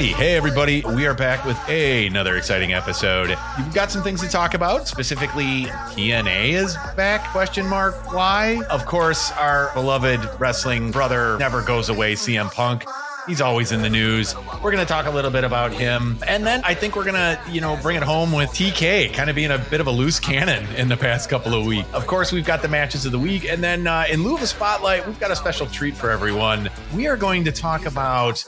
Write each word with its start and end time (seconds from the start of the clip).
Hey 0.00 0.34
everybody, 0.34 0.82
we 0.94 1.06
are 1.06 1.12
back 1.12 1.44
with 1.44 1.58
another 1.68 2.38
exciting 2.38 2.72
episode. 2.72 3.36
We've 3.58 3.74
got 3.74 3.90
some 3.90 4.02
things 4.02 4.22
to 4.22 4.28
talk 4.30 4.54
about. 4.54 4.88
Specifically, 4.88 5.64
TNA 5.92 6.54
is 6.54 6.74
back? 6.96 7.22
Question 7.32 7.66
mark. 7.66 8.10
Why? 8.10 8.62
Of 8.70 8.86
course, 8.86 9.30
our 9.32 9.70
beloved 9.74 10.26
wrestling 10.40 10.90
brother 10.90 11.36
never 11.36 11.60
goes 11.60 11.90
away. 11.90 12.14
CM 12.14 12.50
Punk. 12.50 12.84
He's 13.26 13.42
always 13.42 13.72
in 13.72 13.82
the 13.82 13.90
news. 13.90 14.34
We're 14.62 14.72
going 14.72 14.78
to 14.78 14.86
talk 14.86 15.04
a 15.04 15.10
little 15.10 15.30
bit 15.30 15.44
about 15.44 15.74
him. 15.74 16.18
And 16.26 16.46
then 16.46 16.62
I 16.64 16.72
think 16.72 16.96
we're 16.96 17.04
going 17.04 17.16
to, 17.16 17.38
you 17.50 17.60
know, 17.60 17.76
bring 17.82 17.98
it 17.98 18.02
home 18.02 18.32
with 18.32 18.48
TK 18.50 19.12
kind 19.12 19.28
of 19.28 19.36
being 19.36 19.50
a 19.50 19.58
bit 19.58 19.82
of 19.82 19.86
a 19.86 19.90
loose 19.90 20.18
cannon 20.18 20.64
in 20.76 20.88
the 20.88 20.96
past 20.96 21.28
couple 21.28 21.52
of 21.52 21.66
weeks. 21.66 21.86
Of 21.92 22.06
course, 22.06 22.32
we've 22.32 22.46
got 22.46 22.62
the 22.62 22.68
matches 22.68 23.04
of 23.04 23.12
the 23.12 23.18
week. 23.18 23.44
And 23.44 23.62
then 23.62 23.86
uh, 23.86 24.06
in 24.10 24.24
lieu 24.24 24.34
of 24.34 24.40
a 24.40 24.46
spotlight, 24.46 25.06
we've 25.06 25.20
got 25.20 25.30
a 25.30 25.36
special 25.36 25.66
treat 25.66 25.94
for 25.94 26.10
everyone. 26.10 26.70
We 26.94 27.06
are 27.06 27.18
going 27.18 27.44
to 27.44 27.52
talk 27.52 27.84
about 27.84 28.42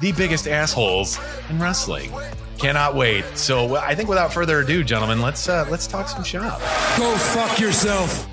the 0.00 0.12
biggest 0.12 0.48
assholes 0.48 1.18
in 1.48 1.58
wrestling. 1.60 2.12
Cannot 2.58 2.94
wait. 2.94 3.24
So 3.36 3.76
I 3.76 3.94
think 3.94 4.08
without 4.08 4.32
further 4.32 4.60
ado, 4.60 4.84
gentlemen, 4.84 5.22
let's 5.22 5.48
uh, 5.48 5.66
let's 5.70 5.86
talk 5.86 6.08
some 6.08 6.22
shop. 6.22 6.60
Go 6.98 7.16
fuck 7.16 7.58
yourself. 7.58 8.26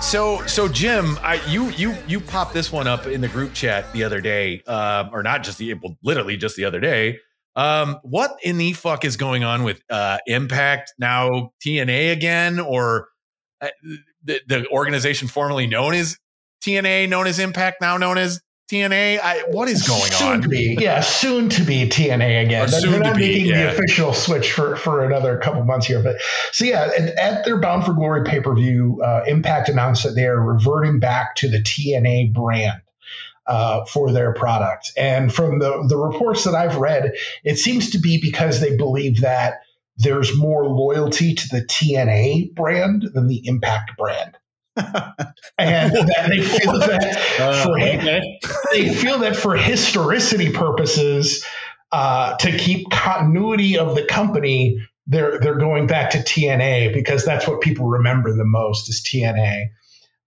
So 0.00 0.44
so 0.46 0.66
Jim, 0.68 1.18
I, 1.22 1.34
you 1.46 1.68
you 1.70 1.94
you 2.08 2.20
popped 2.20 2.54
this 2.54 2.72
one 2.72 2.86
up 2.86 3.06
in 3.06 3.20
the 3.20 3.28
group 3.28 3.52
chat 3.52 3.92
the 3.92 4.04
other 4.04 4.22
day, 4.22 4.62
um, 4.62 5.10
or 5.12 5.22
not 5.22 5.42
just 5.42 5.58
the 5.58 5.74
well, 5.74 5.98
literally 6.02 6.38
just 6.38 6.56
the 6.56 6.64
other 6.64 6.80
day. 6.80 7.18
Um, 7.56 7.98
what 8.02 8.38
in 8.42 8.56
the 8.56 8.72
fuck 8.72 9.04
is 9.04 9.18
going 9.18 9.44
on 9.44 9.64
with 9.64 9.82
uh, 9.90 10.18
Impact 10.26 10.94
now 10.98 11.52
TNA 11.62 12.12
again, 12.12 12.58
or 12.58 13.08
uh, 13.60 13.68
the, 14.24 14.40
the 14.46 14.66
organization 14.68 15.28
formerly 15.28 15.66
known 15.66 15.92
as 15.92 16.16
TNA, 16.64 17.08
known 17.10 17.26
as 17.26 17.38
Impact, 17.38 17.82
now 17.82 17.98
known 17.98 18.16
as 18.16 18.40
TNA? 18.70 19.18
I, 19.20 19.42
what 19.48 19.68
is 19.68 19.82
going 19.82 20.12
soon 20.12 20.28
on? 20.28 20.42
To 20.42 20.48
be, 20.48 20.76
yeah, 20.78 21.00
soon 21.00 21.48
to 21.50 21.62
be 21.62 21.88
TNA 21.88 22.44
again. 22.44 22.64
Or 22.64 22.68
soon 22.68 22.92
They're 22.92 23.00
not 23.00 23.14
to 23.14 23.18
be, 23.18 23.28
making 23.28 23.46
yeah. 23.46 23.64
the 23.64 23.72
official 23.72 24.12
switch 24.12 24.52
for, 24.52 24.76
for 24.76 25.04
another 25.04 25.38
couple 25.38 25.64
months 25.64 25.86
here. 25.86 26.02
But 26.02 26.16
so 26.52 26.64
yeah, 26.64 26.90
and 26.96 27.08
at 27.10 27.44
their 27.44 27.58
Bound 27.58 27.84
for 27.84 27.94
Glory 27.94 28.22
pay 28.24 28.40
per 28.40 28.54
view, 28.54 29.02
uh, 29.04 29.24
Impact 29.26 29.68
announced 29.68 30.04
that 30.04 30.10
they 30.10 30.26
are 30.26 30.40
reverting 30.40 31.00
back 31.00 31.34
to 31.36 31.48
the 31.48 31.58
TNA 31.58 32.32
brand. 32.32 32.80
Uh, 33.46 33.84
for 33.86 34.12
their 34.12 34.32
product, 34.32 34.92
and 34.96 35.34
from 35.34 35.58
the 35.58 35.84
the 35.88 35.96
reports 35.96 36.44
that 36.44 36.54
I've 36.54 36.76
read, 36.76 37.14
it 37.42 37.56
seems 37.56 37.90
to 37.90 37.98
be 37.98 38.20
because 38.20 38.60
they 38.60 38.76
believe 38.76 39.22
that 39.22 39.62
there's 39.96 40.36
more 40.36 40.66
loyalty 40.66 41.34
to 41.34 41.48
the 41.48 41.62
TNA 41.62 42.54
brand 42.54 43.10
than 43.12 43.26
the 43.26 43.46
Impact 43.48 43.96
brand, 43.96 44.36
and 44.76 45.92
that 45.92 46.26
they 46.28 46.42
feel 46.42 46.78
that 46.78 47.26
Uh, 47.40 47.64
for 47.64 47.80
okay. 47.80 48.38
they 48.70 48.92
feel 48.92 49.20
that 49.20 49.34
for 49.34 49.56
historicity 49.56 50.52
purposes, 50.52 51.42
uh, 51.90 52.36
to 52.36 52.56
keep 52.56 52.90
continuity 52.90 53.78
of 53.78 53.94
the 53.94 54.04
company, 54.04 54.78
they're 55.06 55.40
they're 55.40 55.58
going 55.58 55.86
back 55.86 56.10
to 56.10 56.18
TNA 56.18 56.92
because 56.92 57.24
that's 57.24 57.48
what 57.48 57.62
people 57.62 57.86
remember 57.86 58.36
the 58.36 58.44
most 58.44 58.90
is 58.90 59.02
TNA. 59.02 59.70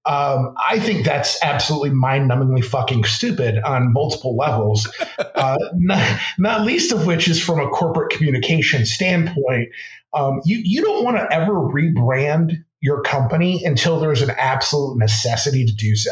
Um, 0.05 0.55
I 0.69 0.79
think 0.79 1.05
that's 1.05 1.41
absolutely 1.41 1.91
mind-numbingly 1.91 2.65
fucking 2.65 3.05
stupid 3.05 3.57
on 3.63 3.93
multiple 3.93 4.35
levels. 4.35 4.91
Uh, 5.35 5.57
not, 5.73 6.19
not 6.37 6.65
least 6.65 6.93
of 6.93 7.05
which 7.05 7.27
is 7.27 7.41
from 7.41 7.59
a 7.59 7.67
corporate 7.67 8.11
communication 8.11 8.85
standpoint. 8.85 9.67
Um, 10.13 10.39
you 10.45 10.61
you 10.63 10.81
don't 10.81 11.03
want 11.03 11.17
to 11.17 11.27
ever 11.33 11.53
rebrand 11.53 12.63
your 12.83 13.01
company 13.01 13.63
until 13.63 13.97
there's 13.97 14.21
an 14.21 14.29
absolute 14.29 14.97
necessity 14.97 15.65
to 15.65 15.73
do 15.73 15.95
so 15.95 16.11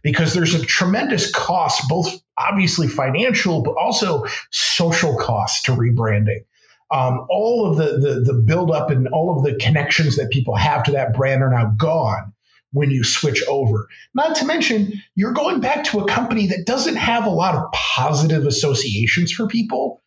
because 0.00 0.32
there's 0.32 0.54
a 0.54 0.64
tremendous 0.64 1.28
cost, 1.32 1.88
both 1.88 2.22
obviously 2.38 2.86
financial, 2.86 3.62
but 3.62 3.72
also 3.72 4.24
social 4.50 5.18
cost 5.18 5.64
to 5.64 5.72
rebranding. 5.72 6.44
Um, 6.92 7.26
all 7.28 7.68
of 7.68 7.76
the, 7.76 7.98
the 7.98 8.20
the 8.20 8.34
buildup 8.34 8.90
and 8.90 9.08
all 9.08 9.36
of 9.36 9.42
the 9.42 9.56
connections 9.56 10.14
that 10.16 10.30
people 10.30 10.54
have 10.54 10.84
to 10.84 10.92
that 10.92 11.14
brand 11.14 11.42
are 11.42 11.50
now 11.50 11.74
gone 11.76 12.32
when 12.70 12.92
you 12.92 13.02
switch 13.02 13.42
over. 13.48 13.88
Not 14.14 14.36
to 14.36 14.44
mention, 14.44 15.02
you're 15.16 15.32
going 15.32 15.60
back 15.60 15.82
to 15.86 15.98
a 15.98 16.06
company 16.06 16.46
that 16.48 16.64
doesn't 16.64 16.96
have 16.96 17.26
a 17.26 17.30
lot 17.30 17.56
of 17.56 17.72
positive 17.72 18.46
associations 18.46 19.32
for 19.32 19.48
people. 19.48 20.00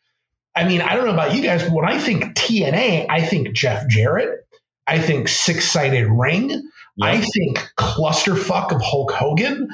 I 0.56 0.66
mean, 0.66 0.79
I 0.79 0.95
don't 0.95 1.06
know 1.06 1.13
about 1.13 1.35
you 1.35 1.44
guys, 1.44 1.63
but 1.63 1.74
when 1.74 1.85
I 1.85 2.00
think 2.00 2.24
TNA, 2.35 3.07
I 3.09 3.22
think 3.24 3.51
Jeff 3.53 3.89
Jarrett. 3.89 4.47
I 4.88 5.00
think 5.00 5.28
six 5.28 5.70
sided 5.70 6.08
ring. 6.08 6.70
I 7.02 7.22
think 7.22 7.58
clusterfuck 7.78 8.72
of 8.74 8.81
Hulk 8.81 9.12
Hogan. 9.12 9.70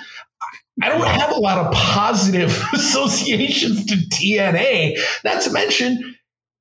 I 0.81 0.89
don't 0.89 1.05
have 1.05 1.31
a 1.31 1.39
lot 1.39 1.59
of 1.59 1.73
positive 1.73 2.49
associations 2.73 3.85
to 3.85 3.95
TNA. 3.95 4.97
Not 5.23 5.43
to 5.43 5.51
mention, 5.51 6.15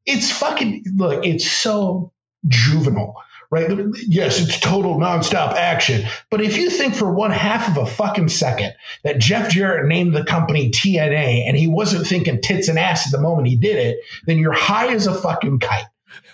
it's 0.05 0.31
fucking 0.31 0.85
look, 0.97 1.25
it's 1.25 1.51
so 1.51 2.13
juvenile, 2.47 3.15
right? 3.51 3.71
Yes, 4.07 4.41
it's 4.41 4.61
total 4.61 4.97
nonstop 4.97 5.55
action. 5.55 6.07
But 6.31 6.43
if 6.43 6.57
you 6.57 6.69
think 6.71 6.95
for 6.95 7.13
one 7.13 7.31
half 7.31 7.69
of 7.69 7.83
a 7.83 7.87
fucking 7.87 8.29
second 8.29 8.75
that 9.05 9.19
Jeff 9.19 9.51
Jarrett 9.51 9.87
named 9.87 10.15
the 10.15 10.25
company 10.25 10.71
TNA 10.71 11.47
and 11.47 11.57
he 11.57 11.69
wasn't 11.69 12.07
thinking 12.07 12.41
tits 12.41 12.69
and 12.69 12.79
ass 12.79 13.07
at 13.07 13.13
the 13.13 13.21
moment 13.21 13.49
he 13.49 13.57
did 13.57 13.79
it, 13.79 13.99
then 14.27 14.39
you're 14.39 14.53
high 14.53 14.93
as 14.93 15.07
a 15.07 15.15
fucking 15.15 15.61
kite, 15.61 15.87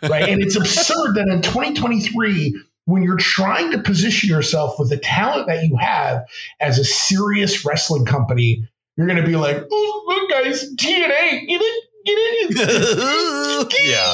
right? 0.03 0.29
and 0.29 0.43
it's 0.43 0.57
absurd 0.57 1.15
that 1.15 1.29
in 1.29 1.43
2023, 1.43 2.61
when 2.89 3.03
you're 3.03 3.19
trying 3.19 3.73
to 3.73 3.79
position 3.79 4.31
yourself 4.31 4.79
with 4.79 4.89
the 4.89 4.97
talent 4.97 5.47
that 5.47 5.65
you 5.65 5.77
have 5.77 6.25
as 6.59 6.79
a 6.79 6.85
serious 6.85 7.65
wrestling 7.65 8.07
company, 8.07 8.67
you're 8.97 9.07
going 9.07 9.21
to 9.21 9.27
be 9.27 9.37
like, 9.37 9.63
oh, 9.71 10.05
look, 10.07 10.31
guys, 10.31 10.75
TNA, 10.75 11.47
get 11.47 11.61
it, 11.63 11.85
get 12.05 12.17
it. 12.19 13.75
yeah. 13.85 14.13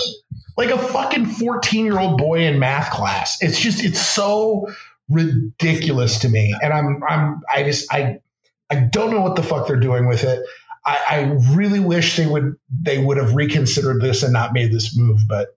Like 0.57 0.71
a 0.71 0.79
fucking 0.79 1.27
14 1.27 1.85
year 1.85 1.99
old 1.99 2.19
boy 2.19 2.41
in 2.41 2.59
math 2.59 2.91
class. 2.91 3.39
It's 3.41 3.61
just, 3.61 3.85
it's 3.85 4.01
so 4.01 4.69
ridiculous 5.09 6.21
to 6.21 6.29
me. 6.29 6.55
And 6.61 6.73
I'm, 6.73 7.01
I'm, 7.09 7.41
I 7.49 7.63
just, 7.63 7.93
I, 7.93 8.19
I 8.71 8.77
don't 8.77 9.13
know 9.13 9.21
what 9.21 9.37
the 9.37 9.43
fuck 9.43 9.69
they're 9.69 9.77
doing 9.77 10.07
with 10.07 10.25
it. 10.25 10.45
I, 10.87 10.99
I 11.09 11.21
really 11.55 11.81
wish 11.81 12.17
they 12.17 12.27
would, 12.27 12.57
they 12.83 12.99
would 12.99 13.17
have 13.17 13.35
reconsidered 13.35 14.01
this 14.03 14.23
and 14.23 14.33
not 14.33 14.53
made 14.53 14.73
this 14.73 14.97
move. 14.97 15.21
But 15.27 15.49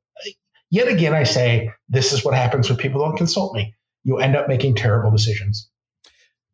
yet 0.70 0.88
again, 0.88 1.14
I 1.14 1.24
say, 1.24 1.72
this 1.90 2.14
is 2.14 2.24
what 2.24 2.34
happens 2.34 2.70
when 2.70 2.78
people 2.78 3.02
don't 3.02 3.18
consult 3.18 3.54
me. 3.54 3.76
You 4.04 4.20
end 4.20 4.36
up 4.36 4.48
making 4.48 4.76
terrible 4.76 5.12
decisions. 5.12 5.70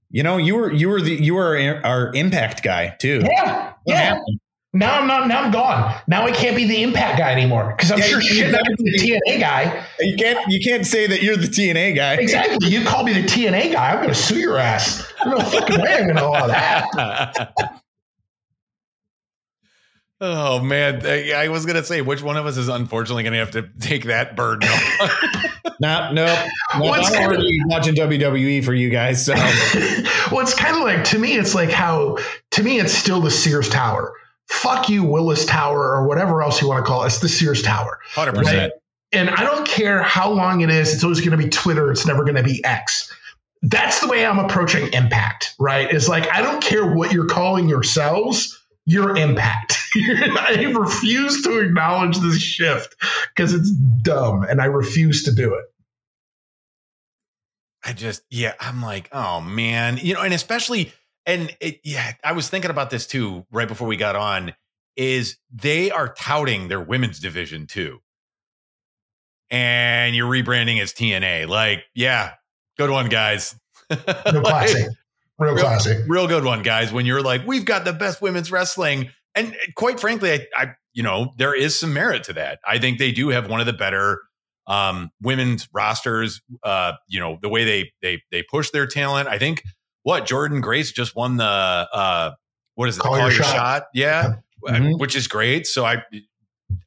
You 0.09 0.23
know, 0.23 0.38
you 0.38 0.56
were 0.56 0.72
you 0.72 0.89
were 0.89 1.01
the 1.01 1.12
you 1.12 1.33
were 1.33 1.81
our, 1.83 2.13
impact 2.13 2.62
guy 2.63 2.95
too. 3.00 3.22
Yeah. 3.23 3.73
What 3.83 3.94
Yeah. 3.94 4.01
happened? 4.01 4.39
Now 4.75 5.00
I'm 5.00 5.07
not. 5.07 5.28
Now 5.28 5.41
I'm 5.44 5.51
gone. 5.51 5.95
Now 6.07 6.25
I 6.25 6.31
can't 6.31 6.56
be 6.56 6.66
the 6.66 6.81
impact 6.81 7.19
guy 7.19 7.31
anymore 7.31 7.73
because 7.75 7.91
I'm 7.91 8.00
Yeah, 8.00 8.06
sure 8.06 8.22
shit 8.22 8.51
can 8.53 8.75
the 8.78 9.19
TNA 9.28 9.39
guy. 9.39 9.85
You 10.00 10.16
can't 10.16 10.51
you 10.51 10.59
can't 10.63 10.85
say 10.85 11.06
that 11.07 11.22
you're 11.22 11.38
the 11.38 11.47
TNA 11.47 11.95
guy. 11.95 12.13
Exactly. 12.16 12.69
You 12.69 12.83
call 12.83 13.03
me 13.03 13.13
the 13.13 13.23
TNA 13.28 13.73
guy, 13.73 13.89
I'm 13.91 13.97
going 13.97 14.09
to 14.09 14.16
sue 14.16 14.39
your 14.39 14.57
ass. 14.57 14.97
There's 15.23 15.38
no 15.38 15.45
fucking 15.45 15.79
way 15.81 15.94
I'm 15.95 16.03
going 16.06 16.16
to 16.16 16.28
allow 16.28 16.47
that. 16.47 17.53
oh 20.23 20.59
man, 20.61 21.06
I 21.06 21.31
I 21.34 21.47
was 21.50 21.66
gonna 21.66 21.84
say 21.84 22.01
which 22.01 22.22
one 22.23 22.38
of 22.38 22.45
us 22.45 22.57
is 22.57 22.67
unfortunately 22.69 23.23
gonna 23.23 23.38
have 23.38 23.51
to 23.51 23.63
take 23.79 24.06
that 24.06 24.35
burden 24.35 24.67
on. 24.69 25.09
No, 25.79 26.11
no, 26.13 26.25
no 26.75 26.79
What's 26.79 27.07
I'm 27.07 27.13
kinda- 27.13 27.28
already 27.28 27.57
watching 27.66 27.95
WWE 27.95 28.63
for 28.63 28.73
you 28.73 28.89
guys. 28.89 29.25
So 29.25 29.33
well, 30.31 30.39
it's 30.41 30.53
kind 30.53 30.75
of 30.75 30.83
like 30.83 31.03
to 31.06 31.19
me, 31.19 31.33
it's 31.33 31.53
like 31.56 31.69
how 31.72 32.17
to 32.51 32.63
me 32.63 32.80
it's 32.80 32.94
still 32.94 33.19
the 33.21 33.31
Sears 33.31 33.69
Tower. 33.69 34.13
Fuck 34.48 34.89
you, 34.89 35.03
Willis 35.03 35.45
Tower, 35.45 35.80
or 35.95 36.07
whatever 36.07 36.42
else 36.42 36.62
you 36.62 36.68
want 36.68 36.86
to 36.86 36.88
call 36.88 37.03
it. 37.03 37.07
It's 37.07 37.19
the 37.19 37.30
Sears 37.30 37.62
Tower. 37.62 38.00
Hundred 38.06 38.36
Right? 38.38 38.45
percent. 38.45 38.74
And 39.13 39.30
I 39.30 39.44
don't 39.44 39.68
care 39.68 40.01
how 40.03 40.31
long 40.31 40.62
it 40.62 40.69
is, 40.69 40.94
it's 40.94 41.03
always 41.03 41.19
going 41.21 41.31
to 41.31 41.38
be 41.38 41.50
Twitter. 41.50 41.92
It's 41.92 42.06
never 42.06 42.24
going 42.24 42.36
to 42.36 42.44
be 42.44 42.63
X. 42.65 43.12
That's 43.62 44.00
the 44.01 44.07
way 44.07 44.25
I'm 44.25 44.39
approaching 44.39 44.92
impact, 44.92 45.53
right? 45.59 45.92
Is 45.94 46.09
like, 46.09 46.27
I 46.33 46.42
don't 46.42 46.62
care 46.63 46.94
what 46.94 47.13
you're 47.13 47.27
calling 47.27 47.69
yourselves, 47.69 48.59
you're 48.86 49.15
impact. 49.15 49.77
I 50.40 50.72
refuse 50.75 51.44
to 51.44 51.60
acknowledge 51.60 52.18
this 52.19 52.40
shift 52.42 52.95
because 53.36 53.54
it's 53.54 53.69
dumb 53.72 54.44
and 54.44 54.62
I 54.62 54.66
refuse 54.66 55.24
to 55.24 55.31
do 55.34 55.54
it. 55.56 55.66
I 57.86 57.94
just, 57.94 58.24
yeah, 58.30 58.54
I'm 58.60 58.81
like, 58.81 59.10
oh 59.12 59.42
man, 59.42 59.98
you 60.01 60.13
know, 60.13 60.22
and 60.22 60.34
especially, 60.34 60.92
and 61.25 61.56
it, 61.60 61.81
yeah, 61.84 62.13
I 62.24 62.31
was 62.31 62.50
thinking 62.50 62.72
about 62.72 62.90
this 62.90 63.06
too 63.07 63.45
right 63.51 63.68
before 63.68 63.88
we 63.88 63.98
got 63.98 64.16
on. 64.16 64.54
Is 64.95 65.38
they 65.51 65.90
are 65.90 66.13
touting 66.13 66.68
their 66.68 66.80
women's 66.80 67.19
division 67.19 67.66
too, 67.66 68.00
and 69.50 70.16
you're 70.16 70.30
rebranding 70.30 70.80
as 70.81 70.94
TNA. 70.94 71.48
Like, 71.48 71.84
yeah, 71.96 72.34
good 72.78 72.92
one, 72.92 73.10
guys. 73.10 73.56
Real 73.89 74.42
classic. 74.44 74.88
Real 75.39 75.56
Real- 75.56 75.63
classic. 75.63 75.98
real 76.07 76.28
good 76.28 76.44
one, 76.46 76.62
guys. 76.62 76.94
When 76.94 77.06
you're 77.07 77.24
like, 77.24 77.46
we've 77.48 77.66
got 77.66 77.86
the 77.86 77.94
best 77.94 78.22
women's 78.22 78.51
wrestling, 78.51 79.10
and 79.35 79.56
quite 79.75 80.00
frankly, 80.00 80.31
I, 80.33 80.47
I, 80.56 80.75
you 80.94 81.03
know, 81.03 81.33
there 81.38 81.56
is 81.56 81.77
some 81.80 81.94
merit 81.94 82.24
to 82.25 82.33
that. 82.33 82.59
I 82.68 82.77
think 82.80 83.00
they 83.00 83.12
do 83.12 83.30
have 83.30 83.50
one 83.50 83.59
of 83.59 83.65
the 83.65 83.74
better 83.74 84.21
um, 84.68 85.12
women's 85.21 85.68
rosters. 85.74 86.41
Uh, 86.63 86.94
you 87.07 87.19
know, 87.19 87.39
the 87.41 87.50
way 87.50 87.63
they 87.63 87.91
they 88.01 88.21
they 88.31 88.44
push 88.44 88.69
their 88.69 88.88
talent. 88.88 89.27
I 89.27 89.38
think 89.38 89.63
what 90.03 90.25
Jordynne 90.27 90.62
Grace 90.62 90.91
just 90.91 91.15
won 91.15 91.38
the 91.38 91.45
uh, 91.45 92.31
what 92.75 92.89
is 92.89 92.97
it? 92.97 93.01
Call 93.01 93.19
Your 93.19 93.31
Shot. 93.31 93.83
Yeah. 93.94 94.35
Mhm. 94.65 94.97
which 94.97 95.15
is 95.15 95.27
great. 95.27 95.68
So 95.68 95.83
I 95.83 96.03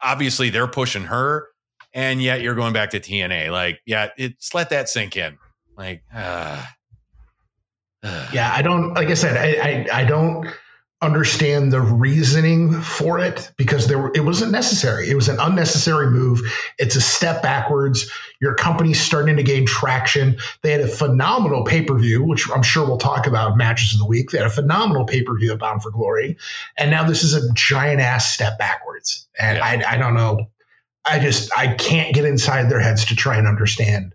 obviously 0.01 0.49
they're 0.49 0.67
pushing 0.67 1.05
her, 1.05 1.49
and 1.93 2.23
yet 2.23 2.41
you're 2.41 2.55
going 2.55 2.73
back 2.73 2.91
to 2.91 3.01
TNA. 3.01 3.51
Like, 3.51 3.81
yeah, 3.85 4.09
it's 4.17 4.55
let 4.55 4.71
that 4.71 4.89
sink 4.89 5.15
in. 5.17 5.37
Like, 5.77 6.03
uh, 6.15 6.65
yeah, 8.33 8.51
I 8.55 8.63
don't. 8.63 8.95
Like 8.95 9.09
I 9.09 9.15
said, 9.15 9.37
I, 9.37 9.89
I 9.93 10.01
I 10.01 10.05
don't 10.05 10.47
understand 11.03 11.71
the 11.73 11.81
reasoning 11.81 12.73
for 12.81 13.19
it 13.19 13.51
because 13.59 13.87
there 13.87 13.99
were- 13.99 14.13
it 14.15 14.21
wasn't 14.25 14.51
necessary. 14.51 15.11
It 15.11 15.15
was 15.15 15.29
an 15.29 15.39
unnecessary 15.39 16.11
move. 16.11 16.41
It's 16.79 16.97
a 16.97 17.01
step 17.03 17.43
backwards. 17.43 18.11
Your 18.41 18.55
company's 18.55 19.01
starting 19.01 19.37
to 19.37 19.43
gain 19.43 19.67
traction. 19.67 20.39
They 20.63 20.73
had 20.73 20.81
a 20.81 20.89
phenomenal 20.89 21.65
pay 21.65 21.83
per 21.83 21.99
view, 21.99 22.23
which 22.23 22.49
I'm 22.51 22.63
sure 22.63 22.87
we'll 22.87 22.97
talk 22.97 23.27
about 23.27 23.59
matches 23.59 23.93
of 23.93 23.99
the 23.99 24.07
week. 24.07 24.31
They 24.31 24.39
had 24.39 24.47
a 24.47 24.51
phenomenal 24.51 25.05
pay 25.05 25.23
per 25.23 25.39
view 25.39 25.53
of 25.53 25.59
Bound 25.59 25.83
for 25.83 25.91
Glory, 25.91 26.39
and 26.79 26.91
now 26.91 27.05
this 27.05 27.23
is 27.23 27.35
a 27.35 27.53
giant 27.53 28.01
ass 28.01 28.33
step 28.33 28.59
backwards. 28.59 29.27
And 29.39 29.59
Yeah. 29.59 29.65
I 29.67 29.95
I 29.95 29.97
don't 29.99 30.15
know. 30.15 30.49
I 31.05 31.19
just 31.19 31.51
I 31.57 31.69
can't 31.75 32.15
get 32.15 32.25
inside 32.25 32.71
their 32.71 32.81
heads 32.81 33.05
to 33.07 33.17
try 33.17 33.37
and 33.37 33.47
understand 33.47 34.15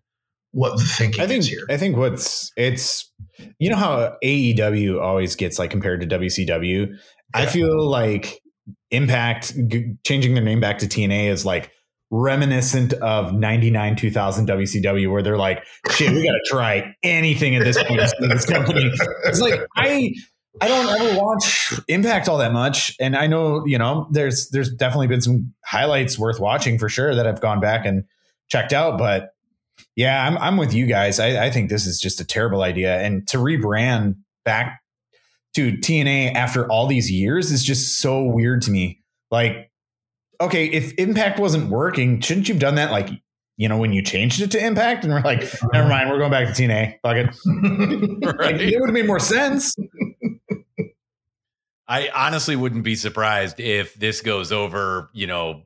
what 0.51 0.77
the 0.77 0.83
thinking 0.83 1.21
I 1.21 1.27
think 1.27 1.39
is 1.39 1.47
here. 1.47 1.65
I 1.69 1.77
think 1.77 1.97
what's 1.97 2.51
it's 2.57 3.11
you 3.59 3.69
know 3.69 3.77
how 3.77 4.17
AEW 4.23 5.01
always 5.01 5.35
gets 5.35 5.57
like 5.57 5.71
compared 5.71 6.01
to 6.01 6.19
WCW. 6.19 6.95
I 7.33 7.45
feel 7.45 7.87
like 7.87 8.41
Impact 8.91 9.53
g- 9.67 9.93
changing 10.05 10.33
their 10.33 10.43
name 10.43 10.59
back 10.59 10.79
to 10.79 10.87
TNA 10.87 11.29
is 11.29 11.45
like 11.45 11.71
reminiscent 12.11 12.91
of 12.93 13.33
99 13.33 13.95
2000 13.95 14.47
WCW 14.47 15.09
where 15.09 15.23
they're 15.23 15.37
like 15.37 15.63
shit 15.91 16.11
we 16.11 16.23
got 16.23 16.33
to 16.33 16.41
try 16.45 16.93
anything 17.03 17.55
at 17.55 17.63
this 17.63 17.81
point 17.81 18.01
in 18.19 18.29
this 18.29 18.45
company. 18.45 18.91
It's 19.23 19.39
like 19.39 19.61
I 19.77 20.13
I 20.59 20.67
don't 20.67 20.89
ever 20.89 21.17
watch 21.17 21.79
Impact 21.87 22.27
all 22.27 22.37
that 22.39 22.51
much 22.51 22.93
and 22.99 23.15
I 23.15 23.27
know, 23.27 23.65
you 23.65 23.77
know, 23.77 24.09
there's 24.11 24.49
there's 24.49 24.73
definitely 24.73 25.07
been 25.07 25.21
some 25.21 25.53
highlights 25.65 26.19
worth 26.19 26.41
watching 26.41 26.77
for 26.77 26.89
sure 26.89 27.15
that 27.15 27.25
I've 27.25 27.39
gone 27.39 27.61
back 27.61 27.85
and 27.85 28.03
checked 28.49 28.73
out 28.73 28.97
but 28.97 29.29
yeah, 30.01 30.25
I'm 30.25 30.35
I'm 30.39 30.57
with 30.57 30.73
you 30.73 30.87
guys. 30.87 31.19
I, 31.19 31.45
I 31.45 31.51
think 31.51 31.69
this 31.69 31.85
is 31.85 32.01
just 32.01 32.19
a 32.19 32.25
terrible 32.25 32.63
idea. 32.63 32.99
And 32.99 33.27
to 33.27 33.37
rebrand 33.37 34.15
back 34.43 34.81
to 35.53 35.73
TNA 35.73 36.33
after 36.33 36.67
all 36.71 36.87
these 36.87 37.11
years 37.11 37.51
is 37.51 37.63
just 37.63 37.99
so 37.99 38.23
weird 38.23 38.63
to 38.63 38.71
me. 38.71 38.99
Like, 39.29 39.69
okay, 40.41 40.65
if 40.65 40.93
Impact 40.93 41.37
wasn't 41.39 41.69
working, 41.69 42.19
shouldn't 42.19 42.47
you 42.47 42.55
have 42.55 42.61
done 42.61 42.75
that 42.75 42.89
like 42.89 43.11
you 43.57 43.69
know 43.69 43.77
when 43.77 43.93
you 43.93 44.01
changed 44.01 44.41
it 44.41 44.49
to 44.51 44.65
Impact 44.65 45.03
and 45.03 45.13
we're 45.13 45.21
like, 45.21 45.41
never 45.71 45.87
mind, 45.87 46.09
we're 46.09 46.17
going 46.17 46.31
back 46.31 46.51
to 46.51 46.59
TNA. 46.59 46.97
Fuck 47.03 47.17
it. 47.17 47.35
Right? 48.39 48.59
it 48.59 48.79
would 48.79 48.89
have 48.89 48.93
made 48.93 49.05
more 49.05 49.19
sense. 49.19 49.75
I 51.87 52.09
honestly 52.15 52.55
wouldn't 52.55 52.83
be 52.83 52.95
surprised 52.95 53.59
if 53.59 53.93
this 53.95 54.21
goes 54.21 54.51
over, 54.51 55.11
you 55.13 55.27
know, 55.27 55.63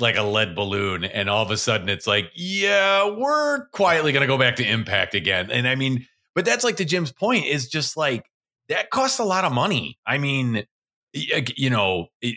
like 0.00 0.16
a 0.16 0.22
lead 0.22 0.54
balloon, 0.54 1.04
and 1.04 1.28
all 1.28 1.42
of 1.42 1.50
a 1.50 1.56
sudden 1.56 1.88
it's 1.88 2.06
like, 2.06 2.30
yeah, 2.34 3.08
we're 3.08 3.66
quietly 3.68 4.12
going 4.12 4.22
to 4.22 4.26
go 4.26 4.38
back 4.38 4.56
to 4.56 4.64
Impact 4.64 5.14
again. 5.14 5.50
And 5.50 5.66
I 5.68 5.74
mean, 5.74 6.06
but 6.34 6.44
that's 6.44 6.64
like 6.64 6.76
to 6.76 6.84
Jim's 6.84 7.12
point 7.12 7.46
is 7.46 7.68
just 7.68 7.96
like 7.96 8.24
that 8.68 8.90
costs 8.90 9.18
a 9.18 9.24
lot 9.24 9.44
of 9.44 9.52
money. 9.52 9.98
I 10.06 10.18
mean, 10.18 10.64
you 11.12 11.70
know, 11.70 12.06
it, 12.20 12.36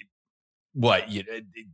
what 0.73 1.09
you, 1.09 1.23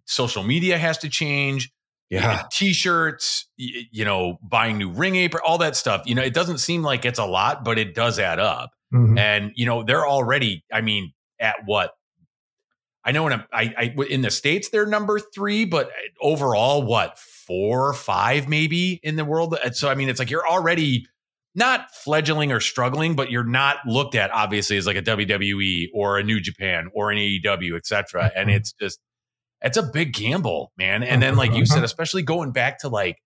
social 0.05 0.43
media 0.43 0.77
has 0.77 0.97
to 0.99 1.09
change. 1.09 1.71
Yeah. 2.09 2.41
t-shirts, 2.51 3.47
you 3.55 4.03
know, 4.03 4.39
buying 4.41 4.79
new 4.79 4.89
ring 4.89 5.15
apron, 5.15 5.43
all 5.45 5.59
that 5.59 5.75
stuff. 5.75 6.01
You 6.07 6.15
know, 6.15 6.23
it 6.23 6.33
doesn't 6.33 6.57
seem 6.57 6.81
like 6.81 7.05
it's 7.05 7.19
a 7.19 7.25
lot, 7.25 7.63
but 7.63 7.77
it 7.77 7.93
does 7.93 8.17
add 8.17 8.39
up. 8.39 8.71
Mhm. 8.91 9.19
And 9.19 9.51
you 9.55 9.67
know, 9.67 9.83
they're 9.83 10.07
already. 10.07 10.63
I 10.73 10.81
mean, 10.81 11.13
at 11.39 11.57
what? 11.65 11.91
I 13.09 13.11
know 13.11 13.25
in 13.25 13.33
a, 13.33 13.47
I, 13.51 13.73
I 13.75 13.95
in 14.07 14.21
the 14.21 14.29
states 14.29 14.69
they're 14.69 14.85
number 14.85 15.19
three, 15.19 15.65
but 15.65 15.87
uh, 15.87 15.91
overall, 16.21 16.83
what 16.83 17.17
four 17.17 17.89
or 17.89 17.93
five 17.93 18.47
maybe 18.47 18.99
in 19.01 19.15
the 19.15 19.25
world. 19.25 19.57
So 19.71 19.89
I 19.89 19.95
mean, 19.95 20.09
it's 20.09 20.19
like 20.19 20.29
you're 20.29 20.47
already 20.47 21.07
not 21.55 21.89
fledgling 21.89 22.51
or 22.51 22.59
struggling, 22.59 23.15
but 23.15 23.31
you're 23.31 23.43
not 23.43 23.77
looked 23.87 24.13
at 24.13 24.29
obviously 24.29 24.77
as 24.77 24.85
like 24.85 24.95
a 24.95 25.01
WWE 25.01 25.87
or 25.91 26.19
a 26.19 26.23
New 26.23 26.39
Japan 26.39 26.91
or 26.93 27.09
an 27.09 27.17
AEW, 27.17 27.75
et 27.77 27.87
cetera. 27.87 28.31
And 28.35 28.47
mm-hmm. 28.47 28.57
it's 28.57 28.73
just 28.73 28.99
it's 29.61 29.77
a 29.77 29.81
big 29.81 30.13
gamble, 30.13 30.71
man. 30.77 31.01
And 31.01 31.19
then, 31.19 31.35
like 31.35 31.53
you 31.53 31.65
said, 31.65 31.73
mm-hmm. 31.73 31.77
Mm-hmm. 31.77 31.85
especially 31.85 32.21
going 32.21 32.51
back 32.51 32.77
to 32.81 32.89
like 32.89 33.17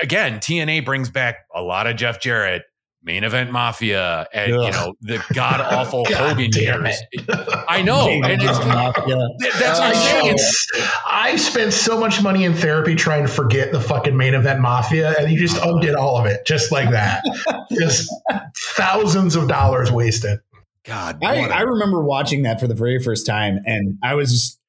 again, 0.00 0.38
TNA 0.38 0.84
brings 0.84 1.10
back 1.10 1.46
a 1.52 1.62
lot 1.62 1.88
of 1.88 1.96
Jeff 1.96 2.20
Jarrett, 2.20 2.62
main 3.02 3.24
event 3.24 3.50
mafia, 3.50 4.26
and 4.32 4.52
you 4.52 4.70
know 4.70 4.94
the 5.00 5.22
god 5.32 5.60
awful 5.60 6.04
God 6.08 6.30
Hogan 6.30 6.50
damn 6.50 6.84
years. 6.84 7.00
it. 7.12 7.24
I 7.68 7.82
know, 7.82 8.08
and 8.08 8.42
it's, 8.42 8.42
yeah. 8.42 8.92
th- 9.40 9.52
that's 9.54 9.78
what 9.78 9.88
I'm 9.88 9.96
oh, 9.96 10.20
saying. 10.20 10.38
spent, 10.38 10.92
I 11.06 11.36
spent 11.36 11.72
so 11.72 11.98
much 11.98 12.22
money 12.22 12.44
in 12.44 12.54
therapy 12.54 12.94
trying 12.94 13.22
to 13.22 13.32
forget 13.32 13.72
the 13.72 13.80
fucking 13.80 14.16
main 14.16 14.34
event 14.34 14.60
mafia, 14.60 15.14
and 15.18 15.32
you 15.32 15.38
just 15.38 15.62
undid 15.62 15.94
all 15.94 16.16
of 16.16 16.26
it 16.26 16.46
just 16.46 16.72
like 16.72 16.90
that. 16.90 17.22
just 17.72 18.10
thousands 18.74 19.36
of 19.36 19.48
dollars 19.48 19.90
wasted. 19.90 20.40
God, 20.84 21.22
I, 21.22 21.40
what 21.40 21.68
remember 21.68 22.02
watching 22.02 22.42
that 22.42 22.58
for 22.58 22.66
the 22.66 22.74
very 22.74 23.02
first 23.02 23.26
time 23.26 23.60
and 23.66 23.98
I 24.02 24.14
was 24.14 24.32
just 24.32 24.60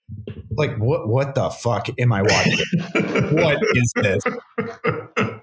like, 0.51 0.78
what 0.78 1.07
what 1.07 1.36
the 1.36 1.50
fuck 1.50 1.88
am 1.98 2.12
I 2.12 2.22
watching? 2.22 2.60
what 3.38 3.60
is 3.75 3.94
this? 3.95 4.24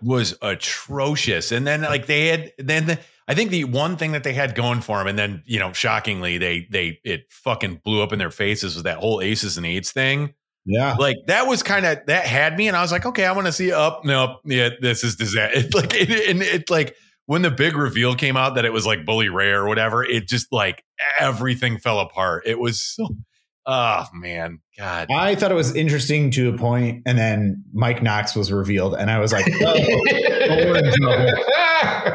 Was 0.02 0.36
atrocious. 0.42 1.52
And 1.52 1.66
then 1.66 1.82
like 1.82 2.06
they 2.06 2.28
had 2.28 2.52
then 2.58 2.86
the, 2.86 2.98
I 3.26 3.34
think 3.34 3.50
the 3.50 3.64
one 3.64 3.96
thing 3.96 4.12
that 4.12 4.24
they 4.24 4.32
had 4.32 4.54
going 4.54 4.80
for 4.80 4.98
them, 4.98 5.06
and 5.06 5.18
then 5.18 5.42
you 5.46 5.58
know, 5.58 5.72
shockingly, 5.72 6.38
they 6.38 6.66
they 6.70 7.00
it 7.04 7.30
fucking 7.30 7.82
blew 7.84 8.02
up 8.02 8.12
in 8.12 8.18
their 8.18 8.30
faces 8.30 8.74
was 8.74 8.84
that 8.84 8.98
whole 8.98 9.20
aces 9.20 9.56
and 9.56 9.66
eights 9.66 9.92
thing. 9.92 10.34
Yeah. 10.64 10.94
Like 10.98 11.16
that 11.26 11.46
was 11.46 11.62
kind 11.62 11.86
of 11.86 11.98
that 12.06 12.24
had 12.26 12.56
me, 12.56 12.68
and 12.68 12.76
I 12.76 12.82
was 12.82 12.92
like, 12.92 13.06
okay, 13.06 13.26
I 13.26 13.32
want 13.32 13.46
to 13.46 13.52
see 13.52 13.72
up. 13.72 14.04
Nope, 14.04 14.40
yeah, 14.44 14.70
this 14.80 15.04
is 15.04 15.16
disaster. 15.16 15.58
It's 15.58 15.74
like 15.74 15.94
it, 15.94 16.28
and 16.28 16.42
it 16.42 16.70
like 16.70 16.96
when 17.26 17.42
the 17.42 17.50
big 17.50 17.76
reveal 17.76 18.14
came 18.14 18.36
out 18.36 18.54
that 18.54 18.64
it 18.64 18.72
was 18.72 18.86
like 18.86 19.04
Bully 19.04 19.28
Ray 19.28 19.50
or 19.50 19.66
whatever, 19.66 20.02
it 20.02 20.26
just 20.26 20.52
like 20.52 20.82
everything 21.20 21.78
fell 21.78 22.00
apart. 22.00 22.44
It 22.46 22.58
was 22.58 22.80
so. 22.80 23.08
Oh 23.70 24.06
man, 24.14 24.60
God. 24.78 25.08
I 25.12 25.34
thought 25.34 25.52
it 25.52 25.54
was 25.54 25.74
interesting 25.76 26.30
to 26.32 26.48
a 26.54 26.56
point, 26.56 27.02
and 27.04 27.18
then 27.18 27.64
Mike 27.74 28.02
Knox 28.02 28.34
was 28.34 28.50
revealed, 28.50 28.94
and 28.94 29.10
I 29.10 29.18
was 29.18 29.30
like, 29.30 29.44
oh, 29.46 29.74
we're 30.48 30.76
in 30.78 30.94
trouble. 30.94 31.32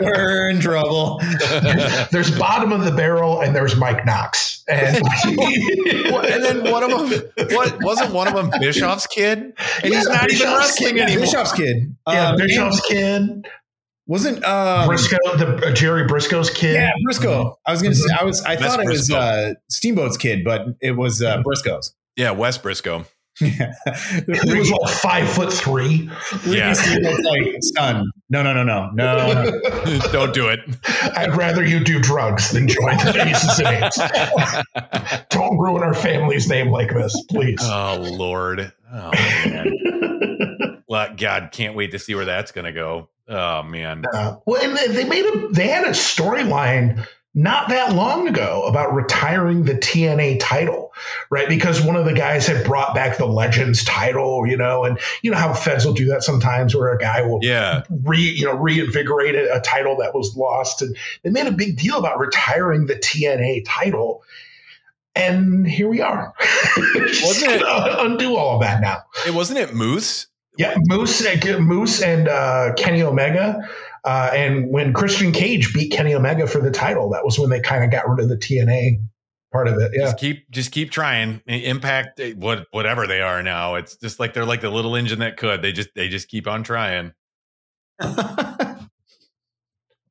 we're 0.01 0.49
in 0.49 0.59
trouble. 0.59 1.19
there's 2.11 2.35
bottom 2.39 2.71
of 2.71 2.85
the 2.85 2.91
barrel, 2.91 3.39
and 3.41 3.55
there's 3.55 3.75
Mike 3.75 4.03
Knox, 4.03 4.63
and 4.67 4.97
and 5.25 6.43
then 6.43 6.71
one 6.71 6.83
of 6.83 6.89
them, 7.09 7.21
what 7.51 7.77
wasn't 7.83 8.13
one 8.13 8.27
of 8.27 8.33
them 8.33 8.49
Bischoff's 8.59 9.05
kid? 9.05 9.53
And 9.83 9.93
he's 9.93 10.07
Yeah, 10.07 10.13
not 10.15 10.31
even 10.31 10.47
wrestling 10.47 10.95
kid, 10.95 11.01
anymore. 11.03 11.25
Bischoff's 11.25 11.51
kid. 11.51 11.95
yeah, 12.07 12.29
Um, 12.29 12.37
Bischoff's 12.37 12.81
and 12.91 13.43
kid, 13.43 13.51
wasn't 14.05 14.43
um, 14.43 14.89
Brisco, 14.89 15.17
the 15.37 15.67
uh, 15.67 15.71
Jerry 15.73 16.05
Brisco's 16.07 16.49
kid. 16.49 16.73
yeah 16.75 16.91
Brisco. 17.07 17.55
I 17.65 17.71
was 17.71 17.81
gonna 17.81 17.95
say 17.95 18.13
I 18.19 18.23
was 18.23 18.41
I 18.43 18.55
That's 18.55 18.75
thought 18.75 18.83
it 18.85 18.89
was 18.89 19.09
uh, 19.11 19.53
Steamboat's 19.69 20.17
kid, 20.17 20.43
but 20.43 20.61
it 20.81 20.91
was 20.91 21.21
uh, 21.21 21.41
Brisco's. 21.43 21.93
Yeah, 22.15 22.31
Wes 22.31 22.57
Brisco. 22.57 23.05
Yeah, 23.41 23.73
He 24.43 24.53
was 24.59 24.69
like 24.69 24.93
five 24.93 25.27
foot 25.27 25.51
three. 25.51 26.07
Yeah. 26.45 26.73
Steamboat's 26.73 27.19
like 27.23 27.55
son. 27.77 28.05
No, 28.29 28.43
no, 28.43 28.53
no, 28.53 28.63
no, 28.63 28.91
no. 28.93 29.43
no. 29.43 29.99
Don't 30.11 30.35
do 30.35 30.49
it. 30.49 30.59
I'd 31.15 31.35
rather 31.35 31.65
you 31.65 31.83
do 31.83 31.99
drugs 31.99 32.51
than 32.51 32.67
join 32.67 32.97
the 32.97 33.25
Aces 33.27 33.59
and 33.59 33.83
Eights. 33.85 35.25
Don't 35.29 35.57
ruin 35.57 35.81
our 35.81 35.95
family's 35.95 36.47
name 36.47 36.69
like 36.69 36.93
this, 36.93 37.19
please. 37.31 37.57
oh 37.63 37.97
Lord. 38.15 38.71
Oh 38.93 39.11
man. 39.45 39.73
well, 40.93 41.15
God, 41.17 41.49
can't 41.51 41.75
wait 41.75 41.91
to 41.91 41.99
see 41.99 42.13
where 42.15 42.25
that's 42.25 42.51
gonna 42.51 42.71
go. 42.73 43.09
Oh 43.27 43.63
man. 43.63 44.03
Uh, 44.13 44.35
well, 44.45 44.61
and 44.61 44.77
they, 44.77 44.87
they 44.87 45.03
made 45.09 45.25
a 45.25 45.47
they 45.49 45.67
had 45.67 45.85
a 45.85 45.89
storyline 45.91 47.07
not 47.35 47.69
that 47.69 47.93
long 47.93 48.27
ago 48.27 48.63
about 48.67 48.93
retiring 48.93 49.63
the 49.63 49.73
TNA 49.73 50.37
title, 50.39 50.93
right? 51.31 51.49
Because 51.49 51.81
one 51.81 51.95
of 51.95 52.05
the 52.05 52.13
guys 52.13 52.45
had 52.45 52.63
brought 52.63 52.93
back 52.93 53.17
the 53.17 53.25
Legends 53.25 53.83
title, 53.83 54.45
you 54.45 54.55
know, 54.55 54.83
and 54.83 54.99
you 55.23 55.31
know 55.31 55.37
how 55.37 55.51
feds 55.53 55.83
will 55.83 55.93
do 55.95 56.05
that 56.09 56.21
sometimes, 56.23 56.75
where 56.75 56.93
a 56.93 56.97
guy 56.99 57.23
will 57.23 57.39
Yeah. 57.41 57.81
re 57.89 58.19
you 58.19 58.45
know 58.45 58.55
reinvigorate 58.55 59.33
a, 59.33 59.55
a 59.57 59.61
title 59.61 59.97
that 59.97 60.13
was 60.13 60.35
lost, 60.35 60.83
and 60.83 60.95
they 61.23 61.31
made 61.31 61.47
a 61.47 61.51
big 61.51 61.77
deal 61.77 61.97
about 61.97 62.19
retiring 62.19 62.85
the 62.85 62.95
TNA 62.95 63.63
title. 63.65 64.23
And 65.15 65.67
here 65.67 65.87
we 65.87 66.01
are. 66.01 66.33
Wasn't 66.87 67.51
it- 67.51 67.63
undo 67.65 68.35
all 68.35 68.55
of 68.55 68.61
that 68.61 68.81
now? 68.81 69.03
It 69.27 69.33
wasn't 69.33 69.59
it 69.59 69.73
Moose? 69.73 70.27
Yeah, 70.57 70.75
Moose, 70.87 71.25
Moose, 71.59 72.01
and 72.01 72.27
uh, 72.27 72.73
Kenny 72.77 73.01
Omega, 73.01 73.67
uh, 74.03 74.29
and 74.33 74.69
when 74.69 74.93
Christian 74.93 75.31
Cage 75.31 75.73
beat 75.73 75.91
Kenny 75.91 76.13
Omega 76.13 76.45
for 76.45 76.59
the 76.61 76.71
title, 76.71 77.09
that 77.11 77.25
was 77.25 77.39
when 77.39 77.49
they 77.49 77.59
kind 77.59 77.83
of 77.83 77.91
got 77.91 78.07
rid 78.07 78.19
of 78.19 78.29
the 78.29 78.37
TNA 78.37 79.01
part 79.51 79.67
of 79.67 79.79
it. 79.79 79.91
Yeah, 79.93 80.05
Just 80.05 80.17
keep 80.17 80.49
just 80.51 80.71
keep 80.71 80.91
trying. 80.91 81.41
Impact 81.47 82.21
what 82.35 82.67
whatever 82.71 83.07
they 83.07 83.21
are 83.21 83.41
now. 83.41 83.75
It's 83.75 83.95
just 83.95 84.19
like 84.19 84.33
they're 84.33 84.45
like 84.45 84.61
the 84.61 84.69
little 84.69 84.95
engine 84.95 85.19
that 85.19 85.37
could. 85.37 85.61
They 85.61 85.71
just 85.71 85.89
they 85.95 86.09
just 86.09 86.27
keep 86.27 86.47
on 86.47 86.63
trying. 86.63 87.13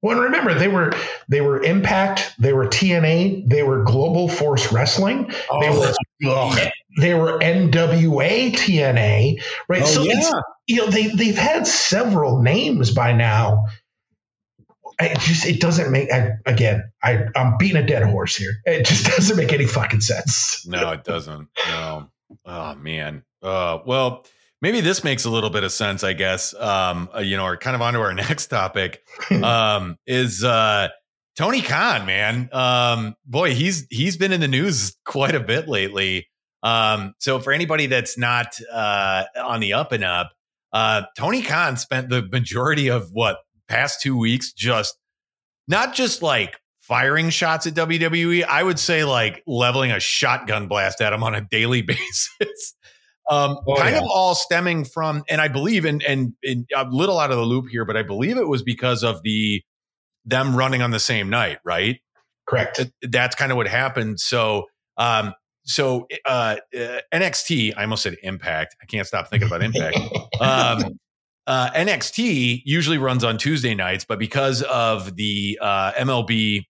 Well, 0.02 0.16
and 0.16 0.24
remember 0.24 0.52
they 0.52 0.66
were 0.66 0.92
they 1.28 1.40
were 1.40 1.62
Impact, 1.62 2.34
they 2.40 2.52
were 2.52 2.66
TNA, 2.66 3.48
they 3.48 3.62
were 3.62 3.84
Global 3.84 4.28
Force 4.28 4.72
Wrestling, 4.72 5.28
they 5.28 5.36
Oh, 5.48 5.94
were 6.24 6.28
ugh. 6.28 6.58
They 6.98 7.14
were 7.14 7.38
NWA 7.38 8.52
TNA, 8.52 9.42
right? 9.68 9.82
Oh, 9.82 9.86
so 9.86 10.02
it's, 10.04 10.32
you 10.66 10.76
know 10.76 10.86
they 10.86 11.08
they've 11.08 11.36
had 11.36 11.66
several 11.66 12.42
names 12.42 12.90
by 12.90 13.12
now. 13.12 13.64
It 15.00 15.18
just 15.20 15.46
it 15.46 15.60
doesn't 15.60 15.90
make 15.90 16.12
I, 16.12 16.32
again. 16.46 16.90
I 17.02 17.24
I'm 17.34 17.56
beating 17.58 17.82
a 17.82 17.86
dead 17.86 18.02
horse 18.02 18.36
here. 18.36 18.52
It 18.64 18.86
just 18.86 19.06
doesn't 19.16 19.36
make 19.36 19.52
any 19.52 19.66
fucking 19.66 20.00
sense. 20.00 20.66
No, 20.66 20.90
it 20.92 21.04
doesn't. 21.04 21.48
No. 21.68 22.08
Oh 22.44 22.74
man. 22.74 23.24
Uh, 23.42 23.78
well, 23.86 24.24
maybe 24.60 24.80
this 24.80 25.02
makes 25.02 25.24
a 25.24 25.30
little 25.30 25.50
bit 25.50 25.64
of 25.64 25.72
sense, 25.72 26.04
I 26.04 26.12
guess. 26.12 26.54
Um, 26.54 27.08
uh, 27.14 27.20
you 27.20 27.36
know, 27.36 27.44
or 27.44 27.56
kind 27.56 27.74
of 27.74 27.82
onto 27.82 28.00
our 28.00 28.14
next 28.14 28.48
topic. 28.48 29.02
Um, 29.30 29.98
is 30.06 30.44
uh 30.44 30.88
Tony 31.36 31.62
Khan, 31.62 32.04
man. 32.04 32.50
Um, 32.52 33.16
boy, 33.24 33.54
he's 33.54 33.86
he's 33.90 34.16
been 34.16 34.32
in 34.32 34.40
the 34.40 34.48
news 34.48 34.96
quite 35.04 35.34
a 35.34 35.40
bit 35.40 35.68
lately. 35.68 36.28
Um, 36.62 37.14
so 37.18 37.40
for 37.40 37.52
anybody 37.52 37.86
that's 37.86 38.16
not 38.16 38.58
uh 38.72 39.24
on 39.36 39.60
the 39.60 39.72
up 39.72 39.92
and 39.92 40.04
up, 40.04 40.32
uh 40.72 41.02
Tony 41.16 41.42
Khan 41.42 41.76
spent 41.76 42.08
the 42.08 42.22
majority 42.22 42.88
of 42.88 43.10
what 43.12 43.38
past 43.68 44.00
two 44.00 44.16
weeks 44.16 44.52
just 44.52 44.96
not 45.68 45.94
just 45.94 46.22
like 46.22 46.56
firing 46.80 47.30
shots 47.30 47.66
at 47.66 47.74
WWE, 47.74 48.44
I 48.44 48.62
would 48.62 48.78
say 48.78 49.04
like 49.04 49.42
leveling 49.46 49.92
a 49.92 50.00
shotgun 50.00 50.66
blast 50.68 51.00
at 51.00 51.12
him 51.12 51.22
on 51.22 51.34
a 51.34 51.40
daily 51.40 51.82
basis. 51.82 52.74
Um, 53.30 53.56
Oh, 53.66 53.76
kind 53.76 53.94
yeah. 53.94 54.02
of 54.02 54.08
all 54.12 54.34
stemming 54.34 54.84
from, 54.84 55.22
and 55.28 55.40
I 55.40 55.46
believe, 55.48 55.84
and 55.84 56.02
and 56.02 56.34
a 56.76 56.84
little 56.90 57.18
out 57.20 57.30
of 57.30 57.36
the 57.38 57.44
loop 57.44 57.68
here, 57.70 57.84
but 57.84 57.96
I 57.96 58.02
believe 58.02 58.36
it 58.36 58.48
was 58.48 58.62
because 58.62 59.04
of 59.04 59.22
the 59.22 59.62
them 60.24 60.54
running 60.56 60.82
on 60.82 60.90
the 60.90 61.00
same 61.00 61.30
night, 61.30 61.58
right? 61.64 62.00
Correct. 62.48 62.80
That's 63.02 63.36
kind 63.36 63.52
of 63.52 63.56
what 63.56 63.68
happened. 63.68 64.18
So, 64.20 64.66
um, 64.96 65.32
so 65.64 66.06
uh, 66.24 66.56
uh, 66.74 66.98
NXT, 67.12 67.74
I 67.76 67.82
almost 67.82 68.02
said 68.02 68.16
Impact. 68.22 68.76
I 68.82 68.86
can't 68.86 69.06
stop 69.06 69.28
thinking 69.28 69.46
about 69.46 69.62
Impact 69.62 69.96
um, 70.40 70.98
uh, 71.46 71.70
NXT 71.70 72.62
usually 72.64 72.98
runs 72.98 73.24
on 73.24 73.36
Tuesday 73.38 73.74
nights, 73.74 74.04
but 74.04 74.18
because 74.18 74.62
of 74.62 75.16
the 75.16 75.58
uh, 75.60 75.92
MLB, 75.92 76.62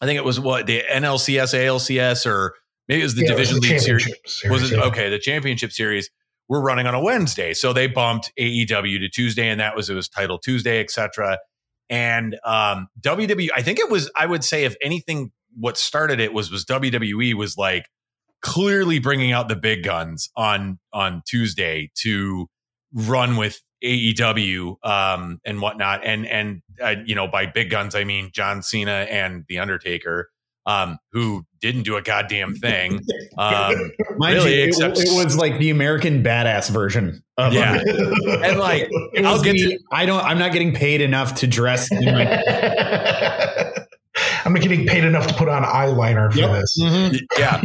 I 0.00 0.06
think 0.06 0.16
it 0.16 0.24
was 0.24 0.38
what 0.38 0.66
the 0.66 0.82
NLCS, 0.90 1.54
ALCS, 1.54 2.26
or 2.26 2.54
maybe 2.88 3.00
it 3.00 3.04
was 3.04 3.14
the 3.14 3.22
Yeah, 3.22 3.34
was 3.34 3.48
Division 3.48 3.60
the 3.60 3.68
League 3.68 3.80
series. 3.80 4.04
series, 4.26 4.62
Was 4.62 4.70
it 4.70 4.78
yeah. 4.78 4.84
okay? 4.84 5.10
The 5.10 5.18
championship 5.18 5.72
series 5.72 6.08
we're 6.48 6.60
running 6.60 6.86
on 6.86 6.94
a 6.94 7.00
Wednesday, 7.00 7.54
so 7.54 7.72
they 7.72 7.86
bumped 7.86 8.32
AEW 8.38 8.98
to 8.98 9.08
Tuesday, 9.08 9.48
and 9.48 9.60
that 9.60 9.76
was 9.76 9.88
it 9.88 9.94
was 9.94 10.08
Title 10.08 10.38
Tuesday, 10.38 10.80
etc. 10.80 11.38
And 11.88 12.36
um, 12.44 12.88
WWE, 13.00 13.50
I 13.54 13.62
think 13.62 13.78
it 13.78 13.88
was. 13.90 14.10
I 14.16 14.26
would 14.26 14.42
say, 14.44 14.64
if 14.64 14.74
anything, 14.82 15.30
what 15.56 15.76
started 15.76 16.20
it 16.20 16.32
was 16.32 16.50
was 16.50 16.64
WWE 16.64 17.34
was 17.34 17.56
like 17.56 17.86
clearly 18.42 18.98
bringing 18.98 19.32
out 19.32 19.48
the 19.48 19.56
big 19.56 19.82
guns 19.84 20.30
on 20.36 20.78
on 20.92 21.22
Tuesday 21.26 21.90
to 22.02 22.46
run 22.92 23.36
with 23.36 23.60
AEW 23.84 24.76
um, 24.84 25.40
and 25.44 25.60
whatnot, 25.60 26.04
and 26.04 26.26
and 26.26 26.62
uh, 26.82 26.94
you 27.04 27.14
know 27.14 27.28
by 27.28 27.46
big 27.46 27.70
guns 27.70 27.94
I 27.94 28.04
mean 28.04 28.30
John 28.32 28.62
Cena 28.62 29.06
and 29.10 29.44
The 29.48 29.58
Undertaker, 29.58 30.30
um, 30.66 30.98
who 31.12 31.44
didn't 31.60 31.82
do 31.84 31.96
a 31.96 32.02
goddamn 32.02 32.54
thing. 32.54 33.00
Um, 33.38 33.92
Mind 34.18 34.34
Really, 34.34 34.56
you, 34.56 34.64
it, 34.64 34.68
except- 34.68 34.98
it 34.98 35.08
was 35.14 35.34
like 35.36 35.58
the 35.58 35.70
American 35.70 36.22
badass 36.22 36.68
version 36.68 37.22
of 37.38 37.54
Yeah. 37.54 37.78
Undertaker. 37.78 38.14
and 38.44 38.58
like 38.58 38.90
I'll 39.24 39.42
get 39.42 39.54
the, 39.54 39.76
to 39.76 39.78
I 39.90 40.04
don't. 40.04 40.22
I'm 40.22 40.38
not 40.38 40.52
getting 40.52 40.74
paid 40.74 41.00
enough 41.00 41.36
to 41.36 41.46
dress. 41.46 41.88
In 44.16 44.22
my, 44.22 44.40
I'm 44.44 44.52
not 44.54 44.62
getting 44.62 44.86
paid 44.86 45.04
enough 45.04 45.26
to 45.28 45.34
put 45.34 45.48
on 45.48 45.62
eyeliner 45.62 46.32
for 46.32 46.38
Yep. 46.38 46.50
this. 46.50 47.22
yeah. 47.38 47.62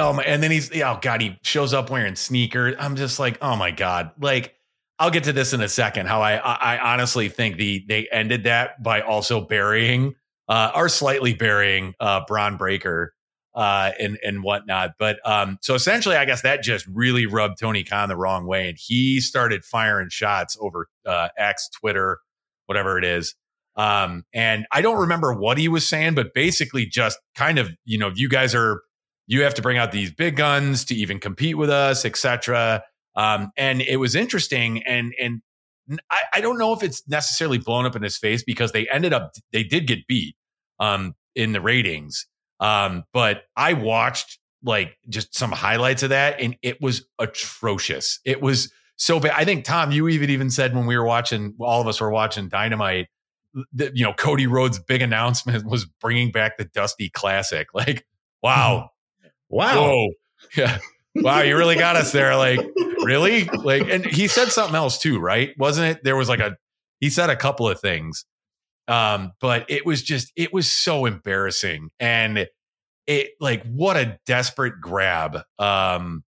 Um, 0.00 0.20
and 0.24 0.42
then 0.42 0.50
he's, 0.50 0.70
oh 0.80 0.98
God, 1.00 1.20
he 1.20 1.38
shows 1.42 1.74
up 1.74 1.90
wearing 1.90 2.16
sneakers. 2.16 2.76
I'm 2.78 2.96
just 2.96 3.18
like, 3.18 3.38
oh 3.42 3.56
my 3.56 3.70
God. 3.70 4.12
Like, 4.20 4.54
I'll 4.98 5.10
get 5.10 5.24
to 5.24 5.32
this 5.32 5.52
in 5.52 5.60
a 5.60 5.68
second. 5.68 6.06
How 6.06 6.22
I, 6.22 6.36
I, 6.36 6.76
I 6.76 6.92
honestly 6.92 7.28
think 7.28 7.56
the 7.56 7.84
they 7.88 8.06
ended 8.12 8.44
that 8.44 8.80
by 8.82 9.00
also 9.00 9.40
burying, 9.40 10.14
uh, 10.48 10.70
or 10.74 10.88
slightly 10.88 11.34
burying, 11.34 11.94
uh, 11.98 12.20
Bron 12.28 12.56
Breakker, 12.56 13.12
uh, 13.54 13.90
and 13.98 14.16
and 14.24 14.44
whatnot. 14.44 14.92
But 15.00 15.18
um, 15.28 15.58
so 15.60 15.74
essentially, 15.74 16.14
I 16.14 16.24
guess 16.24 16.42
that 16.42 16.62
just 16.62 16.86
really 16.86 17.26
rubbed 17.26 17.58
Tony 17.58 17.82
Khan 17.82 18.08
the 18.08 18.16
wrong 18.16 18.46
way, 18.46 18.68
and 18.68 18.78
he 18.80 19.20
started 19.20 19.64
firing 19.64 20.08
shots 20.08 20.56
over 20.60 20.86
uh, 21.04 21.28
X, 21.36 21.68
Twitter, 21.80 22.20
whatever 22.66 22.96
it 22.96 23.04
is. 23.04 23.34
Um, 23.76 24.24
and 24.34 24.66
I 24.70 24.82
don't 24.82 25.00
remember 25.00 25.32
what 25.32 25.58
he 25.58 25.68
was 25.68 25.88
saying, 25.88 26.14
but 26.14 26.34
basically 26.34 26.86
just 26.86 27.18
kind 27.34 27.58
of, 27.58 27.70
you 27.84 27.98
know, 27.98 28.10
you 28.14 28.28
guys 28.28 28.54
are, 28.54 28.82
you 29.26 29.42
have 29.42 29.54
to 29.54 29.62
bring 29.62 29.78
out 29.78 29.92
these 29.92 30.12
big 30.12 30.36
guns 30.36 30.84
to 30.86 30.94
even 30.94 31.18
compete 31.18 31.56
with 31.56 31.70
us, 31.70 32.04
etc. 32.04 32.82
Um, 33.16 33.50
and 33.56 33.80
it 33.80 33.96
was 33.96 34.14
interesting. 34.14 34.82
And, 34.82 35.14
and 35.18 35.40
I, 36.10 36.22
I 36.34 36.40
don't 36.40 36.58
know 36.58 36.72
if 36.72 36.82
it's 36.82 37.06
necessarily 37.08 37.58
blown 37.58 37.86
up 37.86 37.96
in 37.96 38.02
his 38.02 38.18
face 38.18 38.42
because 38.42 38.72
they 38.72 38.88
ended 38.88 39.12
up, 39.12 39.32
they 39.52 39.64
did 39.64 39.86
get 39.86 40.06
beat, 40.06 40.36
um, 40.78 41.14
in 41.34 41.52
the 41.52 41.60
ratings. 41.60 42.26
Um, 42.60 43.04
but 43.12 43.44
I 43.56 43.72
watched 43.72 44.38
like 44.62 44.96
just 45.08 45.34
some 45.34 45.50
highlights 45.50 46.02
of 46.02 46.10
that 46.10 46.40
and 46.40 46.56
it 46.62 46.80
was 46.80 47.06
atrocious. 47.18 48.20
It 48.24 48.40
was 48.40 48.72
so 48.96 49.18
bad. 49.18 49.32
I 49.36 49.44
think 49.44 49.64
Tom, 49.64 49.90
you 49.90 50.08
even 50.08 50.30
even 50.30 50.50
said 50.50 50.74
when 50.74 50.86
we 50.86 50.96
were 50.96 51.04
watching, 51.04 51.54
all 51.58 51.80
of 51.80 51.88
us 51.88 52.00
were 52.00 52.10
watching 52.10 52.48
Dynamite, 52.48 53.08
that 53.74 53.96
you 53.96 54.04
know 54.04 54.12
Cody 54.12 54.46
Rhodes' 54.46 54.78
big 54.78 55.02
announcement 55.02 55.64
was 55.64 55.84
bringing 55.84 56.30
back 56.30 56.58
the 56.58 56.64
Dusty 56.64 57.10
Classic. 57.10 57.68
Like, 57.74 58.06
wow, 58.42 58.90
wow. 59.48 59.74
whoa, 59.74 60.08
yeah, 60.56 60.78
wow, 61.16 61.40
you 61.40 61.56
really 61.56 61.76
got 61.76 61.96
us 61.96 62.12
there. 62.12 62.36
Like, 62.36 62.60
really? 63.02 63.44
Like, 63.44 63.88
and 63.88 64.04
he 64.04 64.28
said 64.28 64.48
something 64.48 64.74
else 64.74 64.98
too, 64.98 65.18
right? 65.18 65.50
Wasn't 65.58 65.96
it? 65.96 66.04
There 66.04 66.16
was 66.16 66.28
like 66.28 66.40
a 66.40 66.56
he 67.00 67.10
said 67.10 67.30
a 67.30 67.36
couple 67.36 67.68
of 67.68 67.80
things, 67.80 68.24
um, 68.88 69.32
but 69.40 69.64
it 69.68 69.86
was 69.86 70.02
just 70.02 70.32
it 70.36 70.52
was 70.52 70.70
so 70.70 71.06
embarrassing 71.06 71.90
and 72.00 72.46
it 73.06 73.30
like 73.40 73.64
what 73.66 73.96
a 73.96 74.18
desperate 74.26 74.80
grab 74.80 75.38
um 75.58 76.22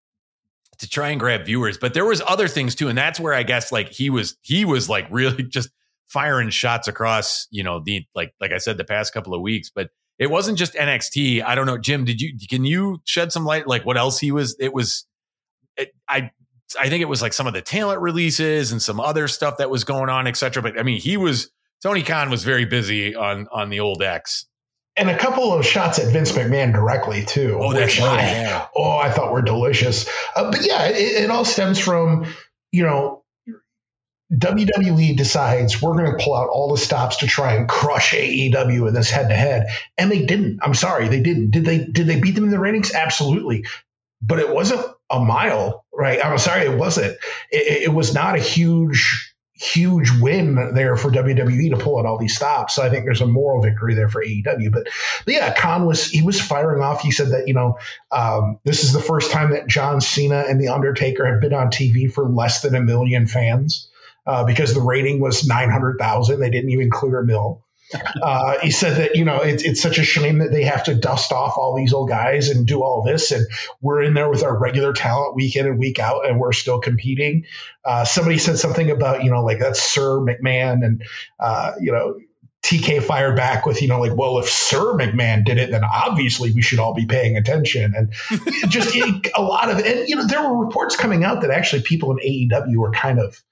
to 0.79 0.89
try 0.89 1.11
and 1.11 1.21
grab 1.21 1.45
viewers 1.45 1.79
but 1.79 1.95
there 1.95 2.05
was 2.05 2.23
other 2.27 2.49
things 2.49 2.75
too 2.75 2.89
and 2.89 2.97
that's 2.97 3.21
where 3.21 3.35
i 3.35 3.43
guess 3.43 3.71
like 3.71 3.91
he 3.91 4.11
was 4.11 4.37
he 4.43 4.65
was 4.65 4.89
like 4.89 5.07
really 5.11 5.43
just 5.43 5.71
firing 6.13 6.51
shots 6.51 6.89
across 6.89 7.49
you 7.51 7.63
know 7.63 7.81
the 7.85 8.05
like 8.15 8.35
like 8.41 8.53
i 8.53 8.59
said 8.59 8.77
the 8.77 8.85
past 8.85 9.15
couple 9.15 9.35
of 9.35 9.41
weeks 9.41 9.71
but 9.75 9.89
it 10.19 10.31
wasn't 10.31 10.59
just 10.59 10.75
nxt 10.75 11.43
i 11.43 11.55
don't 11.55 11.65
know 11.67 11.79
jim 11.79 12.05
did 12.05 12.21
you 12.21 12.35
can 12.49 12.65
you 12.65 13.01
shed 13.05 13.33
some 13.33 13.47
light 13.47 13.67
like 13.67 13.87
what 13.87 13.97
else 13.97 14.19
he 14.19 14.31
was 14.31 14.55
it 14.61 14.75
was 14.75 15.07
it, 15.79 15.93
i 16.09 16.31
i 16.79 16.91
think 16.91 17.01
it 17.01 17.09
was 17.09 17.23
like 17.23 17.33
some 17.33 17.47
of 17.47 17.55
the 17.55 17.63
talent 17.63 18.01
releases 18.01 18.73
and 18.73 18.83
some 18.83 19.01
other 19.01 19.27
stuff 19.27 19.57
that 19.57 19.71
was 19.71 19.85
going 19.85 20.11
on 20.11 20.27
etc 20.27 20.63
but 20.63 20.79
i 20.79 20.83
mean 20.83 21.01
he 21.01 21.17
was 21.17 21.51
tony 21.83 22.03
khan 22.03 22.29
was 22.29 22.45
very 22.45 22.67
busy 22.67 23.15
on 23.15 23.49
on 23.51 23.71
the 23.71 23.81
old 23.81 24.03
x 24.03 24.47
And 24.97 25.09
a 25.09 25.17
couple 25.17 25.55
of 25.55 25.65
shots 25.65 25.99
at 25.99 26.13
Vince 26.13 26.33
McMahon 26.33 26.71
directly 26.75 27.25
too. 27.25 27.59
Oh, 27.59 27.73
that's 27.73 27.99
right, 27.99 28.21
I, 28.21 28.43
yeah. 28.43 28.67
oh, 28.77 28.99
I 28.99 29.11
thought 29.11 29.33
were 29.33 29.41
delicious. 29.41 30.07
Uh, 30.37 30.51
but 30.51 30.67
yeah, 30.67 30.85
it, 30.89 31.25
it 31.25 31.31
all 31.31 31.47
stems 31.47 31.79
from 31.79 32.27
you 32.73 32.83
know 32.83 33.22
WWE 34.33 35.17
decides 35.17 35.83
we're 35.83 35.95
going 35.95 36.17
to 36.17 36.25
pull 36.25 36.35
out 36.35 36.49
all 36.49 36.71
the 36.71 36.79
stops 36.79 37.19
to 37.19 37.27
try 37.27 37.55
and 37.55 37.69
crush 37.69 38.13
AEW 38.13 38.89
in 38.89 38.95
this 38.95 39.11
head 39.11 39.29
to 39.29 39.35
head, 39.35 39.67
and 39.99 40.11
they 40.11 40.25
didn't. 40.25 40.61
I'm 40.63 40.75
sorry, 40.75 41.09
they 41.09 41.21
didn't. 41.21 41.51
Did 41.51 41.65
they? 41.65 41.85
Did 41.85 42.07
they 42.07 42.19
beat 42.19 42.35
them 42.35 42.45
in 42.45 42.51
the 42.51 42.59
ratings? 42.59 42.95
Absolutely, 42.95 43.67
but 44.23 44.39
it 44.39 44.49
wasn't 44.49 44.87
a 45.11 45.21
mile, 45.21 45.85
right? 45.93 46.25
I'm 46.25 46.39
sorry, 46.39 46.63
it 46.63 46.79
wasn't. 46.79 47.19
It, 47.51 47.85
it 47.85 47.93
was 47.93 48.15
not 48.15 48.37
a 48.37 48.41
huge 48.41 49.35
huge 49.55 50.11
win 50.19 50.75
there 50.75 50.97
for 50.97 51.11
WWE 51.11 51.71
to 51.71 51.77
pull 51.77 51.99
out 51.99 52.07
all 52.07 52.19
these 52.19 52.35
stops. 52.35 52.75
So 52.75 52.83
I 52.83 52.91
think 52.91 53.05
there's 53.05 53.21
a 53.21 53.27
moral 53.27 53.63
victory 53.63 53.95
there 53.95 54.09
for 54.09 54.25
AEW. 54.25 54.73
But, 54.73 54.89
but 55.25 55.35
yeah, 55.35 55.55
Khan 55.55 55.87
was 55.87 56.07
he 56.07 56.23
was 56.23 56.41
firing 56.41 56.83
off. 56.83 57.03
He 57.03 57.11
said 57.11 57.31
that 57.31 57.49
you 57.49 57.55
know 57.55 57.79
um, 58.11 58.59
this 58.65 58.83
is 58.83 58.95
the 58.95 59.01
first 59.01 59.31
time 59.31 59.51
that 59.51 59.69
John 59.69 60.01
Cena 60.01 60.45
and 60.49 60.59
the 60.59 60.69
Undertaker 60.69 61.27
have 61.27 61.43
been 61.43 61.53
on 61.53 61.69
TV 61.69 62.11
for 62.11 62.29
less 62.29 62.63
than 62.63 62.75
a 62.75 62.81
million 62.81 63.27
fans 63.27 63.91
uh, 64.27 64.45
because 64.45 64.75
the 64.75 64.81
rating 64.81 65.21
was 65.21 65.47
nine 65.47 65.71
hundred 65.71 65.99
thousand. 65.99 66.41
They 66.41 66.51
didn't 66.51 66.71
even 66.71 66.91
clear 66.91 67.21
a 67.21 67.25
mill. 67.25 67.65
Uh, 68.23 68.59
he 68.61 68.71
said 68.71 68.97
that 68.97 69.17
you 69.17 69.25
know 69.25 69.39
it's 69.39 69.65
it's 69.65 69.83
such 69.83 69.99
a 69.99 70.05
shame 70.05 70.39
that 70.39 70.51
they 70.51 70.63
have 70.63 70.85
to 70.85 70.95
dust 70.95 71.33
off 71.33 71.59
all 71.59 71.77
these 71.77 71.93
old 71.93 72.09
guys 72.09 72.49
and 72.49 72.67
do 72.67 72.83
all 72.83 73.03
this, 73.03 73.33
and 73.33 73.45
we're 73.83 74.01
in 74.03 74.15
there 74.15 74.31
with 74.31 74.43
our 74.43 74.57
regular 74.57 74.93
talent 74.93 75.35
week 75.35 75.57
in 75.57 75.67
and 75.67 75.79
week 75.79 75.99
out, 75.99 76.27
and 76.27 76.39
we're 76.39 76.53
still 76.53 76.81
competing. 76.81 77.45
Uh, 77.85 78.05
somebody 78.05 78.39
said 78.39 78.59
something 78.59 78.91
about 78.91 79.25
you 79.25 79.31
know 79.31 79.43
like 79.43 79.59
that's 79.59 79.83
Sir 79.83 80.21
McMahon, 80.21 80.85
and 80.85 81.03
uh, 81.39 81.73
you 81.81 81.93
know 81.93 82.19
TK 82.63 83.03
fired 83.03 83.37
back 83.37 83.67
with 83.67 83.83
you 83.83 83.89
know 83.89 84.01
like 84.01 84.17
well 84.17 84.39
if 84.39 84.49
Sir 84.49 84.95
McMahon 84.95 85.45
did 85.45 85.59
it, 85.59 85.71
then 85.71 85.83
obviously 85.85 86.53
we 86.53 86.63
should 86.63 86.79
all 86.79 86.95
be 86.95 87.07
paying 87.07 87.37
attention, 87.37 87.93
and 87.95 88.13
just 88.71 88.97
a 88.97 89.43
lot 89.43 89.69
of 89.69 89.79
and 89.79 90.09
you 90.09 90.17
know 90.17 90.27
there 90.27 90.41
were 90.43 90.65
reports 90.65 90.97
coming 90.97 91.25
out 91.25 91.43
that 91.43 91.51
actually 91.51 91.83
people 91.83 92.17
in 92.17 92.19
AEW 92.19 92.77
were 92.77 92.93
kind 92.93 93.19
of 93.19 93.43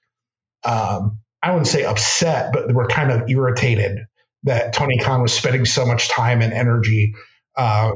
um, 0.63 1.19
I 1.41 1.51
wouldn't 1.51 1.67
say 1.67 1.83
upset, 1.83 2.53
but 2.53 2.73
were 2.73 2.87
kind 2.87 3.11
of 3.11 3.29
irritated 3.29 3.99
that 4.43 4.73
Tony 4.73 4.97
Khan 4.97 5.21
was 5.21 5.33
spending 5.33 5.65
so 5.65 5.85
much 5.85 6.09
time 6.09 6.41
and 6.41 6.53
energy 6.53 7.13
uh, 7.55 7.91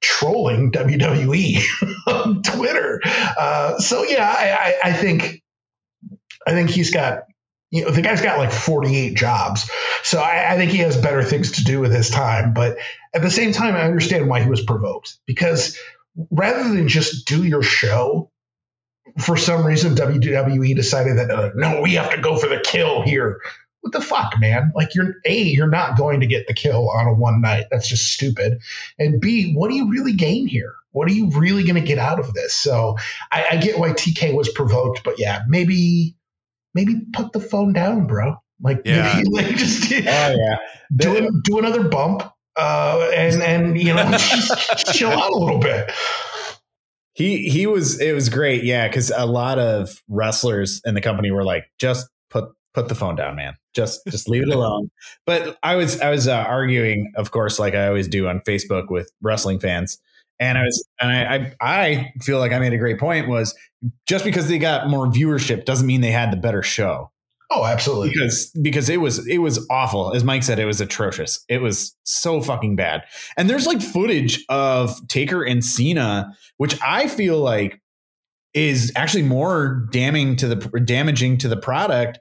trolling 0.00 0.72
WWE 0.72 1.62
on 2.06 2.42
Twitter. 2.42 3.00
Uh, 3.04 3.78
so 3.78 4.04
yeah, 4.04 4.26
I, 4.26 4.50
I, 4.52 4.90
I 4.90 4.92
think 4.92 5.42
I 6.46 6.52
think 6.52 6.70
he's 6.70 6.90
got 6.90 7.24
you 7.70 7.84
know, 7.84 7.90
the 7.90 8.02
guy's 8.02 8.22
got 8.22 8.38
like 8.38 8.52
48 8.52 9.16
jobs. 9.16 9.68
So 10.02 10.20
I, 10.20 10.52
I, 10.52 10.56
think 10.56 10.70
he 10.70 10.78
has 10.78 10.96
better 10.96 11.24
things 11.24 11.52
to 11.52 11.64
do 11.64 11.80
with 11.80 11.92
his 11.92 12.10
time. 12.10 12.54
But 12.54 12.78
at 13.12 13.22
the 13.22 13.30
same 13.30 13.52
time, 13.52 13.74
I 13.74 13.82
understand 13.82 14.28
why 14.28 14.40
he 14.40 14.48
was 14.48 14.62
provoked 14.62 15.18
because 15.26 15.76
rather 16.30 16.62
than 16.62 16.86
just 16.86 17.26
do 17.26 17.42
your 17.42 17.62
show, 17.62 18.30
for 19.18 19.36
some 19.36 19.66
reason, 19.66 19.94
WWE 19.94 20.74
decided 20.74 21.18
that 21.18 21.30
uh, 21.30 21.50
no, 21.54 21.80
we 21.80 21.94
have 21.94 22.10
to 22.10 22.20
go 22.20 22.36
for 22.36 22.48
the 22.48 22.60
kill 22.60 23.02
here. 23.02 23.40
What 23.80 23.92
the 23.92 24.00
fuck, 24.00 24.34
man? 24.40 24.72
Like 24.74 24.94
you're 24.94 25.14
a, 25.24 25.42
you're 25.42 25.68
not 25.68 25.96
going 25.96 26.20
to 26.20 26.26
get 26.26 26.48
the 26.48 26.54
kill 26.54 26.90
on 26.90 27.06
a 27.06 27.12
one 27.12 27.40
night. 27.40 27.66
That's 27.70 27.88
just 27.88 28.12
stupid. 28.12 28.60
And 28.98 29.20
B, 29.20 29.54
what 29.54 29.70
do 29.70 29.76
you 29.76 29.90
really 29.90 30.12
gain 30.12 30.46
here? 30.46 30.74
What 30.90 31.08
are 31.08 31.12
you 31.12 31.30
really 31.30 31.62
going 31.62 31.80
to 31.80 31.86
get 31.86 31.98
out 31.98 32.18
of 32.18 32.34
this? 32.34 32.54
So 32.54 32.96
I, 33.30 33.46
I 33.52 33.56
get 33.58 33.78
why 33.78 33.90
TK 33.90 34.34
was 34.34 34.48
provoked, 34.48 35.04
but 35.04 35.18
yeah, 35.18 35.42
maybe 35.46 36.16
maybe 36.74 37.00
put 37.12 37.32
the 37.32 37.40
phone 37.40 37.72
down, 37.72 38.06
bro. 38.06 38.36
Like, 38.60 38.82
yeah. 38.84 39.14
maybe, 39.14 39.28
like 39.30 39.56
just 39.56 39.92
oh, 39.92 39.96
yeah. 39.96 40.56
do, 40.94 41.40
do 41.44 41.58
another 41.58 41.88
bump 41.88 42.22
uh, 42.56 43.10
and 43.14 43.42
and 43.42 43.80
you 43.80 43.94
know 43.94 44.10
just 44.10 44.94
chill 44.94 45.10
out 45.10 45.30
a 45.30 45.36
little 45.36 45.58
bit. 45.58 45.90
He 47.16 47.48
he 47.48 47.66
was 47.66 47.98
it 47.98 48.12
was 48.12 48.28
great, 48.28 48.62
yeah, 48.62 48.86
because 48.86 49.10
a 49.10 49.24
lot 49.24 49.58
of 49.58 50.02
wrestlers 50.06 50.82
in 50.84 50.94
the 50.94 51.00
company 51.00 51.30
were 51.30 51.44
like, 51.44 51.64
just 51.78 52.06
put 52.28 52.50
put 52.74 52.88
the 52.88 52.94
phone 52.94 53.16
down, 53.16 53.36
man. 53.36 53.54
Just 53.74 54.02
just 54.08 54.28
leave 54.28 54.42
it 54.42 54.50
alone. 54.50 54.90
But 55.24 55.56
I 55.62 55.76
was 55.76 55.98
I 56.02 56.10
was 56.10 56.28
uh, 56.28 56.36
arguing, 56.36 57.12
of 57.16 57.30
course, 57.30 57.58
like 57.58 57.74
I 57.74 57.88
always 57.88 58.06
do 58.06 58.28
on 58.28 58.42
Facebook 58.46 58.90
with 58.90 59.10
wrestling 59.22 59.58
fans, 59.58 59.98
and 60.38 60.58
I 60.58 60.62
was 60.62 60.86
and 61.00 61.10
I, 61.10 61.34
I 61.34 61.54
I 61.60 62.12
feel 62.20 62.38
like 62.38 62.52
I 62.52 62.58
made 62.58 62.74
a 62.74 62.78
great 62.78 62.98
point 62.98 63.28
was 63.28 63.54
just 64.06 64.22
because 64.22 64.48
they 64.48 64.58
got 64.58 64.88
more 64.88 65.06
viewership 65.06 65.64
doesn't 65.64 65.86
mean 65.86 66.02
they 66.02 66.10
had 66.10 66.30
the 66.30 66.36
better 66.36 66.62
show. 66.62 67.10
Oh, 67.50 67.64
absolutely. 67.64 68.10
Because 68.10 68.50
because 68.60 68.88
it 68.88 69.00
was 69.00 69.26
it 69.28 69.38
was 69.38 69.64
awful. 69.70 70.14
As 70.14 70.24
Mike 70.24 70.42
said, 70.42 70.58
it 70.58 70.64
was 70.64 70.80
atrocious. 70.80 71.44
It 71.48 71.62
was 71.62 71.96
so 72.04 72.40
fucking 72.40 72.76
bad. 72.76 73.04
And 73.36 73.48
there's 73.48 73.66
like 73.66 73.80
footage 73.80 74.44
of 74.48 75.06
Taker 75.08 75.44
and 75.44 75.64
Cena, 75.64 76.34
which 76.56 76.76
I 76.82 77.06
feel 77.06 77.38
like 77.38 77.80
is 78.52 78.92
actually 78.96 79.22
more 79.22 79.86
damning 79.92 80.34
to 80.36 80.48
the 80.48 80.56
damaging 80.80 81.38
to 81.38 81.48
the 81.48 81.56
product. 81.56 82.18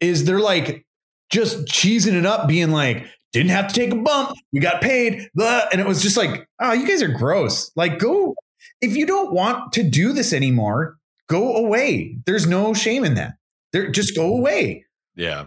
Is 0.00 0.24
they're 0.24 0.40
like 0.40 0.86
just 1.30 1.66
cheesing 1.66 2.14
it 2.14 2.26
up, 2.26 2.46
being 2.46 2.70
like, 2.70 3.06
didn't 3.32 3.50
have 3.50 3.68
to 3.68 3.74
take 3.74 3.90
a 3.90 3.96
bump. 3.96 4.36
We 4.52 4.60
got 4.60 4.80
paid. 4.80 5.28
Blah. 5.34 5.62
And 5.72 5.80
it 5.80 5.86
was 5.86 6.02
just 6.02 6.16
like, 6.16 6.46
oh, 6.60 6.72
you 6.72 6.86
guys 6.86 7.02
are 7.02 7.08
gross. 7.08 7.72
Like, 7.74 7.98
go. 7.98 8.34
If 8.80 8.96
you 8.96 9.06
don't 9.06 9.32
want 9.32 9.72
to 9.74 9.82
do 9.82 10.12
this 10.12 10.32
anymore, 10.32 10.98
go 11.28 11.56
away. 11.56 12.18
There's 12.26 12.46
no 12.46 12.74
shame 12.74 13.04
in 13.04 13.14
that. 13.14 13.34
There, 13.72 13.90
just 13.90 14.14
go 14.14 14.36
away. 14.36 14.86
Yeah. 15.16 15.46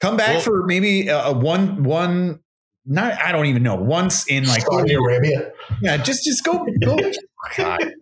Come 0.00 0.16
back 0.16 0.34
well, 0.34 0.40
for 0.40 0.66
maybe 0.66 1.08
a, 1.08 1.26
a, 1.26 1.32
one, 1.32 1.82
one, 1.84 2.40
not, 2.84 3.12
I 3.22 3.32
don't 3.32 3.46
even 3.46 3.62
know, 3.62 3.76
once 3.76 4.26
in 4.28 4.46
like 4.46 4.62
Saudi 4.62 4.94
Arabia. 4.94 5.52
Yeah. 5.82 5.96
Just, 5.96 6.24
just 6.24 6.44
go, 6.44 6.66
go. 6.80 6.96
God. 7.56 7.92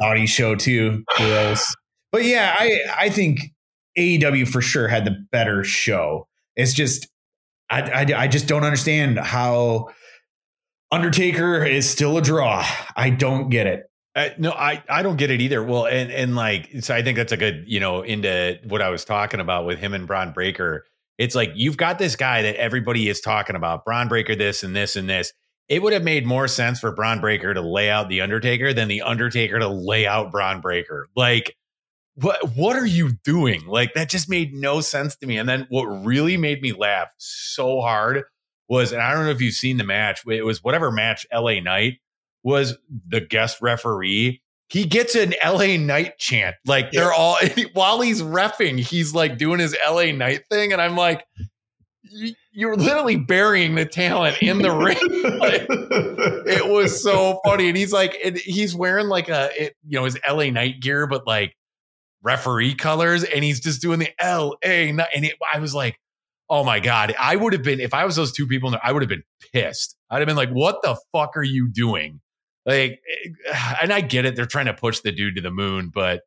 Saudi 0.00 0.26
show 0.26 0.54
too. 0.54 1.04
Gross. 1.16 1.74
But 2.12 2.24
yeah, 2.24 2.54
I, 2.58 2.80
I 2.98 3.08
think 3.10 3.40
AEW 3.98 4.48
for 4.48 4.60
sure 4.60 4.88
had 4.88 5.04
the 5.04 5.16
better 5.32 5.64
show. 5.64 6.28
It's 6.54 6.72
just, 6.72 7.08
I, 7.70 7.82
I, 7.82 8.22
I 8.22 8.28
just 8.28 8.46
don't 8.46 8.64
understand 8.64 9.18
how 9.18 9.88
Undertaker 10.92 11.64
is 11.64 11.88
still 11.88 12.16
a 12.16 12.22
draw. 12.22 12.64
I 12.94 13.10
don't 13.10 13.48
get 13.48 13.66
it. 13.66 13.90
Uh, 14.16 14.30
no, 14.38 14.50
I, 14.52 14.82
I 14.88 15.02
don't 15.02 15.16
get 15.16 15.30
it 15.30 15.42
either. 15.42 15.62
Well, 15.62 15.86
and 15.86 16.10
and 16.10 16.34
like 16.34 16.70
so, 16.80 16.94
I 16.94 17.02
think 17.02 17.18
that's 17.18 17.32
a 17.32 17.36
good 17.36 17.64
you 17.66 17.78
know 17.78 18.00
into 18.00 18.58
what 18.64 18.80
I 18.80 18.88
was 18.88 19.04
talking 19.04 19.40
about 19.40 19.66
with 19.66 19.78
him 19.78 19.92
and 19.92 20.06
Bron 20.06 20.32
Breakker. 20.32 20.86
It's 21.18 21.34
like 21.34 21.52
you've 21.54 21.76
got 21.76 21.98
this 21.98 22.16
guy 22.16 22.42
that 22.42 22.56
everybody 22.56 23.10
is 23.10 23.20
talking 23.20 23.56
about, 23.56 23.84
Bron 23.84 24.08
Breakker 24.08 24.34
this 24.34 24.62
and 24.62 24.74
this 24.74 24.96
and 24.96 25.08
this. 25.08 25.34
It 25.68 25.82
would 25.82 25.92
have 25.92 26.02
made 26.02 26.24
more 26.24 26.48
sense 26.48 26.80
for 26.80 26.92
Bron 26.92 27.20
Breakker 27.20 27.52
to 27.52 27.60
lay 27.60 27.90
out 27.90 28.08
the 28.08 28.22
Undertaker 28.22 28.72
than 28.72 28.88
the 28.88 29.02
Undertaker 29.02 29.58
to 29.58 29.68
lay 29.68 30.06
out 30.06 30.30
Bron 30.32 30.62
Breakker. 30.62 31.08
Like 31.14 31.54
what 32.14 32.56
what 32.56 32.74
are 32.76 32.86
you 32.86 33.12
doing? 33.22 33.66
Like 33.66 33.92
that 33.94 34.08
just 34.08 34.30
made 34.30 34.54
no 34.54 34.80
sense 34.80 35.16
to 35.16 35.26
me. 35.26 35.36
And 35.36 35.46
then 35.48 35.66
what 35.68 35.84
really 35.84 36.38
made 36.38 36.62
me 36.62 36.72
laugh 36.72 37.08
so 37.18 37.82
hard 37.82 38.24
was, 38.68 38.92
and 38.92 39.02
I 39.02 39.12
don't 39.12 39.26
know 39.26 39.30
if 39.30 39.42
you've 39.42 39.54
seen 39.54 39.76
the 39.76 39.84
match, 39.84 40.22
it 40.26 40.44
was 40.44 40.64
whatever 40.64 40.90
match 40.90 41.26
LA 41.32 41.60
Knight 41.60 41.98
was 42.46 42.78
the 43.08 43.20
guest 43.20 43.58
referee. 43.60 44.40
He 44.68 44.84
gets 44.84 45.16
an 45.16 45.34
LA 45.44 45.76
Knight 45.78 46.16
chant. 46.16 46.54
Like 46.64 46.92
they're 46.92 47.12
all 47.12 47.36
while 47.72 48.00
he's 48.00 48.22
refing, 48.22 48.78
he's 48.78 49.12
like 49.12 49.36
doing 49.36 49.58
his 49.58 49.76
LA 49.84 50.12
Knight 50.12 50.44
thing. 50.48 50.72
And 50.72 50.80
I'm 50.80 50.96
like, 50.96 51.26
you're 52.52 52.76
literally 52.76 53.16
burying 53.16 53.74
the 53.74 53.84
talent 53.84 54.40
in 54.40 54.62
the 54.62 54.70
ring. 54.70 54.96
Like, 55.36 55.66
it 55.68 56.70
was 56.70 57.02
so 57.02 57.40
funny. 57.44 57.68
And 57.68 57.76
he's 57.76 57.92
like, 57.92 58.14
he's 58.14 58.76
wearing 58.76 59.08
like 59.08 59.28
a, 59.28 59.50
it, 59.60 59.74
you 59.86 59.98
know, 59.98 60.04
his 60.04 60.16
LA 60.28 60.50
Knight 60.50 60.80
gear, 60.80 61.08
but 61.08 61.26
like 61.26 61.56
referee 62.22 62.74
colors 62.74 63.24
and 63.24 63.42
he's 63.42 63.60
just 63.60 63.82
doing 63.82 63.98
the 63.98 64.08
L 64.20 64.56
A 64.64 64.88
and 64.88 65.00
it, 65.24 65.34
I 65.52 65.58
was 65.58 65.74
like, 65.74 65.98
oh 66.48 66.62
my 66.62 66.78
god, 66.78 67.12
I 67.18 67.34
would 67.34 67.52
have 67.54 67.64
been 67.64 67.80
if 67.80 67.92
I 67.92 68.04
was 68.04 68.14
those 68.14 68.32
two 68.32 68.46
people, 68.46 68.72
I 68.82 68.92
would 68.92 69.02
have 69.02 69.08
been 69.08 69.24
pissed. 69.52 69.96
I'd 70.10 70.18
have 70.18 70.26
been 70.26 70.36
like, 70.36 70.50
what 70.50 70.80
the 70.82 70.96
fuck 71.12 71.36
are 71.36 71.42
you 71.42 71.68
doing? 71.68 72.20
Like, 72.66 73.00
eh, 73.08 73.74
and 73.80 73.92
I 73.92 74.00
get 74.02 74.26
it, 74.26 74.36
they're 74.36 74.44
trying 74.44 74.66
to 74.66 74.74
push 74.74 75.00
the 75.00 75.12
dude 75.12 75.36
to 75.36 75.40
the 75.40 75.50
moon, 75.50 75.90
but, 75.94 76.22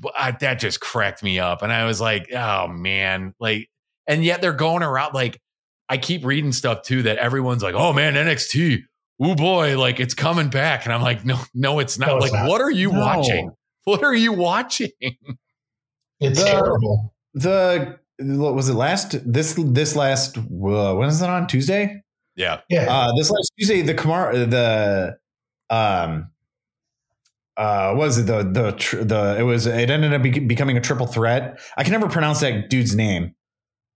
but 0.00 0.12
I, 0.18 0.30
that 0.32 0.58
just 0.58 0.80
cracked 0.80 1.22
me 1.22 1.38
up, 1.38 1.62
and 1.62 1.72
I 1.72 1.84
was 1.84 2.00
like, 2.00 2.32
oh 2.32 2.66
man, 2.68 3.34
like, 3.38 3.68
and 4.06 4.24
yet 4.24 4.40
they're 4.40 4.52
going 4.52 4.82
around 4.82 5.14
like. 5.14 5.40
I 5.88 5.98
keep 5.98 6.24
reading 6.24 6.52
stuff 6.52 6.82
too 6.82 7.02
that 7.02 7.18
everyone's 7.18 7.62
like, 7.62 7.74
"Oh 7.74 7.92
man, 7.92 8.14
NXT, 8.14 8.78
oh 9.20 9.34
boy, 9.34 9.78
like 9.78 10.00
it's 10.00 10.14
coming 10.14 10.48
back," 10.48 10.86
and 10.86 10.94
I'm 10.94 11.02
like, 11.02 11.22
"No, 11.22 11.38
no, 11.52 11.80
it's 11.80 11.98
not." 11.98 12.06
No, 12.06 12.16
it's 12.16 12.30
like, 12.30 12.32
not. 12.32 12.48
what 12.48 12.62
are 12.62 12.70
you 12.70 12.90
no. 12.92 13.00
watching? 13.00 13.50
What 13.84 14.04
are 14.04 14.14
you 14.14 14.32
watching? 14.32 14.90
It's 16.20 16.38
the, 16.38 16.46
terrible. 16.46 17.14
The 17.34 17.98
what 18.20 18.54
was 18.54 18.68
it 18.68 18.74
last 18.74 19.16
this 19.30 19.54
this 19.58 19.96
last 19.96 20.38
uh, 20.38 20.42
when 20.94 21.08
is 21.08 21.20
it 21.20 21.28
on 21.28 21.46
Tuesday? 21.48 22.02
Yeah, 22.36 22.60
yeah. 22.68 22.86
Uh, 22.88 23.12
this 23.16 23.30
last 23.30 23.52
Tuesday, 23.58 23.82
the 23.82 23.94
Kamar 23.94 24.36
the 24.36 25.16
um 25.70 26.30
uh 27.56 27.94
was 27.96 28.18
it 28.18 28.26
the 28.26 28.42
the 28.42 29.04
the 29.04 29.36
it 29.38 29.42
was 29.42 29.66
it 29.66 29.90
ended 29.90 30.12
up 30.12 30.22
be- 30.22 30.40
becoming 30.40 30.76
a 30.76 30.80
triple 30.80 31.06
threat. 31.06 31.60
I 31.76 31.84
can 31.84 31.92
never 31.92 32.08
pronounce 32.08 32.40
that 32.40 32.70
dude's 32.70 32.94
name. 32.94 33.34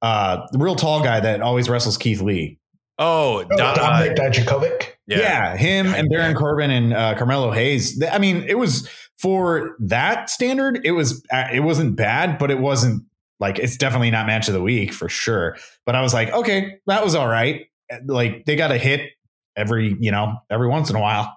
Uh, 0.03 0.47
the 0.53 0.59
real 0.59 0.77
tall 0.77 1.03
guy 1.03 1.21
that 1.21 1.41
always 1.41 1.69
wrestles 1.69 1.97
Keith 1.97 2.21
Lee. 2.21 2.59
Oh, 2.99 3.41
oh 3.41 3.45
Dominik 3.45 4.17
Dijakovic. 4.17 4.93
Yeah. 5.07 5.19
yeah, 5.19 5.57
him 5.57 5.95
and 5.95 6.09
Baron 6.09 6.35
Corbin 6.35 6.71
and 6.71 6.93
uh, 6.93 7.15
Carmelo 7.17 7.53
Hayes. 7.53 8.03
I 8.11 8.19
mean, 8.19 8.45
it 8.49 8.59
was 8.59 8.89
for 9.19 9.77
that 9.81 10.29
standard, 10.31 10.81
it 10.85 10.93
was 10.93 11.25
uh, 11.33 11.47
it 11.53 11.61
wasn't 11.61 11.97
bad, 11.97 12.39
but 12.39 12.51
it 12.51 12.59
wasn't 12.59 13.05
like 13.39 13.59
it's 13.59 13.77
definitely 13.77 14.11
not 14.11 14.27
match 14.27 14.49
of 14.49 14.55
the 14.55 14.63
week 14.63 14.93
for 14.93 15.09
sure. 15.09 15.57
But 15.85 15.95
I 15.95 16.03
was 16.03 16.13
like, 16.13 16.31
okay, 16.33 16.79
that 16.87 17.05
was 17.05 17.15
all 17.15 17.29
right. 17.29 17.67
Like 18.05 18.45
they 18.47 18.57
got 18.57 18.73
a 18.73 18.79
hit 18.79 19.11
every 19.57 19.97
you 20.01 20.11
know 20.11 20.37
every 20.51 20.69
once 20.69 20.91
in 20.91 20.97
a 20.97 21.01
while. 21.01 21.37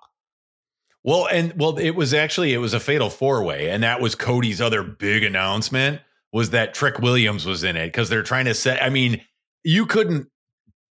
Well, 1.04 1.28
and 1.28 1.54
well, 1.58 1.78
it 1.78 1.92
was 1.92 2.14
actually 2.14 2.54
it 2.54 2.58
was 2.58 2.74
a 2.74 2.80
fatal 2.80 3.10
four 3.10 3.44
way, 3.44 3.70
and 3.70 3.84
that 3.84 4.02
was 4.02 4.16
Cody's 4.16 4.62
other 4.62 4.84
big 4.84 5.24
announcement 5.24 6.02
was 6.32 6.52
that 6.52 6.74
Trick 6.74 7.00
Williams 7.00 7.46
was 7.46 7.64
in 7.64 7.76
it 7.76 7.88
because 7.88 8.10
they're 8.10 8.24
trying 8.24 8.46
to 8.46 8.54
set. 8.54 8.84
I 8.84 8.90
mean, 8.90 9.22
you 9.64 9.86
couldn't 9.86 10.28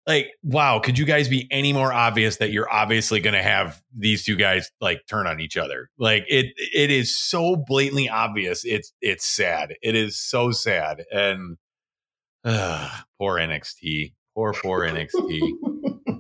like 0.07 0.31
wow 0.42 0.79
could 0.79 0.99
you 0.99 1.05
guys 1.05 1.29
be 1.29 1.49
any 1.51 1.73
more 1.73 1.92
obvious 1.92 2.37
that 2.37 2.53
you're 2.53 2.73
obviously 2.73 3.19
going 3.21 3.35
to 3.35 3.42
have 3.42 3.83
these 3.97 4.25
two 4.25 4.37
guys 4.37 4.71
like 4.81 5.01
turn 5.09 5.27
on 5.27 5.40
each 5.40 5.57
other? 5.57 5.90
Like 5.99 6.25
it 6.29 6.47
it 6.57 6.90
is 6.90 7.19
so 7.19 7.57
blatantly 7.57 8.09
obvious 8.09 8.64
it's 8.64 8.92
it's 9.01 9.27
sad. 9.27 9.75
It 9.83 9.95
is 9.95 10.16
so 10.16 10.53
sad 10.53 11.05
and 11.12 11.57
uh, 12.45 12.88
poor 13.19 13.38
nxt 13.38 14.12
poor 14.35 14.53
poor 14.53 14.87
nxt 14.87 15.51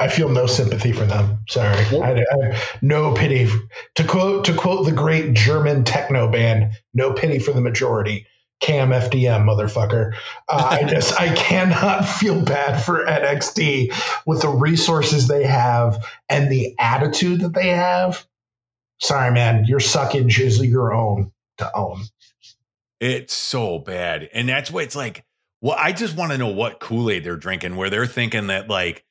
I 0.00 0.08
feel 0.08 0.28
no 0.28 0.46
sympathy 0.46 0.92
for 0.92 1.04
them. 1.04 1.38
Sorry, 1.48 1.84
I, 2.00 2.24
I 2.30 2.60
no 2.82 3.14
pity. 3.14 3.48
To 3.96 4.04
quote 4.04 4.46
to 4.46 4.54
quote 4.54 4.86
the 4.86 4.92
great 4.92 5.34
German 5.34 5.84
techno 5.84 6.30
band, 6.30 6.72
"No 6.92 7.12
pity 7.12 7.38
for 7.38 7.52
the 7.52 7.60
majority." 7.60 8.26
KMFDM, 8.62 9.44
motherfucker. 9.44 10.14
Uh, 10.48 10.68
I 10.70 10.84
just 10.88 11.20
I 11.20 11.34
cannot 11.34 12.06
feel 12.08 12.40
bad 12.40 12.82
for 12.82 13.04
NXT 13.04 13.92
with 14.26 14.42
the 14.42 14.48
resources 14.48 15.28
they 15.28 15.44
have 15.44 16.04
and 16.28 16.50
the 16.50 16.74
attitude 16.78 17.40
that 17.40 17.52
they 17.52 17.68
have. 17.68 18.26
Sorry, 19.00 19.32
man, 19.32 19.64
your 19.66 19.80
suckage 19.80 20.38
is 20.38 20.64
your 20.64 20.94
own 20.94 21.32
to 21.58 21.70
own. 21.76 22.02
It's 23.00 23.34
so 23.34 23.78
bad, 23.78 24.30
and 24.32 24.48
that's 24.48 24.70
what 24.70 24.84
it's 24.84 24.96
like. 24.96 25.24
Well, 25.60 25.76
I 25.78 25.92
just 25.92 26.14
want 26.14 26.32
to 26.32 26.38
know 26.38 26.48
what 26.48 26.78
Kool 26.78 27.10
Aid 27.10 27.24
they're 27.24 27.36
drinking, 27.36 27.76
where 27.76 27.88
they're 27.88 28.06
thinking 28.06 28.48
that 28.48 28.68
like 28.68 29.04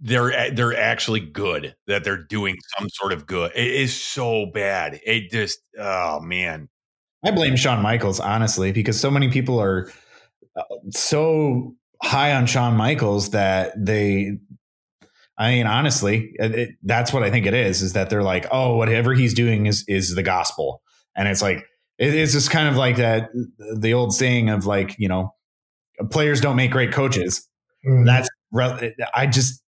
they're 0.00 0.50
they're 0.50 0.76
actually 0.76 1.20
good, 1.20 1.74
that 1.86 2.04
they're 2.04 2.22
doing 2.22 2.56
some 2.78 2.88
sort 2.88 3.12
of 3.12 3.26
good. 3.26 3.52
It 3.54 3.70
is 3.70 3.94
so 4.00 4.46
bad. 4.46 5.00
It 5.04 5.30
just 5.30 5.60
oh 5.78 6.20
man. 6.20 6.68
I 7.24 7.30
blame 7.30 7.56
Shawn 7.56 7.82
Michaels 7.82 8.20
honestly 8.20 8.72
because 8.72 8.98
so 8.98 9.10
many 9.10 9.30
people 9.30 9.60
are 9.60 9.90
uh, 10.56 10.62
so 10.90 11.74
high 12.02 12.34
on 12.34 12.46
Shawn 12.46 12.76
Michaels 12.76 13.30
that 13.30 13.72
they 13.76 14.38
I 15.36 15.50
mean, 15.50 15.66
honestly, 15.66 16.32
it, 16.34 16.70
that's 16.82 17.12
what 17.12 17.24
I 17.24 17.30
think 17.30 17.46
it 17.46 17.54
is. 17.54 17.82
Is 17.82 17.94
that 17.94 18.08
they're 18.08 18.22
like, 18.22 18.46
oh, 18.52 18.76
whatever 18.76 19.14
he's 19.14 19.34
doing 19.34 19.66
is 19.66 19.84
is 19.88 20.14
the 20.14 20.22
gospel, 20.22 20.80
and 21.16 21.28
it's 21.28 21.42
like 21.42 21.66
it, 21.98 22.14
it's 22.14 22.32
just 22.32 22.50
kind 22.50 22.68
of 22.68 22.76
like 22.76 22.96
that 22.96 23.30
the 23.76 23.94
old 23.94 24.14
saying 24.14 24.48
of 24.48 24.64
like 24.64 24.94
you 24.98 25.08
know, 25.08 25.34
players 26.10 26.40
don't 26.40 26.56
make 26.56 26.70
great 26.70 26.92
coaches. 26.92 27.48
Mm. 27.84 28.06
That's 28.06 28.28
I 29.14 29.26
just 29.26 29.63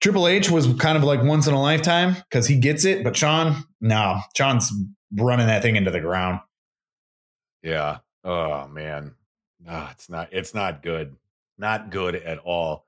Triple 0.00 0.28
H 0.28 0.50
was 0.50 0.72
kind 0.74 0.96
of 0.96 1.04
like 1.04 1.22
once 1.22 1.46
in 1.46 1.54
a 1.54 1.60
lifetime 1.60 2.14
because 2.14 2.46
he 2.46 2.56
gets 2.56 2.84
it, 2.84 3.02
but 3.02 3.16
Shawn, 3.16 3.64
no, 3.80 4.20
Shawn's 4.36 4.72
running 5.12 5.46
that 5.48 5.62
thing 5.62 5.76
into 5.76 5.90
the 5.90 6.00
ground. 6.00 6.40
Yeah. 7.62 7.98
Oh 8.22 8.68
man, 8.68 9.14
no, 9.64 9.88
it's 9.90 10.08
not. 10.08 10.28
It's 10.32 10.54
not 10.54 10.82
good. 10.82 11.16
Not 11.58 11.90
good 11.90 12.14
at 12.14 12.38
all. 12.38 12.86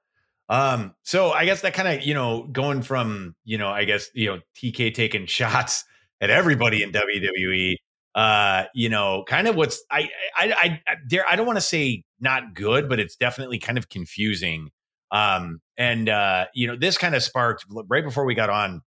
Um, 0.49 0.95
so 1.03 1.31
I 1.31 1.45
guess 1.45 1.63
that 1.63 1.75
kind 1.75 1.89
of, 1.89 2.05
you 2.05 2.15
know, 2.15 2.43
going 2.43 2.83
from, 2.83 3.37
you 3.45 3.57
know, 3.59 3.69
I 3.69 3.85
guess, 3.85 4.11
you 4.15 4.27
know, 4.27 4.41
TK 4.57 4.95
taking 4.95 5.27
shots 5.27 5.85
at 6.21 6.31
everybody 6.31 6.83
in 6.83 6.93
WWE, 6.93 7.77
uh, 8.15 8.65
you 8.75 8.89
know, 8.89 9.25
kind 9.27 9.49
of 9.49 9.57
what's 9.57 9.83
I 9.91 10.09
I 10.37 10.53
I, 10.53 10.81
I 10.87 10.97
there 11.09 11.25
I 11.29 11.37
don't 11.37 11.47
want 11.47 11.57
to 11.57 11.63
say 11.63 12.05
not 12.21 12.55
good, 12.55 12.89
but 12.89 13.01
it's 13.01 13.17
definitely 13.17 13.59
kind 13.59 13.79
of 13.79 13.89
confusing 13.89 14.71
um, 15.11 15.61
and 15.81 16.11
uh, 16.11 16.45
you 16.55 16.67
know, 16.67 16.77
this 16.77 16.99
kind 16.99 17.15
of 17.15 17.23
sparked 17.23 17.65
right 17.89 18.05
before 18.05 18.27
we 18.27 18.35
got 18.35 18.51
on. 18.51 18.83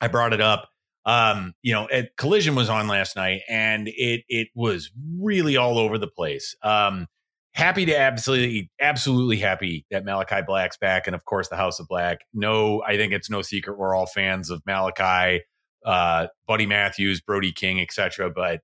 I 0.00 0.08
brought 0.08 0.34
it 0.34 0.42
up. 0.42 0.68
Um, 1.06 1.54
you 1.62 1.72
know, 1.72 1.88
Collision 2.18 2.54
was 2.54 2.68
on 2.68 2.86
last 2.86 3.16
night, 3.16 3.40
and 3.48 3.88
it 3.88 4.22
it 4.28 4.48
was 4.54 4.92
really 5.18 5.56
all 5.56 5.78
over 5.78 5.96
the 5.96 6.06
place. 6.06 6.54
Um, 6.62 7.06
happy 7.54 7.86
to 7.86 7.98
absolutely 7.98 8.70
absolutely 8.78 9.38
happy 9.38 9.86
that 9.90 10.04
Malachi 10.04 10.42
Black's 10.46 10.76
back, 10.76 11.06
and 11.06 11.16
of 11.16 11.24
course 11.24 11.48
the 11.48 11.56
House 11.56 11.80
of 11.80 11.88
Black. 11.88 12.18
No, 12.34 12.82
I 12.86 12.98
think 12.98 13.14
it's 13.14 13.30
no 13.30 13.40
secret 13.40 13.78
we're 13.78 13.94
all 13.94 14.06
fans 14.06 14.50
of 14.50 14.62
Malachi, 14.66 15.42
uh, 15.86 16.26
Buddy 16.46 16.66
Matthews, 16.66 17.22
Brody 17.22 17.52
King, 17.52 17.80
etc. 17.80 18.30
But 18.30 18.60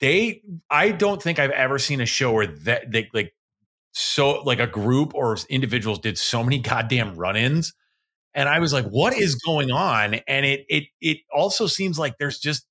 they, 0.00 0.42
I 0.68 0.90
don't 0.90 1.22
think 1.22 1.38
I've 1.38 1.50
ever 1.50 1.78
seen 1.78 2.02
a 2.02 2.06
show 2.06 2.32
where 2.32 2.46
that 2.46 2.92
they 2.92 3.08
like 3.14 3.32
so 3.94 4.42
like 4.42 4.60
a 4.60 4.66
group 4.66 5.14
or 5.14 5.36
individuals 5.48 5.98
did 6.00 6.18
so 6.18 6.42
many 6.42 6.58
goddamn 6.70 7.14
run-ins 7.14 7.72
and 8.34 8.48
i 8.48 8.58
was 8.58 8.72
like 8.72 8.84
what 8.86 9.16
is 9.16 9.36
going 9.36 9.70
on? 9.70 10.14
And 10.26 10.44
it 10.44 10.66
it 10.68 10.84
it 11.00 11.18
also 11.34 11.66
seems 11.66 11.98
like 11.98 12.18
there's 12.18 12.38
just 12.38 12.66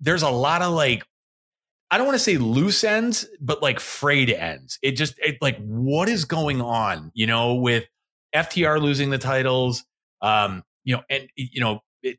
there's 0.00 0.22
a 0.22 0.30
lot 0.30 0.62
of 0.62 0.72
like 0.72 1.04
i 1.90 1.98
don't 1.98 2.06
want 2.06 2.16
to 2.16 2.24
say 2.24 2.38
loose 2.38 2.82
ends 2.84 3.26
but 3.40 3.62
like 3.62 3.80
frayed 3.80 4.30
ends. 4.30 4.78
It 4.82 4.92
just 4.92 5.18
it 5.18 5.38
like 5.40 5.58
what 5.58 6.08
is 6.08 6.24
going 6.24 6.60
on 6.60 7.10
you 7.14 7.26
know 7.26 7.54
with 7.54 7.84
ftr 8.34 8.80
losing 8.80 9.10
the 9.10 9.18
titles 9.18 9.84
um 10.22 10.62
you 10.84 10.96
know 10.96 11.02
and 11.10 11.28
you 11.36 11.60
know 11.60 11.80
it, 12.02 12.18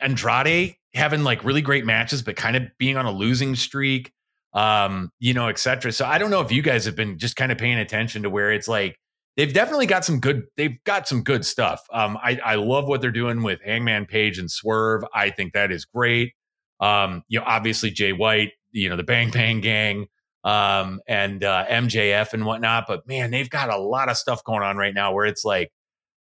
andrade 0.00 0.76
having 0.94 1.24
like 1.24 1.44
really 1.44 1.62
great 1.62 1.84
matches 1.84 2.22
but 2.22 2.36
kind 2.36 2.56
of 2.56 2.64
being 2.78 2.96
on 2.96 3.06
a 3.06 3.12
losing 3.12 3.54
streak 3.56 4.12
um, 4.54 5.10
you 5.18 5.34
know, 5.34 5.48
etc. 5.48 5.92
So 5.92 6.04
I 6.04 6.18
don't 6.18 6.30
know 6.30 6.40
if 6.40 6.52
you 6.52 6.62
guys 6.62 6.84
have 6.84 6.96
been 6.96 7.18
just 7.18 7.36
kind 7.36 7.52
of 7.52 7.58
paying 7.58 7.78
attention 7.78 8.22
to 8.22 8.30
where 8.30 8.52
it's 8.52 8.68
like 8.68 8.96
they've 9.36 9.52
definitely 9.52 9.86
got 9.86 10.04
some 10.04 10.20
good 10.20 10.44
they've 10.56 10.82
got 10.84 11.08
some 11.08 11.22
good 11.22 11.44
stuff. 11.44 11.80
Um, 11.92 12.18
I, 12.22 12.38
I 12.44 12.54
love 12.56 12.86
what 12.86 13.00
they're 13.00 13.10
doing 13.10 13.42
with 13.42 13.60
Hangman 13.64 14.06
Page 14.06 14.38
and 14.38 14.50
Swerve. 14.50 15.04
I 15.14 15.30
think 15.30 15.54
that 15.54 15.70
is 15.70 15.84
great. 15.84 16.34
Um, 16.80 17.22
you 17.28 17.38
know, 17.38 17.44
obviously 17.46 17.90
Jay 17.90 18.12
White, 18.12 18.52
you 18.72 18.88
know, 18.88 18.96
the 18.96 19.04
Bang 19.04 19.30
Bang 19.30 19.60
Gang, 19.60 20.06
um, 20.44 21.00
and 21.06 21.44
uh, 21.44 21.64
MJF 21.66 22.32
and 22.32 22.44
whatnot. 22.44 22.84
But 22.88 23.06
man, 23.06 23.30
they've 23.30 23.50
got 23.50 23.70
a 23.70 23.78
lot 23.78 24.08
of 24.08 24.16
stuff 24.16 24.42
going 24.44 24.62
on 24.62 24.76
right 24.76 24.94
now 24.94 25.12
where 25.12 25.26
it's 25.26 25.44
like, 25.44 25.70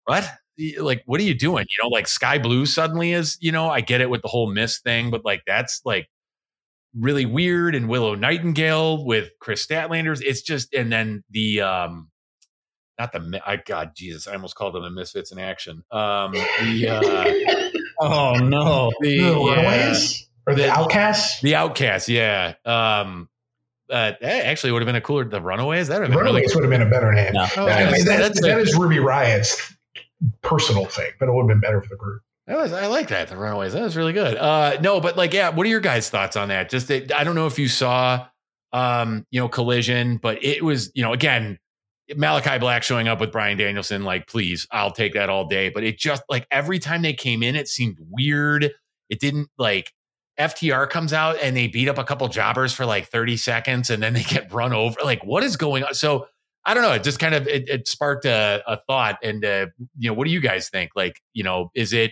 what? 0.06 0.30
Like, 0.80 1.04
what 1.06 1.20
are 1.20 1.24
you 1.24 1.34
doing? 1.34 1.66
You 1.70 1.84
know, 1.84 1.90
like 1.90 2.08
Skye 2.08 2.38
Blue 2.38 2.66
suddenly 2.66 3.12
is, 3.12 3.38
you 3.42 3.52
know, 3.52 3.70
I 3.70 3.82
get 3.82 4.00
it 4.02 4.10
with 4.10 4.22
the 4.22 4.30
whole 4.30 4.50
miss 4.50 4.80
thing, 4.80 5.10
but 5.10 5.26
like 5.26 5.42
that's 5.46 5.82
like 5.84 6.08
really 6.98 7.26
weird 7.26 7.76
and 7.76 7.90
Willow 7.90 8.16
Nightingale 8.16 9.06
with 9.06 9.32
Kris 9.40 9.66
Statlanders. 9.66 10.22
It's 10.22 10.42
just 10.42 10.74
and 10.74 10.92
then 10.92 11.24
the 11.30 11.62
um 11.62 12.10
not 13.00 13.12
the 13.12 13.42
I 13.46 13.58
God 13.58 13.92
Jesus, 13.96 14.28
I 14.28 14.34
almost 14.34 14.56
called 14.56 14.76
them 14.76 14.84
the 14.84 14.90
Misfits 14.90 15.32
in 15.32 15.40
action. 15.40 15.84
Um 15.92 16.32
the 16.34 16.88
uh 16.90 17.70
oh 18.00 18.36
no. 18.36 18.92
The, 19.02 19.20
the 19.20 19.34
Runaways 19.34 20.28
or 20.48 20.56
the, 20.56 20.64
the 20.64 20.70
Outcasts? 20.70 21.42
The 21.42 21.56
Outcasts, 21.56 22.10
yeah. 22.10 22.56
Um 22.66 23.30
uh, 23.88 24.14
actually 24.22 24.72
would 24.72 24.82
have 24.82 24.88
been 24.88 24.96
a 24.96 25.02
cooler 25.02 25.26
the 25.26 25.40
Runaways. 25.40 25.90
That 25.90 26.00
would 26.00 26.10
have 26.10 26.12
been 26.12 26.20
Runaways 26.20 26.56
really 26.56 26.68
would 26.68 26.74
have 26.74 26.80
been 26.80 26.88
a 26.88 26.90
better 26.90 27.14
name. 27.14 27.34
No. 27.34 27.46
Oh, 27.56 27.68
I 27.68 27.92
mean, 27.92 28.06
that's, 28.06 28.42
that 28.42 28.60
is 28.60 28.76
Ruby 28.76 28.98
Riott's 28.98 29.76
personal 30.42 30.86
thing, 30.86 31.12
but 31.20 31.30
it 31.30 31.34
would 31.34 31.44
have 31.44 31.48
been 31.48 31.60
better 31.60 31.82
for 31.82 31.90
the 31.90 31.96
group. 31.96 32.24
That 32.48 32.58
was 32.58 32.74
I 32.74 32.88
like 32.88 33.08
that 33.08 33.28
the 33.28 33.38
Runaways. 33.38 33.74
That 33.74 33.82
was 33.82 33.98
really 33.98 34.14
good. 34.14 34.38
Uh, 34.38 34.78
no, 34.82 35.02
but 35.02 35.18
like, 35.18 35.34
yeah. 35.34 35.50
What 35.50 35.66
are 35.66 35.70
your 35.70 35.80
guys' 35.80 36.10
thoughts 36.10 36.36
on 36.36 36.50
that? 36.50 36.70
Just 36.70 36.92
I 36.92 37.24
don't 37.24 37.36
know 37.36 37.48
if 37.48 37.58
you 37.58 37.68
saw, 37.68 38.28
um, 38.72 39.26
you 39.32 39.40
know, 39.40 39.48
Collision, 39.48 40.18
but 40.18 40.44
it 40.44 40.64
was, 40.64 40.92
you 40.94 41.02
know, 41.02 41.12
again, 41.12 41.58
Malachi 42.16 42.60
Black 42.60 42.84
showing 42.84 43.08
up 43.08 43.20
with 43.20 43.32
Bryan 43.32 43.58
Danielson. 43.58 44.04
Like, 44.04 44.28
please, 44.28 44.68
I'll 44.72 44.92
take 44.92 45.14
that 45.14 45.30
all 45.30 45.48
day. 45.48 45.70
But 45.70 45.84
it 45.84 45.98
just 45.98 46.22
like 46.30 46.46
every 46.52 46.78
time 46.78 47.02
they 47.02 47.14
came 47.14 47.42
in, 47.42 47.56
it 47.56 47.68
seemed 47.68 47.98
weird. 48.12 48.72
It 49.10 49.20
didn't 49.20 49.50
like 49.58 49.92
FTR 50.40 50.90
comes 50.90 51.14
out 51.14 51.38
and 51.42 51.58
they 51.58 51.68
beat 51.68 51.88
up 51.88 51.98
a 51.98 52.04
couple 52.04 52.28
jobbers 52.28 52.74
for 52.74 52.86
like 52.86 53.08
30 53.08 53.38
seconds 53.38 53.90
and 53.90 54.04
then 54.04 54.14
they 54.14 54.24
get 54.24 54.54
run 54.54 54.72
over. 54.72 55.00
Like, 55.04 55.24
what 55.26 55.44
is 55.44 55.58
going 55.58 55.84
on? 55.84 55.96
So 55.96 56.28
I 56.64 56.74
don't 56.74 56.84
know. 56.84 56.94
It 56.94 57.04
just 57.04 57.20
kind 57.20 57.34
of 57.34 57.48
it, 57.48 57.70
it 57.70 57.88
sparked 57.88 58.26
a, 58.26 58.62
a, 58.68 58.78
thought. 58.88 59.18
And 59.24 59.44
uh, 59.44 59.68
you 59.98 60.10
know, 60.10 60.14
what 60.14 60.26
do 60.26 60.32
you 60.32 60.42
guys 60.42 60.70
think? 60.70 60.92
Like, 60.96 61.22
you 61.34 61.44
know, 61.44 61.72
is 61.76 61.94
it 61.94 62.12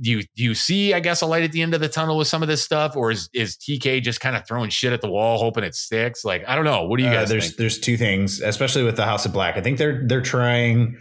do 0.00 0.10
you 0.10 0.22
do 0.36 0.44
you 0.44 0.54
see 0.54 0.92
I 0.92 1.00
guess 1.00 1.22
a 1.22 1.26
light 1.26 1.42
at 1.42 1.52
the 1.52 1.62
end 1.62 1.74
of 1.74 1.80
the 1.80 1.88
tunnel 1.88 2.18
with 2.18 2.28
some 2.28 2.42
of 2.42 2.48
this 2.48 2.62
stuff, 2.62 2.96
or 2.96 3.10
is 3.10 3.30
is 3.32 3.56
TK 3.56 4.02
just 4.02 4.20
kind 4.20 4.36
of 4.36 4.46
throwing 4.46 4.70
shit 4.70 4.92
at 4.92 5.00
the 5.00 5.10
wall 5.10 5.38
hoping 5.38 5.64
it 5.64 5.74
sticks? 5.74 6.24
Like 6.24 6.44
I 6.46 6.54
don't 6.54 6.64
know. 6.64 6.84
What 6.84 6.98
do 6.98 7.04
you 7.04 7.10
uh, 7.10 7.14
guys? 7.14 7.30
Uh, 7.30 7.34
there's 7.34 7.46
think? 7.46 7.56
there's 7.56 7.78
two 7.78 7.96
things, 7.96 8.40
especially 8.40 8.82
with 8.82 8.96
the 8.96 9.04
House 9.04 9.24
of 9.24 9.32
Black. 9.32 9.56
I 9.56 9.62
think 9.62 9.78
they're 9.78 10.06
they're 10.06 10.20
trying 10.20 10.98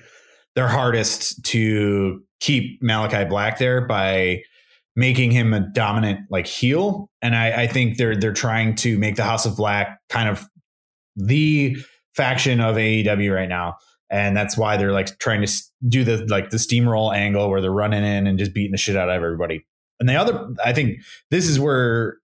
their 0.56 0.68
hardest 0.68 1.44
to 1.46 2.22
keep 2.40 2.82
Malachi 2.82 3.26
Black 3.26 3.58
there 3.58 3.86
by 3.86 4.42
making 4.96 5.32
him 5.32 5.54
a 5.54 5.60
dominant 5.60 6.22
like 6.30 6.48
heel, 6.48 7.10
and 7.22 7.36
I, 7.36 7.64
I 7.64 7.68
think 7.68 7.98
they're 7.98 8.16
they're 8.16 8.34
trying 8.34 8.76
to 8.76 8.98
make 8.98 9.18
the 9.18 9.24
House 9.24 9.46
of 9.46 9.58
Black 9.58 10.00
kind 10.10 10.30
of 10.30 10.48
the 11.18 11.76
faction 12.16 12.62
of 12.62 12.76
AEW 12.76 13.34
right 13.34 13.50
now 13.50 13.76
and 14.10 14.36
that's 14.36 14.58
why 14.58 14.78
they're 14.78 14.92
like 14.92 15.18
trying 15.20 15.46
to 15.46 15.52
do 15.88 16.04
the 16.04 16.26
like 16.28 16.50
the 16.50 16.58
steamroll 16.58 17.14
angle 17.16 17.50
where 17.50 17.62
they're 17.62 17.72
running 17.72 18.04
in 18.04 18.28
and 18.28 18.40
just 18.40 18.54
beating 18.54 18.72
the 18.72 18.78
shit 18.78 18.96
out 18.96 19.10
of 19.10 19.16
everybody. 19.16 19.66
And 20.00 20.08
the 20.08 20.16
other, 20.16 20.50
I 20.64 20.74
think 20.74 21.00
this 21.30 21.48
is 21.48 21.60
where 21.60 22.18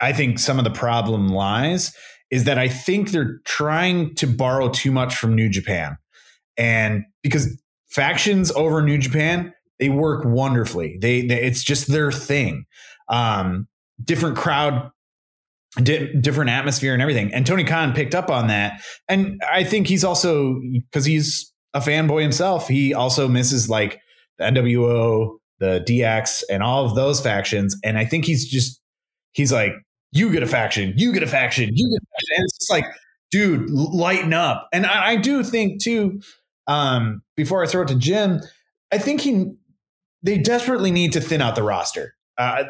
I 0.00 0.12
think 0.12 0.38
some 0.38 0.58
of 0.58 0.64
the 0.64 0.70
problem 0.70 1.28
lies 1.28 1.94
is 2.30 2.44
that 2.44 2.58
I 2.58 2.68
think 2.68 3.10
they're 3.10 3.40
trying 3.44 4.14
to 4.16 4.26
borrow 4.26 4.68
too 4.68 4.90
much 4.90 5.14
from 5.14 5.34
New 5.34 5.48
Japan, 5.48 5.96
and 6.56 7.04
because 7.22 7.60
factions 7.90 8.50
over 8.52 8.80
New 8.82 8.98
Japan 8.98 9.52
they 9.82 9.88
work 9.88 10.24
wonderfully. 10.24 10.96
They, 11.00 11.26
they 11.26 11.42
it's 11.42 11.64
just 11.64 11.88
their 11.88 12.12
thing. 12.12 12.66
Um, 13.08 13.66
different 14.04 14.36
crowd 14.36 14.92
di- 15.76 16.12
different 16.20 16.50
atmosphere 16.50 16.92
and 16.92 17.02
everything. 17.02 17.32
And 17.32 17.46
Tony 17.46 17.64
Khan 17.64 17.92
picked 17.92 18.14
up 18.14 18.30
on 18.30 18.48
that. 18.48 18.82
And 19.08 19.40
I 19.50 19.64
think 19.64 19.86
he's 19.86 20.04
also, 20.04 20.60
because 20.90 21.04
he's 21.04 21.52
a 21.74 21.80
fanboy 21.80 22.22
himself, 22.22 22.68
he 22.68 22.94
also 22.94 23.28
misses 23.28 23.68
like 23.68 24.00
the 24.38 24.44
NWO, 24.44 25.38
the 25.58 25.84
DX, 25.86 26.42
and 26.50 26.62
all 26.62 26.84
of 26.84 26.94
those 26.94 27.20
factions. 27.20 27.76
And 27.84 27.98
I 27.98 28.04
think 28.04 28.24
he's 28.24 28.48
just, 28.48 28.80
he's 29.32 29.52
like, 29.52 29.72
you 30.12 30.30
get 30.30 30.42
a 30.42 30.46
faction, 30.46 30.92
you 30.96 31.12
get 31.12 31.22
a 31.22 31.26
faction, 31.26 31.70
you 31.72 31.88
get 31.90 32.02
a 32.02 32.06
faction. 32.12 32.36
And 32.36 32.44
it's 32.44 32.58
just 32.58 32.70
like, 32.70 32.84
dude, 33.30 33.70
lighten 33.70 34.34
up. 34.34 34.68
And 34.72 34.84
I, 34.84 35.12
I 35.12 35.16
do 35.16 35.42
think 35.42 35.82
too, 35.82 36.20
um, 36.66 37.22
before 37.34 37.64
I 37.64 37.66
throw 37.66 37.82
it 37.82 37.88
to 37.88 37.94
Jim, 37.94 38.40
I 38.92 38.98
think 38.98 39.22
he, 39.22 39.52
they 40.22 40.36
desperately 40.36 40.90
need 40.90 41.14
to 41.14 41.20
thin 41.20 41.40
out 41.40 41.54
the 41.54 41.62
roster. 41.62 42.14
Uh, 42.36 42.64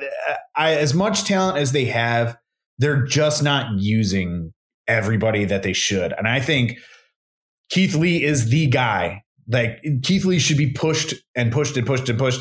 I, 0.54 0.74
as 0.74 0.94
much 0.94 1.24
talent 1.24 1.58
as 1.58 1.72
they 1.72 1.86
have, 1.86 2.36
they're 2.78 3.04
just 3.04 3.42
not 3.42 3.78
using 3.78 4.52
everybody 4.88 5.44
that 5.44 5.62
they 5.62 5.72
should. 5.72 6.12
And 6.12 6.26
I 6.26 6.40
think 6.40 6.78
Keith 7.70 7.94
Lee 7.94 8.22
is 8.22 8.50
the 8.50 8.66
guy. 8.66 9.22
Like 9.48 9.82
Keith 10.02 10.24
Lee 10.24 10.38
should 10.38 10.56
be 10.58 10.70
pushed 10.70 11.14
and 11.35 11.52
pushed 11.52 11.76
and 11.76 11.87
pushed 11.87 12.08
and 12.08 12.18
pushed. 12.18 12.40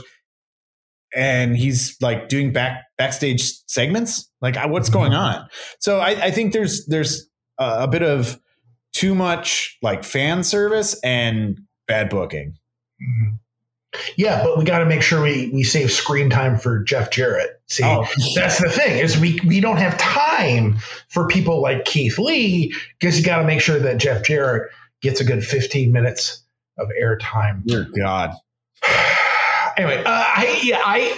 And 1.15 1.57
he's 1.57 1.97
like 2.01 2.29
doing 2.29 2.53
back 2.53 2.83
backstage 2.97 3.51
segments. 3.67 4.29
Like 4.41 4.57
what's 4.69 4.89
going 4.89 5.11
mm-hmm. 5.11 5.41
on? 5.41 5.49
So 5.79 5.99
I, 5.99 6.09
I 6.09 6.31
think 6.31 6.53
there's 6.53 6.85
there's 6.87 7.29
a 7.59 7.87
bit 7.87 8.03
of 8.03 8.39
too 8.93 9.15
much 9.15 9.77
like 9.81 10.03
fan 10.03 10.43
service 10.43 10.99
and 11.03 11.59
bad 11.87 12.09
booking. 12.09 12.55
Mhm. 13.01 13.39
Yeah, 14.15 14.43
but 14.43 14.57
we 14.57 14.63
got 14.63 14.79
to 14.79 14.85
make 14.85 15.01
sure 15.01 15.21
we, 15.21 15.49
we 15.53 15.63
save 15.63 15.91
screen 15.91 16.29
time 16.29 16.57
for 16.57 16.81
Jeff 16.83 17.11
Jarrett. 17.11 17.60
See, 17.71 17.83
Oh. 17.85 18.05
that's 18.35 18.61
the 18.61 18.69
thing 18.69 18.99
is 18.99 19.17
we 19.17 19.39
we 19.47 19.61
don't 19.61 19.77
have 19.77 19.97
time 19.97 20.79
for 21.09 21.27
people 21.27 21.61
like 21.61 21.85
Keith 21.85 22.19
Lee 22.19 22.75
because 22.99 23.17
you 23.17 23.25
got 23.25 23.37
to 23.37 23.45
make 23.45 23.61
sure 23.61 23.79
that 23.79 23.97
Jeff 23.97 24.23
Jarrett 24.25 24.71
gets 25.01 25.21
a 25.21 25.23
good 25.23 25.43
15 25.43 25.91
minutes 25.93 26.43
of 26.77 26.89
airtime. 27.01 27.63
Dear 27.65 27.87
God. 27.97 28.31
anyway, 29.77 30.03
uh, 30.03 30.03
I 30.05 30.59
yeah, 30.63 30.81
I 30.83 31.17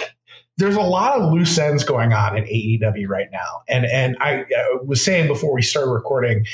there's 0.56 0.76
a 0.76 0.80
lot 0.80 1.20
of 1.20 1.32
loose 1.32 1.58
ends 1.58 1.82
going 1.82 2.12
on 2.12 2.36
in 2.36 2.44
AEW 2.44 3.08
right 3.08 3.28
now, 3.32 3.62
and 3.68 3.84
and 3.84 4.16
I, 4.20 4.42
uh 4.42 4.84
was 4.84 5.04
saying 5.04 5.26
before 5.26 5.52
we 5.52 5.62
started 5.62 5.90
recording. 5.90 6.46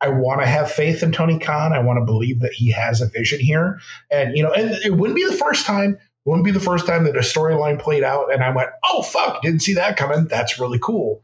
I 0.00 0.10
want 0.10 0.40
to 0.40 0.46
have 0.46 0.70
faith 0.70 1.02
in 1.02 1.10
Tony 1.10 1.40
Khan. 1.40 1.72
I 1.72 1.80
want 1.80 1.98
to 1.98 2.04
believe 2.04 2.42
that 2.42 2.52
he 2.52 2.70
has 2.70 3.00
a 3.00 3.08
vision 3.08 3.40
here, 3.40 3.80
and 4.08 4.36
you 4.36 4.44
know, 4.44 4.52
and 4.52 4.70
it 4.70 4.96
wouldn't 4.96 5.16
be 5.16 5.24
the 5.26 5.32
first 5.32 5.66
time. 5.66 5.98
Wouldn't 6.28 6.44
be 6.44 6.50
the 6.50 6.60
first 6.60 6.86
time 6.86 7.04
that 7.04 7.16
a 7.16 7.20
storyline 7.20 7.80
played 7.80 8.02
out, 8.02 8.32
and 8.32 8.44
I 8.44 8.50
went, 8.50 8.68
"Oh 8.84 9.02
fuck, 9.02 9.40
didn't 9.40 9.62
see 9.62 9.74
that 9.74 9.96
coming." 9.96 10.26
That's 10.26 10.60
really 10.60 10.78
cool. 10.78 11.22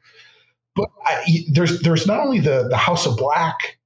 But 0.75 0.89
I, 1.05 1.45
there's 1.53 1.81
there's 1.81 2.07
not 2.07 2.21
only 2.21 2.41
the 2.41 2.69
the 2.69 2.77
House 2.77 3.07
of 3.07 3.19
Black 3.19 3.79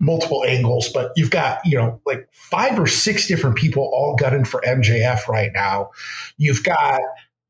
multiple 0.00 0.44
angles, 0.44 0.88
but 0.88 1.12
you've 1.16 1.30
got, 1.30 1.64
you 1.64 1.78
know, 1.78 2.00
like 2.04 2.28
five 2.32 2.78
or 2.78 2.86
six 2.88 3.28
different 3.28 3.56
people 3.56 3.84
all 3.84 4.16
gunning 4.16 4.44
for 4.44 4.60
MJF 4.60 5.28
right 5.28 5.52
now. 5.54 5.90
You've 6.36 6.64
got 6.64 7.00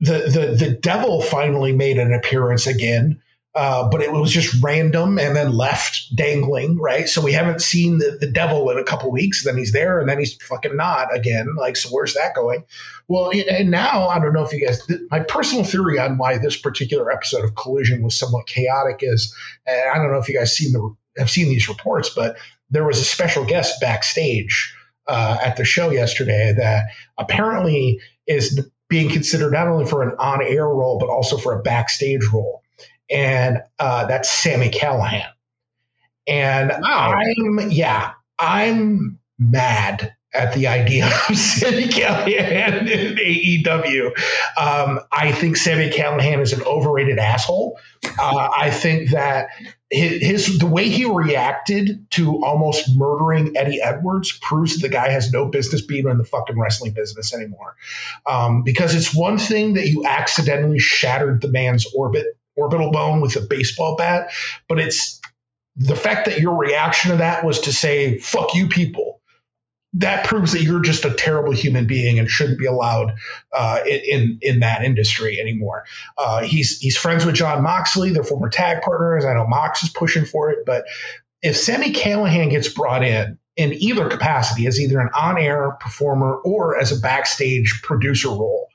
the 0.01 0.19
the 0.19 0.67
the 0.67 0.71
devil 0.71 1.23
finally 1.23 1.73
made 1.73 1.99
an 1.99 2.13
appearance 2.13 2.67
again. 2.67 3.23
Uh, 3.57 3.89
but 3.89 4.01
it 4.01 4.11
was 4.11 4.33
just 4.33 4.61
random 4.65 5.17
and 5.17 5.37
then 5.37 5.53
left 5.53 6.15
dangling, 6.17 6.77
right? 6.77 7.09
So 7.09 7.21
we 7.21 7.33
haven't 7.33 7.63
seen 7.63 7.99
the, 7.99 8.17
the 8.19 8.27
devil 8.27 8.69
in 8.71 8.79
a 8.79 8.85
couple 8.85 9.13
weeks. 9.13 9.45
Then 9.45 9.57
he's 9.57 9.71
there 9.71 10.01
and 10.01 10.09
then 10.09 10.19
he's 10.19 10.35
fucking 10.35 10.77
not 10.77 11.15
again. 11.15 11.55
Like, 11.57 11.77
so 11.77 11.89
where's 11.91 12.15
that 12.15 12.35
going? 12.35 12.65
Well, 13.07 13.31
and 13.31 13.71
now 13.71 14.09
I 14.09 14.19
don't 14.19 14.33
know 14.33 14.45
if 14.45 14.53
you 14.53 14.67
guys, 14.67 14.83
my 15.09 15.21
personal 15.21 15.63
theory 15.63 16.01
on 16.01 16.19
why 16.19 16.39
this 16.39 16.57
particular 16.57 17.13
episode 17.13 17.45
of 17.45 17.55
Collision 17.55 18.03
was 18.03 18.19
somewhat 18.19 18.49
chaotic 18.49 19.01
is, 19.03 19.33
and 19.67 19.89
I 19.89 19.99
don't 19.99 20.11
know 20.11 20.19
if 20.19 20.29
you 20.29 20.37
guys 20.37 20.57
seen 20.57 20.73
the 20.73 20.97
have 21.17 21.31
seen 21.31 21.49
these 21.49 21.69
reports, 21.69 22.11
but 22.11 22.37
there 22.71 22.85
was 22.85 22.99
a 22.99 23.05
special 23.05 23.45
guest 23.45 23.81
backstage 23.81 24.75
uh, 25.07 25.39
at 25.41 25.57
the 25.57 25.65
show 25.65 25.91
yesterday 25.91 26.55
that 26.57 26.87
apparently 27.17 28.01
is 28.27 28.69
being 28.89 29.11
considered 29.11 29.53
not 29.53 29.69
only 29.69 29.87
for 29.87 30.03
an 30.03 30.17
on-air 30.19 30.67
role 30.67 30.99
but 30.99 31.09
also 31.09 31.37
for 31.37 31.57
a 31.57 31.63
backstage 31.63 32.25
role, 32.33 32.64
and 33.11 33.63
uh, 33.79 34.07
that's 34.07 34.31
Sami 34.31 34.71
Callihan. 34.71 35.31
And 36.27 36.71
Wow. 36.71 37.15
I'm 37.15 37.71
yeah, 37.71 38.13
I'm 38.39 39.19
mad 39.39 40.15
at 40.35 40.53
the 40.53 40.67
idea 40.67 41.07
of 41.07 41.13
Sami 41.37 41.85
Callihan 41.85 42.89
in 42.91 43.17
AEW. 43.17 44.07
Um, 44.59 45.01
I 45.13 45.31
think 45.33 45.57
Sami 45.57 45.91
Callihan 45.91 46.41
is 46.41 46.53
an 46.53 46.63
overrated 46.63 47.19
asshole. 47.19 47.79
Uh, 48.19 48.49
I 48.57 48.71
think 48.71 49.11
that 49.11 49.51
his, 49.91 50.47
his 50.47 50.59
the 50.59 50.67
way 50.67 50.89
he 50.89 51.05
reacted 51.05 52.07
to 52.11 52.45
almost 52.45 52.97
murdering 52.97 53.57
Eddie 53.57 53.81
Edwards 53.81 54.37
proves 54.43 54.75
that 54.75 54.83
the 54.83 54.93
guy 54.93 55.11
has 55.11 55.33
no 55.33 55.47
business 55.47 55.83
being 55.83 56.09
in 56.09 56.19
the 56.19 56.25
fucking 56.25 56.59
wrestling 56.59 56.93
business 56.95 57.33
anymore. 57.33 57.77
Um, 58.27 58.63
because 58.65 58.95
it's 58.95 59.15
one 59.15 59.39
thing 59.39 59.75
that 59.75 59.87
you 59.87 60.05
accidentally 60.05 60.81
shattered 60.81 61.41
the 61.43 61.49
man's 61.49 61.87
orbit 61.95 62.27
orbital 62.57 62.91
bone 62.91 63.21
with 63.21 63.37
a 63.37 63.41
baseball 63.41 63.97
bat, 63.97 64.33
but 64.69 64.79
it's 64.79 65.21
the 65.77 65.97
fact 65.97 66.27
that 66.27 66.41
your 66.41 66.57
reaction 66.57 67.11
to 67.11 67.17
that 67.19 67.45
was 67.45 67.61
to 67.63 67.73
say 67.73 68.19
"fuck 68.19 68.55
you, 68.55 68.69
people." 68.69 69.21
That 69.99 70.27
proves 70.27 70.53
that 70.53 70.63
you're 70.63 70.81
just 70.81 71.05
a 71.05 71.15
terrible 71.15 71.53
human 71.53 71.87
being 71.87 72.19
and 72.19 72.29
shouldn't 72.29 72.59
be 72.59 72.67
allowed 72.67 73.15
uh, 73.53 73.79
in, 73.87 74.39
in 74.43 74.59
that 74.59 74.83
industry 74.83 75.39
anymore. 75.39 75.85
Uh, 76.19 76.43
he's 76.43 76.79
he's 76.79 76.97
friends 76.97 77.25
with 77.25 77.37
Jon 77.37 77.63
Moxley, 77.63 78.11
their 78.11 78.25
former 78.25 78.49
tag 78.49 78.83
partners. 78.83 79.25
I 79.25 79.35
know 79.35 79.47
Mox 79.47 79.85
is 79.85 79.91
pushing 79.91 80.25
for 80.25 80.51
it, 80.51 80.67
but 80.67 80.85
if 81.43 81.57
Sami 81.57 81.93
Callihan 81.93 82.51
gets 82.51 82.69
brought 82.69 83.05
in 83.05 83.39
in 83.57 83.73
either 83.75 84.09
capacity 84.09 84.67
as 84.67 84.81
either 84.81 84.99
an 84.99 85.11
on-air 85.15 85.77
performer 85.79 86.35
or 86.35 86.77
as 86.77 86.91
a 86.91 87.01
backstage 87.01 87.81
producer 87.85 88.31
role, 88.31 88.69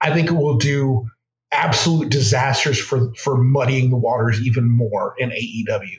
I 0.00 0.14
think 0.14 0.28
it 0.28 0.34
will 0.34 0.58
do 0.58 1.10
absolute 1.52 2.08
disasters 2.10 2.78
for 2.78 3.12
for 3.14 3.36
muddying 3.36 3.90
the 3.90 3.96
waters 3.96 4.40
even 4.40 4.68
more 4.68 5.14
in 5.18 5.30
AEW. 5.30 5.96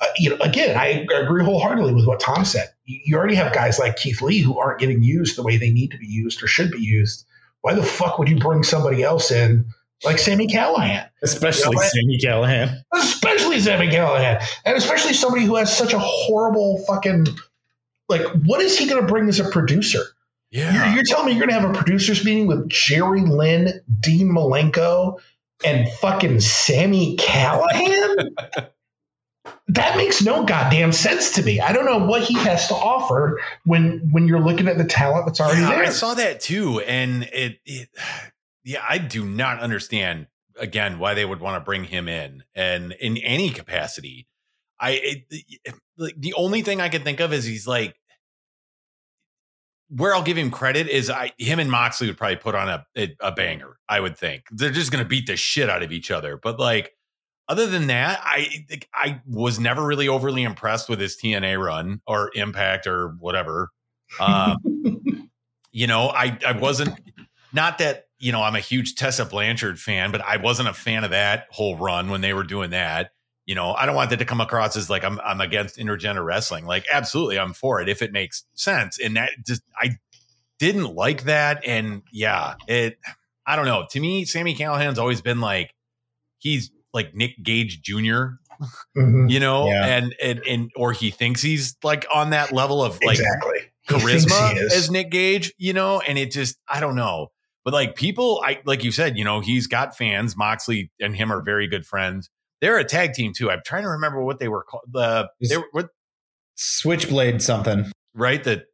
Uh, 0.00 0.06
you 0.18 0.30
know, 0.30 0.36
again, 0.40 0.76
I 0.76 1.06
agree 1.22 1.44
wholeheartedly 1.44 1.94
with 1.94 2.06
what 2.06 2.20
Tom 2.20 2.44
said. 2.44 2.68
You 2.84 3.00
you 3.04 3.16
already 3.16 3.34
have 3.34 3.52
guys 3.52 3.78
like 3.78 3.96
Keith 3.96 4.22
Lee 4.22 4.40
who 4.40 4.58
aren't 4.58 4.80
getting 4.80 5.02
used 5.02 5.36
the 5.36 5.42
way 5.42 5.56
they 5.56 5.70
need 5.70 5.92
to 5.92 5.98
be 5.98 6.06
used 6.06 6.42
or 6.42 6.46
should 6.46 6.70
be 6.70 6.80
used. 6.80 7.24
Why 7.60 7.74
the 7.74 7.82
fuck 7.82 8.18
would 8.18 8.28
you 8.28 8.38
bring 8.38 8.62
somebody 8.62 9.02
else 9.02 9.30
in 9.30 9.66
like 10.04 10.18
Sami 10.18 10.46
Callihan? 10.46 11.08
Especially 11.22 11.76
You 11.76 11.80
know? 11.80 11.88
Sami 11.88 12.18
Callihan. 12.18 12.82
especially 12.94 13.60
Sami 13.60 13.88
Callihan, 13.88 14.42
and 14.64 14.76
especially 14.76 15.14
somebody 15.14 15.44
who 15.44 15.56
has 15.56 15.74
such 15.76 15.92
a 15.92 15.98
horrible 15.98 16.84
fucking 16.86 17.26
like. 18.08 18.22
What 18.44 18.60
is 18.60 18.78
he 18.78 18.86
going 18.86 19.00
to 19.00 19.06
bring 19.06 19.28
as 19.28 19.40
a 19.40 19.48
producer? 19.50 20.02
You're, 20.50 20.64
Yeah. 20.64 20.94
you're 20.94 21.04
telling 21.04 21.26
me 21.26 21.32
you're 21.32 21.46
going 21.46 21.54
to 21.58 21.60
have 21.60 21.70
a 21.70 21.78
producers 21.78 22.24
meeting 22.24 22.46
with 22.46 22.68
Jerry 22.68 23.22
Lynn, 23.22 23.80
Dean 24.00 24.28
Malenko, 24.32 25.18
and 25.64 25.88
fucking 25.94 26.40
Sami 26.40 27.16
Callihan? 27.16 28.28
that 29.68 29.96
makes 29.96 30.22
no 30.22 30.44
goddamn 30.44 30.92
sense 30.92 31.32
to 31.32 31.42
me. 31.42 31.60
I 31.60 31.72
don't 31.72 31.84
know 31.84 32.06
what 32.06 32.22
he 32.22 32.34
has 32.34 32.68
to 32.68 32.74
offer 32.74 33.40
when 33.64 34.08
when 34.12 34.28
you're 34.28 34.40
looking 34.40 34.68
at 34.68 34.78
the 34.78 34.84
talent 34.84 35.26
that's 35.26 35.40
already 35.40 35.60
Yeah, 35.60 35.70
there. 35.70 35.84
I 35.84 35.88
saw 35.90 36.14
that 36.14 36.40
too, 36.40 36.80
and 36.80 37.24
it, 37.32 37.58
it, 37.64 37.88
yeah, 38.64 38.84
I 38.88 38.98
do 38.98 39.24
not 39.24 39.60
understand 39.60 40.26
again 40.58 40.98
why 40.98 41.14
they 41.14 41.24
would 41.24 41.40
want 41.40 41.56
to 41.60 41.64
bring 41.64 41.84
him 41.84 42.08
in, 42.08 42.44
and 42.54 42.92
in 42.92 43.16
any 43.18 43.50
capacity. 43.50 44.26
I 44.78 44.90
it, 44.90 45.24
it- 45.30 45.74
like 45.98 46.14
the 46.18 46.34
only 46.34 46.60
thing 46.60 46.80
I 46.82 46.90
can 46.90 47.02
think 47.02 47.20
of 47.20 47.32
is 47.32 47.44
he's 47.46 47.66
like, 47.66 47.96
where 49.88 50.14
I'll 50.14 50.22
give 50.22 50.36
him 50.36 50.50
credit 50.50 50.88
is 50.88 51.10
I 51.10 51.32
him 51.38 51.58
and 51.58 51.70
Moxley 51.70 52.06
would 52.08 52.18
probably 52.18 52.36
put 52.36 52.54
on 52.54 52.68
a 52.68 52.86
a, 52.96 53.16
a 53.20 53.32
banger. 53.32 53.78
I 53.88 54.00
would 54.00 54.16
think 54.16 54.44
they're 54.50 54.70
just 54.70 54.90
going 54.90 55.02
to 55.02 55.08
beat 55.08 55.26
the 55.26 55.36
shit 55.36 55.70
out 55.70 55.82
of 55.82 55.92
each 55.92 56.10
other, 56.10 56.36
but 56.36 56.58
like. 56.58 56.92
Other 57.48 57.68
than 57.68 57.86
that, 57.86 58.20
I 58.24 58.66
I 58.92 59.20
was 59.24 59.60
never 59.60 59.86
really 59.86 60.08
overly 60.08 60.42
impressed 60.42 60.88
with 60.88 60.98
his 60.98 61.16
TNA 61.16 61.64
run 61.64 62.00
or 62.04 62.32
Impact 62.34 62.88
or 62.88 63.10
whatever. 63.20 63.70
Um, 64.18 64.56
you 65.70 65.86
know, 65.86 66.08
I 66.08 66.36
I 66.44 66.58
wasn't 66.58 66.98
not 67.52 67.78
that 67.78 68.06
you 68.18 68.32
know 68.32 68.42
I'm 68.42 68.56
a 68.56 68.60
huge 68.60 68.94
Tessa 68.94 69.24
Blanchard 69.24 69.78
fan, 69.78 70.10
but 70.10 70.22
I 70.22 70.38
wasn't 70.38 70.68
a 70.68 70.72
fan 70.72 71.04
of 71.04 71.10
that 71.10 71.46
whole 71.50 71.76
run 71.76 72.10
when 72.10 72.20
they 72.20 72.32
were 72.32 72.44
doing 72.44 72.70
that. 72.70 73.10
You 73.46 73.54
know, 73.54 73.72
I 73.72 73.86
don't 73.86 73.94
want 73.94 74.10
that 74.10 74.18
to 74.18 74.24
come 74.24 74.40
across 74.40 74.76
as 74.76 74.90
like 74.90 75.04
I'm 75.04 75.20
I'm 75.24 75.40
against 75.40 75.78
intergender 75.78 76.24
wrestling. 76.24 76.66
Like, 76.66 76.84
absolutely, 76.92 77.38
I'm 77.38 77.52
for 77.52 77.80
it 77.80 77.88
if 77.88 78.02
it 78.02 78.12
makes 78.12 78.44
sense. 78.54 78.98
And 78.98 79.16
that 79.16 79.30
just 79.46 79.62
I 79.80 79.96
didn't 80.58 80.94
like 80.94 81.24
that. 81.24 81.64
And 81.64 82.02
yeah, 82.12 82.54
it 82.66 82.98
I 83.46 83.54
don't 83.56 83.66
know. 83.66 83.86
To 83.90 84.00
me, 84.00 84.24
Sami 84.24 84.54
Callihan's 84.56 84.98
always 84.98 85.20
been 85.20 85.40
like 85.40 85.72
he's 86.38 86.70
like 86.92 87.14
Nick 87.14 87.40
Gage 87.42 87.80
Jr. 87.82 88.38
Mhm. 88.96 89.30
You 89.30 89.38
know, 89.38 89.68
Yeah. 89.68 89.86
and 89.86 90.14
and 90.20 90.40
and 90.48 90.70
or 90.74 90.92
he 90.92 91.10
thinks 91.10 91.40
he's 91.40 91.76
like 91.84 92.04
on 92.12 92.30
that 92.30 92.52
level 92.52 92.82
of 92.82 92.98
like 93.04 93.18
exactly. 93.18 93.58
Charisma 93.88 94.56
is. 94.56 94.72
as 94.72 94.90
Nick 94.90 95.10
Gage, 95.12 95.52
you 95.58 95.72
know, 95.72 96.00
and 96.00 96.18
it 96.18 96.32
just 96.32 96.56
I 96.66 96.80
don't 96.80 96.96
know. 96.96 97.28
But 97.64 97.74
like 97.74 97.94
people, 97.94 98.42
I 98.44 98.60
like 98.64 98.82
you 98.82 98.90
said, 98.90 99.16
you 99.18 99.24
know, 99.24 99.38
he's 99.40 99.66
got 99.68 99.96
fans. 99.96 100.36
Moxley 100.36 100.90
and 100.98 101.14
him 101.14 101.30
are 101.32 101.42
very 101.42 101.68
good 101.68 101.86
friends. 101.86 102.28
They're 102.60 102.78
a 102.78 102.84
tag 102.84 103.12
team 103.12 103.32
too. 103.36 103.50
I'm 103.50 103.60
trying 103.64 103.82
to 103.82 103.90
remember 103.90 104.22
what 104.22 104.38
they 104.38 104.48
were 104.48 104.64
called. 104.64 104.84
The 104.90 105.28
they 105.48 105.56
were 105.56 105.68
what, 105.72 105.88
Switchblade 106.54 107.42
something. 107.42 107.90
right 108.14 108.42
that 108.44 108.64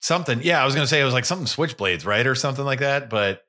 something. 0.00 0.40
Yeah, 0.42 0.62
I 0.62 0.64
was 0.64 0.74
gonna 0.74 0.86
say 0.86 1.00
it 1.00 1.04
was 1.04 1.14
like 1.14 1.24
something 1.24 1.46
switchblades, 1.46 2.06
right, 2.06 2.26
or 2.26 2.34
something 2.34 2.64
like 2.64 2.80
that. 2.80 3.10
But 3.10 3.42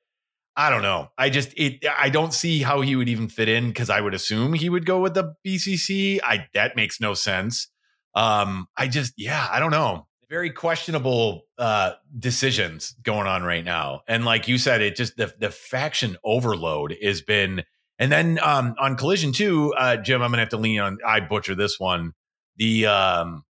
I 0.56 0.70
don't 0.70 0.82
know. 0.82 1.10
I 1.18 1.30
just 1.30 1.54
it 1.56 1.86
I 1.98 2.10
don't 2.10 2.34
see 2.34 2.62
how 2.62 2.82
he 2.82 2.96
would 2.96 3.10
even 3.10 3.30
fit 3.30 3.48
in 3.48 3.68
because 3.68 3.90
I 3.90 4.02
would 4.02 4.14
assume 4.14 4.54
he 4.54 4.70
would 4.70 4.86
go 4.86 5.00
with 5.00 5.14
the 5.14 5.36
BCC. 5.46 6.20
I 6.24 6.48
that 6.54 6.76
makes 6.76 7.00
no 7.00 7.14
sense. 7.14 7.68
Um, 8.16 8.68
I 8.76 8.88
just 8.88 9.14
yeah, 9.18 9.48
I 9.50 9.60
don't 9.60 9.72
know. 9.72 10.08
Very 10.30 10.50
questionable 10.50 11.44
uh 11.58 11.94
decisions 12.18 12.96
going 13.04 13.28
on 13.28 13.44
right 13.44 13.64
now. 13.64 14.02
And 14.08 14.26
like 14.26 14.48
you 14.48 14.58
said, 14.58 14.82
it 14.82 14.96
just 14.96 15.16
the 15.16 15.34
the 15.40 15.50
faction 15.52 16.18
overload 16.24 16.96
has 17.02 17.22
been 17.22 17.64
and 18.00 18.12
then 18.12 18.40
um 18.42 18.76
on 18.80 18.96
collision 18.98 19.32
too, 19.32 19.74
uh 19.78 19.98
Jim, 19.98 20.22
I'm 20.22 20.32
gonna 20.32 20.42
have 20.42 20.50
to 20.50 20.58
lean 20.58 20.80
on 20.80 20.98
I 21.06 21.20
butcher 21.20 21.56
this 21.56 21.80
one. 21.80 22.14
The 22.58 22.88
um 22.88 23.44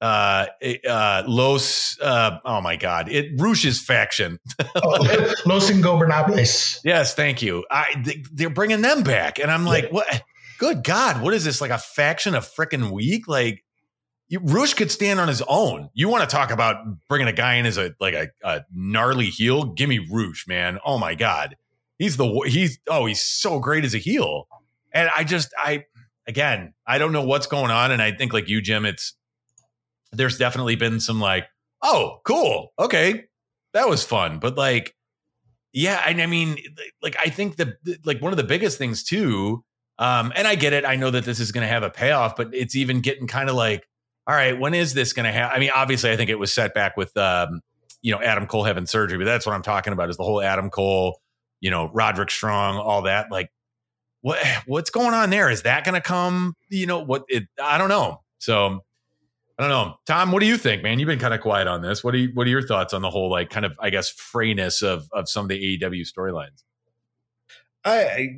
uh 0.00 0.46
uh 0.88 1.22
Los 1.26 1.98
uh 2.00 2.38
oh 2.44 2.60
my 2.60 2.76
god, 2.76 3.08
it 3.08 3.40
Roosh's 3.40 3.80
faction. 3.80 4.38
Oh, 4.80 5.34
Los 5.44 5.70
Ingobernables. 5.70 6.80
Yes, 6.84 7.14
thank 7.14 7.42
you. 7.42 7.64
I 7.70 7.94
th- 8.04 8.26
they're 8.32 8.50
bringing 8.50 8.80
them 8.80 9.02
back, 9.02 9.40
and 9.40 9.50
I'm 9.50 9.64
like, 9.64 9.90
what? 9.90 10.22
good 10.58 10.84
God, 10.84 11.22
what 11.22 11.34
is 11.34 11.44
this 11.44 11.60
like 11.60 11.70
a 11.70 11.78
faction 11.78 12.34
of 12.34 12.46
freaking 12.46 12.90
weak? 12.90 13.26
Like 13.26 13.64
you, 14.28 14.40
Rush 14.40 14.74
could 14.74 14.90
stand 14.90 15.20
on 15.20 15.28
his 15.28 15.42
own. 15.48 15.88
You 15.94 16.08
want 16.08 16.28
to 16.28 16.34
talk 16.34 16.50
about 16.50 16.76
bringing 17.08 17.28
a 17.28 17.32
guy 17.32 17.54
in 17.54 17.66
as 17.66 17.78
a 17.78 17.94
like 17.98 18.14
a, 18.14 18.28
a 18.44 18.64
gnarly 18.72 19.26
heel? 19.26 19.64
Give 19.64 19.88
me 19.88 20.06
Rush, 20.10 20.46
man. 20.46 20.78
Oh 20.84 20.98
my 20.98 21.14
God, 21.14 21.56
he's 21.98 22.16
the 22.16 22.26
he's 22.46 22.78
oh 22.88 23.06
he's 23.06 23.22
so 23.22 23.58
great 23.58 23.84
as 23.84 23.94
a 23.94 23.98
heel. 23.98 24.48
And 24.92 25.10
I 25.14 25.24
just 25.24 25.52
I 25.58 25.84
again 26.26 26.74
I 26.86 26.98
don't 26.98 27.12
know 27.12 27.22
what's 27.22 27.46
going 27.46 27.70
on, 27.70 27.90
and 27.90 28.02
I 28.02 28.12
think 28.12 28.32
like 28.32 28.48
you, 28.48 28.60
Jim, 28.60 28.84
it's 28.84 29.14
there's 30.12 30.38
definitely 30.38 30.76
been 30.76 31.00
some 31.00 31.20
like 31.20 31.46
oh 31.82 32.20
cool 32.24 32.72
okay 32.78 33.24
that 33.74 33.88
was 33.88 34.04
fun, 34.04 34.38
but 34.38 34.56
like 34.56 34.94
yeah, 35.72 36.02
and 36.06 36.20
I 36.20 36.26
mean 36.26 36.58
like 37.02 37.16
I 37.22 37.28
think 37.28 37.56
the 37.56 37.76
like 38.04 38.22
one 38.22 38.32
of 38.32 38.36
the 38.36 38.44
biggest 38.44 38.78
things 38.78 39.04
too. 39.04 39.64
Um, 40.00 40.32
and 40.36 40.46
I 40.46 40.54
get 40.54 40.72
it. 40.72 40.84
I 40.84 40.94
know 40.94 41.10
that 41.10 41.24
this 41.24 41.40
is 41.40 41.50
going 41.50 41.66
to 41.66 41.68
have 41.68 41.82
a 41.82 41.90
payoff, 41.90 42.36
but 42.36 42.54
it's 42.54 42.76
even 42.76 43.00
getting 43.00 43.26
kind 43.26 43.50
of 43.50 43.56
like 43.56 43.88
all 44.28 44.34
right, 44.34 44.58
when 44.60 44.74
is 44.74 44.92
this 44.92 45.14
going 45.14 45.24
to 45.24 45.32
happen? 45.32 45.56
I 45.56 45.58
mean, 45.58 45.70
obviously, 45.74 46.10
I 46.10 46.16
think 46.16 46.28
it 46.28 46.38
was 46.38 46.52
set 46.52 46.74
back 46.74 46.98
with, 46.98 47.16
um, 47.16 47.62
you 48.02 48.12
know, 48.12 48.20
Adam 48.20 48.46
Cole 48.46 48.62
having 48.62 48.84
surgery, 48.84 49.16
but 49.16 49.24
that's 49.24 49.46
what 49.46 49.54
I'm 49.54 49.62
talking 49.62 49.94
about 49.94 50.10
is 50.10 50.18
the 50.18 50.22
whole 50.22 50.42
Adam 50.42 50.68
Cole, 50.68 51.18
you 51.60 51.70
know, 51.70 51.90
Roderick 51.92 52.30
Strong, 52.30 52.76
all 52.76 53.02
that. 53.02 53.30
Like, 53.30 53.50
what 54.20 54.38
what's 54.66 54.90
going 54.90 55.14
on 55.14 55.30
there? 55.30 55.50
Is 55.50 55.62
that 55.62 55.84
going 55.84 55.94
to 55.94 56.00
come? 56.00 56.54
You 56.70 56.86
know, 56.86 57.00
what? 57.00 57.24
It, 57.28 57.44
I 57.62 57.78
don't 57.78 57.88
know. 57.88 58.22
So, 58.38 58.80
I 59.58 59.62
don't 59.62 59.70
know, 59.70 59.96
Tom. 60.06 60.32
What 60.32 60.40
do 60.40 60.46
you 60.46 60.56
think, 60.56 60.82
man? 60.82 60.98
You've 60.98 61.08
been 61.08 61.18
kind 61.18 61.34
of 61.34 61.40
quiet 61.40 61.66
on 61.66 61.82
this. 61.82 62.04
What 62.04 62.14
are 62.14 62.18
you, 62.18 62.30
What 62.34 62.46
are 62.46 62.50
your 62.50 62.66
thoughts 62.66 62.94
on 62.94 63.02
the 63.02 63.10
whole, 63.10 63.30
like, 63.30 63.50
kind 63.50 63.66
of, 63.66 63.76
I 63.80 63.90
guess, 63.90 64.12
frayness 64.12 64.82
of 64.82 65.08
of 65.12 65.28
some 65.28 65.44
of 65.44 65.48
the 65.48 65.78
AEW 65.78 66.06
storylines? 66.06 66.62
I 67.84 68.28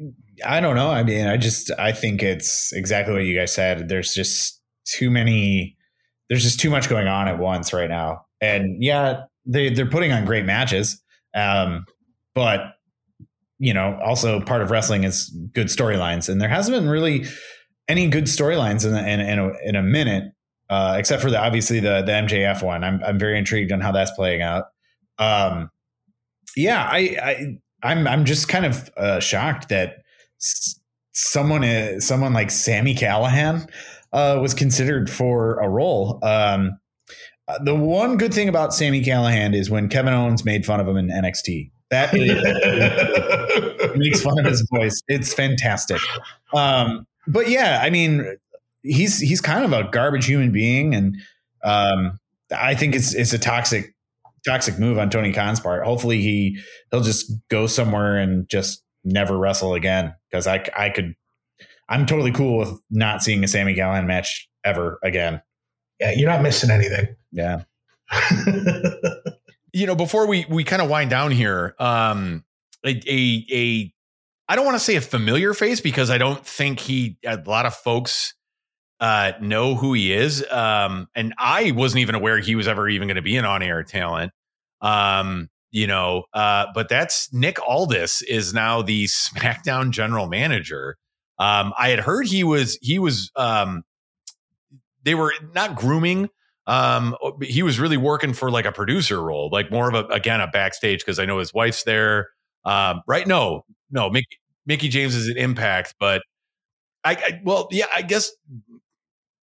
I 0.44 0.60
don't 0.60 0.76
know. 0.76 0.90
I 0.90 1.02
mean, 1.02 1.26
I 1.26 1.36
just 1.36 1.70
I 1.78 1.92
think 1.92 2.22
it's 2.22 2.72
exactly 2.72 3.14
what 3.14 3.24
you 3.24 3.36
guys 3.38 3.52
said. 3.52 3.88
There's 3.88 4.14
just 4.14 4.60
too 4.84 5.10
many 5.10 5.76
there's 6.30 6.44
just 6.44 6.60
too 6.60 6.70
much 6.70 6.88
going 6.88 7.08
on 7.08 7.28
at 7.28 7.38
once 7.38 7.72
right 7.72 7.90
now. 7.90 8.24
And 8.40 8.82
yeah, 8.82 9.24
they 9.44 9.70
they're 9.70 9.84
putting 9.84 10.12
on 10.12 10.24
great 10.24 10.46
matches, 10.46 11.02
um, 11.34 11.84
but 12.34 12.60
you 13.60 13.74
know, 13.74 13.96
also 14.02 14.40
part 14.40 14.62
of 14.62 14.70
wrestling 14.70 15.04
is 15.04 15.28
good 15.52 15.68
storylines, 15.68 16.28
and 16.28 16.40
there 16.40 16.48
hasn't 16.48 16.74
been 16.74 16.88
really 16.88 17.26
any 17.88 18.08
good 18.08 18.24
storylines 18.24 18.86
in, 18.86 18.96
in 18.96 19.20
in, 19.20 19.38
a, 19.38 19.50
in 19.64 19.76
a 19.76 19.82
minute, 19.82 20.32
uh, 20.70 20.96
except 20.98 21.22
for 21.22 21.30
the 21.30 21.38
obviously 21.38 21.78
the 21.78 22.02
the 22.02 22.12
MJF 22.12 22.62
one. 22.62 22.82
I'm 22.82 23.04
I'm 23.04 23.18
very 23.18 23.38
intrigued 23.38 23.70
on 23.70 23.80
how 23.80 23.92
that's 23.92 24.10
playing 24.12 24.40
out. 24.40 24.64
Um, 25.18 25.70
yeah, 26.56 26.82
I, 26.82 26.98
I 27.22 27.58
I'm 27.82 28.08
I'm 28.08 28.24
just 28.24 28.48
kind 28.48 28.64
of 28.64 28.90
uh, 28.96 29.20
shocked 29.20 29.68
that 29.68 29.98
someone 31.12 31.62
is, 31.62 32.06
someone 32.06 32.32
like 32.32 32.50
Sami 32.50 32.94
Callihan 32.94 33.68
uh, 34.14 34.38
was 34.40 34.54
considered 34.54 35.10
for 35.10 35.60
a 35.60 35.68
role. 35.68 36.18
Um, 36.22 36.78
uh, 37.46 37.58
the 37.62 37.74
one 37.74 38.16
good 38.16 38.32
thing 38.32 38.48
about 38.48 38.72
Sami 38.72 39.02
Callihan 39.02 39.54
is 39.54 39.68
when 39.68 39.90
Kevin 39.90 40.14
Owens 40.14 40.46
made 40.46 40.64
fun 40.64 40.80
of 40.80 40.88
him 40.88 40.96
in 40.96 41.08
NXT. 41.08 41.70
That 41.90 42.10
is, 42.14 43.96
makes 43.96 44.22
fun 44.22 44.38
of 44.38 44.46
his 44.46 44.66
voice. 44.72 45.02
It's 45.08 45.34
fantastic. 45.34 46.00
Um, 46.54 47.06
but 47.26 47.48
yeah, 47.48 47.80
I 47.82 47.90
mean, 47.90 48.36
he's 48.82 49.18
he's 49.18 49.40
kind 49.40 49.64
of 49.64 49.72
a 49.72 49.88
garbage 49.90 50.26
human 50.26 50.52
being, 50.52 50.94
and 50.94 51.16
um, 51.64 52.18
I 52.56 52.74
think 52.74 52.94
it's 52.94 53.14
it's 53.14 53.32
a 53.32 53.38
toxic 53.38 53.94
toxic 54.46 54.78
move 54.78 54.98
on 54.98 55.10
Tony 55.10 55.32
Khan's 55.32 55.60
part. 55.60 55.84
Hopefully, 55.84 56.20
he 56.20 56.58
he'll 56.90 57.02
just 57.02 57.32
go 57.48 57.66
somewhere 57.66 58.16
and 58.16 58.48
just 58.48 58.82
never 59.04 59.36
wrestle 59.36 59.74
again 59.74 60.14
because 60.30 60.46
I 60.46 60.64
I 60.76 60.90
could 60.90 61.14
I'm 61.88 62.06
totally 62.06 62.32
cool 62.32 62.58
with 62.58 62.80
not 62.90 63.22
seeing 63.22 63.42
a 63.42 63.48
Sami 63.48 63.74
Callihan 63.74 64.06
match 64.06 64.48
ever 64.64 64.98
again. 65.02 65.42
Yeah, 65.98 66.12
you're 66.12 66.30
not 66.30 66.42
missing 66.42 66.70
anything. 66.70 67.08
Yeah. 67.32 67.62
you 69.72 69.86
know, 69.86 69.94
before 69.94 70.26
we 70.26 70.46
we 70.48 70.64
kind 70.64 70.82
of 70.82 70.88
wind 70.88 71.10
down 71.10 71.30
here, 71.30 71.74
um, 71.78 72.44
a 72.84 72.90
a, 72.90 73.46
a 73.52 73.92
I 74.48 74.56
don't 74.56 74.64
want 74.64 74.76
to 74.76 74.84
say 74.84 74.96
a 74.96 75.00
familiar 75.00 75.54
face 75.54 75.80
because 75.80 76.10
I 76.10 76.18
don't 76.18 76.44
think 76.44 76.80
he 76.80 77.18
a 77.24 77.36
lot 77.46 77.66
of 77.66 77.74
folks 77.74 78.34
uh, 79.00 79.32
know 79.40 79.74
who 79.74 79.94
he 79.94 80.12
is. 80.12 80.44
Um, 80.50 81.08
and 81.14 81.34
I 81.38 81.70
wasn't 81.72 82.00
even 82.00 82.14
aware 82.14 82.38
he 82.38 82.54
was 82.54 82.68
ever 82.68 82.88
even 82.88 83.08
going 83.08 83.16
to 83.16 83.22
be 83.22 83.36
an 83.36 83.44
on 83.44 83.62
air 83.62 83.82
talent. 83.82 84.32
Um, 84.82 85.48
you 85.70 85.86
know, 85.86 86.24
uh, 86.34 86.66
but 86.74 86.88
that's 86.88 87.32
Nick 87.32 87.58
Aldis 87.66 88.22
is 88.22 88.52
now 88.52 88.82
the 88.82 89.04
SmackDown 89.06 89.90
general 89.90 90.26
manager. 90.26 90.96
Um, 91.38 91.72
I 91.78 91.88
had 91.88 92.00
heard 92.00 92.26
he 92.26 92.44
was 92.44 92.78
he 92.82 92.98
was 92.98 93.30
um, 93.36 93.82
they 95.04 95.14
were 95.14 95.32
not 95.54 95.76
grooming. 95.76 96.28
Um, 96.70 97.16
he 97.42 97.64
was 97.64 97.80
really 97.80 97.96
working 97.96 98.32
for 98.32 98.48
like 98.48 98.64
a 98.64 98.70
producer 98.70 99.20
role, 99.20 99.48
like 99.52 99.72
more 99.72 99.88
of 99.88 99.94
a 99.94 100.06
again 100.06 100.40
a 100.40 100.46
backstage 100.46 101.00
because 101.00 101.18
I 101.18 101.24
know 101.24 101.38
his 101.38 101.52
wife's 101.52 101.82
there. 101.82 102.28
Um, 102.64 103.02
right? 103.08 103.26
No, 103.26 103.64
no. 103.90 104.08
Mickey, 104.08 104.38
Mickie 104.66 104.88
James 104.88 105.16
is 105.16 105.28
an 105.28 105.36
Impact, 105.36 105.96
but 105.98 106.22
I, 107.02 107.14
I 107.14 107.40
well, 107.44 107.66
yeah, 107.72 107.86
I 107.92 108.02
guess 108.02 108.30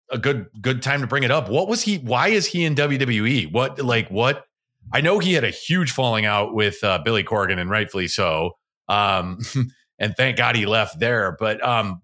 a 0.10 0.18
good 0.18 0.48
good 0.60 0.82
time 0.82 1.02
to 1.02 1.08
bring 1.08 1.22
it 1.22 1.30
up. 1.30 1.50
What 1.50 1.68
was 1.68 1.84
he? 1.84 1.98
Why 2.00 2.30
is 2.30 2.48
he 2.48 2.66
in 2.66 2.74
WWE? 2.74 3.52
What 3.52 3.80
like 3.80 4.10
what? 4.10 4.46
I 4.92 5.02
know 5.02 5.20
he 5.20 5.34
had 5.34 5.44
a 5.44 5.52
huge 5.52 5.92
falling 5.92 6.26
out 6.26 6.56
with 6.56 6.84
uh, 6.84 6.98
Billy 7.06 7.24
Corgan, 7.24 7.60
and 7.60 7.70
rightfully 7.70 8.08
so. 8.08 8.54
Um, 8.90 9.38
and 10.00 10.16
thank 10.18 10.38
God 10.38 10.56
he 10.56 10.66
left 10.66 11.00
there. 11.00 11.38
But 11.40 11.64
um, 11.64 12.02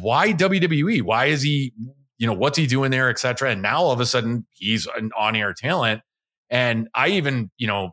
why 0.00 0.32
WWE? 0.32 1.02
Why 1.02 1.26
is 1.26 1.42
he? 1.42 1.72
You 2.18 2.26
know, 2.26 2.32
what's 2.32 2.56
he 2.56 2.66
doing 2.66 2.90
there, 2.90 3.10
etc. 3.10 3.50
And 3.50 3.62
now 3.62 3.78
all 3.78 3.92
of 3.92 4.00
a 4.00 4.06
sudden 4.06 4.46
he's 4.50 4.86
an 4.96 5.10
on-air 5.16 5.54
talent. 5.54 6.02
And 6.50 6.88
I 6.94 7.08
even, 7.08 7.50
you 7.56 7.66
know, 7.66 7.92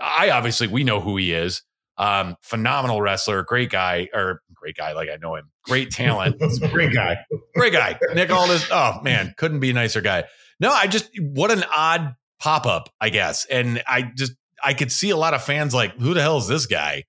I 0.00 0.30
obviously 0.30 0.68
we 0.68 0.84
know 0.84 1.00
who 1.00 1.16
he 1.16 1.32
is. 1.32 1.62
Um, 1.98 2.36
phenomenal 2.42 3.00
wrestler, 3.00 3.42
great 3.42 3.70
guy, 3.70 4.08
or 4.12 4.42
great 4.54 4.76
guy, 4.76 4.92
like 4.92 5.08
I 5.08 5.16
know 5.16 5.34
him, 5.34 5.50
great 5.64 5.90
talent, 5.90 6.38
great 6.70 6.92
guy, 6.92 7.16
great 7.54 7.72
guy. 7.72 7.98
Nick 8.14 8.30
Aldis, 8.30 8.66
oh 8.70 9.00
man, 9.02 9.34
couldn't 9.38 9.60
be 9.60 9.70
a 9.70 9.72
nicer 9.72 10.02
guy. 10.02 10.24
No, 10.60 10.70
I 10.70 10.88
just 10.88 11.10
what 11.18 11.50
an 11.50 11.64
odd 11.74 12.14
pop 12.38 12.66
up, 12.66 12.90
I 13.00 13.08
guess, 13.08 13.46
and 13.46 13.82
I 13.86 14.10
just 14.14 14.34
I 14.62 14.74
could 14.74 14.92
see 14.92 15.08
a 15.08 15.16
lot 15.16 15.32
of 15.32 15.42
fans 15.42 15.72
like, 15.72 15.98
who 15.98 16.12
the 16.12 16.20
hell 16.20 16.36
is 16.36 16.48
this 16.48 16.66
guy? 16.66 17.04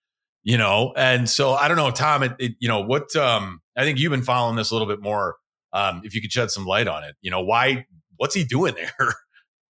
you 0.48 0.58
know 0.58 0.93
and 0.96 1.30
so 1.30 1.54
i 1.54 1.67
don't 1.67 1.76
know 1.76 1.91
tom 1.91 2.24
it, 2.24 2.34
it, 2.39 2.54
you 2.60 2.70
know 2.70 2.80
what 2.80 3.13
um 3.17 3.60
i 3.76 3.84
think 3.84 4.00
you've 4.00 4.12
been 4.12 4.24
following 4.24 4.56
this 4.56 4.72
a 4.72 4.74
little 4.74 4.88
bit 4.88 5.02
more 5.02 5.36
um 5.74 6.02
if 6.04 6.14
you 6.16 6.22
could 6.22 6.32
shed 6.32 6.52
some 6.52 6.66
light 6.66 6.88
on 6.88 7.04
it 7.04 7.16
you 7.22 7.32
know 7.32 7.42
why 7.42 7.86
what's 8.18 8.36
he 8.36 8.44
doing 8.44 8.74
there 8.76 9.14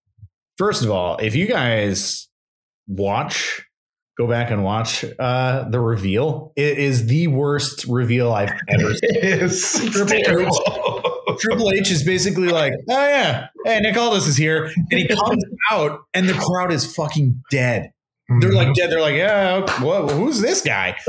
first 0.58 0.84
of 0.84 0.92
all 0.92 1.18
if 1.18 1.36
you 1.36 1.48
guys 1.48 2.28
watch 2.88 3.62
go 4.18 4.28
back 4.28 4.50
and 4.50 4.64
watch 4.64 5.06
uh 5.20 5.68
the 5.70 5.80
reveal 5.80 6.54
it 6.56 6.78
is 6.78 7.08
the 7.08 7.28
worst 7.28 7.86
reveal 7.86 8.34
i've 8.34 8.52
ever 8.70 8.94
seen 8.94 9.10
it's 9.14 9.92
Triple 9.92 10.16
H, 10.16 11.38
Triple 11.40 11.72
H 11.72 11.92
is 11.92 12.04
basically 12.04 12.50
like, 12.50 12.74
oh 12.90 13.08
yeah, 13.08 13.48
hey, 13.66 13.80
Nick 13.80 13.98
Aldis 13.98 14.28
is 14.28 14.38
here, 14.38 14.66
and 14.92 15.00
he 15.00 15.08
comes 15.08 15.44
out, 15.72 16.02
and 16.14 16.28
the 16.28 16.34
crowd 16.34 16.72
is 16.72 16.96
fucking 16.96 17.44
dead. 17.52 17.92
They're 18.42 18.52
like 18.52 18.74
dead. 18.74 18.92
They're 18.92 19.02
like, 19.02 19.16
yeah, 19.16 19.60
well, 19.82 20.10
who's 20.10 20.42
this 20.42 20.62
guy? 20.62 20.98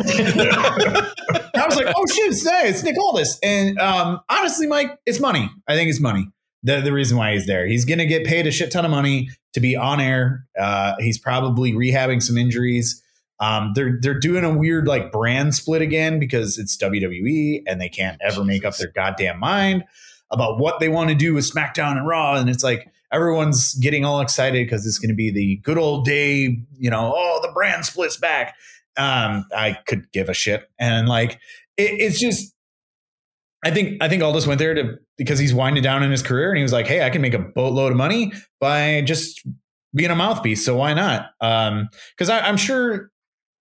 I 1.55 1.67
was 1.67 1.77
like, 1.77 1.93
oh 1.97 2.07
shit, 2.07 2.33
it's, 2.33 2.47
it's 2.47 2.83
Nick 2.83 2.99
Aldis. 2.99 3.39
And 3.43 3.79
um, 3.79 4.21
honestly, 4.29 4.67
Mike, 4.67 4.99
it's 5.07 5.21
money. 5.21 5.51
I 5.67 5.75
think 5.75 5.91
it's 5.91 6.01
money. 6.01 6.29
The, 6.63 6.81
the 6.81 6.93
reason 6.93 7.17
why 7.17 7.33
he's 7.33 7.47
there. 7.47 7.67
He's 7.67 7.85
going 7.85 7.99
to 7.99 8.07
get 8.07 8.27
paid 8.27 8.47
a 8.47 8.51
shit 8.51 8.71
ton 8.71 8.85
of 8.85 8.91
money 8.91 9.31
to 9.55 9.61
be 9.61 9.77
on 9.77 10.01
air. 10.01 10.47
Uh, 10.59 10.95
he's 10.99 11.19
probably 11.19 11.73
rehabbing 11.73 12.23
some 12.23 12.37
injuries. 12.37 13.03
Um, 13.41 13.73
they're 13.77 13.99
they're 14.01 14.19
doing 14.19 14.43
a 14.43 14.53
weird 14.53 14.89
like 14.89 15.13
brand 15.13 15.55
split 15.55 15.81
again 15.81 16.19
because 16.19 16.59
it's 16.59 16.77
WWE 16.77 17.63
and 17.69 17.81
they 17.81 17.89
can't 17.89 18.21
ever 18.21 18.45
make 18.45 18.65
up 18.65 18.77
their 18.77 18.91
goddamn 18.91 19.39
mind 19.39 19.85
about 20.33 20.59
what 20.59 20.81
they 20.81 20.89
want 20.89 21.11
to 21.11 21.15
do 21.15 21.35
with 21.35 21.51
SmackDown 21.51 21.97
and 21.97 22.07
Raw. 22.07 22.35
And 22.35 22.51
it's 22.51 22.65
like, 22.65 22.91
everyone's 23.13 23.75
getting 23.75 24.05
all 24.05 24.21
excited 24.21 24.67
because 24.67 24.87
it's 24.87 24.99
going 24.99 25.09
to 25.09 25.15
be 25.15 25.31
the 25.31 25.57
good 25.63 25.79
old 25.79 26.05
day, 26.05 26.61
you 26.77 26.91
know, 26.91 27.13
oh, 27.17 27.41
the 27.43 27.53
brand 27.53 27.85
splits 27.85 28.17
back. 28.17 28.55
Um, 28.99 29.45
I 29.57 29.79
could 29.87 30.11
give 30.13 30.29
a 30.29 30.35
shit. 30.35 30.69
And 30.79 31.09
like, 31.09 31.33
it, 31.77 32.01
it's 32.01 32.19
just, 32.19 32.55
I 33.65 33.71
think, 33.71 34.03
I 34.03 34.09
think 34.09 34.23
Aldis 34.23 34.47
went 34.47 34.59
there 34.59 34.75
to, 34.75 34.99
because 35.17 35.39
he's 35.39 35.55
winding 35.55 35.83
down 35.83 36.03
in 36.03 36.11
his 36.11 36.23
career 36.23 36.51
and 36.51 36.57
he 36.57 36.63
was 36.63 36.73
like, 36.73 36.87
Hey, 36.87 37.05
I 37.05 37.11
can 37.11 37.23
make 37.23 37.35
a 37.35 37.39
boatload 37.39 37.93
of 37.93 37.99
money 37.99 38.33
by 38.61 39.03
just 39.03 39.47
being 39.95 40.11
a 40.11 40.17
mouthpiece. 40.17 40.65
So 40.65 40.77
why 40.77 40.95
not? 40.95 41.31
Um, 41.41 41.89
cause 42.19 42.29
I, 42.29 42.41
I'm 42.41 42.57
sure 42.57 43.11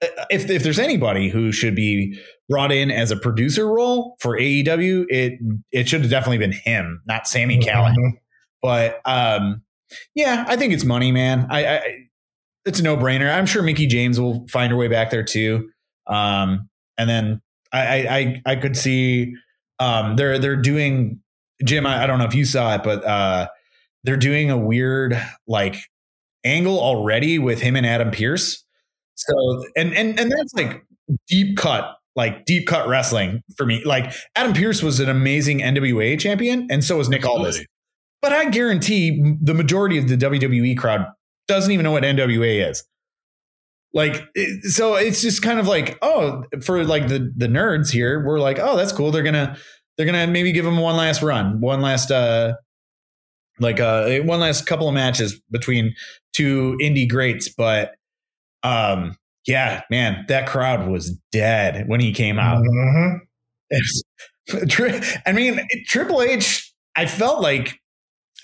uh, 0.04 0.08
if, 0.30 0.50
if 0.50 0.64
there's 0.64 0.80
anybody 0.80 1.30
who 1.30 1.52
should 1.52 1.76
be 1.76 2.20
brought 2.50 2.72
in 2.72 2.92
as 2.92 3.12
a 3.12 3.18
producer 3.18 3.68
role 3.68 4.16
for 4.20 4.38
AEW, 4.38 5.06
it, 5.10 5.40
it 5.72 5.88
should 5.88 6.02
have 6.02 6.10
definitely 6.10 6.38
been 6.38 6.52
him, 6.52 7.02
not 7.06 7.28
Sami 7.28 7.60
mm-hmm. 7.60 7.70
Callihan. 7.70 8.14
But 8.62 9.02
um, 9.06 9.62
yeah, 10.16 10.46
I 10.48 10.56
think 10.56 10.74
it's 10.74 10.84
money, 10.84 11.12
man. 11.12 11.48
I, 11.50 11.66
I 11.68 12.08
it's 12.68 12.80
a 12.80 12.84
no 12.84 12.98
brainer. 12.98 13.34
I'm 13.34 13.46
sure 13.46 13.64
Mickie 13.64 13.88
James 13.88 14.20
will 14.20 14.46
find 14.50 14.72
her 14.72 14.78
way 14.78 14.88
back 14.88 15.10
there 15.10 15.24
too. 15.24 15.70
Um, 16.06 16.70
and 16.98 17.10
then 17.10 17.42
I, 17.72 18.42
I 18.46 18.52
I 18.52 18.56
could 18.56 18.76
see 18.76 19.36
um, 19.80 20.16
they're 20.16 20.38
they're 20.40 20.56
doing 20.56 21.22
Jim. 21.64 21.86
I, 21.86 22.04
I 22.04 22.08
don't 22.08 22.20
know 22.20 22.26
if 22.26 22.36
you 22.36 22.46
saw 22.46 22.76
it, 22.76 22.84
but 22.84 23.04
uh, 23.06 23.48
they're 24.04 24.18
doing 24.18 24.52
a 24.52 24.58
weird 24.58 25.22
like 25.48 25.78
angle 26.44 26.80
already 26.80 27.40
with 27.40 27.62
him 27.62 27.76
and 27.76 27.86
Adam 27.86 28.12
Pearce. 28.12 28.64
So 29.16 29.64
and 29.76 29.94
and 29.94 30.20
and 30.20 30.32
that's 30.32 30.54
like 30.54 30.84
deep 31.28 31.58
cut, 31.58 31.98
like 32.16 32.46
deep 32.46 32.68
cut 32.68 32.88
wrestling 32.88 33.42
for 33.56 33.66
me. 33.66 33.84
Like 33.84 34.14
Adam 34.36 34.54
Pearce 34.54 34.84
was 34.84 35.00
an 35.00 35.10
amazing 35.10 35.60
NWA 35.60 36.20
champion, 36.20 36.68
and 36.70 36.84
so 36.84 36.98
was 36.98 37.10
Nick 37.10 37.26
Aldis. 37.26 37.64
But 38.22 38.34
I 38.34 38.50
guarantee 38.50 39.38
the 39.42 39.54
majority 39.54 39.98
of 39.98 40.08
the 40.08 40.18
WWE 40.18 40.78
crowd 40.78 41.06
doesn't 41.48 41.72
even 41.72 41.84
know 41.84 41.92
what 41.92 42.04
NWA 42.04 42.70
is. 42.70 42.84
Like, 43.94 44.24
so 44.64 44.96
it's 44.96 45.22
just 45.22 45.42
kind 45.42 45.60
of 45.60 45.68
like, 45.68 45.98
oh, 46.02 46.44
for 46.62 46.84
like 46.84 47.08
the 47.08 47.32
the 47.36 47.48
nerds 47.48 47.92
here, 47.92 48.24
we're 48.24 48.40
like, 48.40 48.60
oh, 48.60 48.76
that's 48.78 48.92
cool. 48.92 49.12
They're 49.12 49.24
gonna 49.24 49.58
they're 49.98 50.06
gonna 50.06 50.28
maybe 50.28 50.52
give 50.52 50.66
him 50.66 50.78
one 50.78 50.96
last 50.98 51.22
run, 51.24 51.62
one 51.62 51.82
last 51.82 52.12
uh, 52.12 52.54
like 53.60 53.80
uh, 53.80 54.20
one 54.20 54.40
last 54.40 54.66
couple 54.68 54.88
of 54.88 54.94
matches 54.94 55.40
between 55.50 55.96
two 56.34 56.78
indie 56.82 57.10
greats. 57.10 57.50
But 57.50 57.96
um, 58.62 59.16
yeah, 59.48 59.82
man, 59.90 60.26
that 60.28 60.48
crowd 60.48 60.88
was 60.90 61.18
dead 61.32 61.88
when 61.88 62.00
he 62.00 62.14
came 62.14 62.38
out. 62.40 62.64
Mhm. 63.72 65.22
I 65.26 65.32
mean, 65.34 65.60
Triple 65.88 66.22
H. 66.22 66.72
I 66.96 67.06
felt 67.06 67.42
like 67.42 67.80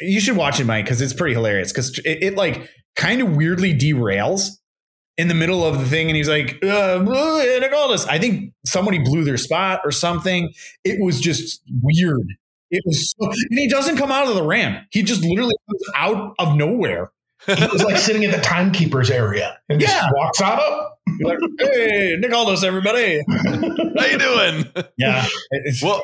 you 0.02 0.20
should 0.20 0.36
watch 0.36 0.60
it, 0.60 0.66
Mike, 0.66 0.86
because 0.86 1.02
it's 1.02 1.14
pretty 1.14 1.34
hilarious. 1.34 1.72
Because 1.72 1.98
it, 2.00 2.24
it 2.24 2.36
like 2.36 2.70
kind 2.96 3.22
of 3.22 3.36
weirdly 3.36 3.74
derails 3.74 4.50
in 5.18 5.28
the 5.28 5.34
middle 5.36 5.64
of 5.66 5.80
the 5.80 5.86
thing, 5.86 6.08
and 6.08 6.18
he's 6.18 6.30
like, 6.30 6.58
uh, 6.64 6.68
uh, 6.68 7.44
Nick 7.60 7.72
Aldis. 7.74 8.06
I 8.08 8.18
think 8.18 8.54
somebody 8.66 8.98
blew 9.00 9.24
their 9.24 9.38
spot 9.38 9.82
or 9.86 9.92
something. 9.92 10.52
It 10.84 10.98
was 11.04 11.22
just 11.22 11.62
weird. 11.82 12.26
It 12.72 12.82
was, 12.86 13.12
so, 13.12 13.28
and 13.30 13.60
he 13.60 13.70
doesn't 13.70 13.98
come 13.98 14.12
out 14.12 14.28
of 14.28 14.34
the 14.36 14.44
ramp. 14.44 14.88
He 14.92 15.04
just 15.04 15.24
literally 15.24 15.54
comes 15.70 15.84
out 15.96 16.34
of 16.40 16.56
nowhere. 16.56 17.12
He 17.46 17.54
was 17.68 17.84
like 17.84 17.98
sitting 17.98 18.24
in 18.24 18.32
the 18.32 18.38
timekeepers 18.40 19.12
area 19.12 19.60
and 19.70 19.80
Yeah. 19.82 19.88
just 19.90 20.08
walks 20.16 20.42
out 20.42 20.60
of. 20.60 20.88
He's 21.06 21.22
like, 21.28 21.38
hey, 21.60 22.16
Nick 22.18 22.34
Aldis, 22.34 22.64
everybody. 22.64 23.22
How 23.30 24.06
you 24.06 24.18
doing? 24.18 24.66
Yeah. 24.98 25.28
Well, 25.84 26.02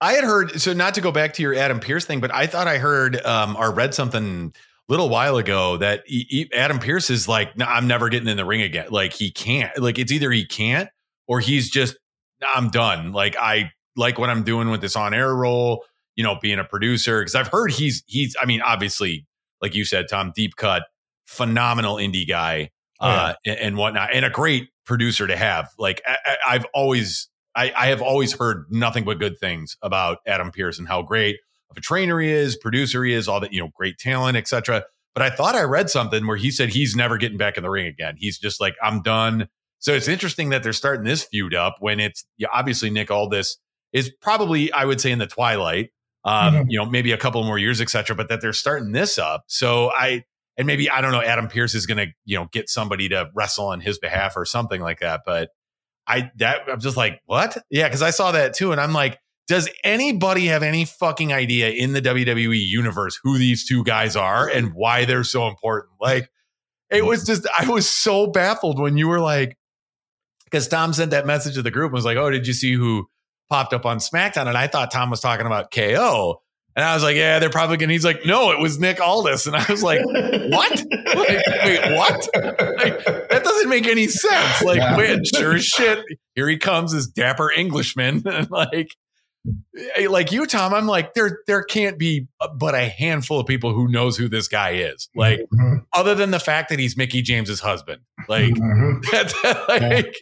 I 0.00 0.12
had 0.14 0.24
heard 0.24 0.60
so 0.60 0.72
not 0.72 0.94
to 0.94 1.00
go 1.00 1.12
back 1.12 1.34
to 1.34 1.42
your 1.42 1.54
Adam 1.54 1.78
Pearce 1.80 2.04
thing, 2.04 2.20
but 2.20 2.34
I 2.34 2.46
thought 2.46 2.66
I 2.66 2.78
heard 2.78 3.24
um, 3.24 3.56
or 3.56 3.72
read 3.72 3.94
something 3.94 4.52
a 4.52 4.52
little 4.88 5.08
while 5.08 5.36
ago 5.36 5.76
that 5.78 6.02
he, 6.06 6.26
he- 6.28 6.52
Adam 6.54 6.78
Pearce 6.78 7.08
is 7.10 7.28
like, 7.28 7.56
no, 7.56 7.64
I'm 7.64 7.86
never 7.86 8.08
getting 8.08 8.28
in 8.28 8.36
the 8.36 8.44
ring 8.44 8.62
again. 8.62 8.86
Like 8.90 9.12
he 9.12 9.30
can't. 9.30 9.76
Like 9.78 9.98
it's 9.98 10.12
either 10.12 10.30
he 10.30 10.44
can't 10.46 10.88
or 11.28 11.40
he's 11.40 11.70
just, 11.70 11.96
"Nah, 12.40 12.48
I'm 12.54 12.68
done. 12.70 13.12
Like 13.12 13.36
I 13.36 13.70
like 13.96 14.18
what 14.18 14.28
I'm 14.30 14.42
doing 14.42 14.70
with 14.70 14.80
this 14.80 14.96
on 14.96 15.14
air 15.14 15.34
role. 15.34 15.84
You 16.16 16.24
know, 16.24 16.36
being 16.42 16.58
a 16.58 16.64
producer 16.64 17.20
because 17.20 17.34
I've 17.34 17.48
heard 17.48 17.70
he's 17.72 18.02
he's. 18.06 18.36
I 18.40 18.44
mean, 18.46 18.60
obviously, 18.60 19.26
like 19.62 19.74
you 19.74 19.84
said, 19.84 20.06
Tom, 20.10 20.32
deep 20.34 20.56
cut, 20.56 20.82
phenomenal 21.26 21.96
indie 21.96 22.28
guy 22.28 22.70
Oh, 23.00 23.08
yeah. 23.08 23.14
uh, 23.22 23.34
and, 23.46 23.58
and 23.58 23.76
whatnot, 23.76 24.10
and 24.14 24.24
a 24.24 24.30
great 24.30 24.68
producer 24.84 25.26
to 25.26 25.36
have. 25.36 25.68
Like 25.78 26.02
I, 26.06 26.36
I've 26.48 26.66
always, 26.74 27.28
I, 27.56 27.72
I 27.76 27.86
have 27.88 28.00
always 28.02 28.32
heard 28.36 28.66
nothing 28.70 29.04
but 29.04 29.18
good 29.18 29.38
things 29.38 29.76
about 29.82 30.18
Adam 30.26 30.50
Pearce 30.52 30.78
and 30.78 30.86
how 30.86 31.02
great 31.02 31.38
of 31.72 31.76
a 31.78 31.80
trainer 31.80 32.20
he 32.20 32.30
is, 32.30 32.56
producer 32.56 33.04
he 33.04 33.12
is, 33.12 33.28
all 33.28 33.40
that 33.40 33.52
you 33.52 33.60
know, 33.60 33.70
great 33.74 33.98
talent, 33.98 34.36
etc. 34.36 34.84
But 35.14 35.22
I 35.22 35.30
thought 35.30 35.54
I 35.54 35.62
read 35.62 35.90
something 35.90 36.26
where 36.26 36.36
he 36.36 36.50
said 36.50 36.70
he's 36.70 36.94
never 36.96 37.18
getting 37.18 37.36
back 37.38 37.56
in 37.56 37.62
the 37.62 37.70
ring 37.70 37.86
again. 37.86 38.14
He's 38.18 38.38
just 38.38 38.60
like, 38.60 38.74
I'm 38.82 39.02
done. 39.02 39.48
So 39.78 39.92
it's 39.92 40.08
interesting 40.08 40.50
that 40.50 40.62
they're 40.62 40.72
starting 40.72 41.04
this 41.04 41.24
feud 41.24 41.54
up 41.54 41.76
when 41.80 41.98
it's 42.00 42.24
yeah, 42.38 42.48
obviously 42.52 42.88
Nick 42.88 43.10
Aldis 43.10 43.58
is 43.92 44.10
probably, 44.20 44.72
I 44.72 44.84
would 44.84 45.00
say, 45.00 45.10
in 45.10 45.18
the 45.18 45.26
twilight. 45.26 45.90
Um, 46.24 46.54
Mhm. 46.54 46.64
you 46.68 46.78
know, 46.78 46.86
maybe 46.86 47.10
a 47.10 47.16
couple 47.18 47.42
more 47.42 47.58
years, 47.58 47.80
etc. 47.80 48.14
But 48.14 48.28
that 48.28 48.40
they're 48.40 48.52
starting 48.52 48.92
this 48.92 49.18
up. 49.18 49.42
So 49.48 49.90
I 49.90 50.22
and 50.56 50.66
maybe 50.66 50.88
I 50.88 51.00
don't 51.00 51.10
know, 51.12 51.20
Adam 51.20 51.48
Pearce 51.48 51.74
is 51.74 51.84
gonna, 51.86 52.06
you 52.24 52.38
know, 52.38 52.46
get 52.52 52.68
somebody 52.70 53.08
to 53.08 53.28
wrestle 53.34 53.66
on 53.66 53.80
his 53.80 53.98
behalf 53.98 54.36
or 54.36 54.44
something 54.44 54.80
like 54.80 55.00
that. 55.00 55.22
But 55.26 55.48
I 56.06 56.30
that 56.36 56.60
I'm 56.70 56.80
just 56.80 56.96
like, 56.96 57.20
what? 57.26 57.58
Yeah, 57.70 57.88
because 57.88 58.02
I 58.02 58.10
saw 58.10 58.30
that 58.32 58.54
too, 58.54 58.70
and 58.72 58.80
I'm 58.80 58.92
like, 58.92 59.18
does 59.48 59.68
anybody 59.84 60.46
have 60.46 60.62
any 60.62 60.84
fucking 60.84 61.32
idea 61.32 61.70
in 61.70 61.92
the 61.92 62.00
WWE 62.02 62.58
universe 62.58 63.18
who 63.22 63.38
these 63.38 63.66
two 63.66 63.82
guys 63.84 64.16
are 64.16 64.48
and 64.48 64.72
why 64.74 65.04
they're 65.04 65.24
so 65.24 65.48
important? 65.48 65.92
Like, 66.00 66.30
it 66.90 67.04
was 67.04 67.24
just 67.24 67.46
I 67.58 67.68
was 67.68 67.88
so 67.88 68.26
baffled 68.28 68.78
when 68.78 68.96
you 68.96 69.08
were 69.08 69.20
like, 69.20 69.56
because 70.44 70.68
Tom 70.68 70.92
sent 70.92 71.10
that 71.12 71.26
message 71.26 71.54
to 71.54 71.62
the 71.62 71.70
group 71.70 71.86
and 71.86 71.94
was 71.94 72.04
like, 72.04 72.16
oh, 72.18 72.30
did 72.30 72.46
you 72.46 72.52
see 72.52 72.74
who 72.74 73.06
popped 73.50 73.72
up 73.72 73.86
on 73.86 73.98
SmackDown? 73.98 74.46
And 74.46 74.56
I 74.58 74.66
thought 74.66 74.90
Tom 74.90 75.10
was 75.10 75.20
talking 75.20 75.46
about 75.46 75.70
KO. 75.72 76.40
And 76.74 76.84
I 76.84 76.94
was 76.94 77.02
like, 77.02 77.16
yeah, 77.16 77.38
they're 77.38 77.50
probably 77.50 77.76
gonna. 77.76 77.92
He's 77.92 78.04
like, 78.04 78.24
no, 78.24 78.50
it 78.50 78.58
was 78.58 78.78
Nick 78.78 78.98
Aldis. 78.98 79.46
And 79.46 79.54
I 79.56 79.64
was 79.68 79.82
like, 79.82 80.00
what? 80.04 80.82
Like, 81.14 81.46
wait, 81.64 81.96
what? 81.96 82.28
Like, 82.34 83.04
that 83.28 83.42
doesn't 83.44 83.68
make 83.68 83.86
any 83.86 84.06
sense. 84.06 84.62
Like, 84.62 84.78
Yeah. 84.78 84.96
wait, 84.96 85.26
sure 85.26 85.54
as 85.54 85.64
shit, 85.66 85.98
here 86.34 86.48
he 86.48 86.56
comes, 86.56 86.92
this 86.92 87.06
dapper 87.06 87.50
Englishman. 87.50 88.22
Like, 88.50 88.96
like 90.08 90.30
you, 90.32 90.46
Tom, 90.46 90.72
I'm 90.74 90.86
like, 90.86 91.14
there, 91.14 91.40
there 91.46 91.62
can't 91.62 91.98
be 91.98 92.28
but 92.56 92.74
a 92.74 92.84
handful 92.88 93.40
of 93.40 93.46
people 93.46 93.72
who 93.74 93.88
knows 93.90 94.16
who 94.16 94.28
this 94.28 94.48
guy 94.48 94.70
is. 94.74 95.08
Like, 95.16 95.40
Mhm. 95.52 95.84
other 95.92 96.14
than 96.14 96.30
the 96.30 96.38
fact 96.38 96.68
that 96.70 96.78
he's 96.78 96.96
Mickie 96.96 97.22
James's 97.22 97.60
husband. 97.60 98.02
Like, 98.28 98.54
Mhm. 98.54 99.02
that's 99.10 99.34
like, 99.68 100.14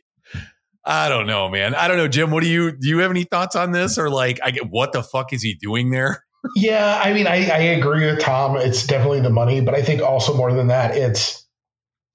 I 0.85 1.09
don't 1.11 1.27
know, 1.27 1.49
man. 1.51 1.75
I 1.75 1.89
don't 1.89 1.99
know, 1.99 2.09
Jim. 2.09 2.31
What 2.31 2.43
do 2.43 2.49
you 2.49 2.73
do? 2.73 2.89
You 2.89 2.99
have 3.01 3.11
any 3.11 3.25
thoughts 3.25 3.55
on 3.57 3.73
this, 3.73 3.99
or 3.99 4.09
like, 4.09 4.41
I 4.43 4.51
get 4.51 4.71
what 4.71 4.93
the 4.93 5.03
fuck 5.03 5.33
is 5.33 5.43
he 5.43 5.55
doing 5.55 5.91
there? 5.91 6.25
Yeah, 6.57 6.99
I 7.05 7.13
mean, 7.13 7.27
I, 7.27 7.51
I 7.51 7.59
agree 7.59 8.07
with 8.07 8.21
Tom. 8.21 8.57
It's 8.57 8.87
definitely 8.87 9.21
the 9.21 9.29
money, 9.29 9.61
but 9.61 9.75
I 9.75 9.83
think 9.83 10.01
also 10.01 10.35
more 10.35 10.51
than 10.55 10.69
that, 10.69 10.97
it's 10.97 11.47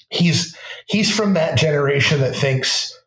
he's 0.09 0.57
he's 0.87 1.15
from 1.15 1.35
that 1.35 1.59
generation 1.59 2.21
that 2.21 2.35
thinks 2.35 2.99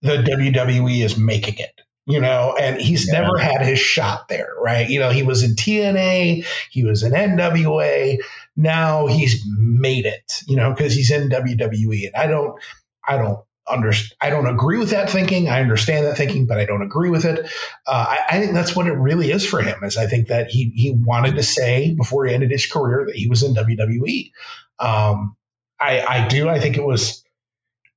the 0.00 0.16
WWE 0.22 1.04
is 1.04 1.18
making 1.18 1.56
it, 1.58 1.81
you 2.06 2.20
know, 2.20 2.56
and 2.58 2.80
he's 2.80 3.06
Yeah. 3.06 3.20
never 3.20 3.38
had 3.38 3.62
his 3.64 3.78
shot 3.78 4.28
there, 4.28 4.50
right? 4.60 4.88
You 4.88 5.00
know, 5.00 5.10
he 5.10 5.22
was 5.22 5.42
in 5.42 5.54
TNA, 5.56 6.44
he 6.70 6.84
was 6.84 7.02
in 7.02 7.14
NWA, 7.14 8.18
now 8.56 9.06
he's 9.06 9.44
made 9.46 10.06
it, 10.06 10.40
you 10.46 10.56
know, 10.56 10.72
because 10.72 10.94
he's 10.94 11.10
in 11.10 11.28
WWE, 11.28 12.06
and 12.06 12.16
I 12.16 12.26
don't, 12.26 12.60
I 13.06 13.16
don't 13.16 13.38
understand. 13.68 14.16
I 14.20 14.30
don't 14.30 14.46
agree 14.48 14.78
with 14.78 14.90
that 14.90 15.08
thinking. 15.10 15.48
I 15.48 15.60
understand 15.60 16.06
that 16.06 16.16
thinking, 16.16 16.46
but 16.46 16.58
I 16.58 16.64
don't 16.64 16.82
agree 16.82 17.10
with 17.10 17.24
it. 17.24 17.46
Uh, 17.86 18.06
I, 18.08 18.18
I 18.30 18.40
think 18.40 18.52
that's 18.54 18.74
what 18.74 18.86
it 18.88 18.92
really 18.92 19.30
is 19.30 19.46
for 19.46 19.60
him. 19.62 19.82
Is 19.84 19.96
I 19.96 20.06
think 20.06 20.28
that 20.28 20.48
he 20.48 20.72
he 20.74 20.90
wanted 20.90 21.36
to 21.36 21.42
say 21.42 21.94
before 21.94 22.26
he 22.26 22.34
ended 22.34 22.50
his 22.50 22.66
career 22.66 23.04
that 23.06 23.14
he 23.16 23.28
was 23.28 23.42
in 23.42 23.54
WWE. 23.54 24.32
Um, 24.80 25.36
I 25.80 26.00
I 26.00 26.28
do. 26.28 26.48
I 26.48 26.58
think 26.60 26.76
it 26.76 26.84
was 26.84 27.21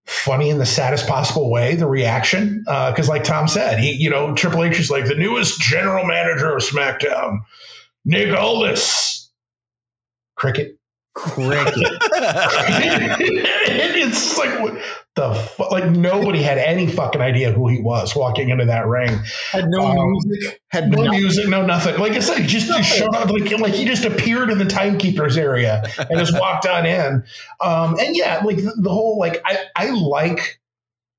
funny 0.05 0.49
in 0.49 0.59
the 0.59 0.65
saddest 0.65 1.07
possible 1.07 1.49
way 1.49 1.75
the 1.75 1.87
reaction. 1.87 2.63
Uh, 2.67 2.91
because 2.91 3.09
like 3.09 3.23
tom 3.23 3.47
said 3.47 3.79
he 3.79 3.93
you 3.93 4.09
know 4.09 4.33
triple 4.35 4.63
h 4.63 4.79
is 4.79 4.91
like 4.91 5.05
the 5.05 5.15
newest 5.15 5.59
general 5.59 6.05
manager 6.05 6.55
of 6.55 6.63
smackdown. 6.63 7.39
Nick 8.03 8.35
aldis. 8.37 9.31
Cricket 10.35 10.77
cricket. 11.15 11.91
it's 13.97 14.37
like 14.37 14.59
what 14.59 14.73
the 15.15 15.33
fu- 15.33 15.69
like 15.71 15.89
nobody 15.89 16.41
had 16.41 16.57
any 16.57 16.87
fucking 16.87 17.21
idea 17.21 17.51
who 17.51 17.67
he 17.69 17.81
was 17.81 18.15
walking 18.15 18.49
into 18.49 18.65
that 18.65 18.85
ring. 18.87 19.19
Had 19.51 19.69
no 19.69 19.85
Um, 19.85 20.11
music. 20.11 20.61
Had 20.69 20.91
No 20.91 21.03
nothing. 21.03 21.19
music, 21.21 21.47
no 21.47 21.65
nothing. 21.65 21.97
Like 21.97 22.13
I 22.13 22.19
said, 22.19 22.39
he 22.39 22.47
just, 22.47 22.67
just 22.67 22.89
showed 22.93 23.15
up 23.15 23.29
like 23.29 23.49
like 23.59 23.73
he 23.73 23.85
just 23.85 24.03
appeared 24.05 24.49
in 24.49 24.57
the 24.57 24.65
timekeepers 24.65 25.37
area 25.37 25.83
and 25.97 26.19
just 26.19 26.37
walked 26.37 26.65
on 26.67 26.85
in. 26.85 27.23
Um, 27.61 27.97
and 27.99 28.15
yeah, 28.15 28.41
like 28.43 28.57
the, 28.57 28.73
the 28.77 28.89
whole 28.89 29.17
like 29.17 29.41
I 29.45 29.57
I 29.75 29.89
like 29.91 30.59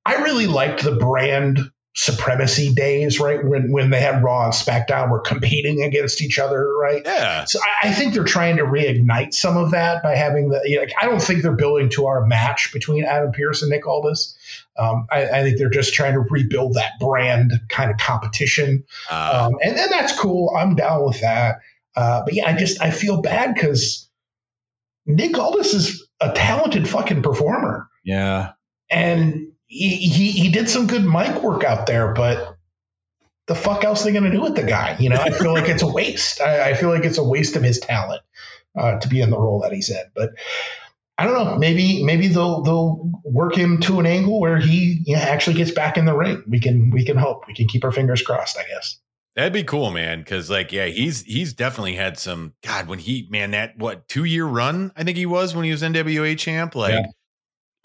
I 0.05 0.17
really 0.23 0.47
liked 0.47 0.83
the 0.85 0.97
brand 0.97 1.59
supremacy 1.99 2.75
days, 2.75 3.19
right? 3.19 3.43
When 3.43 3.73
when 3.73 3.89
they 3.89 4.01
had 4.01 4.23
Raw 4.23 4.45
and 4.45 4.53
SmackDown 4.53 5.11
were 5.11 5.21
competing 5.21 5.83
against 5.83 6.21
each 6.21 6.39
other, 6.39 6.69
right? 6.77 7.01
Yeah. 7.05 7.45
So 7.47 7.59
I, 7.59 7.89
I 7.89 7.93
think 7.93 8.13
they're 8.13 8.23
trying 8.25 8.59
to 8.59 8.65
reignite 8.65 9.33
some 9.33 9.57
of 9.57 9.71
that 9.71 10.03
by 10.03 10.15
having 10.15 10.51
the. 10.51 10.61
You 10.65 10.77
know, 10.77 10.83
like, 10.83 10.93
I 11.01 11.07
don't 11.07 11.21
think 11.23 11.43
they're 11.43 11.57
building 11.57 11.89
to 11.91 12.07
our 12.07 12.27
match 12.27 12.71
between 12.73 13.05
Adam 13.05 13.33
Pearce 13.33 13.63
and 13.63 13.71
Nick 13.71 13.87
Aldis. 13.87 14.37
Um, 14.79 15.07
I, 15.11 15.25
I 15.27 15.43
think 15.43 15.57
they're 15.59 15.71
just 15.71 15.95
trying 15.95 16.13
to 16.13 16.21
rebuild 16.21 16.75
that 16.75 16.93
brand 17.01 17.53
kind 17.71 17.91
of 17.91 17.97
competition, 17.97 18.85
Uh, 19.11 19.47
um, 19.49 19.59
and 19.65 19.77
and 19.77 19.91
that's 19.91 20.19
cool. 20.19 20.55
I'm 20.55 20.75
down 20.77 21.05
with 21.07 21.21
that. 21.23 21.61
Uh, 21.97 22.23
but 22.27 22.35
yeah, 22.35 22.47
I 22.47 22.53
just 22.55 22.81
I 22.83 22.91
feel 22.91 23.23
bad 23.23 23.55
because 23.55 24.07
Nick 25.07 25.39
Aldis 25.39 25.73
is 25.73 26.07
a 26.21 26.31
talented 26.33 26.87
fucking 26.87 27.23
performer, 27.23 27.89
Yeah. 28.05 28.53
and 28.91 29.46
he 29.67 29.97
he, 29.97 30.31
he 30.31 30.49
did 30.51 30.69
some 30.69 30.87
good 30.87 31.05
mic 31.05 31.43
work 31.43 31.65
out 31.65 31.87
there, 31.87 32.13
but. 32.13 32.55
The 33.49 33.55
fuck 33.55 33.85
else 33.85 34.03
are 34.03 34.07
they 34.07 34.11
going 34.11 34.25
to 34.25 34.33
do 34.33 34.41
with 34.41 34.57
the 34.57 34.65
guy? 34.65 34.97
You 34.99 35.09
know, 35.09 35.21
I 35.21 35.31
feel 35.31 35.55
like 35.55 35.69
it's 35.69 35.85
a 35.85 35.87
waste. 35.87 36.41
I, 36.41 36.71
I 36.71 36.75
feel 36.75 36.89
like 36.89 37.05
it's 37.05 37.19
a 37.19 37.23
waste 37.23 37.55
of 37.55 37.63
his 37.63 37.79
talent 37.79 38.21
uh, 38.77 38.99
to 38.99 39.09
be 39.09 39.21
in 39.21 39.31
the 39.31 39.39
role 39.39 39.61
that 39.61 39.73
he's 39.73 39.89
in. 39.89 40.03
But 40.15 40.31
I 41.19 41.25
don't 41.25 41.33
know. 41.33 41.57
Maybe 41.57 42.05
maybe 42.05 42.29
they'll 42.29 42.63
they'll 42.63 43.11
work 43.25 43.55
him 43.55 43.81
to 43.83 44.01
an 44.01 44.07
angle 44.07 44.39
where 44.39 44.59
he 44.59 45.03
you 45.07 45.17
know, 45.17 45.23
actually 45.23 45.57
gets 45.57 45.71
back 45.71 45.97
in 45.97 46.05
the 46.05 46.15
ring. 46.15 46.43
We 46.47 46.61
can 46.61 46.91
we 46.91 47.05
can 47.05 47.17
hope. 47.17 47.47
We 47.47 47.55
can 47.55 47.69
keep 47.69 47.85
our 47.85 47.93
fingers 47.93 48.21
crossed. 48.23 48.59
I 48.59 48.65
guess. 48.67 48.99
That'd 49.35 49.53
be 49.53 49.65
cool, 49.65 49.91
man. 49.91 50.25
Cause 50.25 50.51
like, 50.51 50.73
yeah, 50.73 50.87
he's 50.87 51.23
he's 51.23 51.53
definitely 51.53 51.95
had 51.95 52.19
some 52.19 52.55
God 52.63 52.89
when 52.89 52.99
he 52.99 53.29
man 53.31 53.53
that 53.53 53.79
what 53.79 54.09
two 54.09 54.25
year 54.25 54.45
run 54.45 54.93
I 54.97 55.05
think 55.05 55.17
he 55.17 55.27
was 55.27 55.55
when 55.55 55.65
he 55.65 55.71
was 55.71 55.83
NWA 55.83 56.39
champ. 56.39 56.75
Like, 56.75 56.93
Yeah. 56.95 57.07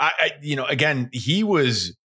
I, 0.02 0.12
I 0.20 0.32
you 0.42 0.56
know 0.58 0.66
again 0.66 1.10
he 1.14 1.44
was 1.44 1.96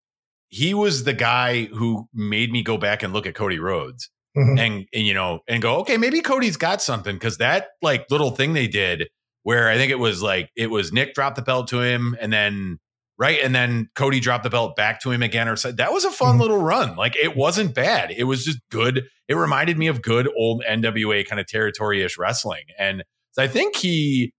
he 0.49 0.75
was 0.75 1.03
the 1.03 1.13
guy 1.13 1.65
who 1.65 2.07
made 2.15 2.53
me 2.53 2.63
go 2.63 2.79
back 2.79 3.03
and 3.03 3.13
look 3.13 3.27
at 3.27 3.35
Cody 3.35 3.59
Rhodes 3.59 4.09
Mhm. 4.37 4.61
and, 4.61 4.87
and 4.93 5.07
you 5.07 5.15
know 5.15 5.41
and 5.49 5.63
go 5.63 5.77
okay 5.79 5.97
maybe 5.97 6.21
Cody's 6.21 6.59
got 6.59 6.83
something 6.83 7.17
because 7.17 7.39
that 7.39 7.69
like 7.83 8.05
little 8.11 8.31
thing 8.31 8.53
they 8.53 8.69
did 8.69 9.09
where 9.45 9.69
I 9.71 9.77
think 9.77 9.91
it 9.91 9.99
was 9.99 10.23
like 10.23 10.51
it 10.57 10.69
was 10.71 10.93
Nick 10.93 11.15
dropped 11.15 11.37
the 11.37 11.43
belt 11.43 11.69
to 11.69 11.81
him 11.81 12.15
and 12.21 12.31
then 12.33 12.79
right 13.19 13.39
and 13.43 13.55
then 13.55 13.89
Cody 13.95 14.21
dropped 14.21 14.45
the 14.45 14.51
belt 14.51 14.77
back 14.77 15.01
to 15.01 15.11
him 15.11 15.23
again 15.23 15.49
or 15.49 15.57
so 15.57 15.73
that 15.73 15.91
was 15.91 16.05
a 16.05 16.11
fun 16.11 16.37
Mhm. 16.37 16.41
little 16.43 16.59
run 16.63 16.97
like 16.97 17.17
it 17.17 17.35
wasn't 17.35 17.75
bad 17.75 18.11
it 18.11 18.25
was 18.25 18.45
just 18.45 18.59
good 18.71 19.05
it 19.27 19.35
reminded 19.35 19.79
me 19.79 19.87
of 19.87 20.03
good 20.03 20.29
old 20.37 20.63
NWA 20.69 21.27
kind 21.27 21.41
of 21.41 21.47
territory 21.47 22.03
ish 22.03 22.19
wrestling 22.19 22.65
and 22.79 23.03
so 23.33 23.43
I 23.43 23.49
think 23.49 23.75
he 23.77 24.33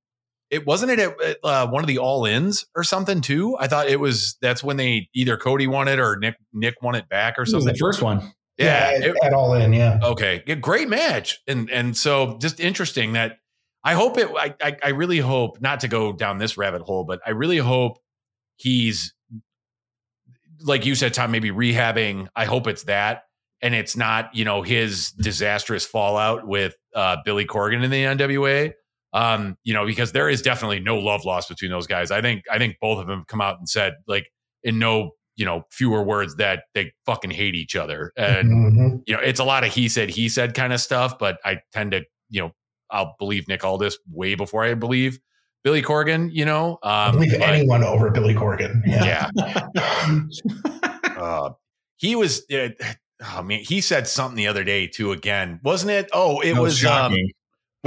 it 0.49 0.65
wasn't 0.65 0.91
it 0.91 0.99
at 0.99 1.21
at, 1.21 1.37
uh, 1.43 1.67
one 1.67 1.83
of 1.83 1.87
the 1.87 1.97
all 1.97 2.25
ins 2.25 2.65
or 2.75 2.83
something 2.83 3.21
too 3.21 3.55
I 3.59 3.67
thought 3.67 3.87
it 3.89 3.99
was 3.99 4.37
that's 4.41 4.63
when 4.63 4.77
they 4.77 5.09
either 5.13 5.37
Cody 5.37 5.67
won 5.67 5.87
it 5.87 5.99
or 5.99 6.17
Nick 6.17 6.35
Nick 6.53 6.75
won 6.81 6.95
it 6.95 7.09
back 7.09 7.37
or 7.37 7.43
This 7.45 7.53
was 7.53 7.63
something 7.63 7.73
the 7.73 7.79
first 7.79 8.01
one. 8.01 8.33
yeah, 8.57 8.91
at, 8.95 9.01
it- 9.03 9.15
at 9.23 9.33
all 9.33 9.53
in, 9.53 9.73
yeah. 9.73 9.99
Okay, 10.03 10.43
yeah, 10.47 10.55
great 10.55 10.89
match, 10.89 11.39
and 11.47 11.69
and 11.69 11.95
so 11.95 12.37
just 12.39 12.59
interesting 12.59 13.13
that 13.13 13.37
I 13.83 13.93
hope 13.93 14.17
it. 14.17 14.27
I, 14.35 14.53
I 14.61 14.77
I 14.83 14.89
really 14.89 15.19
hope 15.19 15.61
not 15.61 15.81
to 15.81 15.87
go 15.87 16.11
down 16.13 16.39
this 16.39 16.57
rabbit 16.57 16.81
hole, 16.81 17.03
but 17.05 17.21
I 17.25 17.29
really 17.31 17.57
hope 17.59 17.99
he's 18.57 19.13
like 20.61 20.85
you 20.85 20.95
said, 20.95 21.13
Tom. 21.13 21.31
Maybe 21.31 21.51
rehabbing. 21.51 22.27
I 22.35 22.45
hope 22.45 22.67
it's 22.67 22.83
that, 22.83 23.23
and 23.61 23.75
it's 23.75 23.95
not 23.95 24.35
you 24.35 24.43
know 24.45 24.61
his 24.61 25.11
disastrous 25.11 25.85
fallout 25.85 26.47
with 26.47 26.75
uh, 26.95 27.17
Billy 27.23 27.45
Corgan 27.45 27.83
in 27.83 27.91
the 27.91 28.03
NWA. 28.03 28.73
Um, 29.17 29.57
you 29.63 29.73
know, 29.73 29.85
because 29.85 30.11
there 30.11 30.29
is 30.29 30.41
definitely 30.41 30.79
no 30.79 30.97
love 30.97 31.25
lost 31.25 31.49
between 31.49 31.71
those 31.71 31.87
guys. 31.87 32.11
I 32.11 32.21
think 32.21 32.43
I 32.51 32.57
think 32.57 32.75
both 32.81 32.99
of 32.99 33.07
them 33.07 33.23
come 33.27 33.41
out 33.41 33.57
and 33.57 33.67
said 33.67 33.93
like 34.07 34.27
in 34.63 34.77
no 34.79 35.11
you 35.35 35.45
know 35.45 35.63
fewer 35.71 36.03
words 36.03 36.35
that 36.37 36.63
they 36.73 36.91
fucking 37.05 37.31
hate 37.31 37.55
each 37.55 37.75
other 37.75 38.11
and 38.17 38.49
Mhm. 38.49 39.01
you 39.07 39.13
know, 39.15 39.21
it's 39.21 39.39
a 39.39 39.43
lot 39.43 39.63
of 39.63 39.73
he 39.73 39.87
said, 39.89 40.09
he 40.09 40.29
said 40.29 40.53
kind 40.53 40.73
of 40.73 40.79
stuff, 40.81 41.17
but 41.19 41.37
I 41.45 41.59
tend 41.73 41.91
to, 41.91 42.03
you 42.29 42.41
know, 42.41 42.51
I'll 42.91 43.15
believe 43.19 43.47
Nick 43.47 43.63
Aldis 43.63 43.97
way 44.11 44.35
before 44.35 44.63
I 44.63 44.73
believe 44.73 45.19
Billy 45.63 45.81
Corgan, 45.81 46.29
you 46.31 46.45
know. 46.45 46.77
I 46.83 47.07
Um, 47.07 47.15
believe 47.15 47.31
but, 47.39 47.41
anyone 47.49 47.83
over 47.83 48.09
Billy 48.11 48.33
Corgan. 48.33 48.81
yeah. 48.85 49.29
Uh, 51.17 51.49
he 51.97 52.15
was, 52.15 52.43
uh, 52.51 52.69
oh 53.35 53.41
man, 53.41 53.59
he 53.61 53.81
said 53.81 54.07
something 54.07 54.35
the 54.37 54.45
other 54.47 54.63
day 54.63 54.85
too, 54.87 55.11
again, 55.11 55.59
wasn't 55.63 55.91
it? 55.91 56.09
Oh, 56.13 56.39
it 56.41 56.53
That 56.53 56.61
was, 56.61 56.83
um, 56.85 56.89
shocking. 57.11 57.31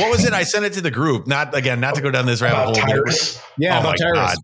What 0.00 0.10
was 0.10 0.24
it? 0.24 0.32
I 0.32 0.42
sent 0.42 0.64
it 0.64 0.72
to 0.74 0.80
the 0.80 0.90
group, 0.90 1.26
not 1.26 1.54
again, 1.56 1.80
not 1.80 1.94
to 1.96 2.00
go 2.02 2.10
down 2.10 2.26
this 2.26 2.40
rabbit 2.42 2.56
About 2.56 2.76
hole. 2.76 2.86
but 2.86 2.92
Tyrus. 2.92 3.42
yeah, 3.58 3.76
oh 3.76 3.80
about 3.80 3.96
my 4.00 4.04
Tyrus. 4.04 4.16
God. 4.34 4.36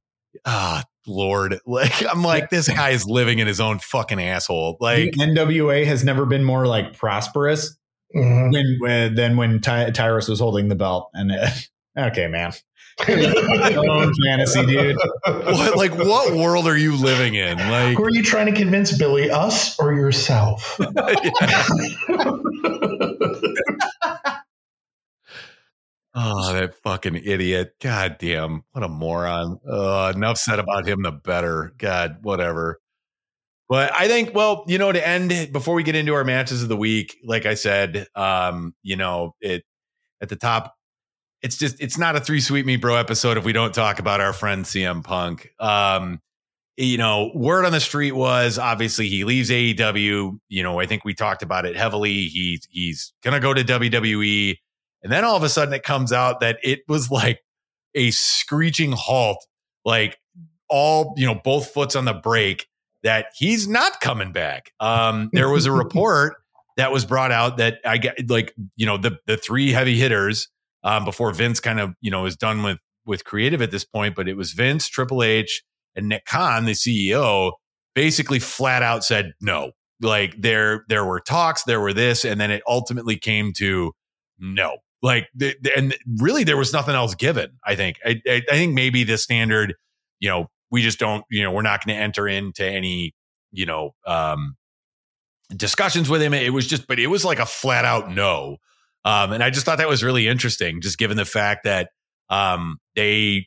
Ah, 0.45 0.85
Lord. 1.07 1.59
Like, 1.67 2.05
I'm 2.11 2.23
like, 2.23 2.51
this 2.51 2.69
guy 2.69 2.91
is 2.91 3.07
living 3.07 3.39
in 3.39 3.47
his 3.47 3.61
own 3.61 3.79
fucking 3.79 4.21
asshole. 4.21 4.77
Like, 4.81 5.13
The 5.13 5.19
NWA 5.27 5.85
has 5.87 6.05
never 6.05 6.27
been 6.27 6.45
more 6.45 6.67
like 6.67 6.97
prosperous 6.97 7.77
Mhm. 8.15 8.53
when, 8.53 8.77
when 8.81 9.15
than 9.15 9.37
when 9.37 9.61
Ty, 9.61 9.91
Tyrus 9.91 10.29
was 10.29 10.39
holding 10.41 10.69
the 10.69 10.75
belt. 10.77 11.11
And 11.15 11.33
uh, 11.33 11.49
okay, 12.09 12.29
man, 12.29 12.53
own 13.09 14.13
fantasy, 14.25 14.65
dude. 14.67 14.97
what, 15.27 15.77
like, 15.77 15.93
what 15.97 16.33
world 16.35 16.67
are 16.67 16.77
you 16.79 16.97
living 16.97 17.35
in? 17.35 17.59
Like, 17.59 17.97
Who 17.99 18.05
are 18.05 18.11
you 18.11 18.23
trying 18.23 18.47
to 18.47 18.53
convince, 18.53 18.97
Billy? 18.97 19.31
Us 19.31 19.79
or 19.79 19.93
yourself? 19.93 20.79
Oh, 26.19 26.55
that 26.55 26.75
fucking 26.83 27.17
idiot. 27.17 27.75
God 27.79 28.17
damn. 28.19 28.63
What 28.73 28.83
a 28.83 28.89
moron. 28.89 29.61
Uh, 29.69 30.13
enough 30.17 30.39
said 30.39 30.59
about 30.59 30.89
him, 30.89 31.03
the 31.03 31.13
better. 31.13 31.75
God, 31.77 32.19
whatever. 32.23 32.81
But 33.69 33.93
I 33.95 34.09
think, 34.09 34.35
well, 34.35 34.65
you 34.67 34.79
know, 34.79 34.91
to 34.91 35.07
end 35.07 35.53
before 35.53 35.75
we 35.75 35.83
get 35.83 35.95
into 35.95 36.15
our 36.15 36.25
matches 36.25 36.63
of 36.63 36.71
the 36.71 36.77
week, 36.77 37.19
like 37.23 37.45
I 37.45 37.55
said, 37.55 38.07
um, 38.15 38.75
you 38.83 38.97
know, 38.97 39.35
it 39.43 39.65
at 40.23 40.31
the 40.31 40.37
top, 40.37 40.75
it's 41.43 41.59
just 41.59 41.81
it's 41.83 41.99
not 41.99 42.17
a 42.17 42.21
three 42.21 42.41
sweet 42.41 42.65
me 42.65 42.77
bro 42.77 42.95
episode 42.97 43.37
if 43.37 43.45
we 43.45 43.53
don't 43.53 43.75
talk 43.75 43.99
about 43.99 44.23
our 44.23 44.33
friend 44.33 44.65
CM 44.65 45.05
Punk. 45.05 45.51
Um, 45.61 46.21
you 46.79 46.97
know, 46.97 47.31
word 47.35 47.67
on 47.67 47.73
the 47.73 47.81
street 47.81 48.13
was 48.13 48.59
obviously 48.59 49.09
he 49.09 49.25
leaves 49.25 49.51
AEW. 49.51 50.39
You 50.49 50.63
know, 50.63 50.81
I 50.81 50.87
think 50.87 51.05
we 51.05 51.13
talked 51.13 51.43
about 51.43 51.67
it 51.67 51.77
heavily. 51.77 52.29
He's 52.29 52.67
he's 52.71 53.13
gonna 53.23 53.41
go 53.41 53.53
to 53.53 53.65
WWE. 53.65 54.57
And 55.03 55.13
then 55.13 55.25
all 55.25 55.37
of 55.37 55.43
a 55.43 55.49
sudden 55.49 55.75
it 55.75 55.83
comes 55.83 56.13
out 56.13 56.41
that 56.41 56.59
it 56.63 56.81
was 56.89 57.11
like 57.11 57.41
a 57.95 58.11
screeching 58.11 58.93
halt, 58.93 59.45
like 59.85 60.19
all, 60.69 61.15
you 61.17 61.27
know, 61.27 61.35
both 61.35 61.71
foots 61.71 61.97
on 61.97 62.05
the 62.05 62.15
brake, 62.15 62.67
that 63.03 63.27
he's 63.37 63.69
not 63.69 64.01
coming 64.01 64.33
back. 64.33 64.73
Um, 64.81 65.31
there 65.33 65.49
was 65.49 65.67
a 65.67 65.73
report 65.85 66.37
that 66.77 66.93
was 66.93 67.05
brought 67.05 67.33
out 67.33 67.59
that 67.59 67.79
I 67.85 67.99
get 67.99 68.29
like, 68.29 68.55
you 68.77 68.87
know, 68.87 68.99
the 68.99 69.19
the 69.27 69.37
three 69.37 69.71
heavy 69.71 69.97
hitters 69.97 70.49
um, 70.83 71.05
before 71.05 71.33
Vince 71.33 71.61
kind 71.61 71.81
of, 71.81 71.95
you 72.01 72.11
know, 72.11 72.27
is 72.27 72.37
done 72.37 72.63
with 72.63 72.79
with 73.07 73.25
creative 73.25 73.63
at 73.63 73.71
this 73.71 73.85
point, 73.85 74.15
but 74.17 74.29
it 74.29 74.37
was 74.37 74.53
Vince, 74.53 74.89
Triple 74.89 75.23
H, 75.23 75.63
and 75.95 76.09
Nick 76.09 76.27
Khan, 76.27 76.65
the 76.65 76.73
CEO, 76.73 77.53
basically 77.95 78.39
flat 78.39 78.83
out 78.83 79.05
said 79.05 79.33
no. 79.41 79.73
Like 80.01 80.35
there 80.39 80.85
there 80.89 81.05
were 81.05 81.21
talks, 81.21 81.63
there 81.63 81.81
were 81.81 81.95
this, 81.95 82.25
and 82.25 82.41
then 82.41 82.51
it 82.51 82.63
ultimately 82.67 83.17
came 83.17 83.53
to 83.55 83.93
no. 84.39 84.79
Like, 85.03 85.29
and 85.77 85.97
really, 86.19 86.45
there 86.45 86.57
was 86.57 86.73
nothing 86.73 86.95
else 86.95 87.15
given. 87.15 87.59
I 87.65 87.77
think. 87.77 87.99
I, 88.05 88.21
I, 88.27 88.43
I 88.51 88.53
think 88.53 88.75
maybe 88.75 89.05
the 89.05 89.19
standard, 89.19 89.75
you 90.21 90.29
know, 90.29 90.51
we 90.71 90.83
just 90.83 90.99
don't, 90.99 91.25
you 91.31 91.43
know, 91.43 91.53
we're 91.53 91.63
not 91.63 91.85
going 91.85 91.97
to 91.97 92.03
enter 92.03 92.27
into 92.27 92.67
any, 92.67 93.15
you 93.53 93.67
know, 93.67 93.95
um, 94.07 94.57
discussions 95.55 96.09
with 96.09 96.23
him. 96.23 96.35
It 96.35 96.53
was 96.53 96.67
just, 96.67 96.87
but 96.87 96.99
it 96.99 97.07
was 97.07 97.25
like 97.25 97.39
a 97.39 97.47
flat 97.47 97.85
out 97.85 98.11
no. 98.11 98.57
Um, 99.05 99.33
and 99.33 99.43
I 99.43 99.51
just 99.51 99.65
thought 99.65 99.79
that 99.79 99.89
was 99.89 100.03
really 100.03 100.27
interesting, 100.27 100.81
just 100.81 100.99
given 100.99 101.17
the 101.17 101.25
fact 101.25 101.65
that 101.65 101.91
um, 102.29 102.79
they 102.97 103.47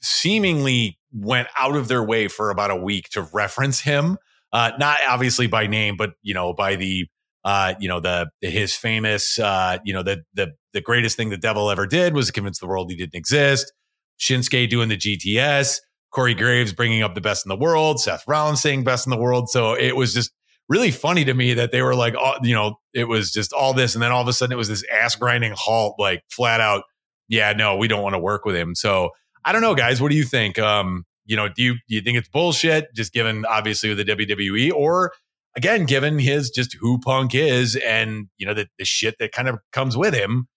seemingly 0.00 0.98
went 1.12 1.48
out 1.58 1.74
of 1.74 1.88
their 1.88 2.02
way 2.02 2.28
for 2.28 2.50
about 2.50 2.70
a 2.70 2.76
week 2.76 3.08
to 3.10 3.22
reference 3.32 3.80
him, 3.80 4.16
uh, 4.52 4.70
not 4.78 4.98
obviously 5.08 5.48
by 5.48 5.66
name, 5.66 5.96
but 5.96 6.12
you 6.22 6.34
know, 6.34 6.52
by 6.52 6.76
the 6.76 7.08
uh, 7.44 7.74
you 7.80 7.88
know, 7.88 8.00
the 8.00 8.28
his 8.40 8.74
famous, 8.74 9.38
uh, 9.38 9.78
you 9.84 9.92
know, 9.92 10.02
the 10.02 10.22
the 10.34 10.52
the 10.72 10.80
greatest 10.80 11.16
thing 11.16 11.30
the 11.30 11.36
devil 11.36 11.70
ever 11.70 11.86
did 11.86 12.14
was 12.14 12.30
convince 12.30 12.58
the 12.58 12.66
world 12.66 12.90
he 12.90 12.96
didn't 12.96 13.14
exist. 13.14 13.72
Shinsuke 14.20 14.68
doing 14.68 14.88
the 14.88 14.96
GTS, 14.96 15.80
Corey 16.12 16.34
Graves 16.34 16.72
bringing 16.72 17.02
up 17.02 17.14
the 17.14 17.20
best 17.20 17.44
in 17.44 17.48
the 17.48 17.56
world, 17.56 18.00
Seth 18.00 18.24
Rollins 18.28 18.60
saying 18.60 18.84
best 18.84 19.06
in 19.06 19.10
the 19.10 19.18
world. 19.18 19.48
So 19.48 19.74
it 19.74 19.96
was 19.96 20.14
just 20.14 20.30
really 20.68 20.90
funny 20.90 21.24
to 21.24 21.34
me 21.34 21.54
that 21.54 21.72
they 21.72 21.82
were 21.82 21.94
like, 21.94 22.14
oh, 22.16 22.34
you 22.42 22.54
know, 22.54 22.76
it 22.94 23.08
was 23.08 23.32
just 23.32 23.52
all 23.52 23.74
this, 23.74 23.94
and 23.94 24.02
then 24.02 24.12
all 24.12 24.22
of 24.22 24.28
a 24.28 24.32
sudden 24.32 24.52
it 24.52 24.56
was 24.56 24.68
this 24.68 24.84
ass 24.92 25.16
grinding 25.16 25.54
halt, 25.56 25.96
like 25.98 26.22
flat 26.30 26.60
out, 26.60 26.84
yeah, 27.28 27.52
no, 27.52 27.76
we 27.76 27.88
don't 27.88 28.02
want 28.02 28.14
to 28.14 28.18
work 28.18 28.44
with 28.44 28.54
him. 28.54 28.74
So 28.74 29.10
I 29.44 29.52
don't 29.52 29.62
know, 29.62 29.74
guys. 29.74 30.00
What 30.00 30.10
do 30.10 30.16
you 30.16 30.24
think? 30.24 30.58
Um, 30.58 31.04
you 31.24 31.36
know, 31.36 31.48
do 31.48 31.62
you 31.62 31.74
do 31.88 31.94
you 31.94 32.00
think 32.00 32.18
it's 32.18 32.28
bullshit? 32.28 32.94
Just 32.94 33.12
given 33.12 33.44
obviously 33.46 33.88
with 33.88 33.98
the 33.98 34.04
WWE, 34.04 34.72
or 34.72 35.12
again, 35.56 35.84
given 35.84 36.18
his 36.18 36.50
just 36.50 36.76
who 36.80 36.98
Punk 36.98 37.34
is, 37.34 37.76
and 37.76 38.28
you 38.38 38.46
know 38.46 38.54
the 38.54 38.68
the 38.78 38.84
shit 38.84 39.16
that 39.18 39.32
kind 39.32 39.48
of 39.48 39.58
comes 39.72 39.96
with 39.96 40.14
him. 40.14 40.48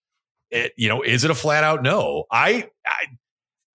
It, 0.52 0.74
you 0.78 0.88
know, 0.88 1.02
is 1.02 1.24
it 1.24 1.32
a 1.32 1.36
flat 1.36 1.64
out 1.64 1.84
no? 1.84 2.26
I 2.32 2.70
I 2.86 3.06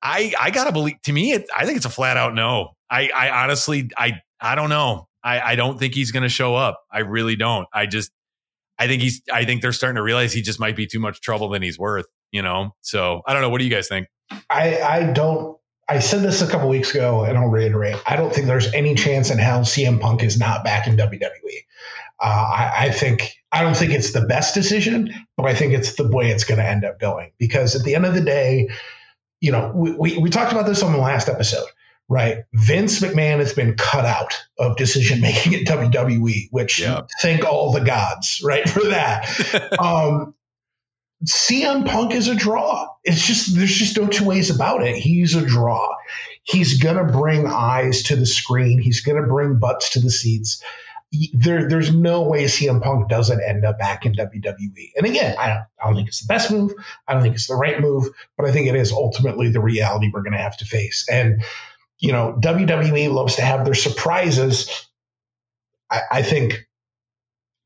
I, 0.03 0.35
I 0.41 0.51
gotta 0.51 0.73
believe. 0.73 1.01
To 1.05 1.13
me, 1.13 1.33
it, 1.33 1.47
I 1.57 1.67
think 1.67 1.77
it's 1.77 1.87
a 1.87 1.91
flat 1.91 2.17
out 2.17 2.35
no. 2.35 2.71
I 2.91 3.11
I 3.15 3.43
honestly 3.43 3.91
I 3.97 4.21
I 4.41 4.55
don't 4.55 4.71
know. 4.71 5.09
I 5.23 5.41
I 5.41 5.57
don't 5.57 5.79
think 5.79 5.95
he's 5.95 6.13
going 6.13 6.23
to 6.23 6.29
show 6.29 6.55
up. 6.55 6.81
I 6.91 7.01
really 7.01 7.37
don't. 7.37 7.67
I 7.73 7.87
just 7.87 8.11
I 8.79 8.87
think 8.87 9.03
he's. 9.03 9.21
I 9.31 9.45
think 9.45 9.61
they're 9.61 9.73
starting 9.73 9.97
to 9.97 10.03
realize 10.03 10.33
he 10.33 10.41
just 10.41 10.59
might 10.59 10.75
be 10.75 10.87
too 10.87 11.01
much 11.01 11.21
trouble 11.21 11.51
than 11.51 11.61
he's 11.61 11.79
worth. 11.79 12.07
You 12.33 12.43
know. 12.43 12.75
So 12.81 13.21
I 13.27 13.35
don't 13.35 13.43
know. 13.43 13.51
What 13.51 13.59
do 13.59 13.65
you 13.65 13.71
guys 13.71 13.89
think? 13.89 14.09
I, 14.49 14.81
I 14.81 15.13
don't. 15.13 15.59
I 15.91 15.99
said 15.99 16.23
this 16.23 16.41
a 16.41 16.47
couple 16.47 16.69
weeks 16.69 16.95
ago, 16.95 17.25
and 17.25 17.37
I'll 17.37 17.49
reiterate. 17.49 17.97
I 18.07 18.17
don't 18.17 18.33
think 18.33 18.47
there's 18.47 18.73
any 18.73 18.95
chance 18.95 19.31
in 19.31 19.39
hell 19.39 19.61
CM 19.63 20.01
Punk 20.01 20.23
is 20.23 20.39
not 20.39 20.63
back 20.65 20.87
in 20.87 20.97
WWE. 20.97 21.11
Uh, 22.23 22.25
I, 22.25 22.73
I 22.77 22.91
think 22.91 23.35
I 23.51 23.63
don't 23.63 23.77
think 23.77 23.93
it's 23.93 24.13
the 24.13 24.21
best 24.27 24.55
decision, 24.55 25.13
but 25.37 25.47
I 25.47 25.55
think 25.55 25.73
it's 25.73 25.97
the 25.97 26.09
way 26.09 26.31
it's 26.31 26.45
going 26.45 26.59
to 26.59 26.67
end 26.67 26.85
up 26.85 27.01
going. 27.01 27.33
Because 27.39 27.75
at 27.75 27.83
the 27.83 27.95
end 27.97 28.07
of 28.07 28.15
the 28.15 28.21
day, 28.21 28.69
you 29.41 29.51
know, 29.53 29.73
we, 29.75 29.91
we, 29.93 30.19
we 30.19 30.31
talked 30.31 30.53
about 30.53 30.67
this 30.67 30.83
on 30.83 30.93
the 30.93 30.99
last 30.99 31.29
episode, 31.29 31.67
right? 32.09 32.45
Vince 32.53 33.01
McMahon 33.01 33.39
has 33.39 33.53
been 33.55 33.75
cut 33.75 34.05
out 34.05 34.35
of 34.59 34.77
decision 34.77 35.21
making 35.21 35.55
at 35.55 35.63
WWE, 35.67 36.49
which 36.53 36.79
Yeah. 36.79 37.01
thank 37.21 37.45
all 37.45 37.73
the 37.73 37.81
gods, 37.81 38.41
right, 38.45 38.69
for 38.69 38.85
that. 38.85 39.79
um, 39.81 40.35
CM 41.27 41.87
Punk 41.87 42.15
is 42.15 42.29
a 42.29 42.35
draw. 42.35 42.89
It's 43.05 43.27
just 43.27 43.55
there's 43.55 43.75
just 43.75 43.97
no 43.99 44.07
two 44.07 44.25
ways 44.25 44.51
about 44.51 44.83
it. 44.83 44.97
He's 44.97 45.35
a 45.35 45.45
draw. 45.45 45.95
He's 46.43 46.83
gonna 46.83 47.05
bring 47.05 47.47
eyes 47.47 48.05
to 48.05 48.17
the 48.17 48.27
screen. 48.27 48.81
He's 48.81 49.03
gonna 49.03 49.27
bring 49.27 49.59
butts 49.59 49.91
to 49.91 50.01
the 50.01 50.11
seats. 50.11 50.63
there, 51.35 51.69
there's 51.69 51.93
no 51.93 52.23
way 52.23 52.45
CM 52.45 52.81
Punk 52.83 53.09
doesn't 53.09 53.43
end 53.43 53.65
up 53.65 53.79
back 53.79 54.07
in 54.07 54.15
WWE. 54.15 54.93
And 54.97 55.07
again, 55.07 55.37
I 55.39 55.49
don't, 55.49 55.65
I 55.83 55.87
don't 55.87 55.97
think 55.97 56.09
it's 56.09 56.21
the 56.21 56.33
best 56.33 56.51
move. 56.51 56.73
I 57.07 57.15
don't 57.15 57.23
think 57.23 57.35
it's 57.35 57.49
the 57.49 57.57
right 57.57 57.81
move, 57.81 58.09
but 58.37 58.47
I 58.47 58.53
think 58.53 58.69
it 58.69 58.77
is 58.77 58.93
ultimately 58.93 59.51
the 59.51 59.61
reality 59.61 60.11
we're 60.13 60.23
going 60.23 60.35
to 60.35 60.39
have 60.39 60.57
to 60.59 60.65
face. 60.65 61.07
And, 61.11 61.43
you 61.99 62.13
know, 62.13 62.39
WWE 62.41 63.13
loves 63.13 63.37
to 63.37 63.43
have 63.43 63.65
their 63.65 63.75
surprises. 63.75 64.71
I, 65.91 66.01
I 66.13 66.23
think 66.23 66.65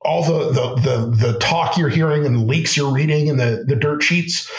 all 0.04 0.22
the, 0.22 0.52
the, 0.52 0.74
the 0.76 1.32
the 1.32 1.38
talk 1.38 1.78
you're 1.78 1.88
hearing 1.88 2.26
and 2.26 2.36
the 2.36 2.40
leaks 2.40 2.76
you're 2.76 2.92
reading 2.92 3.30
and 3.30 3.40
the 3.40 3.64
the 3.66 3.76
dirt 3.76 4.02
sheets, 4.02 4.50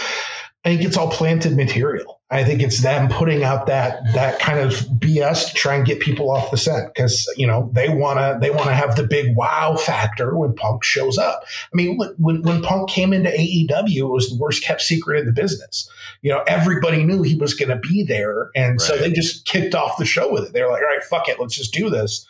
I 0.65 0.69
think 0.69 0.81
it's 0.81 0.97
all 0.97 1.11
planted 1.11 1.55
material. 1.55 2.19
I 2.31 2.43
think 2.43 2.63
it's 2.63 2.81
them 2.81 3.07
putting 3.07 3.43
out 3.43 3.67
that 3.67 3.99
that 4.15 4.39
kind 4.39 4.59
of 4.59 4.71
BS 4.73 5.49
to 5.49 5.53
try 5.53 5.75
and 5.75 5.85
get 5.85 5.99
people 5.99 6.31
off 6.31 6.49
the 6.49 6.57
set 6.57 6.91
because 6.91 7.31
you 7.37 7.45
know 7.45 7.69
they 7.71 7.87
want 7.87 8.17
to 8.17 8.39
they 8.41 8.49
want 8.49 8.65
to 8.65 8.73
have 8.73 8.95
the 8.95 9.03
big 9.03 9.35
wow 9.35 9.75
factor 9.75 10.35
when 10.35 10.55
Punk 10.55 10.83
shows 10.83 11.19
up. 11.19 11.43
I 11.71 11.75
mean, 11.75 11.99
when 12.17 12.41
when 12.41 12.63
Punk 12.63 12.89
came 12.89 13.13
into 13.13 13.29
AEW, 13.29 13.95
it 13.95 14.05
was 14.05 14.29
the 14.29 14.37
worst 14.39 14.63
kept 14.63 14.81
secret 14.81 15.19
in 15.19 15.27
the 15.27 15.33
business. 15.33 15.87
You 16.23 16.31
know, 16.31 16.43
everybody 16.47 17.03
knew 17.03 17.21
he 17.21 17.35
was 17.35 17.53
going 17.53 17.69
to 17.69 17.75
be 17.75 18.03
there, 18.03 18.49
and 18.55 18.71
right. 18.71 18.81
so 18.81 18.97
they 18.97 19.11
just 19.11 19.45
kicked 19.45 19.75
off 19.75 19.99
the 19.99 20.05
show 20.05 20.33
with 20.33 20.45
it. 20.45 20.53
They're 20.53 20.67
like, 20.67 20.81
all 20.81 20.87
right, 20.87 21.03
fuck 21.03 21.29
it, 21.29 21.39
let's 21.39 21.55
just 21.55 21.73
do 21.73 21.91
this. 21.91 22.25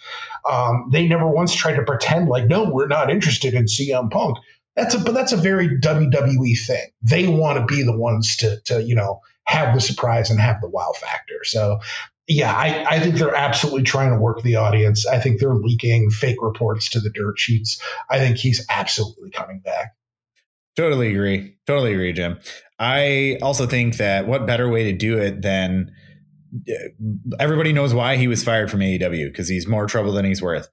Um, 0.47 0.89
they 0.91 1.07
never 1.07 1.25
once 1.25 1.55
tried 1.55 1.77
to 1.77 1.83
pretend 1.83 2.27
like, 2.27 2.47
no, 2.47 2.69
we're 2.69 2.87
not 2.87 3.09
interested 3.09 3.53
in 3.53 3.63
CM 3.65 4.11
Punk. 4.11 4.37
That's 4.75 4.93
a 4.93 4.99
but 4.99 5.13
that's 5.13 5.31
a 5.31 5.37
very 5.37 5.79
WWE 5.79 6.57
thing. 6.65 6.87
They 7.01 7.27
want 7.27 7.59
to 7.59 7.65
be 7.65 7.83
the 7.83 7.97
ones 7.97 8.37
to 8.37 8.59
to 8.65 8.83
you 8.83 8.95
know 8.95 9.21
have 9.45 9.73
the 9.73 9.81
surprise 9.81 10.29
and 10.29 10.39
have 10.39 10.59
the 10.61 10.69
wow 10.69 10.91
factor. 10.99 11.43
So 11.43 11.79
yeah, 12.27 12.53
I, 12.53 12.95
I 12.95 12.99
think 12.99 13.15
they're 13.15 13.35
absolutely 13.35 13.83
trying 13.83 14.11
to 14.11 14.19
work 14.19 14.41
the 14.41 14.55
audience. 14.55 15.05
I 15.05 15.19
think 15.19 15.39
they're 15.39 15.53
leaking 15.53 16.09
fake 16.09 16.41
reports 16.41 16.89
to 16.91 16.99
the 16.99 17.11
dirt 17.11 17.37
sheets. 17.37 17.79
I 18.09 18.17
think 18.17 18.37
he's 18.37 18.65
absolutely 18.67 19.29
coming 19.29 19.59
back. 19.59 19.93
Totally 20.75 21.11
agree. 21.11 21.55
Totally 21.67 21.93
agree, 21.93 22.13
Jim. 22.13 22.39
I 22.79 23.37
also 23.41 23.67
think 23.67 23.97
that 23.97 24.27
what 24.27 24.47
better 24.47 24.67
way 24.67 24.85
to 24.85 24.93
do 24.93 25.19
it 25.19 25.41
than 25.41 25.91
uh, 26.67 26.73
everybody 27.39 27.71
knows 27.71 27.93
why 27.93 28.17
he 28.17 28.27
was 28.27 28.43
fired 28.43 28.71
from 28.71 28.79
AEW 28.81 29.27
because 29.27 29.47
he's 29.47 29.67
more 29.67 29.85
trouble 29.85 30.11
than 30.11 30.25
he's 30.25 30.41
worth. 30.41 30.67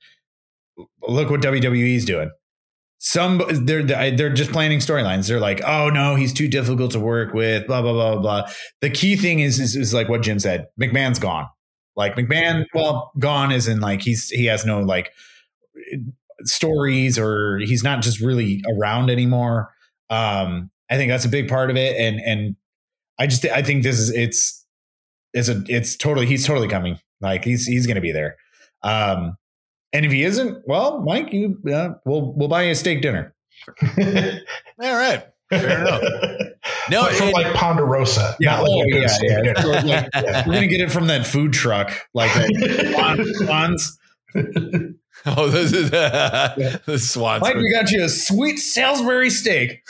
Look 1.06 1.30
what 1.30 1.42
WWE's 1.42 2.04
doing 2.06 2.30
some 3.04 3.42
they're 3.50 3.82
they're 3.82 4.32
just 4.32 4.52
planning 4.52 4.78
storylines. 4.78 5.26
They're 5.26 5.40
like, 5.40 5.60
oh 5.66 5.90
no, 5.90 6.14
he's 6.14 6.32
too 6.32 6.46
difficult 6.46 6.92
to 6.92 7.00
work 7.00 7.34
with. 7.34 7.66
Blah 7.66 7.82
blah 7.82 7.92
blah 7.92 8.20
blah. 8.20 8.50
The 8.80 8.90
key 8.90 9.16
thing 9.16 9.40
is, 9.40 9.58
is 9.58 9.74
is, 9.74 9.92
like 9.92 10.08
what 10.08 10.22
Jim 10.22 10.38
said. 10.38 10.68
McMahon's 10.80 11.18
gone. 11.18 11.48
Like 11.96 12.14
McMahon, 12.14 12.64
well, 12.74 13.10
gone 13.18 13.50
is 13.50 13.66
in 13.66 13.80
like 13.80 14.02
he's 14.02 14.28
he 14.28 14.46
has 14.46 14.64
no 14.64 14.78
like 14.82 15.10
stories 16.44 17.18
or 17.18 17.58
he's 17.58 17.82
not 17.82 18.02
just 18.02 18.20
really 18.20 18.62
around 18.78 19.10
anymore. 19.10 19.74
Um, 20.08 20.70
I 20.88 20.96
think 20.96 21.10
that's 21.10 21.24
a 21.24 21.28
big 21.28 21.48
part 21.48 21.70
of 21.70 21.76
it, 21.76 21.96
and 21.96 22.20
and 22.20 22.54
I 23.18 23.26
just 23.26 23.44
I 23.46 23.62
think 23.62 23.82
this 23.82 23.98
is 23.98 24.10
it's 24.10 24.64
it's 25.34 25.48
a 25.48 25.60
it's 25.66 25.96
totally 25.96 26.26
he's 26.26 26.46
totally 26.46 26.68
coming. 26.68 27.00
Like 27.20 27.42
he's 27.42 27.66
he's 27.66 27.84
to 27.88 28.00
be 28.00 28.12
there. 28.12 28.36
Um, 28.84 29.36
and 29.92 30.06
if 30.06 30.12
he 30.12 30.22
isn't, 30.22 30.66
well, 30.66 31.00
Mike, 31.00 31.32
you 31.32 31.58
uh, 31.72 31.90
we'll 32.04 32.32
we'll 32.32 32.48
buy 32.48 32.62
you 32.64 32.72
a 32.72 32.74
steak 32.74 33.02
dinner. 33.02 33.34
All 33.98 34.94
right. 34.94 35.24
Fair 35.50 35.80
enough. 35.80 36.02
No, 36.90 37.02
but 37.02 37.14
from 37.14 37.28
it, 37.28 37.34
like 37.34 37.54
Ponderosa. 37.54 38.36
Yeah, 38.40 38.60
like 38.60 38.70
oh, 38.70 38.84
yeah, 38.86 39.08
yeah. 39.22 39.62
Like, 39.62 39.84
yeah. 39.84 40.46
We're 40.46 40.54
gonna 40.54 40.66
get 40.66 40.80
it 40.80 40.90
from 40.90 41.08
that 41.08 41.26
food 41.26 41.52
truck, 41.52 41.92
like 42.14 42.30
Swans. 43.36 43.98
oh, 45.26 45.48
this 45.48 45.72
is 45.72 45.92
uh, 45.92 46.78
the 46.86 46.98
Swans. 46.98 47.42
Mike, 47.42 47.56
we 47.56 47.70
got 47.72 47.90
you 47.90 48.04
a 48.04 48.08
sweet 48.08 48.56
Salisbury 48.56 49.30
steak. 49.30 49.82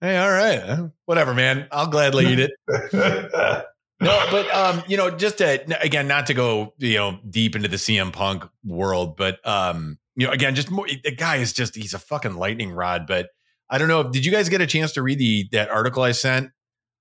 Hey, 0.00 0.18
all 0.18 0.30
right, 0.30 0.90
whatever, 1.06 1.34
man. 1.34 1.66
I'll 1.72 1.88
gladly 1.88 2.26
eat 2.26 2.40
it. 2.40 3.64
No, 4.00 4.26
but 4.30 4.52
um, 4.54 4.82
you 4.88 4.96
know, 4.96 5.10
just 5.10 5.38
to 5.38 5.82
again, 5.82 6.08
not 6.08 6.26
to 6.26 6.34
go 6.34 6.72
you 6.78 6.96
know 6.96 7.18
deep 7.28 7.54
into 7.54 7.68
the 7.68 7.76
CM 7.76 8.12
Punk 8.12 8.44
world, 8.64 9.16
but 9.16 9.46
um, 9.46 9.98
you 10.16 10.26
know, 10.26 10.32
again, 10.32 10.54
just 10.54 10.70
more. 10.70 10.86
The 10.86 11.14
guy 11.14 11.36
is 11.36 11.52
just 11.52 11.74
he's 11.74 11.94
a 11.94 11.98
fucking 11.98 12.34
lightning 12.34 12.72
rod. 12.72 13.06
But 13.06 13.28
I 13.68 13.78
don't 13.78 13.88
know. 13.88 14.02
Did 14.02 14.24
you 14.24 14.32
guys 14.32 14.48
get 14.48 14.60
a 14.60 14.66
chance 14.66 14.92
to 14.92 15.02
read 15.02 15.18
the 15.18 15.48
that 15.52 15.70
article 15.70 16.02
I 16.02 16.12
sent? 16.12 16.50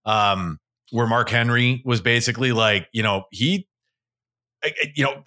Um, 0.06 0.60
where 0.92 1.08
Mark 1.08 1.30
Henry 1.30 1.82
was 1.86 2.02
basically 2.02 2.52
like, 2.52 2.88
you 2.92 3.04
know, 3.04 3.26
he, 3.32 3.68
you 4.96 5.04
know, 5.04 5.24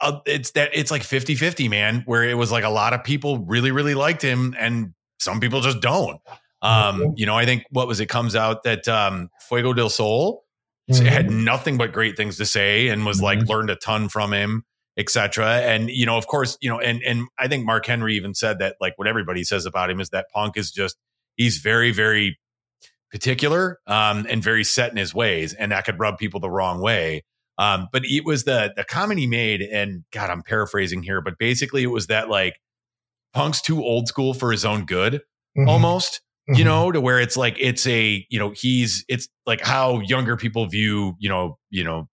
uh, 0.00 0.20
it's 0.26 0.52
that 0.52 0.70
it's 0.72 0.90
like 0.90 1.02
50 1.02 1.34
50, 1.34 1.68
man, 1.68 2.02
where 2.06 2.24
it 2.24 2.34
was 2.34 2.50
like 2.50 2.64
a 2.64 2.70
lot 2.70 2.92
of 2.92 3.04
people 3.04 3.38
really, 3.40 3.70
really 3.70 3.94
liked 3.94 4.22
him 4.22 4.54
and 4.58 4.94
some 5.18 5.40
people 5.40 5.60
just 5.60 5.80
don't. 5.80 6.20
Um, 6.62 7.14
you 7.16 7.26
know, 7.26 7.36
I 7.36 7.44
think 7.44 7.64
what 7.70 7.88
was 7.88 7.98
it 7.98 8.06
comes 8.06 8.36
out 8.36 8.62
that 8.62 8.86
um, 8.86 9.30
Fuego 9.48 9.72
del 9.72 9.90
Sol 9.90 10.41
mm-hmm. 10.90 11.06
had 11.06 11.30
nothing 11.30 11.76
but 11.76 11.92
great 11.92 12.16
things 12.16 12.36
to 12.36 12.46
say 12.46 12.88
and 12.88 13.06
was 13.06 13.18
mm-hmm. 13.18 13.24
like 13.40 13.48
learned 13.48 13.70
a 13.70 13.76
ton 13.76 14.08
from 14.08 14.32
him 14.32 14.64
etc 14.98 15.60
and 15.60 15.88
you 15.90 16.04
know 16.04 16.18
of 16.18 16.26
course 16.26 16.58
you 16.60 16.68
know 16.68 16.78
and 16.78 17.02
and 17.02 17.26
i 17.38 17.48
think 17.48 17.64
mark 17.64 17.86
henry 17.86 18.14
even 18.14 18.34
said 18.34 18.58
that 18.58 18.76
like 18.80 18.92
what 18.96 19.08
everybody 19.08 19.42
says 19.42 19.64
about 19.64 19.88
him 19.88 20.00
is 20.00 20.10
that 20.10 20.26
punk 20.34 20.56
is 20.56 20.70
just 20.70 20.96
he's 21.36 21.58
very 21.58 21.92
very 21.92 22.38
particular 23.10 23.78
um 23.86 24.26
and 24.28 24.42
very 24.42 24.64
set 24.64 24.90
in 24.90 24.96
his 24.96 25.14
ways 25.14 25.54
and 25.54 25.72
that 25.72 25.84
could 25.84 25.98
rub 25.98 26.18
people 26.18 26.40
the 26.40 26.50
wrong 26.50 26.80
way 26.80 27.24
um 27.56 27.88
but 27.90 28.02
it 28.04 28.24
was 28.24 28.44
the 28.44 28.72
the 28.76 28.84
comment 28.84 29.18
he 29.18 29.26
made 29.26 29.62
and 29.62 30.04
god 30.12 30.28
i'm 30.28 30.42
paraphrasing 30.42 31.02
here 31.02 31.22
but 31.22 31.38
basically 31.38 31.82
it 31.82 31.86
was 31.86 32.08
that 32.08 32.28
like 32.28 32.60
punk's 33.32 33.62
too 33.62 33.82
old 33.82 34.08
school 34.08 34.34
for 34.34 34.52
his 34.52 34.64
own 34.64 34.84
good 34.84 35.22
mm-hmm. 35.56 35.68
almost 35.68 36.20
mm-hmm. 36.48 36.58
you 36.58 36.64
know, 36.64 36.92
to 36.92 37.00
where 37.00 37.20
it's 37.20 37.36
like 37.36 37.56
it's 37.58 37.86
a, 37.86 38.26
you 38.30 38.38
know, 38.38 38.52
he's 38.54 39.04
it's 39.08 39.28
like 39.46 39.60
how 39.60 40.00
younger 40.00 40.36
people 40.36 40.66
view, 40.66 41.14
you 41.18 41.28
know, 41.28 41.58
you 41.70 41.84
know, 41.84 42.08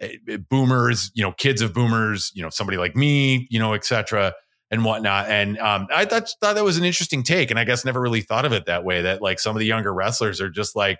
eh, 0.00 0.16
eh, 0.28 0.36
boomers, 0.50 1.10
you 1.14 1.22
know, 1.22 1.32
kids 1.32 1.62
of 1.62 1.72
boomers, 1.72 2.30
you 2.34 2.42
know, 2.42 2.50
somebody 2.50 2.78
like 2.78 2.96
me, 2.96 3.46
you 3.50 3.58
know, 3.58 3.74
etc. 3.74 4.34
and 4.70 4.84
whatnot. 4.84 5.28
And 5.28 5.58
um, 5.58 5.86
I 5.94 6.04
thought 6.04 6.28
thought 6.40 6.54
that 6.54 6.64
was 6.64 6.78
an 6.78 6.84
interesting 6.84 7.22
take, 7.22 7.50
and 7.50 7.58
I 7.58 7.64
guess 7.64 7.84
never 7.84 8.00
really 8.00 8.22
thought 8.22 8.44
of 8.44 8.52
it 8.52 8.66
that 8.66 8.84
way. 8.84 9.02
That 9.02 9.22
like 9.22 9.38
some 9.38 9.54
of 9.56 9.60
the 9.60 9.66
younger 9.66 9.92
wrestlers 9.92 10.40
are 10.40 10.50
just 10.50 10.76
like, 10.76 10.98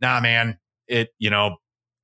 nah, 0.00 0.20
man, 0.20 0.58
it, 0.88 1.08
you 1.18 1.30
know, 1.30 1.56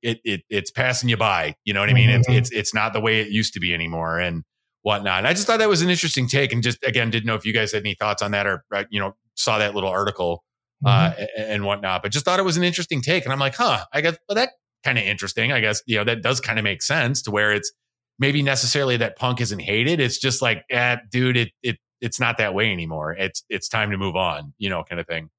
it 0.03 0.21
it 0.25 0.43
it's 0.51 0.71
passing 0.71 1.09
you 1.09 1.17
by. 1.17 1.55
You 1.65 1.75
know 1.75 1.81
what 1.81 1.91
I 1.91 1.95
mean? 1.95 2.11
Mm-hmm. 2.11 2.33
It's 2.33 2.51
it's 2.51 2.51
it's 2.51 2.75
not 2.75 2.93
the 2.93 3.01
way 3.01 3.21
it 3.21 3.29
used 3.29 3.55
to 3.55 3.61
be 3.61 3.73
anymore. 3.75 4.19
And 4.19 4.45
whatnot. 4.83 5.19
And 5.19 5.27
I 5.27 5.33
just 5.33 5.47
thought 5.47 5.59
that 5.59 5.69
was 5.69 5.83
an 5.83 5.91
interesting 5.91 6.29
take, 6.29 6.53
and 6.53 6.63
just 6.63 6.79
again 6.85 7.11
didn't 7.11 7.27
know 7.27 7.35
if 7.35 7.45
you 7.45 7.53
guys 7.53 7.73
had 7.73 7.83
any 7.83 7.95
thoughts 7.95 8.23
on 8.23 8.33
that 8.33 8.47
or 8.47 8.65
you 8.91 9.01
know 9.01 9.15
saw 9.35 9.59
that 9.59 9.75
little 9.75 9.91
article 9.91 10.45
uh, 10.85 11.11
mm-hmm. 11.11 11.25
and 11.37 11.65
whatnot. 11.65 12.03
But 12.03 12.13
just 12.13 12.25
thought 12.25 12.39
it 12.39 12.45
was 12.45 12.57
an 12.57 12.65
interesting 12.65 13.01
take, 13.01 13.25
and 13.25 13.33
I'm 13.33 13.39
like, 13.39 13.55
huh, 13.55 13.85
I 13.93 14.01
guess 14.01 14.17
well, 14.29 14.37
that 14.37 14.51
kind 14.85 14.99
of 14.99 15.05
interesting. 15.05 15.53
I 15.53 15.61
guess 15.61 15.83
you 15.87 15.97
know 15.97 16.05
that 16.05 16.23
does 16.23 16.41
kind 16.41 16.59
of 16.59 16.65
make 16.65 16.83
sense 16.83 17.23
to 17.23 17.31
where 17.31 17.53
it's 17.53 17.73
maybe 18.19 18.43
necessarily 18.43 18.97
that 18.99 19.17
Punk 19.17 19.41
isn't 19.41 19.61
hated. 19.61 20.01
It's 20.01 20.19
just 20.19 20.43
like, 20.43 20.65
eh, 20.71 20.97
dude, 21.11 21.37
it 21.37 21.51
it 21.63 21.77
it's 22.01 22.19
not 22.21 22.39
that 22.39 22.55
way 22.55 22.73
anymore. 22.73 23.13
It's 23.13 23.45
it's 23.49 23.69
time 23.69 23.91
to 23.91 23.97
move 23.97 24.17
on, 24.17 24.53
you 24.59 24.69
know, 24.69 24.85
kind 24.85 25.01
of 25.01 25.07
thing. 25.07 25.31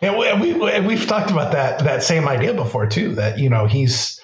Yeah, 0.00 0.38
we, 0.40 0.52
we 0.52 0.80
we've 0.80 1.06
talked 1.06 1.30
about 1.30 1.52
that 1.52 1.78
that 1.80 2.02
same 2.02 2.26
idea 2.26 2.54
before 2.54 2.86
too. 2.86 3.14
That 3.14 3.38
you 3.38 3.48
know 3.48 3.66
he's 3.66 4.20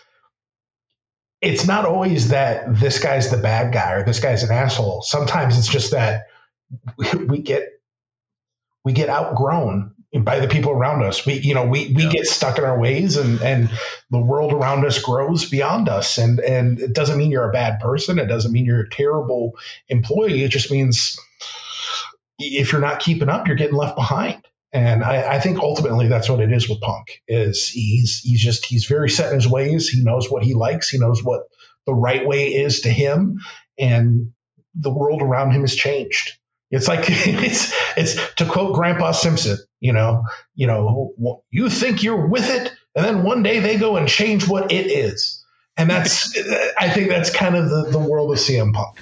it's 1.41 1.66
not 1.66 1.84
always 1.84 2.28
that 2.28 2.78
this 2.78 2.99
guy's 2.99 3.30
the 3.30 3.36
bad 3.36 3.72
guy 3.72 3.93
or 3.93 4.05
this 4.05 4.20
guy's 4.20 4.43
an 4.43 4.51
asshole. 4.51 5.03
Sometimes 5.03 5.59
it's 5.59 5.68
just 5.68 5.93
that 5.93 6.26
we 6.97 7.39
get 7.39 7.68
we 8.84 8.93
get 8.93 9.09
outgrown 9.09 9.95
by 10.14 10.41
the 10.41 10.49
people 10.49 10.72
around 10.72 11.03
us. 11.03 11.26
We, 11.26 11.34
you 11.34 11.55
know, 11.55 11.66
we, 11.66 11.93
we 11.95 12.05
yeah. 12.05 12.11
get 12.11 12.26
stuck 12.26 12.57
in 12.59 12.64
our 12.64 12.78
ways 12.78 13.16
and, 13.16 13.41
and 13.43 13.70
the 14.11 14.18
world 14.18 14.53
around 14.53 14.84
us 14.86 14.99
grows 14.99 15.49
beyond 15.49 15.89
us. 15.89 16.16
And, 16.16 16.41
and 16.41 16.80
it 16.80 16.95
doesn't 16.95 17.18
mean 17.18 17.30
you're 17.30 17.49
a 17.49 17.53
bad 17.53 17.80
person. 17.80 18.18
It 18.18 18.26
doesn't 18.26 18.53
mean 18.53 18.64
you're 18.64 18.80
a 18.80 18.89
terrible 18.89 19.59
employee. 19.89 20.45
It 20.45 20.51
just 20.51 20.70
means 20.70 21.18
if 22.39 22.72
you're 22.72 22.80
not 22.80 23.01
keeping 23.01 23.28
up, 23.28 23.47
you're 23.47 23.57
getting 23.57 23.76
left 23.76 23.97
behind. 23.97 24.43
And 24.73 25.03
I, 25.03 25.37
I 25.37 25.41
think 25.41 25.59
ultimately 25.59 26.09
that's 26.09 26.29
what 26.29 26.41
it 26.41 26.53
is 26.53 26.69
with 26.69 26.81
Punk 26.81 27.23
is 27.27 27.69
he's, 27.69 28.21
he's 28.21 28.41
just, 28.41 28.66
he's 28.66 28.87
very 28.87 29.09
set 29.09 29.29
in 29.29 29.35
his 29.35 29.49
ways. 29.49 29.89
He 29.89 30.03
knows 30.03 30.31
what 30.31 30.43
he 30.43 30.55
likes. 30.55 30.91
He 30.91 30.99
knows 30.99 31.25
what 31.25 31.43
the 31.87 31.95
right 31.95 32.27
way 32.27 32.49
is 32.49 32.83
to 32.83 32.91
him. 32.91 33.39
And 33.79 34.33
the 34.75 34.91
world 34.91 35.23
around 35.23 35.53
him 35.53 35.62
has 35.62 35.75
changed 35.75 36.39
it's 36.71 36.89
like 36.89 37.01
it's 37.09 37.73
it's 37.97 38.35
to 38.35 38.45
quote 38.45 38.75
Grandpa 38.75 39.12
Simpson, 39.12 39.59
you 39.81 39.93
know, 39.93 40.25
you 40.55 40.66
know, 40.66 41.43
you 41.51 41.71
think 41.71 42.03
you're 42.03 42.27
with 42.27 42.49
it, 42.51 42.73
and 42.95 43.05
then 43.05 43.23
one 43.23 43.43
day 43.43 43.61
they 43.61 43.77
go 43.77 43.97
and 43.97 44.09
change 44.09 44.47
what 44.47 44.73
it 44.73 44.87
is, 44.87 45.45
and 45.77 45.89
that's 45.89 46.37
I 46.79 46.91
think 46.91 47.09
that's 47.09 47.31
kind 47.31 47.57
of 47.57 47.71
the, 47.71 47.91
the 47.91 47.99
world 47.99 48.33
of 48.33 48.39
CM 48.39 48.73
Punk. 48.73 48.99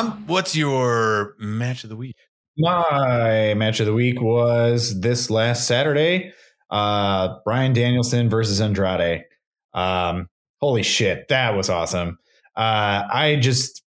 Tom, 0.00 0.24
what's 0.26 0.56
your 0.56 1.34
match 1.38 1.84
of 1.84 1.90
the 1.90 1.96
week? 1.96 2.16
My 2.56 3.52
match 3.52 3.80
of 3.80 3.86
the 3.86 3.92
week 3.92 4.22
was 4.22 4.98
this 4.98 5.28
last 5.28 5.66
Saturday. 5.66 6.32
Uh, 6.70 7.36
Bryan 7.44 7.74
Danielson 7.74 8.30
versus 8.30 8.62
Andrade. 8.62 9.24
Um, 9.74 10.28
holy 10.58 10.84
shit, 10.84 11.28
that 11.28 11.54
was 11.54 11.68
awesome. 11.68 12.18
Uh, 12.56 13.02
I 13.12 13.36
just 13.42 13.82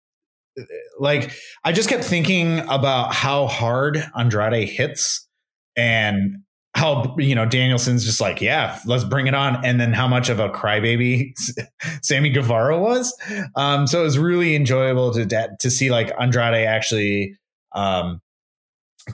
like 0.98 1.32
I 1.64 1.70
just 1.70 1.88
kept 1.88 2.02
thinking 2.02 2.58
about 2.68 3.14
how 3.14 3.46
hard 3.46 4.04
Andrade 4.18 4.68
hits 4.68 5.28
and 5.76 6.38
how 6.74 7.14
you 7.18 7.34
know 7.34 7.46
Danielson's 7.46 8.04
just 8.04 8.20
like, 8.20 8.40
yeah, 8.40 8.78
let's 8.86 9.04
bring 9.04 9.26
it 9.26 9.34
on, 9.34 9.64
and 9.64 9.80
then 9.80 9.92
how 9.92 10.06
much 10.06 10.28
of 10.28 10.38
a 10.38 10.48
crybaby 10.48 11.32
Sammy 12.02 12.30
Guevara 12.30 12.78
was. 12.78 13.16
Um, 13.56 13.86
so 13.86 14.00
it 14.00 14.04
was 14.04 14.18
really 14.18 14.54
enjoyable 14.54 15.12
to 15.12 15.26
to 15.58 15.70
see 15.70 15.90
like 15.90 16.12
Andrade 16.18 16.66
actually 16.66 17.36
um, 17.72 18.20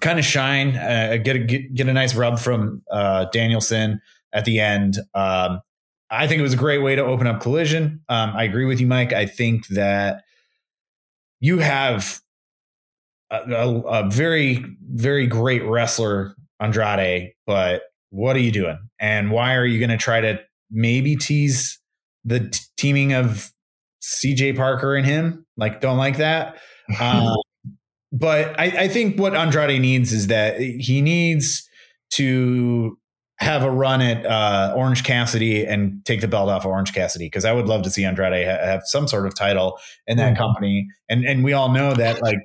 kind 0.00 0.18
of 0.18 0.24
shine, 0.24 0.76
uh, 0.76 1.18
get 1.22 1.36
a 1.36 1.38
get, 1.38 1.74
get, 1.74 1.88
a 1.88 1.92
nice 1.92 2.14
rub 2.14 2.38
from 2.38 2.82
uh, 2.90 3.24
Danielson 3.32 4.00
at 4.32 4.44
the 4.44 4.60
end. 4.60 4.98
Um, 5.14 5.60
I 6.10 6.28
think 6.28 6.38
it 6.38 6.42
was 6.42 6.54
a 6.54 6.58
great 6.58 6.78
way 6.78 6.94
to 6.94 7.04
open 7.04 7.26
up 7.26 7.40
Collision. 7.40 8.02
Um, 8.08 8.30
I 8.36 8.44
agree 8.44 8.66
with 8.66 8.80
you, 8.80 8.86
Mike. 8.86 9.12
I 9.12 9.26
think 9.26 9.66
that 9.68 10.24
you 11.40 11.58
have 11.58 12.20
a, 13.30 13.38
a, 13.38 13.80
a 13.80 14.10
very 14.10 14.64
very 14.88 15.26
great 15.26 15.64
wrestler 15.64 16.35
Andrade, 16.60 17.32
but 17.46 17.82
what 18.10 18.36
are 18.36 18.40
you 18.40 18.52
doing? 18.52 18.78
And 18.98 19.30
why 19.30 19.54
are 19.54 19.66
you 19.66 19.78
going 19.78 19.90
to 19.90 19.96
try 19.96 20.20
to 20.20 20.40
maybe 20.70 21.16
tease 21.16 21.78
the 22.24 22.48
t- 22.48 22.60
teaming 22.76 23.12
of 23.12 23.50
CJ 24.02 24.56
Perry 24.56 24.98
and 24.98 25.06
him? 25.06 25.46
Like, 25.56 25.80
don't 25.80 25.98
like 25.98 26.18
that. 26.18 26.58
Um, 27.00 27.34
but 28.12 28.58
I, 28.60 28.66
I 28.84 28.88
think 28.88 29.18
what 29.18 29.34
Andrade 29.34 29.80
needs 29.80 30.12
is 30.12 30.28
that 30.28 30.60
he 30.60 31.02
needs 31.02 31.68
to 32.12 32.96
have 33.38 33.62
a 33.62 33.70
run 33.70 34.00
at 34.00 34.24
uh, 34.24 34.72
Orange 34.74 35.04
Cassidy 35.04 35.64
and 35.64 36.04
take 36.04 36.20
the 36.20 36.28
belt 36.28 36.48
off 36.48 36.64
of 36.64 36.70
Orange 36.70 36.94
Cassidy 36.94 37.26
because 37.26 37.44
I 37.44 37.52
would 37.52 37.66
love 37.66 37.82
to 37.82 37.90
see 37.90 38.04
Andrade 38.04 38.46
ha- 38.46 38.64
have 38.64 38.82
some 38.84 39.06
sort 39.06 39.26
of 39.26 39.34
title 39.34 39.78
in 40.06 40.16
that 40.16 40.34
mm-hmm. 40.34 40.42
company. 40.42 40.88
And 41.08 41.24
and 41.24 41.44
we 41.44 41.52
all 41.52 41.72
know 41.72 41.92
that 41.94 42.22
like 42.22 42.38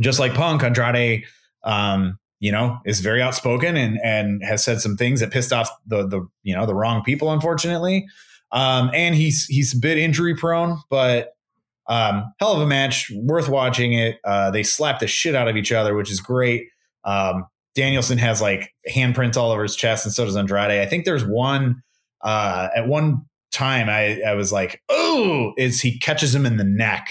just 0.00 0.18
like 0.18 0.34
Punk, 0.34 0.62
Andrade 0.62 1.24
um, 1.64 2.18
you 2.40 2.52
know, 2.52 2.78
is 2.84 3.00
very 3.00 3.20
outspoken 3.22 3.76
and 3.76 3.98
and 4.04 4.42
has 4.44 4.64
said 4.64 4.80
some 4.80 4.96
things 4.96 5.20
that 5.20 5.30
pissed 5.30 5.52
off 5.52 5.70
the 5.86 6.06
the 6.06 6.26
you 6.42 6.54
know 6.54 6.66
the 6.66 6.74
wrong 6.74 7.02
people, 7.02 7.32
unfortunately. 7.32 8.06
Um, 8.52 8.90
and 8.94 9.14
he's 9.14 9.44
he's 9.46 9.74
a 9.74 9.78
bit 9.78 9.98
injury 9.98 10.34
prone, 10.34 10.78
but 10.88 11.34
um, 11.88 12.32
hell 12.38 12.52
of 12.52 12.60
a 12.60 12.66
match, 12.66 13.10
worth 13.14 13.48
watching 13.48 13.94
it. 13.94 14.18
Uh, 14.24 14.50
they 14.50 14.62
slap 14.62 15.00
the 15.00 15.06
shit 15.06 15.34
out 15.34 15.48
of 15.48 15.56
each 15.56 15.72
other, 15.72 15.94
which 15.94 16.10
is 16.10 16.20
great. 16.20 16.68
Um, 17.04 17.46
Danielson 17.74 18.18
has 18.18 18.40
like 18.42 18.72
handprints 18.90 19.36
all 19.36 19.50
over 19.50 19.62
his 19.62 19.76
chest, 19.76 20.04
and 20.04 20.12
so 20.12 20.24
does 20.24 20.36
Andrade. 20.36 20.70
I 20.70 20.86
think 20.86 21.04
there's 21.04 21.24
one 21.24 21.82
uh, 22.22 22.68
at 22.74 22.86
one 22.86 23.26
time 23.52 23.88
I, 23.88 24.20
I 24.26 24.34
was 24.34 24.52
like, 24.52 24.82
oh, 24.88 25.52
is 25.56 25.80
he 25.80 25.98
catches 25.98 26.34
him 26.34 26.46
in 26.46 26.56
the 26.56 26.64
neck 26.64 27.08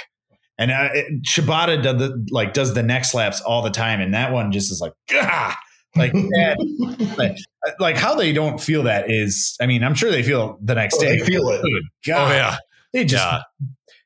and 0.57 0.71
uh, 0.71 0.89
it, 0.93 1.23
Shibata 1.23 1.81
does 1.81 1.99
the 1.99 2.27
like 2.31 2.53
does 2.53 2.73
the 2.73 2.83
neck 2.83 3.05
slaps 3.05 3.41
all 3.41 3.61
the 3.61 3.69
time, 3.69 4.01
and 4.01 4.13
that 4.13 4.31
one 4.31 4.51
just 4.51 4.71
is 4.71 4.81
like, 4.81 4.93
Gah! 5.09 5.55
like 5.95 6.13
that, 6.13 7.15
like, 7.17 7.37
like 7.79 7.97
how 7.97 8.15
they 8.15 8.33
don't 8.33 8.59
feel 8.59 8.83
that 8.83 9.05
is. 9.09 9.55
I 9.61 9.65
mean, 9.65 9.83
I'm 9.83 9.95
sure 9.95 10.11
they 10.11 10.23
feel 10.23 10.57
the 10.61 10.75
next 10.75 10.97
oh, 10.97 11.01
day. 11.01 11.19
They 11.19 11.25
feel 11.25 11.47
it. 11.49 11.61
God. 12.05 12.31
Oh 12.31 12.33
yeah, 12.33 12.57
they 12.93 13.05
just. 13.05 13.23
Yeah. 13.23 13.41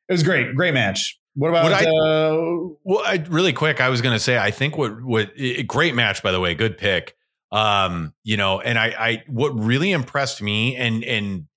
It 0.10 0.14
was 0.14 0.24
great, 0.24 0.54
great 0.56 0.74
match. 0.74 1.18
What 1.36 1.50
about? 1.50 1.64
What 1.64 1.74
I, 1.74 1.86
uh, 1.86 2.38
well, 2.84 3.02
I, 3.06 3.24
really 3.30 3.54
quick, 3.54 3.80
I 3.80 3.88
was 3.88 4.02
going 4.02 4.14
to 4.14 4.20
say, 4.20 4.38
I 4.38 4.52
think 4.52 4.78
what 4.78 5.02
what 5.02 5.30
great 5.68 5.96
match 5.96 6.22
by 6.22 6.32
the 6.32 6.40
way, 6.40 6.54
good 6.54 6.78
pick. 6.78 7.16
Um, 7.54 8.14
you 8.24 8.36
know, 8.36 8.60
and 8.60 8.78
I, 8.78 8.88
I 8.88 9.24
what 9.28 9.50
really 9.58 9.92
impressed 9.92 10.42
me 10.42 10.76
and 10.76 11.04
and 11.06 11.48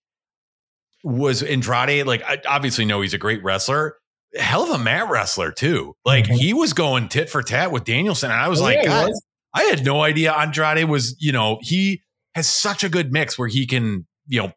was 1.03 1.43
Andrade. 1.43 2.07
Like, 2.07 2.23
I 2.23 2.41
obviously 2.47 2.85
know 2.85 3.01
he's 3.01 3.15
a 3.15 3.19
great 3.19 3.43
wrestler 3.43 3.97
hell 4.37 4.65
of 4.65 4.71
a 4.71 4.83
mat 4.83 5.09
wrestler 5.11 5.53
too. 5.53 5.95
Like 6.05 6.25
mm-hmm. 6.25 6.35
he 6.35 6.55
was 6.55 6.73
going 6.73 7.09
tit 7.09 7.31
for 7.31 7.43
tat 7.43 7.73
with 7.73 7.85
Danielson, 7.85 8.31
and 8.31 8.41
I 8.41 8.49
was 8.49 8.61
oh, 8.61 8.65
like, 8.65 8.83
yeah, 8.83 9.07
was. 9.07 9.23
I 9.55 9.65
had 9.65 9.85
no 9.85 10.03
idea 10.03 10.33
Andrade 10.33 10.89
was. 10.89 11.17
You 11.19 11.33
know, 11.33 11.59
he 11.61 12.03
has 12.35 12.49
such 12.49 12.85
a 12.85 12.89
good 12.89 13.13
mix 13.13 13.39
where 13.39 13.49
he 13.49 13.67
can, 13.67 14.07
you 14.27 14.43
know, 14.43 14.53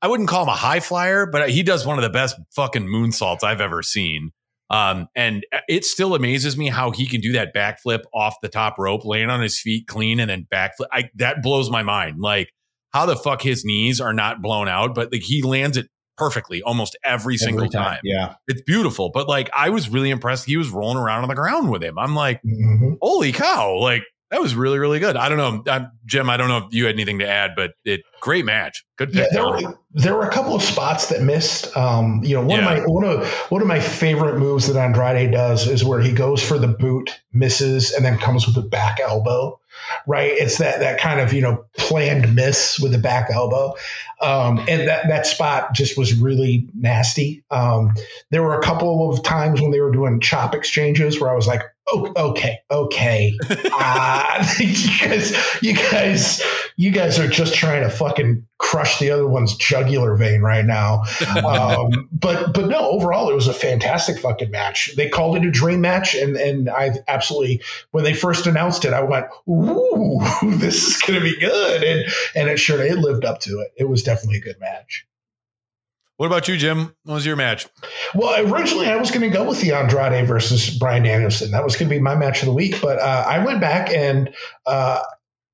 I 0.00 0.08
wouldn't 0.08 0.28
call 0.28 0.42
him 0.42 0.48
a 0.48 0.56
high 0.56 0.80
flyer, 0.80 1.26
but 1.26 1.48
he 1.50 1.62
does 1.62 1.86
one 1.86 1.98
of 1.98 2.02
the 2.02 2.10
best 2.10 2.36
fucking 2.54 2.86
moonsaults 2.86 3.44
I've 3.44 3.60
ever 3.60 3.82
seen. 3.82 4.32
Um, 4.68 5.08
and 5.14 5.44
it 5.68 5.84
still 5.84 6.14
amazes 6.14 6.56
me 6.56 6.68
how 6.68 6.90
he 6.90 7.06
can 7.06 7.20
do 7.20 7.32
that 7.32 7.54
backflip 7.54 8.04
off 8.14 8.36
the 8.42 8.48
top 8.48 8.78
rope, 8.78 9.04
land 9.04 9.30
on 9.30 9.42
his 9.42 9.60
feet 9.60 9.86
clean, 9.86 10.18
and 10.18 10.30
then 10.30 10.46
backflip. 10.52 10.86
I, 10.90 11.10
that 11.16 11.42
blows 11.42 11.70
my 11.70 11.82
mind. 11.82 12.20
Like 12.20 12.48
how 12.92 13.06
the 13.06 13.16
fuck 13.16 13.42
his 13.42 13.64
knees 13.64 14.00
are 14.00 14.14
not 14.14 14.42
blown 14.42 14.68
out, 14.68 14.94
but 14.94 15.12
like 15.12 15.22
he 15.22 15.42
lands 15.42 15.76
it 15.76 15.88
perfectly 16.16 16.62
almost 16.62 16.96
every, 17.04 17.14
every 17.14 17.36
single 17.38 17.68
time. 17.68 17.94
time. 17.94 18.00
Yeah. 18.04 18.34
It's 18.48 18.62
beautiful. 18.62 19.10
But 19.10 19.28
like 19.28 19.50
I 19.54 19.70
was 19.70 19.88
really 19.88 20.10
impressed. 20.10 20.44
He 20.44 20.56
was 20.56 20.70
rolling 20.70 20.98
around 20.98 21.22
on 21.22 21.28
the 21.28 21.34
ground 21.34 21.70
with 21.70 21.82
him. 21.82 21.98
I'm 21.98 22.14
like, 22.14 22.42
mm-hmm. 22.42 22.94
holy 23.00 23.32
cow. 23.32 23.78
Like 23.78 24.04
that 24.32 24.40
was 24.40 24.54
really, 24.54 24.78
really 24.78 24.98
good. 24.98 25.14
I 25.14 25.28
don't 25.28 25.36
know, 25.36 25.62
I'm, 25.70 25.90
Jim. 26.06 26.30
I 26.30 26.38
don't 26.38 26.48
know 26.48 26.56
if 26.56 26.64
you 26.70 26.86
had 26.86 26.94
anything 26.94 27.18
to 27.18 27.28
add, 27.28 27.50
but 27.54 27.72
it 27.84 28.00
great 28.20 28.46
match. 28.46 28.82
Good. 28.96 29.14
Yeah, 29.14 29.26
there, 29.30 29.44
were, 29.44 29.78
there 29.92 30.14
were 30.14 30.26
a 30.26 30.30
couple 30.30 30.54
of 30.54 30.62
spots 30.62 31.10
that 31.10 31.22
missed. 31.22 31.76
Um, 31.76 32.22
you 32.24 32.34
know, 32.34 32.40
one 32.40 32.60
yeah. 32.60 32.72
of 32.72 32.78
my 32.78 32.86
one 32.86 33.04
of 33.04 33.28
one 33.50 33.60
of 33.60 33.68
my 33.68 33.78
favorite 33.78 34.38
moves 34.38 34.68
that 34.68 34.80
Andrade 34.80 35.32
does 35.32 35.68
is 35.68 35.84
where 35.84 36.00
he 36.00 36.12
goes 36.12 36.42
for 36.42 36.56
the 36.56 36.66
boot, 36.66 37.20
misses, 37.34 37.92
and 37.92 38.02
then 38.02 38.16
comes 38.16 38.46
with 38.46 38.56
a 38.56 38.66
back 38.66 39.00
elbow 39.00 39.60
right? 40.06 40.32
It's 40.32 40.58
that 40.58 40.80
that 40.80 41.00
kind 41.00 41.20
of 41.20 41.32
you 41.32 41.42
know 41.42 41.64
planned 41.76 42.34
miss 42.34 42.78
with 42.78 42.92
the 42.92 42.98
back 42.98 43.30
elbow, 43.30 43.74
um, 44.22 44.58
and 44.68 44.88
that 44.88 45.08
that 45.08 45.26
spot 45.26 45.74
just 45.74 45.98
was 45.98 46.14
really 46.14 46.68
nasty. 46.74 47.44
Um, 47.50 47.94
there 48.30 48.42
were 48.42 48.58
a 48.58 48.62
couple 48.62 49.10
of 49.10 49.22
times 49.22 49.60
when 49.60 49.70
they 49.70 49.80
were 49.80 49.90
doing 49.90 50.20
chop 50.20 50.54
exchanges 50.54 51.20
where 51.20 51.30
I 51.30 51.34
was 51.34 51.46
like, 51.46 51.62
oh, 51.88 52.12
okay, 52.16 52.60
okay, 52.70 53.36
uh, 53.50 54.46
you 54.60 54.98
guys, 55.00 55.62
you 55.62 55.74
guys, 55.74 56.42
you 56.76 56.90
guys 56.90 57.18
are 57.18 57.28
just 57.28 57.54
trying 57.54 57.82
to 57.82 57.90
fucking 57.90 58.46
crush 58.58 59.00
the 59.00 59.10
other 59.10 59.26
one's 59.26 59.56
jugular 59.56 60.14
vein 60.14 60.40
right 60.40 60.64
now. 60.64 61.02
Um, 61.44 62.08
but 62.12 62.54
but 62.54 62.68
no, 62.68 62.90
overall 62.90 63.28
it 63.28 63.34
was 63.34 63.48
a 63.48 63.52
fantastic 63.52 64.18
fucking 64.18 64.50
match. 64.50 64.94
They 64.96 65.08
called 65.08 65.36
it 65.36 65.44
a 65.44 65.50
dream 65.50 65.80
match, 65.80 66.14
and 66.14 66.36
and 66.36 66.70
I 66.70 66.92
absolutely 67.08 67.62
when 67.90 68.04
they 68.04 68.14
first 68.14 68.46
announced 68.46 68.84
it, 68.84 68.92
I 68.92 69.02
went, 69.02 69.26
ooh, 69.48 70.20
this 70.42 70.84
is 70.84 71.02
gonna 71.02 71.20
be 71.20 71.38
good, 71.38 71.82
and 71.82 72.04
and 72.34 72.48
it 72.48 72.58
sure 72.58 72.80
it 72.80 72.98
lived 72.98 73.24
up 73.24 73.40
to 73.40 73.60
it. 73.60 73.72
It 73.76 73.88
was 73.88 74.02
definitely 74.02 74.11
a 74.12 74.40
good 74.40 74.60
match. 74.60 75.06
What 76.16 76.26
about 76.26 76.46
you, 76.46 76.56
Jim? 76.56 76.94
What 77.04 77.14
was 77.14 77.26
your 77.26 77.36
match? 77.36 77.66
Well, 78.14 78.52
originally 78.52 78.86
I 78.86 78.96
was 78.96 79.10
going 79.10 79.22
to 79.22 79.36
go 79.36 79.48
with 79.48 79.60
the 79.60 79.72
Andrade 79.72 80.26
versus 80.28 80.70
Bryan 80.70 81.02
Danielson. 81.02 81.50
That 81.50 81.64
was 81.64 81.76
going 81.76 81.88
to 81.88 81.94
be 81.94 82.00
my 82.00 82.14
match 82.14 82.42
of 82.42 82.46
the 82.46 82.52
week, 82.52 82.80
but 82.80 83.00
uh, 83.00 83.24
I 83.26 83.44
went 83.44 83.60
back 83.60 83.90
and 83.90 84.32
uh, 84.66 85.00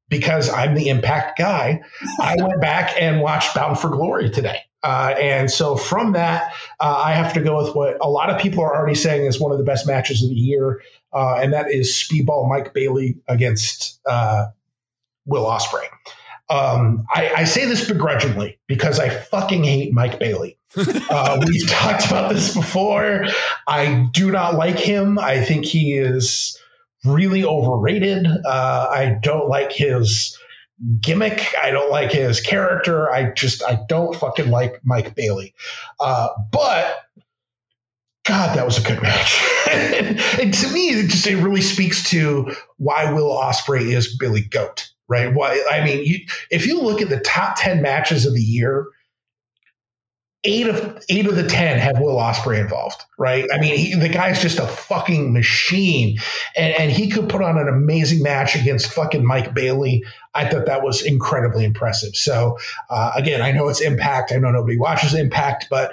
because 0.09 0.51
I'm 0.51 0.75
the 0.75 0.89
Impact 0.89 1.39
guy, 1.39 1.83
I 2.21 2.37
went 2.41 2.61
back 2.61 2.95
and 3.01 3.21
watched 3.21 3.55
Bound 3.55 3.79
for 3.79 3.89
Glory 3.89 4.31
today. 4.31 4.61
Uh, 4.83 5.15
and 5.21 5.51
so 5.51 5.77
from 5.77 6.13
that, 6.13 6.55
uh, 6.79 7.03
I 7.05 7.13
have 7.13 7.33
to 7.35 7.41
go 7.41 7.63
with 7.65 7.75
what 7.75 7.99
a 8.01 8.09
lot 8.09 8.31
of 8.31 8.41
people 8.41 8.63
are 8.63 8.77
already 8.77 8.95
saying 8.95 9.27
is 9.27 9.41
one 9.41 9.53
of 9.53 9.59
the 9.59 9.65
best 9.65 9.87
matches 9.87 10.23
of 10.23 10.29
the 10.29 10.37
year, 10.37 10.83
uh, 11.13 11.37
and 11.37 11.53
that 11.53 11.71
is 11.71 11.91
Speedball 11.91 12.49
Mike 12.49 12.73
Bailey 12.73 13.17
against 13.27 14.01
uh, 14.07 14.47
Will 15.27 15.45
Ospreay. 15.45 15.89
Um, 16.51 17.07
I, 17.15 17.33
I, 17.37 17.45
say 17.45 17.67
this 17.67 17.87
begrudgingly 17.87 18.59
because 18.67 18.99
I 18.99 19.11
fucking 19.11 19.65
hate 19.65 19.93
Mike 19.93 20.19
Bailey. 20.19 20.57
Uh, 21.11 21.43
we've 21.47 21.69
talked 21.69 22.07
about 22.07 22.33
this 22.33 22.55
before. 22.55 23.25
I 23.67 24.09
do 24.13 24.31
not 24.31 24.55
like 24.55 24.79
him. 24.79 25.19
I 25.19 25.43
think 25.43 25.65
he 25.65 25.95
is 25.95 26.59
really 27.05 27.45
overrated. 27.45 28.27
Uh, 28.27 28.87
I 28.91 29.17
don't 29.23 29.49
like 29.49 29.73
his 29.73 30.39
gimmick. 31.01 31.55
I 31.61 31.71
don't 31.71 31.91
like 31.91 32.13
his 32.13 32.41
character. 32.41 33.11
I 33.11 33.33
just 33.33 33.63
I 33.63 33.79
don't 33.89 34.15
fucking 34.15 34.51
like 34.51 34.81
Mike 34.85 35.15
Bailey. 35.15 35.55
Uh, 35.99 36.29
but 36.53 36.97
God, 38.25 38.57
that 38.57 38.67
was 38.67 38.79
a 38.79 38.87
good 38.87 39.03
match. 39.03 39.43
and, 39.71 40.21
and, 40.41 40.55
to 40.55 40.69
me, 40.69 40.91
it 40.91 41.09
just 41.09 41.27
it 41.27 41.37
really 41.37 41.63
speaks 41.63 42.11
to 42.11 42.55
why 42.77 43.13
Will 43.13 43.31
Ospreay 43.31 43.95
is 43.95 44.17
Billy 44.17 44.43
Goat, 44.43 44.91
right? 45.09 45.33
Why 45.33 45.63
I 45.71 45.85
mean, 45.85 46.05
you, 46.05 46.19
if 46.51 46.67
you 46.67 46.81
look 46.81 47.01
at 47.01 47.09
the 47.09 47.21
top 47.21 47.57
ten 47.57 47.83
matches 47.83 48.27
of 48.27 48.35
the 48.35 48.43
year, 48.43 48.87
eight 50.45 50.69
of 50.69 51.05
eight 51.09 51.27
of 51.27 51.35
the 51.35 51.47
ten 51.49 51.79
have 51.79 51.99
Will 51.99 52.17
Ospreay 52.17 52.61
involved, 52.61 53.03
right? 53.19 53.47
I 53.53 53.59
mean, 53.59 53.77
he, 53.77 53.95
the 53.95 54.09
guy's 54.09 54.41
just 54.41 54.59
a 54.59 54.67
fucking 54.67 55.33
machine, 55.33 56.19
and, 56.57 56.75
and 56.75 56.91
he 56.91 57.11
could 57.11 57.29
put 57.29 57.43
on 57.43 57.59
an 57.59 57.69
amazing 57.69 58.23
match 58.23 58.55
against 58.55 58.93
fucking 58.93 59.25
Mike 59.25 59.55
Bailey. 59.55 60.05
I 60.35 60.49
thought 60.49 60.67
that 60.67 60.83
was 60.83 61.03
incredibly 61.03 61.65
impressive. 61.65 62.15
So 62.15 62.59
uh, 62.91 63.13
again, 63.17 63.43
I 63.43 63.53
know 63.53 63.69
it's 63.69 63.81
Impact. 63.81 64.33
I 64.33 64.37
know 64.37 64.51
nobody 64.51 64.79
watches 64.79 65.15
Impact, 65.15 65.67
but 65.71 65.93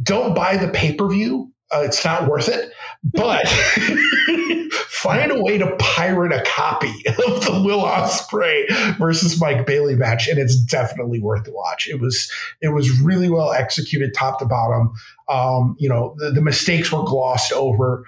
don't 0.00 0.34
buy 0.34 0.56
the 0.56 0.68
pay 0.68 0.94
per 0.94 1.08
view. 1.08 1.52
Uh, 1.70 1.82
it's 1.84 2.04
not 2.04 2.28
worth 2.28 2.48
it. 2.48 2.72
But 3.04 3.46
find 4.98 5.30
a 5.30 5.42
way 5.42 5.58
to 5.58 5.76
pirate 5.78 6.32
a 6.32 6.42
copy 6.44 6.88
of 7.06 7.44
the 7.44 7.62
Will 7.64 7.82
Ospreay 7.82 8.96
versus 8.98 9.40
Mike 9.40 9.66
Bailey 9.66 9.94
match, 9.94 10.28
and 10.28 10.38
it's 10.38 10.56
definitely 10.56 11.20
worth 11.20 11.44
the 11.44 11.52
watch. 11.52 11.88
It 11.88 12.00
was 12.00 12.30
it 12.60 12.68
was 12.68 13.00
really 13.00 13.30
well 13.30 13.52
executed, 13.52 14.14
top 14.14 14.40
to 14.40 14.46
bottom. 14.46 14.92
Um, 15.28 15.76
you 15.78 15.88
know, 15.88 16.14
the, 16.18 16.30
the 16.32 16.42
mistakes 16.42 16.90
were 16.90 17.04
glossed 17.04 17.52
over. 17.52 18.04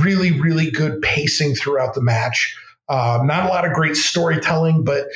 Really, 0.00 0.40
really 0.40 0.70
good 0.70 1.02
pacing 1.02 1.54
throughout 1.54 1.94
the 1.94 2.02
match. 2.02 2.56
Uh, 2.88 3.20
not 3.24 3.46
a 3.46 3.48
lot 3.48 3.64
of 3.64 3.72
great 3.72 3.96
storytelling, 3.96 4.84
but 4.84 5.06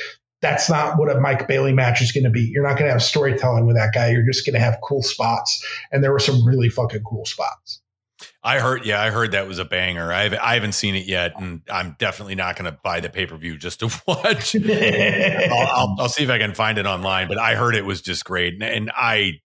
that's 0.41 0.69
not 0.69 0.97
what 0.97 1.13
a 1.13 1.19
Mike 1.19 1.47
Bailey 1.47 1.73
match 1.73 2.01
is 2.01 2.11
going 2.11 2.23
to 2.23 2.29
be. 2.29 2.41
You're 2.53 2.63
not 2.63 2.77
going 2.77 2.85
to 2.85 2.91
have 2.91 3.03
storytelling 3.03 3.65
with 3.65 3.75
that 3.75 3.93
guy. 3.93 4.11
You're 4.11 4.25
just 4.25 4.45
going 4.45 4.53
to 4.53 4.59
have 4.59 4.79
cool 4.83 5.03
spots, 5.03 5.65
and 5.91 6.03
there 6.03 6.11
were 6.11 6.19
some 6.19 6.45
really 6.45 6.69
fucking 6.69 7.03
cool 7.03 7.25
spots. 7.25 7.81
I 8.47 8.59
heard, 8.59 8.85
yeah, 8.85 9.01
I 9.01 9.09
heard 9.09 9.33
that 9.33 9.45
was 9.45 9.59
a 9.59 9.65
banger. 9.65 10.13
I 10.13 10.23
haven't, 10.23 10.39
I 10.39 10.53
haven't 10.53 10.71
seen 10.71 10.95
it 10.95 11.05
yet, 11.05 11.33
and 11.37 11.63
I'm 11.69 11.97
definitely 11.99 12.35
not 12.35 12.55
going 12.55 12.71
to 12.71 12.79
buy 12.81 13.01
the 13.01 13.09
pay 13.09 13.25
per 13.25 13.35
view 13.35 13.57
just 13.57 13.81
to 13.81 13.87
watch. 14.07 14.55
I'll, 14.55 15.67
I'll, 15.67 15.95
I'll, 15.99 16.09
see 16.09 16.23
if 16.23 16.29
I 16.29 16.37
can 16.37 16.53
find 16.53 16.77
it 16.77 16.85
online, 16.85 17.27
but 17.27 17.37
I 17.37 17.55
heard 17.55 17.75
it 17.75 17.83
was 17.85 18.01
just 18.01 18.23
great, 18.23 18.53
and, 18.53 18.63
and 18.63 18.91
I, 18.95 19.41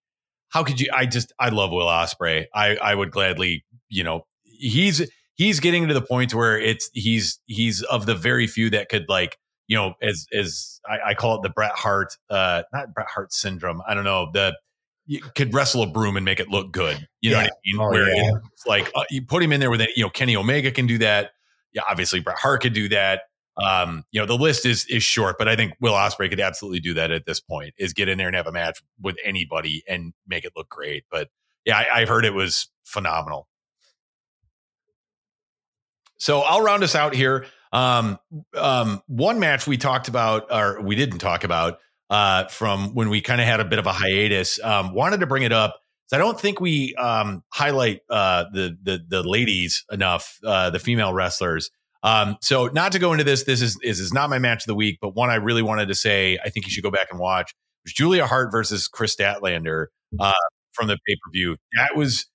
how 0.47 0.63
could 0.63 0.79
you? 0.79 0.87
I 0.93 1.05
just, 1.05 1.33
I 1.37 1.49
love 1.49 1.71
Will 1.71 1.87
Ospreay. 1.87 2.45
I, 2.55 2.77
I 2.77 2.95
would 2.95 3.11
gladly, 3.11 3.65
you 3.89 4.05
know, 4.05 4.25
he's 4.45 5.01
he's 5.35 5.59
getting 5.59 5.89
to 5.89 5.93
the 5.93 6.01
point 6.01 6.33
where 6.33 6.57
it's 6.57 6.89
he's 6.93 7.41
he's 7.45 7.81
of 7.83 8.05
the 8.05 8.15
very 8.15 8.47
few 8.47 8.69
that 8.69 8.87
could 8.87 9.09
like 9.09 9.37
you 9.67 9.75
know, 9.75 9.95
as 10.01 10.27
as 10.33 10.79
I, 10.89 11.09
I, 11.09 11.13
call 11.13 11.35
it 11.35 11.41
the 11.41 11.49
Bret 11.49 11.71
Hart, 11.71 12.17
uh, 12.29 12.63
not 12.71 12.93
Bret 12.93 13.07
Hart 13.07 13.33
syndrome. 13.33 13.81
I 13.87 13.95
don't 13.95 14.03
know 14.03 14.29
the 14.31 14.55
you 15.05 15.21
could 15.35 15.53
wrestle 15.53 15.83
a 15.83 15.87
broom 15.87 16.15
and 16.15 16.25
make 16.25 16.39
it 16.39 16.49
look 16.49 16.71
good. 16.71 17.07
You 17.21 17.31
know 17.31 17.37
what 17.37 17.45
I 17.45 17.49
mean? 17.65 17.79
Oh, 17.79 17.89
Where 17.91 18.07
yeah. 18.07 18.31
it's 18.53 18.65
like 18.65 18.91
uh, 18.95 19.03
you 19.09 19.21
put 19.21 19.43
him 19.43 19.51
in 19.51 19.59
there 19.59 19.71
with 19.71 19.81
it. 19.81 19.91
You 19.95 20.03
know, 20.03 20.09
Kenny 20.09 20.35
Omega 20.35 20.71
can 20.71 20.87
do 20.87 20.97
that. 20.99 21.31
Yeah, 21.73 21.81
obviously 21.89 22.19
Bret 22.19 22.37
Hart 22.37 22.61
could 22.61 22.73
do 22.73 22.89
that. 22.89 23.23
Um, 23.61 24.03
you 24.11 24.19
know, 24.19 24.25
the 24.25 24.37
list 24.37 24.65
is 24.65 24.85
is 24.85 25.03
short, 25.03 25.37
but 25.37 25.47
I 25.47 25.55
think 25.55 25.73
Will 25.79 25.93
Ospreay 25.93 26.29
could 26.29 26.39
absolutely 26.39 26.79
do 26.79 26.93
that 26.95 27.11
at 27.11 27.25
this 27.25 27.39
point. 27.39 27.73
Is 27.77 27.93
get 27.93 28.09
in 28.09 28.17
there 28.17 28.27
and 28.27 28.35
have 28.35 28.47
a 28.47 28.51
match 28.51 28.81
with 29.01 29.15
anybody 29.23 29.83
and 29.87 30.13
make 30.27 30.45
it 30.45 30.53
look 30.55 30.69
great. 30.69 31.03
But 31.11 31.29
yeah, 31.65 31.77
I, 31.77 32.01
I 32.01 32.05
heard 32.05 32.25
it 32.25 32.33
was 32.33 32.69
phenomenal. 32.83 33.47
So 36.17 36.39
I'll 36.39 36.61
round 36.61 36.83
us 36.83 36.95
out 36.95 37.13
here. 37.13 37.45
Um, 37.73 38.17
um, 38.55 39.01
one 39.07 39.39
match 39.39 39.67
we 39.67 39.77
talked 39.77 40.07
about, 40.07 40.51
or 40.51 40.81
we 40.81 40.95
didn't 40.95 41.19
talk 41.19 41.43
about, 41.43 41.79
uh, 42.09 42.45
from 42.47 42.93
when 42.93 43.09
we 43.09 43.21
kind 43.21 43.41
of 43.41 43.47
had 43.47 43.59
a 43.59 43.65
bit 43.65 43.79
of 43.79 43.85
a 43.85 43.91
hiatus. 43.91 44.59
Um, 44.63 44.93
wanted 44.93 45.19
to 45.21 45.27
bring 45.27 45.43
it 45.43 45.51
up. 45.51 45.79
Because 46.05 46.17
I 46.17 46.19
don't 46.19 46.39
think 46.39 46.59
we 46.59 46.93
um, 46.95 47.43
highlight 47.53 48.01
uh, 48.09 48.45
the, 48.51 48.77
the 48.83 48.99
the 49.07 49.23
ladies 49.23 49.85
enough, 49.91 50.37
uh, 50.45 50.69
the 50.69 50.79
female 50.79 51.13
wrestlers. 51.13 51.71
Um, 52.03 52.35
so 52.41 52.67
not 52.67 52.91
to 52.91 52.99
go 52.99 53.13
into 53.13 53.23
this, 53.23 53.43
this 53.43 53.61
is, 53.61 53.79
is 53.81 54.01
is 54.01 54.13
not 54.13 54.29
my 54.29 54.37
match 54.37 54.63
of 54.63 54.67
the 54.67 54.75
week, 54.75 54.99
but 55.01 55.15
one 55.15 55.29
I 55.29 55.35
really 55.35 55.61
wanted 55.61 55.87
to 55.87 55.95
say 55.95 56.37
I 56.43 56.49
think 56.49 56.65
you 56.65 56.71
should 56.71 56.83
go 56.83 56.91
back 56.91 57.07
and 57.09 57.19
watch 57.19 57.53
was 57.85 57.93
Julia 57.93 58.25
Hart 58.25 58.51
versus 58.51 58.87
Kris 58.87 59.15
Statlander 59.15 59.87
uh, 60.19 60.33
from 60.73 60.87
the 60.87 60.97
pay 61.07 61.15
per 61.15 61.31
view. 61.31 61.55
That 61.77 61.95
was 61.95 62.25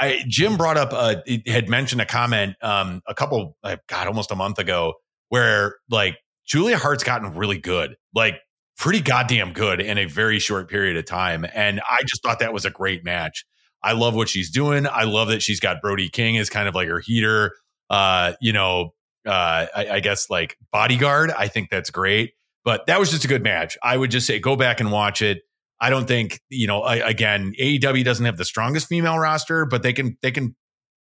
I, 0.00 0.24
Jim 0.26 0.56
brought 0.56 0.78
up, 0.78 0.92
uh, 0.92 1.16
had 1.46 1.68
mentioned 1.68 2.00
a 2.00 2.06
comment 2.06 2.56
um, 2.62 3.02
a 3.06 3.14
couple, 3.14 3.56
God, 3.62 4.06
almost 4.06 4.30
a 4.30 4.34
month 4.34 4.58
ago, 4.58 4.94
where 5.28 5.76
like 5.90 6.16
Julia 6.46 6.78
Hart's 6.78 7.04
gotten 7.04 7.34
really 7.34 7.58
good, 7.58 7.96
like 8.14 8.36
pretty 8.80 9.02
goddamn 9.02 9.52
good 9.52 9.78
in 9.78 9.98
a 9.98 10.06
very 10.06 10.38
short 10.38 10.68
period 10.68 10.96
of 10.96 11.04
time. 11.04 11.46
And 11.54 11.80
I 11.88 12.00
just 12.08 12.22
thought 12.22 12.38
that 12.38 12.54
was 12.54 12.64
a 12.64 12.70
great 12.70 13.04
match. 13.04 13.44
I 13.82 13.92
love 13.92 14.14
what 14.14 14.28
she's 14.28 14.50
doing. 14.50 14.86
I 14.86 15.04
love 15.04 15.28
that 15.28 15.42
she's 15.42 15.60
got 15.60 15.82
Brody 15.82 16.08
King 16.08 16.38
as 16.38 16.48
kind 16.48 16.66
of 16.66 16.74
like 16.74 16.88
her 16.88 16.98
heater, 16.98 17.54
uh, 17.90 18.32
you 18.40 18.54
know, 18.54 18.94
uh, 19.26 19.66
I, 19.76 19.88
I 19.92 20.00
guess 20.00 20.30
like 20.30 20.56
bodyguard. 20.72 21.30
I 21.30 21.48
think 21.48 21.68
that's 21.70 21.90
great. 21.90 22.32
But 22.64 22.86
that 22.86 22.98
was 22.98 23.10
just 23.10 23.24
a 23.24 23.28
good 23.28 23.42
match. 23.42 23.76
I 23.82 23.96
would 23.96 24.10
just 24.10 24.26
say 24.26 24.38
go 24.38 24.56
back 24.56 24.80
and 24.80 24.90
watch 24.90 25.22
it. 25.22 25.42
I 25.78 25.88
don't 25.88 26.06
think 26.06 26.40
you 26.50 26.66
know. 26.66 26.82
I, 26.82 26.96
again, 26.96 27.54
AEW 27.58 28.04
doesn't 28.04 28.26
have 28.26 28.36
the 28.36 28.44
strongest 28.44 28.86
female 28.86 29.18
roster, 29.18 29.64
but 29.64 29.82
they 29.82 29.94
can 29.94 30.18
they 30.20 30.30
can 30.30 30.54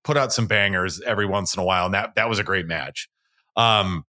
put 0.05 0.15
out 0.15 0.31
some 0.31 0.47
bangers 0.47 1.01
every 1.01 1.25
once 1.25 1.53
in 1.53 1.61
a 1.61 1.65
while, 1.65 1.85
and 1.85 1.93
that 1.93 2.15
that 2.15 2.29
was 2.29 2.39
a 2.39 2.45
great 2.45 2.65
match. 2.65 3.09
Um, 3.57 4.05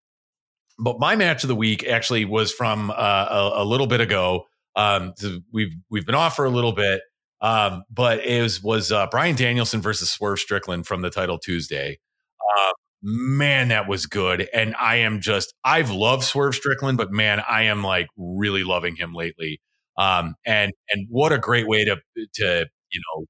but 0.79 0.99
my 0.99 1.16
match 1.16 1.45
of 1.45 1.49
the 1.49 1.55
week 1.55 1.87
actually 1.87 2.24
was 2.24 2.53
from 2.53 2.91
uh, 2.91 2.95
a, 2.95 3.62
a, 3.62 3.64
little 3.64 3.87
bit 3.87 4.01
ago. 4.01 4.47
Um, 4.74 5.14
so 5.16 5.39
we've 5.53 5.74
we've 5.91 6.05
been 6.05 6.14
off 6.14 6.37
for 6.37 6.45
a 6.45 6.51
little 6.51 6.72
bit, 6.72 7.01
um, 7.41 7.85
but 7.91 8.24
it 8.24 8.43
was 8.43 8.62
was 8.62 8.93
uh, 8.93 9.07
Bryan 9.07 9.37
Danielson 9.37 9.81
versus 9.81 10.11
Swerve 10.11 10.39
Strickland 10.39 10.87
from 10.87 11.01
the 11.01 11.11
title 11.11 11.39
Tuesday. 11.39 11.99
Uh, 12.41 12.72
man, 13.03 13.68
that 13.68 13.89
was 13.89 14.07
good, 14.07 14.49
and 14.53 14.74
I 14.79 14.97
am 14.97 15.20
just 15.20 15.55
I've 15.64 15.91
loved 15.91 16.24
Swerve 16.24 16.55
Strickland, 16.55 16.99
but 16.99 17.11
man, 17.11 17.41
I 17.49 17.62
am 17.62 17.83
like 17.83 18.09
really 18.16 18.64
loving 18.64 18.97
him 18.97 19.14
lately. 19.14 19.61
Um, 19.97 20.35
and 20.45 20.72
and 20.91 21.07
what 21.09 21.33
a 21.33 21.39
great 21.39 21.66
way 21.66 21.85
to 21.85 21.97
to 22.35 22.66
you 22.91 23.01
know 23.01 23.24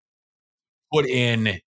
put 0.93 1.09
in 1.09 1.61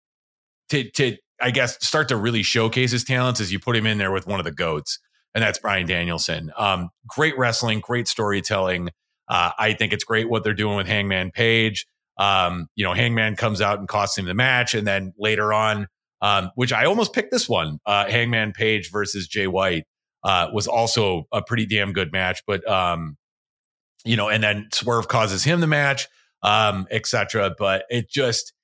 to 0.70 0.90
to 0.92 1.16
I 1.40 1.50
guess 1.50 1.84
start 1.86 2.08
to 2.08 2.16
really 2.16 2.42
showcase 2.42 2.92
his 2.92 3.04
talents 3.04 3.40
as 3.40 3.52
you 3.52 3.58
put 3.58 3.76
him 3.76 3.86
in 3.86 3.98
there 3.98 4.10
with 4.10 4.26
one 4.26 4.40
of 4.40 4.44
the 4.44 4.52
goats, 4.52 4.98
and 5.36 5.42
that's 5.42 5.58
Bryan 5.58 5.86
Danielson. 5.86 6.50
Um, 6.56 6.88
great 7.06 7.36
wrestling, 7.36 7.80
great 7.80 8.08
storytelling. 8.08 8.88
Uh, 9.28 9.50
I 9.58 9.74
think 9.74 9.92
it's 9.92 10.02
great 10.02 10.30
what 10.30 10.42
they're 10.42 10.54
doing 10.54 10.78
with 10.78 10.86
Hangman 10.86 11.30
Page. 11.30 11.86
Um, 12.16 12.68
you 12.74 12.84
know, 12.84 12.94
Hangman 12.94 13.36
comes 13.36 13.60
out 13.60 13.78
and 13.78 13.86
costs 13.86 14.16
him 14.16 14.24
the 14.24 14.32
match, 14.32 14.72
and 14.72 14.86
then 14.86 15.12
later 15.18 15.52
on, 15.52 15.88
um, 16.22 16.52
which 16.54 16.72
I 16.72 16.86
almost 16.86 17.12
picked 17.12 17.32
this 17.32 17.50
one, 17.50 17.80
uh, 17.84 18.06
Hangman 18.06 18.52
Page 18.52 18.90
versus 18.90 19.28
Jay 19.28 19.46
White 19.46 19.84
uh, 20.24 20.48
was 20.54 20.66
also 20.66 21.26
a 21.30 21.42
pretty 21.42 21.66
damn 21.66 21.92
good 21.92 22.12
match. 22.12 22.40
But 22.46 22.66
um, 22.66 23.18
you 24.06 24.16
know, 24.16 24.30
and 24.30 24.42
then 24.42 24.68
Swerve 24.72 25.08
causes 25.08 25.44
him 25.44 25.60
the 25.60 25.66
match, 25.66 26.08
um, 26.42 26.86
etc. 26.90 27.54
But 27.58 27.84
it 27.90 28.08
just, 28.08 28.54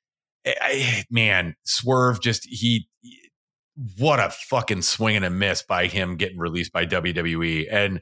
I, 0.46 1.04
man, 1.10 1.54
Swerve 1.64 2.22
just 2.22 2.46
he, 2.48 2.88
what 3.98 4.20
a 4.20 4.30
fucking 4.30 4.82
swing 4.82 5.16
and 5.16 5.24
a 5.24 5.30
miss 5.30 5.62
by 5.62 5.86
him 5.86 6.16
getting 6.16 6.38
released 6.38 6.72
by 6.72 6.86
WWE, 6.86 7.66
and 7.70 8.00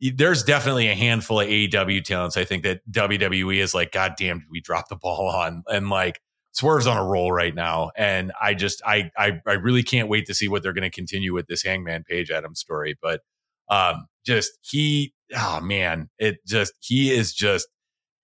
there's 0.00 0.42
definitely 0.42 0.88
a 0.88 0.94
handful 0.94 1.40
of 1.40 1.48
AEW 1.48 2.02
talents. 2.04 2.36
I 2.36 2.44
think 2.44 2.62
that 2.62 2.80
WWE 2.90 3.56
is 3.58 3.74
like, 3.74 3.92
God 3.92 4.14
damn, 4.16 4.46
we 4.50 4.60
drop 4.60 4.88
the 4.88 4.96
ball 4.96 5.28
on? 5.34 5.62
And 5.66 5.90
like 5.90 6.20
Swerve's 6.52 6.86
on 6.86 6.96
a 6.96 7.04
roll 7.04 7.32
right 7.32 7.54
now, 7.54 7.90
and 7.96 8.32
I 8.40 8.54
just, 8.54 8.82
I, 8.84 9.10
I, 9.16 9.40
I 9.46 9.52
really 9.52 9.82
can't 9.82 10.08
wait 10.08 10.26
to 10.26 10.34
see 10.34 10.48
what 10.48 10.62
they're 10.62 10.72
going 10.72 10.82
to 10.82 10.90
continue 10.90 11.34
with 11.34 11.46
this 11.46 11.62
Hangman 11.62 12.04
Page 12.04 12.30
Adam 12.30 12.54
story. 12.54 12.96
But 13.00 13.20
um, 13.68 14.06
just 14.24 14.58
he 14.62 15.14
oh 15.36 15.60
man, 15.60 16.10
it 16.18 16.44
just 16.46 16.72
he 16.80 17.12
is 17.12 17.32
just 17.32 17.68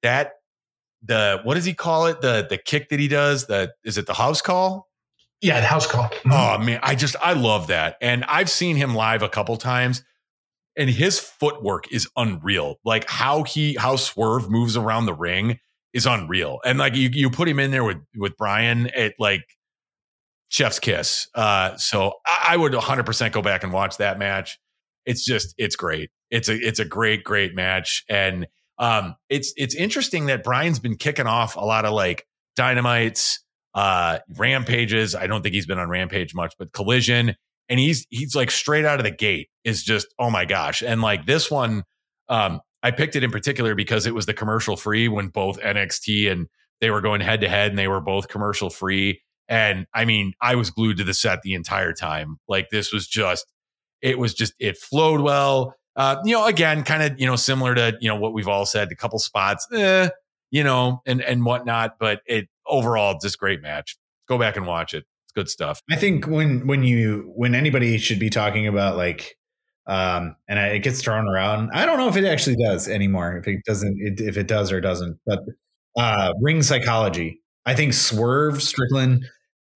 that 0.02 0.32
the 1.02 1.40
what 1.44 1.54
does 1.54 1.64
he 1.64 1.74
call 1.74 2.06
it? 2.06 2.20
The 2.20 2.46
the 2.48 2.58
kick 2.58 2.88
that 2.90 3.00
he 3.00 3.08
does, 3.08 3.46
the 3.46 3.72
is 3.84 3.96
it 3.96 4.06
the 4.06 4.14
house 4.14 4.42
call? 4.42 4.88
Yeah, 5.42 5.60
the 5.60 5.66
house 5.66 5.86
call. 5.86 6.04
Mm-hmm. 6.04 6.32
Oh 6.32 6.58
man, 6.58 6.80
I 6.82 6.94
just 6.94 7.16
I 7.20 7.34
love 7.34 7.68
that. 7.68 7.96
And 8.00 8.24
I've 8.24 8.50
seen 8.50 8.76
him 8.76 8.94
live 8.94 9.22
a 9.22 9.28
couple 9.28 9.56
times 9.56 10.02
and 10.76 10.90
his 10.90 11.18
footwork 11.18 11.92
is 11.92 12.08
unreal. 12.16 12.76
Like 12.84 13.08
how 13.08 13.42
he 13.42 13.74
how 13.74 13.96
Swerve 13.96 14.50
moves 14.50 14.76
around 14.76 15.06
the 15.06 15.14
ring 15.14 15.58
is 15.92 16.06
unreal. 16.06 16.60
And 16.64 16.78
like 16.78 16.94
you 16.94 17.10
you 17.12 17.30
put 17.30 17.48
him 17.48 17.58
in 17.58 17.70
there 17.70 17.84
with 17.84 17.98
with 18.16 18.36
Bryan 18.36 18.88
at 18.88 19.14
like 19.18 19.44
chef's 20.48 20.78
kiss. 20.78 21.28
Uh 21.34 21.76
so 21.76 22.12
I, 22.26 22.48
I 22.50 22.56
would 22.56 22.72
100% 22.72 23.32
go 23.32 23.42
back 23.42 23.62
and 23.64 23.72
watch 23.72 23.98
that 23.98 24.18
match. 24.18 24.58
It's 25.04 25.24
just 25.24 25.54
it's 25.58 25.76
great. 25.76 26.10
It's 26.30 26.48
a 26.48 26.54
it's 26.54 26.80
a 26.80 26.84
great 26.84 27.22
great 27.22 27.54
match, 27.54 28.04
and 28.08 28.46
um, 28.78 29.14
it's 29.28 29.52
it's 29.56 29.74
interesting 29.74 30.26
that 30.26 30.42
Bryan's 30.42 30.80
been 30.80 30.96
kicking 30.96 31.26
off 31.26 31.56
a 31.56 31.60
lot 31.60 31.84
of 31.84 31.92
like 31.92 32.26
dynamites, 32.56 33.44
uh, 33.76 34.18
rampages. 34.36 35.14
I 35.14 35.28
don't 35.28 35.42
think 35.42 35.54
he's 35.54 35.66
been 35.66 35.78
on 35.78 35.88
rampage 35.88 36.34
much, 36.34 36.54
but 36.58 36.72
collision, 36.72 37.36
and 37.68 37.78
he's 37.78 38.06
he's 38.10 38.34
like 38.34 38.50
straight 38.50 38.84
out 38.84 38.98
of 38.98 39.04
the 39.04 39.12
gate 39.12 39.48
is 39.62 39.84
just 39.84 40.08
oh 40.18 40.30
my 40.30 40.44
gosh, 40.44 40.82
and 40.82 41.00
like 41.00 41.26
this 41.26 41.48
one, 41.50 41.84
um, 42.28 42.60
I 42.82 42.90
picked 42.90 43.14
it 43.14 43.22
in 43.22 43.30
particular 43.30 43.76
because 43.76 44.06
it 44.06 44.14
was 44.14 44.26
the 44.26 44.34
commercial 44.34 44.76
free 44.76 45.06
when 45.06 45.28
both 45.28 45.60
NXT 45.60 46.32
and 46.32 46.48
they 46.80 46.90
were 46.90 47.00
going 47.00 47.20
head 47.20 47.42
to 47.42 47.48
head, 47.48 47.70
and 47.70 47.78
they 47.78 47.88
were 47.88 48.00
both 48.00 48.28
commercial 48.28 48.70
free. 48.70 49.20
And 49.48 49.86
I 49.94 50.04
mean, 50.04 50.32
I 50.40 50.56
was 50.56 50.70
glued 50.70 50.96
to 50.98 51.04
the 51.04 51.14
set 51.14 51.42
the 51.42 51.54
entire 51.54 51.92
time. 51.92 52.38
Like 52.48 52.68
this 52.70 52.92
was 52.92 53.06
just, 53.06 53.46
it 54.02 54.18
was 54.18 54.34
just, 54.34 54.54
it 54.58 54.76
flowed 54.76 55.20
well. 55.20 55.74
Uh, 55.94 56.16
you 56.24 56.34
know, 56.34 56.46
again, 56.46 56.82
kind 56.82 57.02
of, 57.02 57.18
you 57.18 57.26
know, 57.26 57.36
similar 57.36 57.74
to, 57.74 57.96
you 58.00 58.08
know, 58.08 58.16
what 58.16 58.34
we've 58.34 58.48
all 58.48 58.66
said, 58.66 58.88
a 58.90 58.96
couple 58.96 59.18
spots, 59.18 59.66
eh, 59.72 60.08
you 60.50 60.62
know, 60.62 61.00
and, 61.06 61.22
and 61.22 61.44
whatnot, 61.44 61.98
but 61.98 62.20
it 62.26 62.48
overall, 62.68 63.18
just 63.20 63.38
great 63.38 63.62
match. 63.62 63.96
Go 64.28 64.38
back 64.38 64.56
and 64.56 64.66
watch 64.66 64.94
it. 64.94 65.04
It's 65.24 65.32
good 65.34 65.48
stuff. 65.48 65.80
I 65.90 65.96
think 65.96 66.26
when, 66.26 66.66
when 66.66 66.82
you, 66.82 67.32
when 67.34 67.54
anybody 67.54 67.98
should 67.98 68.18
be 68.18 68.30
talking 68.30 68.66
about 68.66 68.96
like, 68.96 69.36
um, 69.86 70.34
and 70.48 70.58
it 70.58 70.82
gets 70.82 71.00
thrown 71.00 71.28
around. 71.28 71.70
I 71.72 71.86
don't 71.86 71.98
know 71.98 72.08
if 72.08 72.16
it 72.16 72.24
actually 72.24 72.56
does 72.56 72.88
anymore. 72.88 73.36
If 73.36 73.46
it 73.46 73.60
doesn't, 73.64 73.96
it, 74.00 74.20
if 74.20 74.36
it 74.36 74.48
does 74.48 74.72
or 74.72 74.80
doesn't, 74.80 75.18
but, 75.24 75.40
uh, 75.96 76.32
ring 76.40 76.62
psychology. 76.62 77.40
I 77.64 77.74
think 77.74 77.94
Swerve 77.94 78.62
Strickland 78.62 79.24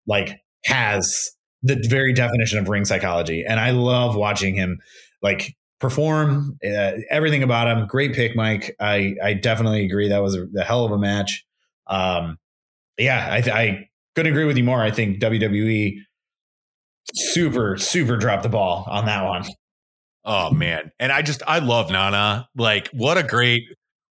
like 0.07 0.39
has 0.64 1.30
the 1.62 1.84
very 1.89 2.12
definition 2.12 2.59
of 2.59 2.68
ring 2.68 2.84
psychology. 2.84 3.45
And 3.47 3.59
I 3.59 3.70
love 3.70 4.14
watching 4.14 4.55
him 4.55 4.78
like 5.22 5.55
perform 5.80 6.59
uh, 6.64 6.93
everything 7.11 7.43
about 7.43 7.66
him. 7.66 7.87
Great 7.87 8.14
pick, 8.14 8.37
Mike. 8.37 8.76
I, 8.80 9.16
I 9.22 9.34
definitely 9.34 9.84
agree. 9.84 10.09
That 10.09 10.22
was 10.22 10.37
a, 10.37 10.47
a 10.57 10.62
hell 10.62 10.84
of 10.84 10.93
a 10.93 10.99
match. 10.99 11.45
Um, 11.89 12.39
yeah, 12.99 13.28
I, 13.30 13.51
I 13.51 13.88
couldn't 14.14 14.32
agree 14.32 14.44
with 14.44 14.57
you 14.57 14.64
more. 14.64 14.80
I 14.80 14.90
think 14.90 15.20
WWE 15.20 15.99
super, 17.14 17.76
super 17.76 18.16
dropped 18.16 18.42
the 18.42 18.49
ball 18.49 18.84
on 18.88 19.07
that 19.07 19.24
one. 19.24 19.44
Oh 20.24 20.51
man. 20.51 20.90
And 20.99 21.12
I 21.12 21.22
just 21.22 21.42
I 21.47 21.61
love 21.61 21.90
Nana. 21.90 22.49
Like 22.57 22.88
what 22.88 23.16
a 23.16 23.22
great 23.22 23.62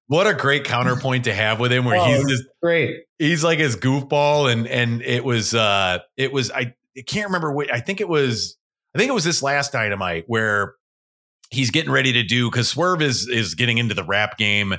what 0.08 0.28
a 0.28 0.34
great 0.34 0.64
counterpoint 0.64 1.26
to 1.26 1.34
have 1.34 1.60
with 1.60 1.72
him 1.72 1.84
where 1.84 2.00
oh, 2.00 2.06
he's 2.06 2.30
just 2.30 2.44
great. 2.64 3.04
He's 3.20 3.44
like 3.44 3.60
his 3.60 3.76
goofball 3.76 4.52
and 4.52 4.66
and 4.68 5.02
it 5.02 5.26
was 5.26 5.54
uh 5.54 6.00
it 6.16 6.32
was 6.32 6.52
I, 6.52 6.74
I 6.98 7.02
can't 7.06 7.26
remember 7.26 7.52
what 7.52 7.74
I 7.74 7.82
think 7.82 8.00
it 8.00 8.08
was 8.08 8.58
I 8.94 8.98
think 8.98 9.10
it 9.10 9.14
was 9.14 9.26
this 9.26 9.44
last 9.44 9.74
dynamite 9.74 10.24
where 10.28 10.76
he's 11.50 11.70
getting 11.70 11.92
ready 11.92 12.14
to 12.14 12.24
do 12.24 12.50
because 12.50 12.70
Swerve 12.70 13.02
is 13.02 13.28
is 13.28 13.56
getting 13.56 13.78
into 13.78 13.94
the 13.94 14.04
rap 14.04 14.38
game. 14.38 14.76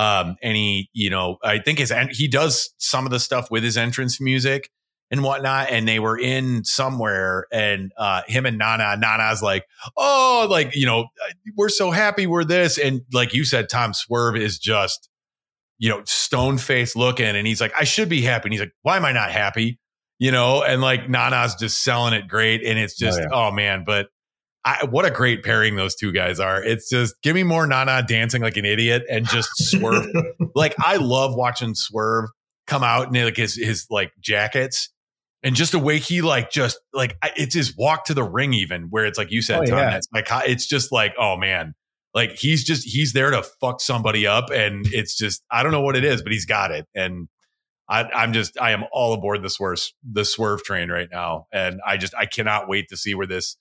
Um, 0.00 0.36
and 0.42 0.56
he, 0.56 0.88
you 0.94 1.10
know, 1.10 1.36
I 1.42 1.58
think 1.58 1.78
his 1.78 1.92
he 2.12 2.26
does 2.26 2.72
some 2.78 3.04
of 3.04 3.10
the 3.10 3.20
stuff 3.20 3.50
with 3.50 3.62
his 3.62 3.76
entrance 3.76 4.18
music 4.18 4.70
and 5.10 5.22
whatnot. 5.22 5.68
And 5.70 5.86
they 5.86 5.98
were 5.98 6.18
in 6.18 6.64
somewhere, 6.64 7.44
and 7.52 7.92
uh, 7.98 8.22
him 8.26 8.46
and 8.46 8.56
Nana, 8.56 8.96
Nana's 8.96 9.42
like, 9.42 9.66
oh, 9.98 10.46
like 10.48 10.74
you 10.74 10.86
know, 10.86 11.08
we're 11.54 11.68
so 11.68 11.90
happy 11.90 12.26
we're 12.26 12.44
this, 12.44 12.78
and 12.78 13.02
like 13.12 13.34
you 13.34 13.44
said, 13.44 13.68
Tom 13.68 13.92
Swerve 13.92 14.36
is 14.36 14.58
just, 14.58 15.10
you 15.78 15.90
know, 15.90 16.00
stone 16.06 16.56
face 16.56 16.96
looking, 16.96 17.36
and 17.36 17.46
he's 17.46 17.60
like, 17.60 17.74
I 17.78 17.84
should 17.84 18.08
be 18.08 18.22
happy, 18.22 18.46
and 18.46 18.54
he's 18.54 18.60
like, 18.60 18.72
why 18.80 18.96
am 18.96 19.04
I 19.04 19.12
not 19.12 19.30
happy? 19.30 19.78
You 20.18 20.32
know, 20.32 20.62
and 20.62 20.80
like 20.80 21.10
Nana's 21.10 21.56
just 21.56 21.84
selling 21.84 22.14
it 22.14 22.26
great, 22.26 22.64
and 22.64 22.78
it's 22.78 22.96
just, 22.96 23.18
oh, 23.18 23.22
yeah. 23.22 23.48
oh 23.48 23.50
man, 23.50 23.84
but 23.84 24.08
I, 24.64 24.84
what 24.84 25.06
a 25.06 25.10
great 25.10 25.42
pairing 25.42 25.76
those 25.76 25.94
two 25.94 26.12
guys 26.12 26.38
are. 26.38 26.62
It's 26.62 26.88
just 26.90 27.14
give 27.22 27.34
me 27.34 27.42
more 27.42 27.66
Nana 27.66 28.02
dancing 28.06 28.42
like 28.42 28.56
an 28.56 28.66
idiot 28.66 29.04
and 29.10 29.26
just 29.26 29.50
swerve. 29.56 30.06
like 30.54 30.74
I 30.78 30.96
love 30.96 31.34
watching 31.34 31.74
Swerve 31.74 32.28
come 32.66 32.84
out 32.84 33.14
in 33.14 33.24
like 33.24 33.36
his 33.36 33.56
his 33.56 33.86
like 33.90 34.12
jackets 34.20 34.90
and 35.42 35.56
just 35.56 35.72
the 35.72 35.78
way 35.78 35.98
he 35.98 36.20
like 36.20 36.50
just 36.50 36.78
like 36.92 37.16
it's 37.36 37.54
his 37.54 37.74
walk 37.76 38.04
to 38.06 38.14
the 38.14 38.22
ring 38.22 38.52
even 38.52 38.88
where 38.90 39.06
it's 39.06 39.16
like 39.16 39.30
you 39.30 39.40
said, 39.40 39.60
oh, 39.60 39.64
Tom, 39.64 39.78
yeah. 39.78 40.00
like 40.12 40.28
it's 40.46 40.66
just 40.66 40.92
like 40.92 41.14
oh 41.18 41.38
man, 41.38 41.74
like 42.14 42.32
he's 42.32 42.62
just 42.62 42.86
he's 42.86 43.14
there 43.14 43.30
to 43.30 43.42
fuck 43.60 43.80
somebody 43.80 44.26
up 44.26 44.50
and 44.50 44.86
it's 44.88 45.16
just 45.16 45.42
I 45.50 45.62
don't 45.62 45.72
know 45.72 45.80
what 45.80 45.96
it 45.96 46.04
is, 46.04 46.22
but 46.22 46.32
he's 46.32 46.46
got 46.46 46.70
it 46.70 46.86
and. 46.94 47.28
I 47.88 48.02
I, 48.02 48.22
am 48.22 48.32
just 48.32 48.56
I 48.60 48.70
am 48.70 48.84
all 48.92 49.14
aboard 49.14 49.42
the 49.42 49.50
swerve 49.50 49.80
the 50.08 50.24
swerve 50.24 50.62
train 50.62 50.90
right 50.90 51.08
now, 51.10 51.48
and 51.52 51.80
I 51.84 51.96
just 51.96 52.14
I 52.14 52.26
cannot 52.26 52.68
wait 52.68 52.88
to 52.90 52.96
see 52.96 53.16
where 53.16 53.26
this 53.26 53.56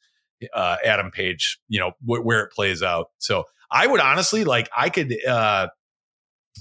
uh, 0.54 0.78
Adam 0.84 1.12
Page, 1.12 1.60
you 1.68 1.80
know, 1.80 1.92
wh- 2.02 2.26
where 2.26 2.42
it 2.42 2.52
plays 2.52 2.82
out. 2.84 3.10
So 3.18 3.44
I 3.72 3.88
would 3.88 4.00
honestly 4.00 4.44
like, 4.44 4.70
I 4.76 4.90
could, 4.90 5.16
uh, 5.26 5.68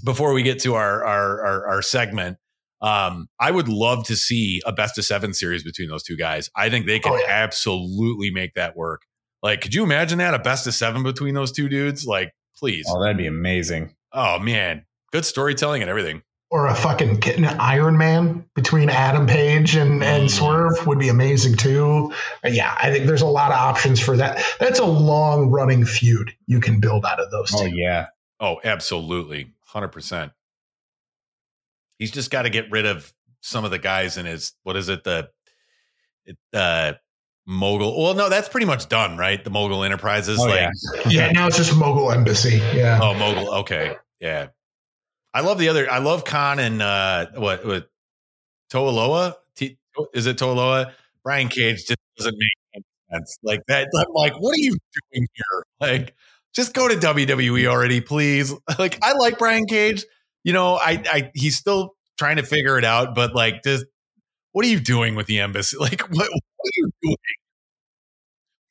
before 0.05 0.33
we 0.33 0.43
get 0.43 0.61
to 0.61 0.75
our, 0.75 1.05
our, 1.05 1.45
our, 1.45 1.67
our 1.69 1.83
segment, 1.83 2.39
um, 2.81 3.29
I 3.41 3.51
would 3.51 3.69
love 3.69 4.05
to 4.07 4.17
see 4.17 4.63
a 4.65 4.73
best 4.73 4.99
of 4.99 5.05
seven 5.05 5.35
series 5.35 5.65
between 5.65 5.89
those 5.89 6.03
two 6.03 6.17
guys. 6.17 6.49
I 6.55 6.71
think 6.71 6.87
they 6.87 7.01
can 7.01 7.13
oh, 7.13 7.17
yeah. 7.17 7.27
absolutely 7.29 8.31
make 8.31 8.55
that 8.55 8.77
work. 8.77 9.03
Like, 9.43 9.61
could 9.61 9.75
you 9.75 9.83
imagine 9.83 10.19
that 10.19 10.35
a 10.35 10.39
best 10.39 10.67
of 10.67 10.75
seven 10.75 11.03
between 11.03 11.35
those 11.35 11.53
two 11.53 11.69
dudes? 11.69 12.07
Like, 12.07 12.33
please. 12.57 12.87
Oh, 12.89 13.03
that'd 13.03 13.17
be 13.17 13.27
amazing. 13.27 13.95
Oh 14.13 14.39
man, 14.39 14.85
good 15.13 15.25
storytelling 15.25 15.83
and 15.83 15.91
everything 15.91 16.23
or 16.51 16.67
a 16.67 16.75
fucking 16.75 17.23
Iron 17.45 17.99
Man 17.99 18.45
between 18.55 18.89
Adam 18.89 19.27
Page 19.27 19.77
and, 19.77 20.03
and 20.03 20.25
mm. 20.25 20.31
Swerve 20.31 20.87
would 20.87 20.99
be 20.99 21.09
amazing 21.09 21.57
too. 21.57 22.13
Yeah, 22.43 22.77
I 22.81 22.91
think 22.91 23.07
there's 23.07 23.23
a 23.23 23.27
lot 23.27 23.51
of 23.53 23.59
options 23.59 24.01
for 24.01 24.17
that. 24.17 24.43
That's 24.59 24.79
a 24.79 24.87
long 24.87 25.51
running 25.51 25.85
feud 25.85 26.33
you 26.47 26.61
can 26.61 26.81
build 26.81 27.05
out 27.05 27.21
of 27.21 27.31
those. 27.31 27.53
Oh 27.55 27.69
two. 27.69 27.77
yeah. 27.77 28.07
Oh, 28.41 28.61
absolutely, 28.65 29.53
hundred 29.67 29.89
percent. 29.89 30.33
He's 31.99 32.11
just 32.11 32.31
got 32.31 32.43
to 32.43 32.51
get 32.51 32.71
rid 32.71 32.87
of 32.87 33.13
some 33.41 33.65
of 33.65 33.71
the 33.71 33.79
guys 33.79 34.17
in 34.17 34.27
his 34.27 34.53
what 34.63 34.77
is 34.77 34.89
it 34.89 35.05
the 35.05 35.29
uh 36.53 36.93
mogul 37.47 38.03
well 38.03 38.15
no 38.15 38.29
that's 38.29 38.49
pretty 38.49 38.67
much 38.67 38.89
done 38.89 39.17
right 39.17 39.43
the 39.45 39.51
mogul 39.51 39.85
enterprises 39.85 40.39
oh, 40.41 40.45
like 40.45 40.61
yeah. 40.61 40.71
yeah 41.09 41.33
now 41.33 41.47
it's 41.47 41.57
just 41.57 41.75
mogul 41.77 42.11
embassy 42.13 42.61
yeah 42.75 42.99
oh 43.01 43.15
mogul 43.15 43.55
okay 43.55 43.97
yeah 44.21 44.49
I 45.39 45.41
love 45.41 45.59
the 45.59 45.69
other. 45.69 45.89
I 45.89 45.99
love 45.99 46.25
Kaun 46.25 46.59
and 46.59 46.83
uh, 46.83 47.27
what 47.37 47.65
what 47.65 47.89
Toa 48.71 48.91
Loa. 48.91 49.37
T, 49.55 49.79
is 50.13 50.27
it 50.27 50.37
Toaloa? 50.37 50.91
Brian 51.23 51.47
Cage 51.47 51.87
just 51.87 51.99
doesn't 52.17 52.37
make 52.37 52.85
sense. 53.13 53.39
Like 53.45 53.61
that. 53.69 53.87
I'm 53.97 54.13
like, 54.15 54.33
what 54.41 54.57
are 54.57 54.61
you 54.61 54.73
doing 55.13 55.29
here? 55.33 55.65
Like, 55.81 56.17
just 56.53 56.75
go 56.75 56.89
to 56.89 56.97
WWE 56.97 57.69
already, 57.69 58.01
please. 58.01 58.53
Like, 58.81 58.99
I 59.01 59.13
like 59.13 59.39
Brian 59.39 59.67
Cage. 59.67 60.05
You 60.43 60.55
know, 60.55 60.75
I, 60.75 61.05
I 61.09 61.31
he's 61.35 61.57
still 61.57 61.95
trying 62.19 62.39
to 62.39 62.43
figure 62.43 62.77
it 62.77 62.85
out, 62.85 63.15
but 63.15 63.33
like, 63.33 63.63
just 63.63 63.85
what 64.51 64.65
are 64.65 64.69
you 64.69 64.81
doing 64.81 65.15
with 65.15 65.29
the 65.29 65.39
embassy? 65.39 65.77
Like, 65.81 66.01
what, 66.01 66.17
what 66.17 66.67
are 66.67 66.79
you 66.79 66.91
doing? 67.01 67.17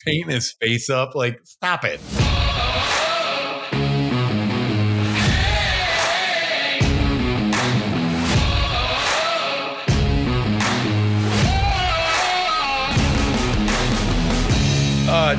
Painting 0.05 0.31
his 0.31 0.51
face 0.51 0.89
up? 0.89 1.15
Like, 1.15 1.39
stop 1.45 1.85
it. 1.85 2.01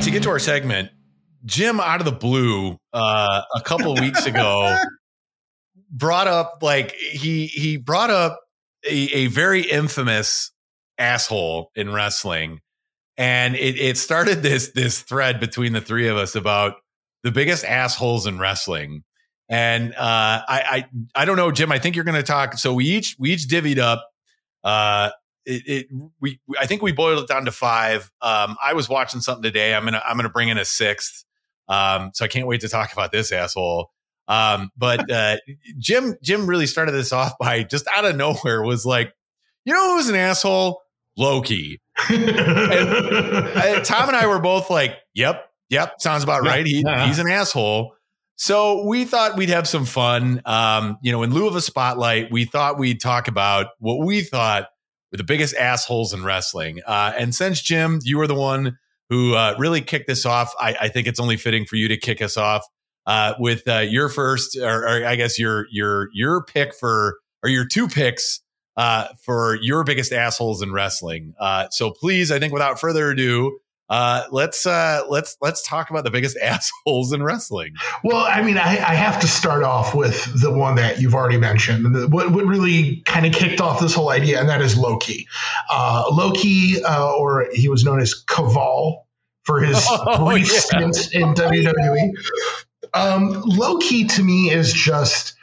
To 0.03 0.11
get 0.13 0.23
to 0.23 0.31
our 0.31 0.39
segment, 0.39 0.91
Jim 1.45 1.81
out 1.81 2.01
of 2.01 2.05
the 2.05 2.13
blue 2.13 2.77
uh, 2.93 3.43
a 3.55 3.61
couple 3.63 3.95
weeks 3.95 4.27
ago 4.27 4.77
brought 5.91 6.29
up 6.29 6.59
like 6.63 6.93
he 6.93 7.47
he 7.47 7.77
brought 7.77 8.11
up 8.11 8.41
a, 8.89 9.09
a 9.15 9.27
very 9.27 9.63
infamous 9.63 10.53
asshole 10.99 11.71
in 11.75 11.93
wrestling, 11.93 12.61
and 13.17 13.57
it, 13.57 13.79
it 13.79 13.99
started 13.99 14.43
this 14.43 14.71
this 14.73 15.01
thread 15.01 15.41
between 15.41 15.73
the 15.73 15.81
three 15.81 16.09
of 16.09 16.17
us 16.17 16.35
about 16.35 16.75
the 17.25 17.33
biggest 17.33 17.65
assholes 17.65 18.27
in 18.27 18.39
wrestling. 18.39 19.03
And 19.49 19.95
uh, 19.95 19.97
I, 19.99 20.87
I 21.17 21.23
I 21.23 21.25
don't 21.25 21.37
know, 21.37 21.51
Jim. 21.51 21.73
I 21.73 21.79
think 21.79 21.97
you're 21.97 22.05
going 22.05 22.15
to 22.15 22.23
talk. 22.23 22.55
So 22.55 22.75
we 22.75 22.85
each 22.85 23.17
we 23.19 23.33
each 23.33 23.49
divvied 23.49 23.79
up 23.79 24.09
uh, 24.63 25.11
it, 25.49 25.63
it, 25.67 25.87
we 26.21 26.41
I 26.59 26.67
think 26.67 26.83
we 26.83 26.93
boiled 26.93 27.23
it 27.23 27.29
down 27.29 27.47
to 27.47 27.53
five. 27.53 28.11
Um, 28.21 28.57
I 28.63 28.75
was 28.75 28.89
watching 28.89 29.21
something 29.21 29.43
today. 29.43 29.75
I'm 29.75 29.85
gonna 29.85 30.03
I'm 30.07 30.17
gonna 30.17 30.29
bring 30.29 30.49
in 30.49 30.59
a 30.59 30.65
sixth. 30.65 31.25
Um, 31.69 32.11
so 32.15 32.25
I 32.25 32.29
can't 32.29 32.47
wait 32.47 32.61
to 32.63 32.69
talk 32.69 32.93
about 32.93 33.13
this 33.13 33.33
asshole. 33.33 33.91
Um, 34.27 34.71
but 34.77 35.11
uh, 35.11 35.39
Jim 35.79 36.17
Jim 36.23 36.47
really 36.47 36.67
started 36.67 36.93
this 36.93 37.13
off 37.13 37.39
by 37.39 37.63
just 37.63 37.87
out 37.97 38.05
of 38.05 38.15
nowhere 38.15 38.63
was 38.63 38.85
like, 38.85 39.15
you 39.65 39.73
know 39.73 39.97
who's 39.97 40.09
an 40.09 40.17
asshole? 40.17 40.83
Low 41.17 41.41
Ki. 41.41 41.81
and, 42.11 42.31
uh, 42.31 43.81
Tom 43.81 44.09
and 44.09 44.17
I 44.17 44.27
were 44.27 44.39
both 44.39 44.71
like, 44.71 44.99
yep, 45.15 45.51
yep, 45.69 45.95
sounds 45.99 46.23
about 46.23 46.43
right. 46.43 46.65
He, 46.65 46.83
yeah. 46.85 47.07
He's 47.09 47.19
an 47.19 47.29
asshole. 47.29 47.95
So 48.37 48.85
we 48.85 49.05
thought 49.05 49.37
we'd 49.37 49.49
have 49.49 49.67
some 49.67 49.85
fun. 49.85 50.43
Um, 50.45 50.99
you 51.03 51.11
know, 51.11 51.25
in 51.25 51.35
lieu 51.35 51.49
of 51.49 51.57
a 51.57 51.61
spotlight, 51.61 52.31
we 52.31 52.45
thought 52.45 52.79
we'd 52.79 53.01
talk 53.01 53.27
about 53.27 53.67
what 53.81 54.07
we 54.07 54.21
thought 54.21 54.69
the 55.13 55.25
biggest 55.25 55.55
assholes 55.57 56.13
in 56.13 56.25
wrestling. 56.25 56.81
Uh, 56.87 57.13
and 57.17 57.35
since 57.35 57.63
Jim, 57.63 58.01
you 58.03 58.19
were 58.19 58.27
the 58.27 58.35
one 58.35 58.79
who 59.09 59.35
uh, 59.35 59.55
really 59.59 59.81
kicked 59.81 60.07
this 60.07 60.27
off, 60.27 60.53
I, 60.61 60.77
I, 60.83 60.89
think 60.89 61.07
it's 61.07 61.19
only 61.19 61.37
fitting 61.37 61.65
for 61.65 61.77
you 61.77 61.89
to 61.89 61.97
kick 61.97 62.21
us 62.21 62.37
off 62.37 62.67
uh, 63.07 63.35
with 63.39 63.67
uh, 63.67 63.79
your 63.79 64.09
first, 64.11 64.57
or, 64.57 64.85
or, 64.85 65.07
I 65.07 65.17
guess 65.17 65.39
your 65.39 65.67
your 65.71 66.11
your 66.13 66.45
pick 66.45 66.75
for, 66.75 67.19
or 67.43 67.49
your 67.49 67.65
two 67.65 67.89
picks 67.89 68.41
uh, 68.77 69.09
for 69.23 69.59
your 69.63 69.83
biggest 69.83 70.13
assholes 70.13 70.61
in 70.63 70.73
wrestling. 70.73 71.35
Uh, 71.41 71.69
so 71.71 71.91
please, 71.91 72.31
I 72.31 72.39
think 72.39 72.53
without 72.53 72.79
further 72.79 73.11
ado, 73.11 73.59
uh, 73.89 74.25
let's 74.31 74.67
uh, 74.67 75.03
let's 75.09 75.37
let's 75.41 75.67
talk 75.67 75.91
about 75.91 76.05
the 76.05 76.11
biggest 76.11 76.37
assholes 76.43 77.13
in 77.13 77.23
wrestling. 77.23 77.75
Well, 78.05 78.25
I 78.29 78.43
mean, 78.43 78.59
I, 78.59 78.73
I 78.73 78.95
have 78.95 79.21
to 79.21 79.29
start 79.29 79.63
off 79.63 79.95
with 79.95 80.41
the 80.41 80.53
one 80.53 80.77
that 80.77 81.01
you've 81.01 81.15
already 81.15 81.39
mentioned. 81.39 82.13
What, 82.13 82.33
what 82.33 82.45
really 82.45 83.03
kind 83.07 83.27
of 83.27 83.33
kicked 83.33 83.61
off 83.61 83.81
this 83.81 83.95
whole 83.95 84.11
idea, 84.11 84.41
and 84.41 84.49
that 84.49 84.61
is 84.61 84.77
Low 84.77 84.99
Ki. 84.99 85.27
Uh, 85.71 86.05
Low 86.11 86.33
Ki, 86.33 86.83
uh, 86.83 87.15
or 87.17 87.49
he 87.53 87.69
was 87.69 87.85
known 87.85 88.01
as 88.01 88.15
Kaval 88.27 89.05
for 89.45 89.61
his 89.61 89.83
oh, 89.91 90.27
brief 90.27 90.53
yeah. 90.53 90.59
stint 90.59 91.15
in 91.15 91.35
WWE. 91.35 92.11
Um, 92.95 93.43
Low 93.45 93.79
Ki 93.79 94.07
to 94.07 94.23
me 94.23 94.51
is 94.51 94.73
just 94.73 95.35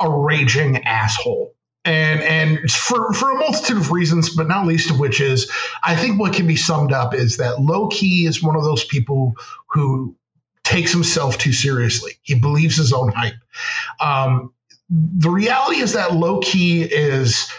a 0.00 0.10
raging 0.10 0.78
asshole 0.84 1.53
and 1.84 2.22
and 2.22 2.70
for 2.70 3.12
for 3.12 3.30
a 3.30 3.34
multitude 3.34 3.76
of 3.76 3.90
reasons, 3.90 4.34
but 4.34 4.48
not 4.48 4.66
least 4.66 4.90
of 4.90 4.98
which 4.98 5.20
is 5.20 5.50
I 5.82 5.94
think 5.96 6.18
what 6.18 6.32
can 6.32 6.46
be 6.46 6.56
summed 6.56 6.92
up 6.92 7.14
is 7.14 7.36
that 7.36 7.60
Low 7.60 7.88
Ki 7.88 8.26
is 8.26 8.42
one 8.42 8.56
of 8.56 8.64
those 8.64 8.84
people 8.84 9.34
who 9.68 10.16
takes 10.62 10.92
himself 10.92 11.36
too 11.36 11.52
seriously. 11.52 12.12
He 12.22 12.34
believes 12.34 12.76
his 12.76 12.92
own 12.92 13.12
hype. 13.12 13.34
Um, 14.00 14.52
the 14.88 15.30
reality 15.30 15.80
is 15.80 15.92
that 15.92 16.14
Low 16.14 16.40
Ki 16.40 16.82
is 16.82 17.50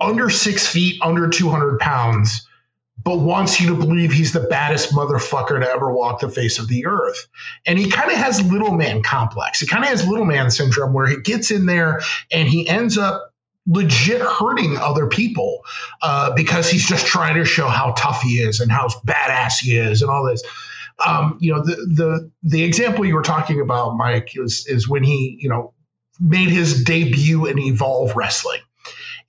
under 0.00 0.28
six 0.28 0.66
feet, 0.66 1.00
under 1.02 1.28
two 1.28 1.48
hundred 1.48 1.78
pounds, 1.78 2.46
but 3.02 3.20
wants 3.20 3.60
you 3.60 3.68
to 3.68 3.74
believe 3.74 4.12
he's 4.12 4.32
the 4.32 4.40
baddest 4.40 4.92
motherfucker 4.92 5.60
to 5.60 5.70
ever 5.70 5.92
walk 5.92 6.20
the 6.20 6.28
face 6.28 6.58
of 6.58 6.68
the 6.68 6.84
earth. 6.86 7.28
And 7.64 7.78
he 7.78 7.88
kind 7.88 8.10
of 8.10 8.18
has 8.18 8.42
little 8.50 8.72
man 8.72 9.02
complex. 9.02 9.60
He 9.60 9.66
kind 9.66 9.84
of 9.84 9.90
has 9.90 10.06
little 10.06 10.26
man 10.26 10.50
syndrome 10.50 10.92
where 10.92 11.06
he 11.06 11.16
gets 11.20 11.50
in 11.50 11.66
there 11.66 12.00
and 12.30 12.48
he 12.48 12.68
ends 12.68 12.98
up 12.98 13.29
legit 13.66 14.20
hurting 14.20 14.76
other 14.78 15.06
people 15.06 15.62
uh, 16.02 16.32
because 16.34 16.70
he's 16.70 16.86
just 16.86 17.06
trying 17.06 17.34
to 17.36 17.44
show 17.44 17.68
how 17.68 17.92
tough 17.96 18.22
he 18.22 18.40
is 18.40 18.60
and 18.60 18.70
how 18.72 18.88
badass 19.06 19.58
he 19.60 19.76
is 19.76 20.02
and 20.02 20.10
all 20.10 20.24
this. 20.24 20.42
Um, 21.06 21.38
you 21.40 21.52
know, 21.54 21.62
the 21.64 21.76
the 21.76 22.30
the 22.42 22.62
example 22.62 23.06
you 23.06 23.14
were 23.14 23.22
talking 23.22 23.60
about, 23.60 23.96
Mike, 23.96 24.32
is 24.34 24.66
is 24.66 24.88
when 24.88 25.02
he 25.02 25.38
you 25.40 25.48
know 25.48 25.72
made 26.20 26.50
his 26.50 26.84
debut 26.84 27.46
in 27.46 27.58
Evolve 27.58 28.14
Wrestling 28.14 28.60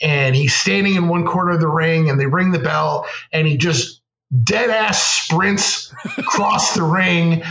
and 0.02 0.36
he's 0.36 0.54
standing 0.54 0.96
in 0.96 1.08
one 1.08 1.26
corner 1.26 1.52
of 1.52 1.62
the 1.62 1.68
ring 1.68 2.10
and 2.10 2.20
they 2.20 2.26
ring 2.26 2.52
the 2.52 2.60
bell 2.60 3.08
and 3.32 3.48
he 3.48 3.58
just 3.58 4.02
dead 4.44 4.70
ass 4.70 5.02
sprints 5.02 5.94
across 6.18 6.74
the 6.74 6.84
ring 6.84 7.44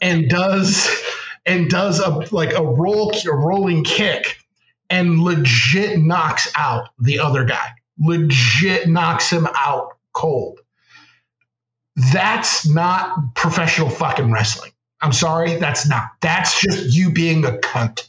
and 0.00 0.28
does 0.28 0.88
and 1.46 1.68
does 1.70 2.00
a 2.00 2.10
like 2.34 2.52
a 2.54 2.62
roll 2.62 3.12
a 3.12 3.34
rolling 3.34 3.84
kick 3.84 4.38
and 4.92 5.20
legit 5.20 5.98
knocks 5.98 6.52
out 6.54 6.90
the 7.00 7.18
other 7.18 7.44
guy. 7.44 7.70
Legit 7.98 8.86
knocks 8.88 9.30
him 9.30 9.48
out 9.58 9.96
cold. 10.12 10.60
That's 12.12 12.68
not 12.68 13.34
professional 13.34 13.88
fucking 13.88 14.30
wrestling. 14.30 14.72
I'm 15.00 15.12
sorry 15.12 15.56
that's 15.56 15.88
not. 15.88 16.10
That's 16.20 16.60
just 16.60 16.94
you 16.94 17.10
being 17.10 17.44
a 17.44 17.52
cunt. 17.52 18.08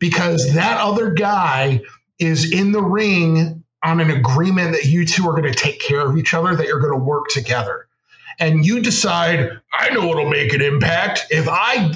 Because 0.00 0.54
that 0.54 0.80
other 0.80 1.10
guy 1.10 1.82
is 2.18 2.50
in 2.50 2.72
the 2.72 2.82
ring 2.82 3.62
on 3.84 4.00
an 4.00 4.10
agreement 4.10 4.72
that 4.72 4.86
you 4.86 5.04
two 5.04 5.28
are 5.28 5.32
going 5.32 5.52
to 5.52 5.54
take 5.54 5.80
care 5.80 6.00
of 6.00 6.16
each 6.16 6.32
other, 6.32 6.56
that 6.56 6.66
you're 6.66 6.80
going 6.80 6.98
to 6.98 7.04
work 7.04 7.28
together. 7.28 7.86
And 8.38 8.64
you 8.64 8.80
decide, 8.80 9.60
I 9.72 9.90
know 9.90 10.06
what'll 10.06 10.30
make 10.30 10.54
an 10.54 10.62
impact. 10.62 11.26
If 11.30 11.46
I 11.48 11.92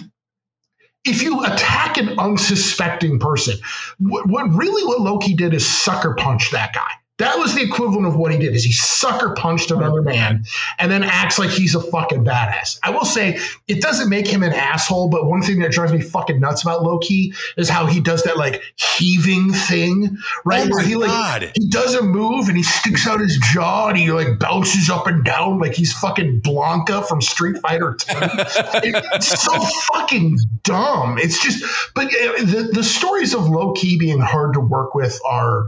if 1.06 1.22
you 1.22 1.44
attack 1.44 1.96
an 1.98 2.18
unsuspecting 2.18 3.18
person, 3.18 3.58
what, 3.98 4.28
what 4.28 4.52
really 4.52 4.84
what 4.84 5.00
Low 5.00 5.18
Ki 5.18 5.34
did 5.34 5.54
is 5.54 5.66
sucker 5.66 6.14
punch 6.14 6.50
that 6.50 6.72
guy. 6.74 6.90
That 7.18 7.38
was 7.38 7.54
the 7.54 7.62
equivalent 7.62 8.06
of 8.06 8.14
what 8.16 8.30
he 8.30 8.38
did 8.38 8.54
is 8.54 8.62
he 8.62 8.72
sucker 8.72 9.32
punched 9.34 9.70
another 9.70 10.02
man 10.02 10.44
and 10.78 10.90
then 10.92 11.02
acts 11.02 11.38
like 11.38 11.48
he's 11.48 11.74
a 11.74 11.80
fucking 11.80 12.24
badass. 12.24 12.78
I 12.82 12.90
will 12.90 13.06
say 13.06 13.38
it 13.68 13.80
doesn't 13.80 14.10
make 14.10 14.26
him 14.28 14.42
an 14.42 14.52
asshole, 14.52 15.08
but 15.08 15.24
one 15.24 15.40
thing 15.40 15.60
that 15.60 15.70
drives 15.72 15.92
me 15.94 16.02
fucking 16.02 16.38
nuts 16.40 16.60
about 16.60 16.82
Low 16.82 16.98
Ki 16.98 17.32
is 17.56 17.70
how 17.70 17.86
he 17.86 18.00
does 18.00 18.24
that 18.24 18.36
like 18.36 18.60
heaving 18.98 19.50
thing, 19.50 20.18
right? 20.44 20.66
Oh 20.66 20.74
Where 20.74 20.84
he 20.84 20.96
like 20.96 21.08
God. 21.08 21.52
he 21.54 21.68
does 21.70 21.94
a 21.94 22.02
move 22.02 22.48
and 22.48 22.56
he 22.58 22.62
sticks 22.62 23.06
out 23.08 23.20
his 23.20 23.38
jaw 23.54 23.88
and 23.88 23.96
he 23.96 24.12
like 24.12 24.38
bounces 24.38 24.90
up 24.90 25.06
and 25.06 25.24
down 25.24 25.58
like 25.58 25.72
he's 25.72 25.94
fucking 25.94 26.42
Blanka 26.42 27.06
from 27.08 27.22
Street 27.22 27.56
Fighter 27.62 27.94
10. 27.98 28.22
It- 28.24 29.04
it's 29.14 29.42
so 29.42 29.58
fucking 29.94 30.36
dumb. 30.64 31.16
It's 31.18 31.42
just 31.42 31.64
but 31.94 32.06
uh, 32.08 32.44
the 32.44 32.68
the 32.74 32.84
stories 32.84 33.34
of 33.34 33.48
Low 33.48 33.72
Ki 33.72 33.96
being 33.98 34.20
hard 34.20 34.52
to 34.52 34.60
work 34.60 34.94
with 34.94 35.18
are 35.24 35.66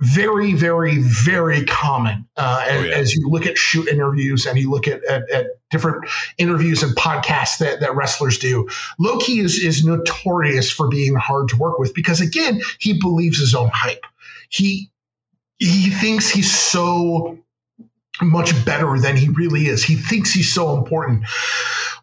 very, 0.00 0.52
very, 0.52 0.98
very 0.98 1.64
common 1.64 2.28
uh, 2.36 2.64
as, 2.68 2.80
Oh, 2.80 2.84
yeah. 2.84 2.94
as 2.94 3.14
you 3.14 3.28
look 3.30 3.46
at 3.46 3.56
shoot 3.56 3.88
interviews 3.88 4.44
and 4.46 4.58
you 4.58 4.70
look 4.70 4.86
at, 4.86 5.02
at, 5.04 5.30
at 5.30 5.46
different 5.70 6.04
interviews 6.38 6.82
and 6.82 6.94
podcasts 6.96 7.58
that, 7.58 7.80
that 7.80 7.96
wrestlers 7.96 8.38
do. 8.38 8.68
Low 8.98 9.18
Ki 9.18 9.40
is, 9.40 9.58
is 9.58 9.84
notorious 9.84 10.70
for 10.70 10.88
being 10.88 11.14
hard 11.14 11.48
to 11.48 11.56
work 11.56 11.78
with 11.78 11.94
because, 11.94 12.20
again, 12.20 12.60
he 12.78 12.98
believes 13.00 13.38
his 13.38 13.54
own 13.54 13.70
hype. 13.72 14.04
He 14.48 14.90
he 15.58 15.88
thinks 15.88 16.28
he's 16.28 16.54
so 16.54 17.38
much 18.20 18.64
better 18.64 18.98
than 18.98 19.16
he 19.16 19.28
really 19.30 19.66
is. 19.66 19.82
He 19.82 19.96
thinks 19.96 20.32
he's 20.32 20.52
so 20.52 20.76
important. 20.76 21.24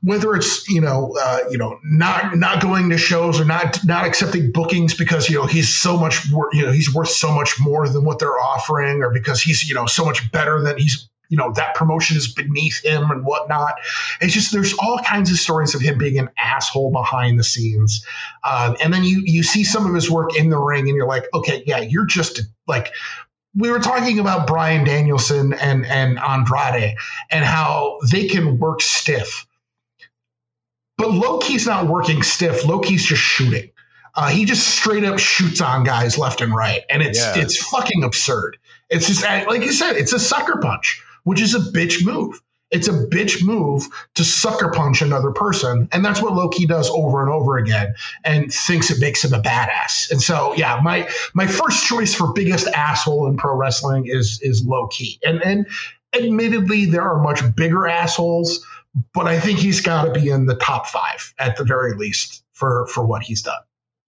Whether 0.04 0.36
it's 0.36 0.68
you 0.70 0.82
know 0.82 1.16
uh, 1.20 1.40
you 1.50 1.58
know 1.58 1.80
not 1.84 2.38
not 2.38 2.62
going 2.62 2.90
to 2.90 2.98
shows 2.98 3.40
or 3.40 3.46
not 3.46 3.84
not 3.86 4.06
accepting 4.06 4.52
bookings 4.52 4.94
because 4.94 5.30
you 5.30 5.38
know 5.38 5.46
he's 5.46 5.74
so 5.74 5.98
much 5.98 6.26
you 6.52 6.66
know 6.66 6.72
he's 6.72 6.94
worth 6.94 7.10
so 7.10 7.32
much 7.34 7.56
more 7.60 7.88
than 7.88 8.04
what 8.04 8.20
they're 8.20 8.40
offering, 8.40 9.02
or 9.02 9.12
because 9.12 9.42
he's 9.42 9.68
you 9.68 9.74
know 9.74 9.86
so 9.86 10.04
much 10.06 10.32
better 10.32 10.62
than 10.62 10.78
he's 10.78 11.10
you 11.30 11.38
know 11.38 11.52
that 11.54 11.74
promotion 11.74 12.16
is 12.16 12.32
beneath 12.32 12.84
him 12.84 13.10
and 13.10 13.26
whatnot. 13.26 13.76
It's 14.22 14.34
just 14.34 14.52
there's 14.52 14.74
all 14.74 15.00
kinds 15.00 15.32
of 15.32 15.38
stories 15.38 15.74
of 15.74 15.82
him 15.82 15.98
being 15.98 16.20
an 16.20 16.30
asshole 16.38 16.92
behind 16.92 17.40
the 17.40 17.44
scenes, 17.44 18.06
um, 18.44 18.76
and 18.84 18.94
then 18.94 19.04
you 19.04 19.24
you 19.26 19.42
see 19.42 19.64
some 19.64 19.88
of 19.88 19.96
his 19.96 20.12
work 20.12 20.36
in 20.38 20.50
the 20.50 20.60
ring, 20.60 20.88
and 20.88 20.96
you're 20.96 21.08
like, 21.08 21.26
okay, 21.34 21.64
yeah, 21.66 21.80
you're 21.80 22.06
just 22.06 22.42
like 22.68 22.92
we 23.56 23.72
were 23.72 23.80
talking 23.80 24.20
about 24.20 24.48
Bryan 24.48 24.86
Danielson 24.86 25.54
and 25.54 25.86
and 25.86 26.20
Andrade 26.20 26.96
and 27.32 27.44
how 27.44 28.00
they 28.12 28.28
can 28.28 28.60
work 28.60 28.82
stiff. 28.82 29.48
But 30.98 31.12
Low 31.12 31.40
Ki's 31.40 31.66
not 31.66 31.88
working 31.88 32.24
stiff. 32.24 32.66
Low 32.66 32.80
Ki's 32.80 33.04
just 33.06 33.22
shooting. 33.22 33.70
Uh, 34.16 34.28
he 34.30 34.46
just 34.46 34.68
straight 34.68 35.04
up 35.04 35.18
shoots 35.18 35.60
on 35.60 35.84
guys 35.84 36.18
left 36.18 36.42
and 36.42 36.54
right, 36.54 36.84
and 36.90 37.02
it's 37.02 37.20
Yeah. 37.20 37.38
it's 37.38 37.58
fucking 37.58 38.04
absurd. 38.04 38.58
It's 38.90 39.08
just 39.08 39.24
like 39.24 39.64
you 39.64 39.72
said, 39.74 39.96
it's 39.96 40.14
a 40.14 40.20
sucker 40.20 40.60
punch, 40.62 41.02
which 41.24 41.42
is 41.42 41.56
a 41.56 41.60
bitch 41.60 42.06
move. 42.06 42.40
It's 42.70 42.88
a 42.88 42.92
bitch 42.92 43.44
move 43.44 43.88
to 44.16 44.24
sucker 44.24 44.70
punch 44.72 45.02
another 45.02 45.32
person, 45.32 45.88
and 45.92 46.04
that's 46.06 46.22
what 46.22 46.34
Low 46.34 46.50
Ki 46.50 46.66
does 46.68 46.90
over 46.90 47.22
and 47.22 47.32
over 47.32 47.58
again, 47.58 47.94
and 48.24 48.52
thinks 48.54 48.90
it 48.92 49.00
makes 49.00 49.24
him 49.24 49.34
a 49.34 49.40
badass. 49.42 50.12
And 50.12 50.22
so, 50.22 50.54
yeah, 50.56 50.80
my 50.84 51.08
my 51.34 51.48
first 51.48 51.86
choice 51.86 52.14
for 52.14 52.34
biggest 52.34 52.68
asshole 52.68 53.28
in 53.28 53.38
pro 53.38 53.56
wrestling 53.56 54.06
is 54.08 54.40
is 54.44 54.64
Low 54.64 54.88
Ki, 54.88 55.20
and 55.24 55.42
and 55.44 55.66
admittedly, 56.16 56.86
there 56.86 57.04
are 57.04 57.22
much 57.22 57.42
bigger 57.56 57.88
assholes, 57.88 58.64
but 59.14 59.28
I 59.28 59.40
think 59.40 59.60
he's 59.60 59.82
got 59.82 60.06
to 60.06 60.12
be 60.12 60.30
in 60.30 60.46
the 60.46 60.56
top 60.56 60.88
five 60.88 61.34
at 61.40 61.58
the 61.58 61.64
very 61.64 61.96
least 61.96 62.44
for 62.54 62.88
for 62.88 63.06
what 63.06 63.24
he's 63.24 63.42
done. 63.42 63.60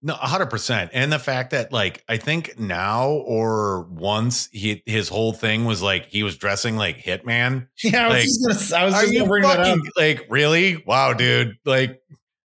No, 0.02 0.14
hundred 0.14 0.50
percent. 0.50 0.90
And 0.94 1.12
the 1.12 1.18
fact 1.18 1.50
that 1.50 1.72
like 1.72 2.04
I 2.08 2.16
think 2.18 2.58
now 2.58 3.08
or 3.10 3.82
once 3.90 4.48
he 4.52 4.82
his 4.86 5.08
whole 5.08 5.32
thing 5.32 5.64
was 5.64 5.82
like 5.82 6.06
he 6.06 6.22
was 6.22 6.36
dressing 6.36 6.76
like 6.76 6.98
Hitman. 6.98 7.66
Yeah, 7.82 8.06
I 8.08 8.14
was 8.14 8.46
just 8.48 8.70
gonna, 8.70 8.82
I 8.82 8.84
was 8.86 8.94
Are 8.94 9.00
just 9.02 9.14
gonna 9.14 9.26
bring 9.26 9.42
that 9.42 9.60
up. 9.60 9.78
like 9.96 10.26
really? 10.28 10.82
Wow, 10.86 11.14
dude. 11.14 11.56
Like 11.64 12.00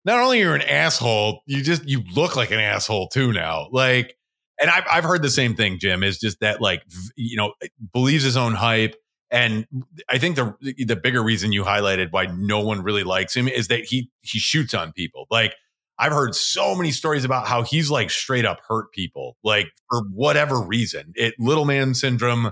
not 0.05 0.19
only 0.19 0.39
you're 0.39 0.55
an 0.55 0.61
asshole, 0.61 1.41
you 1.47 1.63
just 1.63 1.87
you 1.87 2.03
look 2.13 2.35
like 2.35 2.51
an 2.51 2.59
asshole 2.59 3.07
too 3.07 3.31
now. 3.33 3.69
Like 3.71 4.15
and 4.59 4.69
I've 4.69 4.83
I've 4.91 5.03
heard 5.05 5.21
the 5.23 5.29
same 5.29 5.55
thing, 5.55 5.79
Jim, 5.79 6.03
is 6.03 6.19
just 6.19 6.41
that 6.41 6.61
like 6.61 6.83
v- 6.87 7.09
you 7.15 7.37
know, 7.37 7.53
believes 7.93 8.23
his 8.23 8.37
own 8.37 8.53
hype. 8.53 8.95
And 9.29 9.67
I 10.09 10.17
think 10.17 10.35
the 10.37 10.55
the 10.85 10.95
bigger 10.95 11.21
reason 11.21 11.51
you 11.51 11.63
highlighted 11.63 12.11
why 12.11 12.27
no 12.27 12.61
one 12.61 12.81
really 12.81 13.03
likes 13.03 13.35
him 13.35 13.47
is 13.47 13.67
that 13.67 13.83
he 13.85 14.09
he 14.21 14.39
shoots 14.39 14.73
on 14.73 14.93
people. 14.93 15.25
Like 15.29 15.53
I've 15.99 16.11
heard 16.11 16.35
so 16.35 16.75
many 16.75 16.91
stories 16.91 17.25
about 17.25 17.47
how 17.47 17.63
he's 17.63 17.89
like 17.89 18.11
straight 18.11 18.45
up 18.45 18.59
hurt 18.67 18.91
people, 18.91 19.35
like 19.43 19.67
for 19.89 20.03
whatever 20.13 20.61
reason. 20.61 21.11
It 21.15 21.33
little 21.39 21.65
man 21.65 21.93
syndrome, 21.93 22.51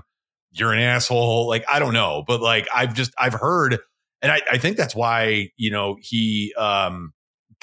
you're 0.50 0.72
an 0.72 0.80
asshole. 0.80 1.46
Like, 1.48 1.64
I 1.68 1.78
don't 1.78 1.92
know. 1.92 2.24
But 2.26 2.40
like 2.40 2.66
I've 2.74 2.94
just 2.94 3.12
I've 3.18 3.34
heard, 3.34 3.78
and 4.20 4.32
I, 4.32 4.40
I 4.50 4.58
think 4.58 4.76
that's 4.76 4.96
why, 4.96 5.50
you 5.56 5.70
know, 5.70 5.96
he 6.00 6.52
um 6.58 7.12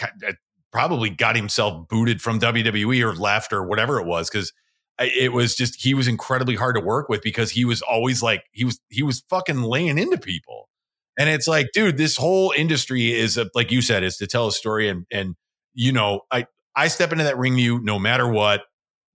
uh, 0.01 0.33
probably 0.71 1.09
got 1.09 1.35
himself 1.35 1.87
booted 1.89 2.21
from 2.21 2.39
WWE 2.39 3.01
or 3.01 3.13
left 3.13 3.51
or 3.51 3.63
whatever 3.63 3.99
it 3.99 4.05
was, 4.05 4.29
because 4.29 4.53
it 4.99 5.33
was 5.33 5.55
just 5.55 5.81
he 5.81 5.93
was 5.93 6.07
incredibly 6.07 6.55
hard 6.55 6.75
to 6.75 6.81
work 6.81 7.09
with 7.09 7.21
because 7.21 7.51
he 7.51 7.65
was 7.65 7.81
always 7.81 8.21
like 8.21 8.43
he 8.51 8.63
was 8.63 8.79
he 8.89 9.03
was 9.03 9.23
fucking 9.29 9.63
laying 9.63 9.97
into 9.97 10.17
people. 10.17 10.69
And 11.17 11.29
it's 11.29 11.47
like, 11.47 11.67
dude, 11.73 11.97
this 11.97 12.17
whole 12.17 12.53
industry 12.57 13.13
is 13.13 13.37
a, 13.37 13.49
like 13.53 13.71
you 13.71 13.81
said, 13.81 14.03
is 14.03 14.17
to 14.17 14.27
tell 14.27 14.47
a 14.47 14.51
story 14.51 14.89
and 14.89 15.05
and 15.11 15.35
you 15.73 15.91
know, 15.91 16.21
I 16.31 16.45
I 16.75 16.87
step 16.87 17.11
into 17.11 17.23
that 17.23 17.37
ring 17.37 17.57
you 17.57 17.79
no 17.79 17.97
matter 17.99 18.27
what, 18.27 18.63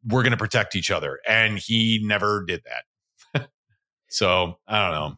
we're 0.04 0.22
gonna 0.22 0.36
protect 0.36 0.74
each 0.74 0.90
other. 0.90 1.20
And 1.26 1.58
he 1.58 2.00
never 2.04 2.44
did 2.44 2.62
that. 2.64 3.48
so 4.08 4.58
I 4.66 4.84
don't 4.84 4.94
know. 4.94 5.16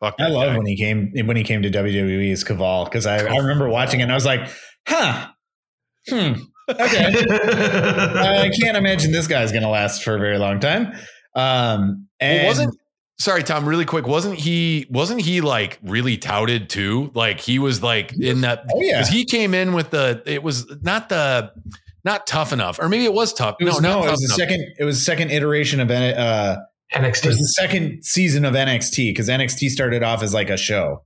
Fuck 0.00 0.14
I 0.20 0.28
love 0.28 0.52
guy. 0.52 0.56
when 0.56 0.66
he 0.66 0.76
came 0.76 1.12
when 1.26 1.36
he 1.36 1.42
came 1.42 1.62
to 1.62 1.70
WWE 1.70 2.32
as 2.32 2.44
Kaval 2.44 2.84
because 2.84 3.04
I, 3.04 3.18
I 3.18 3.38
remember 3.38 3.68
watching 3.68 4.00
it 4.00 4.04
and 4.04 4.12
I 4.12 4.14
was 4.14 4.26
like, 4.26 4.48
huh, 4.86 5.28
hmm, 6.08 6.34
okay. 6.68 7.14
I 8.44 8.50
can't 8.60 8.76
imagine 8.76 9.12
this 9.12 9.26
guy's 9.26 9.50
going 9.52 9.62
to 9.62 9.68
last 9.68 10.02
for 10.02 10.14
a 10.16 10.18
very 10.18 10.38
long 10.38 10.60
time. 10.60 10.92
Um, 11.34 12.08
and 12.20 12.38
Well, 12.40 12.46
wasn't 12.48 12.76
sorry, 13.18 13.42
Tom, 13.42 13.68
really 13.68 13.84
quick. 13.84 14.06
Wasn't 14.06 14.36
he 14.38 14.86
wasn't 14.90 15.20
he 15.20 15.40
like 15.40 15.78
really 15.82 16.16
touted 16.16 16.68
too? 16.68 17.10
Like 17.14 17.40
he 17.40 17.58
was 17.58 17.82
like 17.82 18.12
in 18.18 18.40
that 18.42 18.64
oh 18.72 18.80
yeah, 18.80 18.98
because 18.98 19.08
he 19.08 19.24
came 19.24 19.54
in 19.54 19.72
with 19.72 19.90
the 19.90 20.22
it 20.26 20.42
was 20.42 20.66
not 20.82 21.08
the 21.08 21.52
not 22.04 22.26
tough 22.26 22.52
enough, 22.52 22.78
or 22.78 22.88
maybe 22.88 23.04
it 23.04 23.12
was 23.12 23.32
tough. 23.32 23.56
it 23.60 23.64
was, 23.64 23.80
no, 23.80 23.88
no, 23.90 23.98
not 24.00 24.08
it 24.08 24.10
was 24.12 24.20
the 24.20 24.24
enough. 24.26 24.36
second. 24.38 24.66
It 24.78 24.84
was 24.84 24.98
the 24.98 25.04
second 25.04 25.30
iteration 25.30 25.80
of 25.80 25.90
N- 25.90 26.16
uh, 26.18 26.56
it 26.90 26.98
NXT. 27.02 27.26
was 27.26 27.36
the 27.38 27.48
second 27.48 28.04
season 28.04 28.44
of 28.44 28.54
NXT 28.54 29.10
because 29.10 29.28
NXT 29.28 29.68
started 29.70 30.02
off 30.02 30.22
as 30.22 30.32
like 30.32 30.48
a 30.48 30.56
show, 30.56 31.04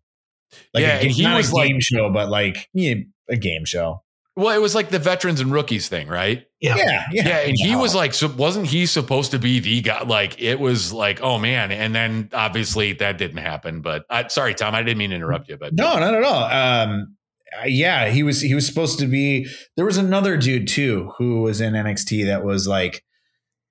like 0.74 0.82
Yeah, 0.82 0.98
a, 0.98 1.04
he 1.08 1.22
not 1.24 1.36
was 1.38 1.50
a 1.50 1.54
like- 1.56 1.68
game 1.68 1.80
show, 1.80 2.10
but 2.10 2.28
like 2.28 2.68
yeah, 2.72 2.94
a 3.28 3.36
game 3.36 3.64
show. 3.64 4.02
Well, 4.34 4.56
it 4.56 4.60
was 4.62 4.74
like 4.74 4.88
the 4.88 4.98
veterans 4.98 5.40
and 5.40 5.52
rookies 5.52 5.88
thing, 5.88 6.08
right? 6.08 6.46
Yeah. 6.60 6.76
Yeah, 6.76 7.04
yeah, 7.12 7.28
Yeah, 7.28 7.38
and 7.40 7.54
he 7.54 7.72
No. 7.72 7.80
was 7.80 7.94
like, 7.94 8.14
so 8.14 8.28
wasn't 8.28 8.66
he 8.66 8.86
supposed 8.86 9.32
to 9.32 9.38
be 9.38 9.60
the 9.60 9.82
guy? 9.82 10.02
Like, 10.04 10.40
it 10.40 10.58
was 10.58 10.90
like, 10.92 11.20
oh 11.20 11.38
man, 11.38 11.70
and 11.70 11.94
then 11.94 12.30
obviously 12.32 12.94
that 12.94 13.18
didn't 13.18 13.38
happen. 13.38 13.82
But 13.82 14.04
I, 14.08 14.28
sorry, 14.28 14.54
Tom, 14.54 14.74
I 14.74 14.82
didn't 14.82 14.98
mean 14.98 15.10
to 15.10 15.16
interrupt 15.16 15.48
you, 15.50 15.58
but 15.58 15.74
No, 15.74 15.98
not 15.98 16.14
at 16.14 16.22
all. 16.24 16.44
Um, 16.44 17.16
uh, 17.62 17.66
yeah, 17.66 18.08
he 18.08 18.22
was 18.22 18.40
he 18.40 18.54
was 18.54 18.66
supposed 18.66 18.98
to 19.00 19.06
be. 19.06 19.46
There 19.76 19.84
was 19.84 19.98
another 19.98 20.38
dude 20.38 20.66
too 20.66 21.12
who 21.18 21.42
was 21.42 21.60
in 21.60 21.74
NXT 21.74 22.24
that 22.26 22.42
was 22.42 22.66
like 22.66 23.04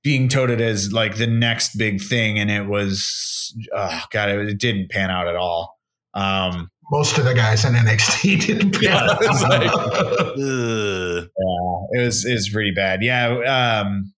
being 0.03 0.29
touted 0.29 0.61
as 0.61 0.91
like 0.93 1.17
the 1.17 1.25
next 1.25 1.75
big 1.77 1.99
thing, 2.01 2.37
and 2.37 2.51
it 2.51 2.67
was 2.67 3.55
oh 3.75 4.01
god, 4.11 4.29
it, 4.29 4.49
it 4.49 4.59
didn't 4.59 4.91
pan 4.91 5.09
out 5.09 5.27
at 5.27 5.35
all. 5.35 5.79
Um, 6.13 6.69
Most 6.91 7.17
of 7.17 7.23
the 7.23 7.33
guys 7.33 7.63
in 7.63 7.73
NXT 7.73 8.41
didn't. 8.47 8.81
Yeah, 8.81 9.07
it's 9.21 9.41
like- 9.43 9.61
yeah, 10.37 11.21
it 12.01 12.05
was 12.05 12.25
it 12.25 12.33
was 12.33 12.49
pretty 12.49 12.71
bad. 12.71 13.01
Yeah. 13.01 13.81
Um, 13.83 14.13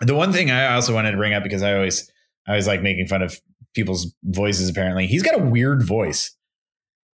the 0.00 0.14
one 0.14 0.32
thing 0.32 0.50
I 0.50 0.74
also 0.74 0.94
wanted 0.94 1.10
to 1.12 1.16
bring 1.16 1.34
up 1.34 1.42
because 1.42 1.62
I 1.62 1.74
always 1.74 2.10
I 2.46 2.52
always 2.52 2.66
like 2.66 2.82
making 2.82 3.06
fun 3.06 3.20
of 3.22 3.38
people's 3.74 4.14
voices. 4.24 4.68
Apparently, 4.70 5.06
he's 5.06 5.22
got 5.22 5.38
a 5.38 5.44
weird 5.44 5.82
voice. 5.86 6.34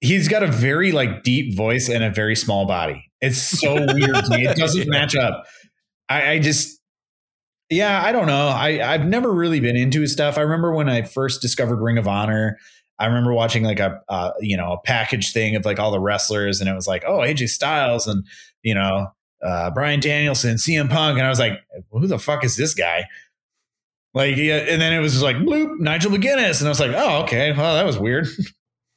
He's 0.01 0.29
got 0.29 0.43
a 0.43 0.47
very 0.47 0.93
like 0.93 1.23
deep 1.25 1.57
voice 1.57 1.89
and 1.89 2.05
a 2.05 2.11
very 2.11 2.37
small 2.37 2.67
body. 2.67 3.11
It's 3.21 3.39
so 3.39 3.75
weird 3.75 4.15
to 4.15 4.29
me. 4.31 4.47
It 4.47 4.57
doesn't 4.57 4.89
match 4.89 5.17
up. 5.17 5.45
I, 6.09 6.33
I 6.33 6.39
just 6.39 6.79
yeah, 7.71 8.03
I 8.05 8.13
don't 8.13 8.27
know. 8.27 8.49
I 8.49 8.81
I've 8.87 9.07
never 9.07 9.33
really 9.33 9.61
been 9.61 9.77
into 9.77 10.03
his 10.03 10.13
stuff. 10.13 10.37
I 10.39 10.43
remember 10.43 10.73
when 10.75 10.89
I 10.89 11.03
first 11.03 11.41
discovered 11.43 11.81
Ring 11.83 11.99
of 11.99 12.07
Honor. 12.07 12.59
I 12.99 13.07
remember 13.07 13.33
watching 13.33 13.65
like 13.65 13.81
a 13.81 14.01
uh, 14.09 14.31
you 14.41 14.57
know 14.57 14.73
a 14.73 14.79
package 14.79 15.33
thing 15.33 15.57
of 15.57 15.65
like 15.65 15.79
all 15.79 15.91
the 15.91 16.01
wrestlers, 16.01 16.61
and 16.61 16.69
it 16.69 16.75
was 16.75 16.87
like 16.87 17.05
oh 17.07 17.19
AJ 17.19 17.49
Styles 17.49 18.07
and 18.07 18.25
you 18.63 18.75
know 18.75 19.09
uh, 19.43 19.71
Bryan 19.71 20.01
Danielson, 20.01 20.57
CM 20.57 20.89
Punk, 20.89 21.19
and 21.19 21.27
I 21.27 21.29
was 21.29 21.39
like, 21.39 21.61
who 21.91 22.07
the 22.07 22.19
fuck 22.19 22.45
is 22.45 22.57
this 22.57 22.75
guy? 22.75 23.05
Like, 24.15 24.37
yeah, 24.37 24.57
and 24.57 24.81
then 24.81 24.93
it 24.93 25.01
was 25.01 25.13
just 25.13 25.25
like 25.25 25.37
bloop, 25.37 25.81
Nigel 25.81 26.13
McGuinness, 26.13 26.61
and 26.61 26.69
I 26.69 26.71
was 26.71 26.81
like, 26.81 26.93
oh 26.95 27.23
okay, 27.25 27.53
well 27.53 27.75
that 27.75 27.85
was 27.85 27.99
weird. 27.99 28.27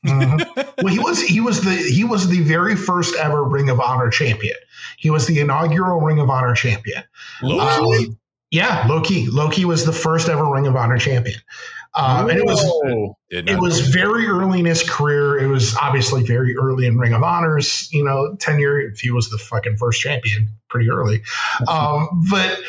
Mhm. 0.05 0.63
Well, 0.83 0.93
he 0.93 0.99
was 0.99 1.19
he 1.23 1.39
was 1.39 1.61
the 1.63 1.71
he 1.73 2.03
was 2.03 2.29
the 2.29 2.41
very 2.41 2.75
first 2.75 3.15
ever 3.15 3.43
Ring 3.43 3.67
of 3.67 3.79
Honor 3.79 4.11
champion. 4.11 4.55
He 4.99 5.09
was 5.09 5.25
the 5.25 5.39
inaugural 5.39 5.99
Ring 6.01 6.19
of 6.19 6.29
Honor 6.29 6.53
champion. 6.53 7.03
Um, 7.41 8.19
yeah, 8.51 8.85
Low 8.87 9.01
Ki. 9.01 9.27
Loki 9.27 9.65
was 9.65 9.85
the 9.85 9.91
first 9.91 10.29
ever 10.29 10.45
Ring 10.45 10.67
of 10.67 10.75
Honor 10.75 10.99
champion. 10.99 11.39
Um, 11.97 12.29
and 12.29 12.37
it 12.37 12.45
was 12.45 13.13
Did 13.31 13.49
it 13.49 13.59
was 13.59 13.79
very 13.79 14.27
early 14.27 14.59
in 14.59 14.65
his 14.65 14.87
career. 14.87 15.39
It 15.39 15.47
was 15.47 15.75
obviously 15.75 16.23
very 16.23 16.55
early 16.55 16.85
in 16.85 16.97
Ring 16.97 17.13
of 17.13 17.23
Honor's, 17.23 17.91
you 17.91 18.03
know, 18.03 18.35
tenure. 18.35 18.79
If 18.79 18.99
he 18.99 19.09
was 19.09 19.29
the 19.29 19.37
fucking 19.39 19.77
first 19.77 19.99
champion, 19.99 20.49
pretty 20.69 20.89
early. 20.89 21.23
Um, 21.67 22.25
but 22.29 22.61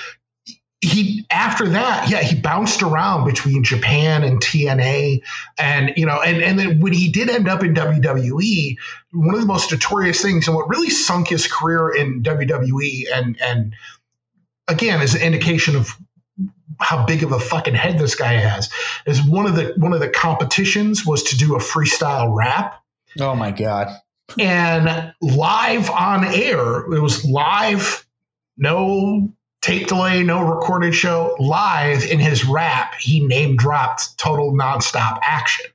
he 0.80 1.26
after 1.30 1.68
that, 1.68 2.08
yeah, 2.08 2.22
he 2.22 2.40
bounced 2.40 2.82
around 2.82 3.26
between 3.26 3.64
Japan 3.64 4.22
and 4.22 4.40
TNA, 4.40 5.22
and 5.58 5.92
you 5.96 6.06
know, 6.06 6.22
and 6.22 6.42
and 6.42 6.58
then 6.58 6.80
when 6.80 6.92
he 6.92 7.10
did 7.10 7.28
end 7.28 7.48
up 7.48 7.62
in 7.62 7.74
WWE, 7.74 8.76
one 9.12 9.34
of 9.34 9.40
the 9.40 9.46
most 9.46 9.72
notorious 9.72 10.22
things 10.22 10.46
and 10.46 10.56
what 10.56 10.68
really 10.68 10.90
sunk 10.90 11.28
his 11.28 11.46
career 11.46 11.90
in 11.90 12.22
WWE, 12.22 13.06
and 13.12 13.40
and 13.42 13.74
again 14.68 15.02
is 15.02 15.14
an 15.14 15.22
indication 15.22 15.74
of 15.74 15.94
how 16.80 17.04
big 17.06 17.22
of 17.22 17.32
a 17.32 17.40
fucking 17.40 17.74
head 17.74 17.98
this 17.98 18.14
guy 18.14 18.34
has 18.34 18.70
is 19.06 19.22
one 19.22 19.46
of 19.46 19.56
the 19.56 19.74
one 19.76 19.92
of 19.92 20.00
the 20.00 20.08
competitions 20.08 21.04
was 21.04 21.22
to 21.24 21.36
do 21.36 21.54
a 21.56 21.58
freestyle 21.58 22.34
rap. 22.34 22.82
Oh 23.20 23.34
my 23.34 23.50
god, 23.50 23.88
and 24.38 25.12
live 25.20 25.90
on 25.90 26.24
air 26.24 26.80
it 26.92 27.00
was 27.00 27.24
live 27.24 28.06
no 28.56 29.32
tape 29.62 29.86
delay 29.86 30.22
no 30.22 30.42
recorded 30.42 30.94
show 30.94 31.34
live 31.38 32.04
in 32.04 32.18
his 32.18 32.44
rap 32.44 32.94
he 32.96 33.20
name 33.20 33.56
dropped 33.56 34.18
total 34.18 34.52
nonstop 34.52 35.18
action 35.22 35.66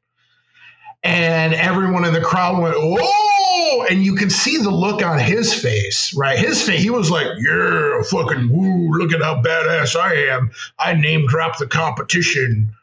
and 1.03 1.53
everyone 1.53 2.05
in 2.05 2.13
the 2.13 2.21
crowd 2.21 2.61
went 2.61 2.75
oh 2.77 3.85
and 3.89 4.03
you 4.03 4.15
could 4.15 4.31
see 4.31 4.57
the 4.57 4.71
look 4.71 5.03
on 5.03 5.19
his 5.19 5.53
face 5.53 6.13
right 6.15 6.39
his 6.39 6.61
face 6.61 6.81
he 6.81 6.89
was 6.89 7.11
like 7.11 7.27
yeah 7.39 8.01
fucking 8.03 8.49
woo 8.49 8.97
look 8.97 9.11
at 9.11 9.21
how 9.21 9.41
badass 9.41 9.99
i 9.99 10.13
am 10.13 10.51
i 10.79 10.93
name 10.93 11.27
dropped 11.27 11.59
the 11.59 11.67
competition 11.67 12.73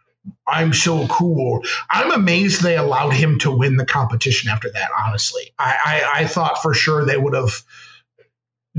I'm 0.47 0.73
so 0.73 1.07
cool. 1.07 1.63
I'm 1.89 2.11
amazed 2.11 2.63
they 2.63 2.77
allowed 2.77 3.11
him 3.15 3.39
to 3.41 3.51
win 3.51 3.77
the 3.77 3.87
competition 3.87 4.51
after 4.51 4.71
that. 4.71 4.91
Honestly, 5.07 5.53
I, 5.59 6.03
I, 6.15 6.21
I 6.21 6.27
thought 6.27 6.61
for 6.61 6.75
sure 6.75 7.05
they 7.05 7.17
would 7.17 7.35
have 7.35 7.63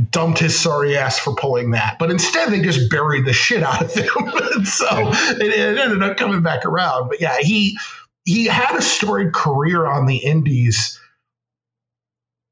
dumped 0.10 0.40
his 0.40 0.58
sorry 0.58 0.98
ass 0.98 1.20
for 1.20 1.36
pulling 1.36 1.72
that, 1.72 1.98
but 2.00 2.12
instead 2.12 2.50
they 2.50 2.62
just 2.62 2.90
buried 2.90 3.26
the 3.26 3.34
shit 3.34 3.64
out 3.64 3.82
of 3.82 3.94
him. 3.94 4.32
So 4.64 4.86
it, 4.92 5.42
it 5.42 5.78
ended 5.78 6.04
up 6.04 6.18
coming 6.18 6.44
back 6.44 6.66
around. 6.66 7.10
But 7.10 7.20
yeah, 7.20 7.38
he 7.40 7.78
he 8.26 8.46
had 8.46 8.76
a 8.76 8.82
storied 8.82 9.34
career 9.34 9.86
on 9.86 10.06
the 10.06 10.18
Indies. 10.18 11.00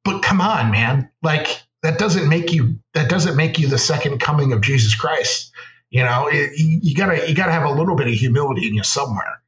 But 0.03 0.21
come 0.21 0.41
on, 0.41 0.71
man! 0.71 1.09
Like 1.21 1.61
that 1.83 1.99
doesn't 1.99 2.27
make 2.27 2.51
you 2.51 2.79
that 2.93 3.09
doesn't 3.09 3.35
make 3.35 3.59
you 3.59 3.67
the 3.67 3.77
second 3.77 4.19
coming 4.19 4.53
of 4.53 4.61
Jesus 4.61 4.95
Christ. 4.95 5.51
You 5.89 6.03
know, 6.03 6.27
it, 6.31 6.51
you, 6.57 6.79
you 6.81 6.95
gotta 6.95 7.27
you 7.27 7.35
gotta 7.35 7.51
have 7.51 7.63
a 7.63 7.71
little 7.71 7.95
bit 7.95 8.07
of 8.07 8.13
humility 8.13 8.67
in 8.67 8.75
you 8.75 8.83
somewhere. 8.83 9.41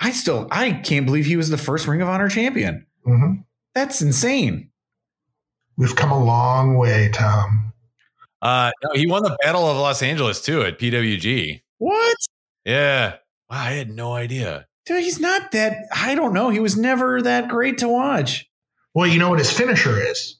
I 0.00 0.12
still 0.12 0.48
I 0.50 0.72
can't 0.72 1.06
believe 1.06 1.26
he 1.26 1.36
was 1.36 1.50
the 1.50 1.58
first 1.58 1.86
Ring 1.86 2.02
of 2.02 2.08
Honor 2.08 2.28
champion. 2.28 2.86
hmm 3.04 3.34
That's 3.74 4.00
insane. 4.02 4.70
We've 5.76 5.94
come 5.94 6.10
a 6.10 6.22
long 6.22 6.76
way, 6.76 7.08
Tom. 7.12 7.72
Uh, 8.42 8.72
no, 8.82 8.90
he 8.94 9.06
won 9.06 9.22
the 9.22 9.36
Battle 9.42 9.68
of 9.68 9.76
Los 9.76 10.02
Angeles 10.02 10.40
too 10.40 10.62
at 10.62 10.78
PWG. 10.78 11.60
What? 11.78 12.16
Yeah. 12.64 13.16
Wow, 13.50 13.56
I 13.58 13.72
had 13.72 13.90
no 13.90 14.12
idea. 14.12 14.66
Dude, 14.86 15.02
he's 15.02 15.20
not 15.20 15.52
that. 15.52 15.86
I 15.94 16.14
don't 16.14 16.32
know. 16.32 16.50
He 16.50 16.60
was 16.60 16.76
never 16.76 17.22
that 17.22 17.48
great 17.48 17.78
to 17.78 17.88
watch. 17.88 18.48
Well, 18.94 19.06
you 19.06 19.18
know 19.18 19.30
what 19.30 19.38
his 19.38 19.50
finisher 19.52 20.00
is? 20.00 20.38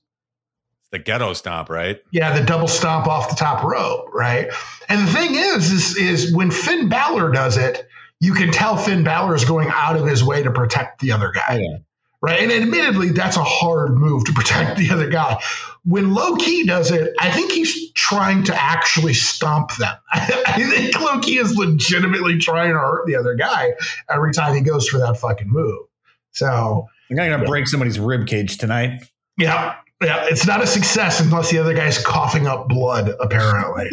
It's 0.80 0.90
the 0.90 0.98
ghetto 0.98 1.32
stomp, 1.34 1.68
right? 1.68 2.00
Yeah, 2.12 2.38
the 2.38 2.44
double 2.44 2.68
stomp 2.68 3.06
off 3.06 3.30
the 3.30 3.36
top 3.36 3.62
rope, 3.62 4.12
right? 4.14 4.50
And 4.88 5.06
the 5.06 5.12
thing 5.12 5.34
is, 5.34 5.70
is, 5.70 5.96
is 5.96 6.34
when 6.34 6.50
Finn 6.50 6.88
Balor 6.88 7.30
does 7.32 7.56
it, 7.56 7.86
you 8.20 8.32
can 8.32 8.50
tell 8.50 8.76
Finn 8.76 9.04
Balor 9.04 9.34
is 9.34 9.44
going 9.44 9.68
out 9.70 9.96
of 9.96 10.06
his 10.06 10.24
way 10.24 10.42
to 10.42 10.50
protect 10.50 11.00
the 11.00 11.12
other 11.12 11.30
guy. 11.30 11.60
Yeah. 11.60 11.78
Right. 12.20 12.40
And 12.40 12.50
admittedly, 12.50 13.10
that's 13.10 13.36
a 13.36 13.44
hard 13.44 13.96
move 13.96 14.24
to 14.24 14.32
protect 14.32 14.76
the 14.76 14.90
other 14.90 15.08
guy. 15.08 15.40
When 15.84 16.14
Low 16.14 16.34
Ki 16.34 16.66
does 16.66 16.90
it, 16.90 17.14
I 17.20 17.30
think 17.30 17.52
he's 17.52 17.92
trying 17.92 18.42
to 18.44 18.60
actually 18.60 19.14
stomp 19.14 19.76
them. 19.76 19.94
I 20.12 20.62
think 20.62 21.00
Low 21.00 21.20
Ki 21.20 21.38
is 21.38 21.54
legitimately 21.54 22.38
trying 22.38 22.72
to 22.72 22.78
hurt 22.78 23.06
the 23.06 23.14
other 23.14 23.36
guy 23.36 23.74
every 24.10 24.32
time 24.32 24.56
he 24.56 24.62
goes 24.62 24.88
for 24.88 24.98
that 24.98 25.16
fucking 25.16 25.48
move. 25.48 25.86
So, 26.32 26.88
I'm 27.08 27.16
not 27.16 27.28
gonna 27.28 27.46
break 27.46 27.68
somebody's 27.68 28.00
rib 28.00 28.26
cage 28.26 28.58
tonight. 28.58 29.00
yeah, 29.38 29.76
yeah, 30.02 30.26
it's 30.28 30.46
not 30.46 30.62
a 30.62 30.66
success 30.66 31.20
unless 31.20 31.50
the 31.50 31.58
other 31.58 31.74
guy's 31.74 32.04
coughing 32.04 32.46
up 32.46 32.68
blood, 32.68 33.14
apparently. 33.20 33.90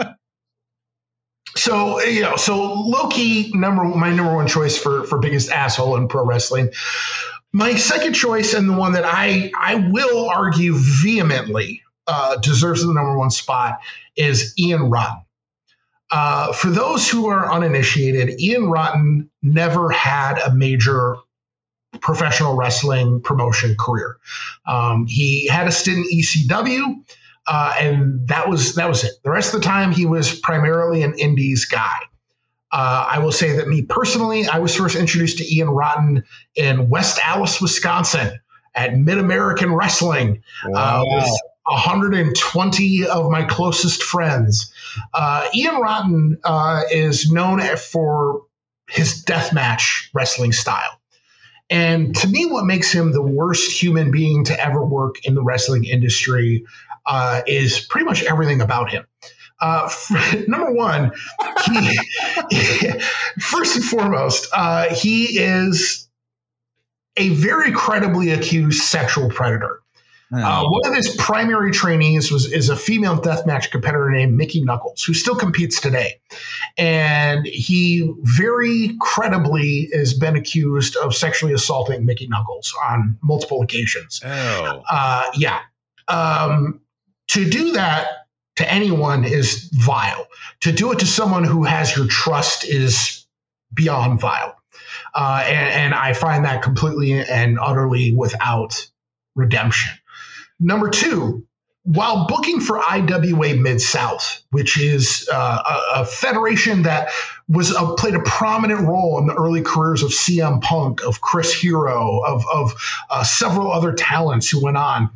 so 1.56 2.02
you 2.02 2.22
know, 2.22 2.36
so 2.36 2.74
Low 2.74 3.08
Ki 3.08 3.52
number 3.54 3.84
my 3.84 4.10
number 4.12 4.34
one 4.34 4.48
choice 4.48 4.76
for 4.76 5.04
for 5.04 5.18
biggest 5.18 5.50
asshole 5.50 5.96
in 5.96 6.08
pro 6.08 6.24
wrestling. 6.24 6.70
My 7.52 7.76
second 7.76 8.12
choice 8.12 8.52
and 8.54 8.68
the 8.68 8.74
one 8.74 8.92
that 8.92 9.04
I 9.06 9.50
I 9.58 9.76
will 9.76 10.28
argue 10.28 10.74
vehemently 10.76 11.82
uh, 12.06 12.36
deserves 12.36 12.82
the 12.82 12.92
number 12.92 13.16
one 13.16 13.30
spot 13.30 13.78
is 14.16 14.54
Ian 14.58 14.90
Rotten. 14.90 15.22
Uh, 16.10 16.52
for 16.52 16.68
those 16.68 17.08
who 17.08 17.26
are 17.28 17.52
uninitiated, 17.52 18.40
Ian 18.40 18.70
Rotten 18.70 19.30
never 19.42 19.90
had 19.90 20.38
a 20.38 20.54
major 20.54 21.16
professional 22.00 22.56
wrestling 22.56 23.20
promotion 23.20 23.76
career. 23.78 24.16
Um, 24.66 25.06
he 25.06 25.46
had 25.48 25.66
a 25.66 25.72
stint 25.72 25.98
in 25.98 26.18
ECW, 26.18 27.04
uh, 27.46 27.74
and 27.78 28.26
that 28.28 28.48
was 28.48 28.74
that 28.74 28.88
was 28.88 29.04
it. 29.04 29.12
The 29.22 29.30
rest 29.30 29.54
of 29.54 29.60
the 29.60 29.66
time, 29.66 29.92
he 29.92 30.06
was 30.06 30.38
primarily 30.38 31.02
an 31.02 31.14
Indies 31.18 31.64
guy. 31.64 31.98
Uh, 32.70 33.06
I 33.10 33.18
will 33.18 33.32
say 33.32 33.56
that 33.56 33.68
me 33.68 33.82
personally, 33.82 34.46
I 34.46 34.58
was 34.58 34.74
first 34.74 34.96
introduced 34.96 35.38
to 35.38 35.54
Ian 35.54 35.70
Rotten 35.70 36.24
in 36.54 36.88
West 36.88 37.18
Allis, 37.24 37.60
Wisconsin, 37.60 38.38
at 38.74 38.96
Mid 38.96 39.18
American 39.18 39.74
Wrestling 39.74 40.42
uh, 40.74 41.02
with 41.04 41.28
120 41.64 43.06
of 43.06 43.30
my 43.30 43.44
closest 43.44 44.02
friends. 44.02 44.72
Uh, 45.14 45.48
Ian 45.54 45.76
Rotten 45.76 46.38
uh, 46.44 46.82
is 46.90 47.30
known 47.30 47.60
for 47.76 48.42
his 48.88 49.24
deathmatch 49.24 50.08
wrestling 50.14 50.52
style. 50.52 51.00
And 51.70 52.16
to 52.16 52.28
me, 52.28 52.46
what 52.46 52.64
makes 52.64 52.90
him 52.90 53.12
the 53.12 53.22
worst 53.22 53.70
human 53.82 54.10
being 54.10 54.44
to 54.44 54.58
ever 54.58 54.82
work 54.82 55.16
in 55.24 55.34
the 55.34 55.42
wrestling 55.42 55.84
industry 55.84 56.64
uh, 57.04 57.42
is 57.46 57.80
pretty 57.80 58.06
much 58.06 58.22
everything 58.24 58.60
about 58.60 58.90
him. 58.90 59.06
Uh, 59.60 59.90
number 60.48 60.72
one, 60.72 61.12
he, 61.66 61.98
first 63.40 63.76
and 63.76 63.84
foremost, 63.84 64.48
uh, 64.54 64.94
he 64.94 65.38
is 65.38 66.08
a 67.16 67.30
very 67.30 67.72
credibly 67.72 68.30
accused 68.30 68.82
sexual 68.82 69.28
predator. 69.28 69.80
Uh, 70.30 70.62
one 70.68 70.86
of 70.86 70.94
his 70.94 71.16
primary 71.16 71.72
trainees 71.72 72.30
was 72.30 72.52
is 72.52 72.68
a 72.68 72.76
female 72.76 73.16
deathmatch 73.16 73.70
competitor 73.70 74.10
named 74.10 74.36
Mickie 74.36 74.62
Knuckles, 74.62 75.02
who 75.02 75.14
still 75.14 75.34
competes 75.34 75.80
today, 75.80 76.20
and 76.76 77.46
he 77.46 78.12
very 78.20 78.94
credibly 79.00 79.88
has 79.94 80.12
been 80.12 80.36
accused 80.36 80.96
of 80.96 81.14
sexually 81.14 81.54
assaulting 81.54 82.04
Mickie 82.04 82.28
Knuckles 82.28 82.74
on 82.90 83.16
multiple 83.22 83.62
occasions. 83.62 84.20
Oh, 84.22 84.82
Uh, 84.90 85.30
yeah, 85.34 85.60
um, 86.08 86.82
to 87.28 87.48
do 87.48 87.72
that 87.72 88.17
to 88.58 88.72
anyone 88.72 89.24
is 89.24 89.70
vile. 89.72 90.26
To 90.60 90.72
do 90.72 90.92
it 90.92 90.98
to 90.98 91.06
someone 91.06 91.44
who 91.44 91.64
has 91.64 91.96
your 91.96 92.06
trust 92.06 92.64
is 92.64 93.24
beyond 93.72 94.20
vile, 94.20 94.56
uh, 95.14 95.44
and, 95.46 95.68
and 95.68 95.94
I 95.94 96.12
find 96.12 96.44
that 96.44 96.62
completely 96.62 97.12
and 97.12 97.58
utterly 97.60 98.12
without 98.12 98.88
redemption. 99.36 99.92
Number 100.58 100.90
two, 100.90 101.46
while 101.84 102.26
booking 102.26 102.60
for 102.60 102.78
IWA 102.78 103.54
Mid 103.54 103.80
South, 103.80 104.42
which 104.50 104.78
is 104.78 105.28
uh, 105.32 105.62
a, 105.96 106.00
a 106.00 106.04
federation 106.04 106.82
that 106.82 107.10
was 107.48 107.74
uh, 107.74 107.94
played 107.94 108.14
a 108.14 108.20
prominent 108.20 108.86
role 108.86 109.18
in 109.18 109.26
the 109.26 109.34
early 109.34 109.62
careers 109.62 110.02
of 110.02 110.10
CM 110.10 110.60
Punk, 110.60 111.02
of 111.04 111.20
Chris 111.20 111.54
Hero, 111.54 112.20
of, 112.26 112.44
of 112.52 112.74
uh, 113.08 113.22
several 113.22 113.72
other 113.72 113.92
talents 113.92 114.50
who 114.50 114.62
went 114.62 114.76
on. 114.76 115.10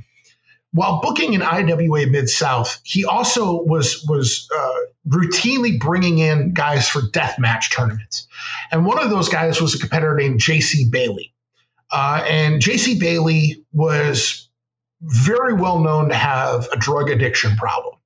While 0.75 1.01
booking 1.03 1.35
in 1.35 1.43
IWA 1.43 2.07
Mid 2.07 2.31
South, 2.31 2.81
he 2.83 3.05
also 3.05 3.63
was 3.63 4.05
was 4.09 4.49
uh, 4.57 4.75
routinely 5.07 5.79
bringing 5.79 6.19
in 6.19 6.55
guys 6.55 6.89
for 6.89 7.03
death 7.13 7.39
match 7.39 7.71
tournaments, 7.75 8.27
and 8.71 8.87
one 8.87 8.99
of 8.99 9.11
those 9.11 9.29
guys 9.29 9.61
was 9.61 9.75
a 9.75 9.79
competitor 9.79 10.15
named 10.15 10.41
J.C. 10.41 10.89
Bailey, 10.91 11.35
uh, 11.91 12.25
and 12.27 12.61
J.C. 12.63 12.99
Bailey 12.99 13.65
was 13.73 14.49
very 15.03 15.53
well 15.53 15.81
known 15.81 16.09
to 16.09 16.15
have 16.15 16.69
a 16.73 16.77
drug 16.77 17.11
addiction 17.11 17.57
problem. 17.57 17.97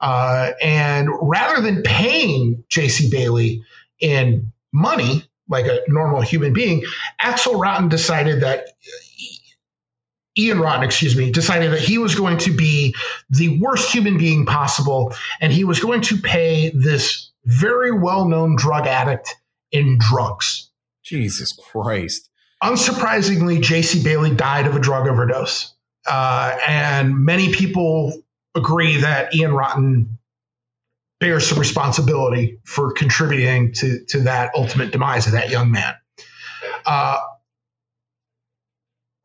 Uh, 0.00 0.52
and 0.62 1.08
rather 1.22 1.62
than 1.62 1.82
paying 1.82 2.62
J.C. 2.68 3.08
Bailey 3.10 3.62
in 4.00 4.52
money 4.72 5.24
like 5.48 5.66
a 5.66 5.80
normal 5.88 6.20
human 6.20 6.52
being, 6.52 6.84
Axel 7.20 7.58
Rotten 7.58 7.88
decided 7.88 8.42
that 8.42 8.66
Ian 10.38 10.60
Rotten, 10.60 10.84
excuse 10.84 11.16
me, 11.16 11.30
decided 11.30 11.72
that 11.72 11.80
he 11.80 11.98
was 11.98 12.14
going 12.14 12.38
to 12.38 12.52
be 12.52 12.94
the 13.30 13.58
worst 13.60 13.92
human 13.92 14.18
being 14.18 14.46
possible, 14.46 15.14
and 15.40 15.52
he 15.52 15.64
was 15.64 15.80
going 15.80 16.02
to 16.02 16.16
pay 16.16 16.70
this 16.70 17.30
very 17.44 17.92
well-known 17.92 18.56
drug 18.56 18.86
addict 18.86 19.34
in 19.72 19.98
drugs. 19.98 20.70
Jesus 21.02 21.52
Christ. 21.52 22.28
Unsurprisingly, 22.62 23.60
J.C. 23.62 24.02
Bailey 24.02 24.34
died 24.34 24.66
of 24.66 24.74
a 24.74 24.80
drug 24.80 25.06
overdose. 25.06 25.74
Uh, 26.06 26.56
and 26.66 27.24
many 27.24 27.52
people 27.52 28.22
agree 28.54 28.96
that 29.00 29.34
Ian 29.34 29.52
Rotten 29.52 30.18
bears 31.20 31.46
some 31.48 31.58
responsibility 31.58 32.58
for 32.64 32.92
contributing 32.92 33.72
to, 33.72 34.04
to 34.06 34.20
that 34.20 34.50
ultimate 34.54 34.92
demise 34.92 35.26
of 35.26 35.32
that 35.32 35.50
young 35.50 35.70
man. 35.70 35.94
Uh, 36.84 37.18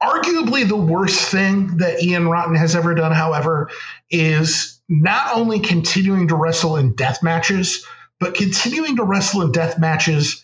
arguably, 0.02 0.68
the 0.68 0.76
worst 0.76 1.30
thing 1.30 1.78
that 1.78 2.02
Ian 2.04 2.28
Rotten 2.28 2.56
has 2.56 2.76
ever 2.76 2.96
done, 2.96 3.12
however, 3.12 3.70
is 4.10 4.82
not 4.90 5.36
only 5.36 5.60
continuing 5.60 6.28
to 6.30 6.36
wrestle 6.36 6.78
in 6.78 6.96
death 6.96 7.24
matches, 7.24 7.86
but 8.20 8.36
continuing 8.36 8.98
to 8.98 9.04
wrestle 9.04 9.42
in 9.42 9.52
death 9.52 9.80
matches 9.80 10.44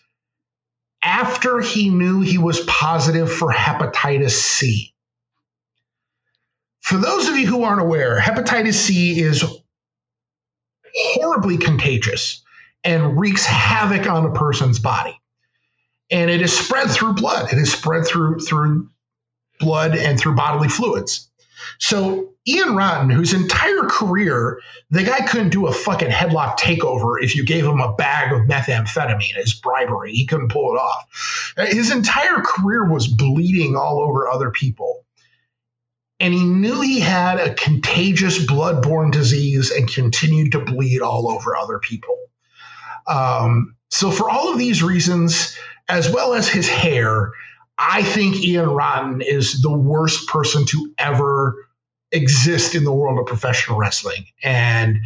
after 1.03 1.59
he 1.59 1.89
knew 1.89 2.21
he 2.21 2.37
was 2.37 2.59
positive 2.61 3.31
for 3.31 3.51
hepatitis 3.51 4.31
C. 4.31 4.93
For 6.81 6.97
those 6.97 7.27
of 7.27 7.35
you 7.35 7.47
who 7.47 7.63
aren't 7.63 7.81
aware, 7.81 8.19
hepatitis 8.19 8.73
C 8.73 9.19
is 9.19 9.43
horribly 10.95 11.57
contagious 11.57 12.43
and 12.83 13.19
wreaks 13.19 13.45
havoc 13.45 14.07
on 14.09 14.25
a 14.25 14.33
person's 14.33 14.79
body. 14.79 15.19
And 16.09 16.31
it 16.31 16.41
is 16.41 16.57
spread 16.57 16.89
through 16.89 17.13
blood. 17.13 17.51
It 17.51 17.59
is 17.59 17.73
spread 17.73 18.05
through 18.07 18.39
through 18.39 18.89
blood 19.59 19.95
and 19.95 20.19
through 20.19 20.35
bodily 20.35 20.69
fluids. 20.69 21.29
So 21.79 22.33
Ian 22.47 22.75
Rotten, 22.75 23.09
whose 23.09 23.33
entire 23.33 23.83
career, 23.83 24.59
the 24.89 25.03
guy 25.03 25.19
couldn't 25.25 25.49
do 25.49 25.67
a 25.67 25.73
fucking 25.73 26.09
headlock 26.09 26.57
takeover 26.57 27.21
if 27.21 27.35
you 27.35 27.45
gave 27.45 27.65
him 27.65 27.79
a 27.79 27.93
bag 27.93 28.31
of 28.31 28.47
methamphetamine 28.47 29.37
as 29.37 29.53
bribery. 29.53 30.13
He 30.13 30.25
couldn't 30.25 30.51
pull 30.51 30.73
it 30.73 30.77
off. 30.77 31.53
His 31.69 31.91
entire 31.91 32.41
career 32.41 32.89
was 32.89 33.07
bleeding 33.07 33.75
all 33.75 33.99
over 33.99 34.27
other 34.29 34.51
people 34.51 35.03
and 36.19 36.33
he 36.33 36.43
knew 36.43 36.81
he 36.81 36.99
had 36.99 37.39
a 37.39 37.53
contagious 37.53 38.43
bloodborne 38.45 39.11
disease 39.11 39.71
and 39.71 39.91
continued 39.91 40.51
to 40.53 40.59
bleed 40.59 41.01
all 41.01 41.29
over 41.29 41.55
other 41.55 41.79
people. 41.79 42.17
Um, 43.07 43.75
so, 43.89 44.11
for 44.11 44.29
all 44.29 44.51
of 44.51 44.57
these 44.57 44.81
reasons, 44.81 45.55
as 45.87 46.09
well 46.09 46.33
as 46.33 46.47
his 46.47 46.67
hair, 46.67 47.31
I 47.79 48.03
think 48.03 48.43
Ian 48.43 48.69
Rotten 48.69 49.21
is 49.21 49.61
the 49.61 49.71
worst 49.71 50.27
person 50.27 50.65
to 50.65 50.93
ever 50.97 51.67
exist 52.11 52.73
in 52.73 52.83
the 52.83 52.93
world 52.93 53.19
of 53.19 53.25
professional 53.25 53.77
wrestling. 53.77 54.25
And 54.43 54.99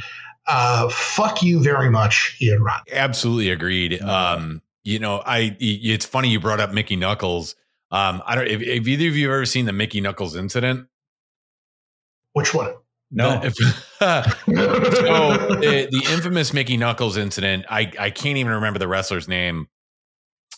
uh, 0.48 0.90
fuck 0.90 1.44
you 1.44 1.62
very 1.62 1.90
much, 1.90 2.38
Ian 2.42 2.64
Rotten. 2.64 2.94
absolutely 2.94 3.50
agreed. 3.50 4.02
Um, 4.02 4.62
you 4.84 5.00
know, 5.00 5.22
I 5.26 5.56
it's 5.60 6.06
funny 6.06 6.30
you 6.30 6.40
brought 6.40 6.60
up 6.60 6.72
Mickie 6.72 6.96
Knuckles. 6.96 7.56
Um, 7.92 8.24
I 8.26 8.36
don't 8.36 8.48
if, 8.48 8.62
if 8.62 8.88
either 8.88 9.08
of 9.08 9.18
you 9.18 9.28
have 9.28 9.36
ever 9.36 9.46
seen 9.46 9.66
the 9.66 9.74
Mickie 9.74 10.02
Knuckles 10.02 10.36
incident. 10.36 10.88
Which 12.34 12.54
one? 12.54 12.74
No. 13.12 13.42
If- 13.44 13.56
so 14.00 14.14
the, 15.58 15.88
the 15.92 16.04
infamous 16.12 16.54
Mickie 16.54 16.78
Knuckles 16.78 17.18
incident, 17.18 17.66
I, 17.70 17.92
I 18.00 18.10
can't 18.10 18.38
even 18.38 18.54
remember 18.54 18.80
the 18.80 18.88
wrestler's 18.88 19.28
name. 19.28 19.68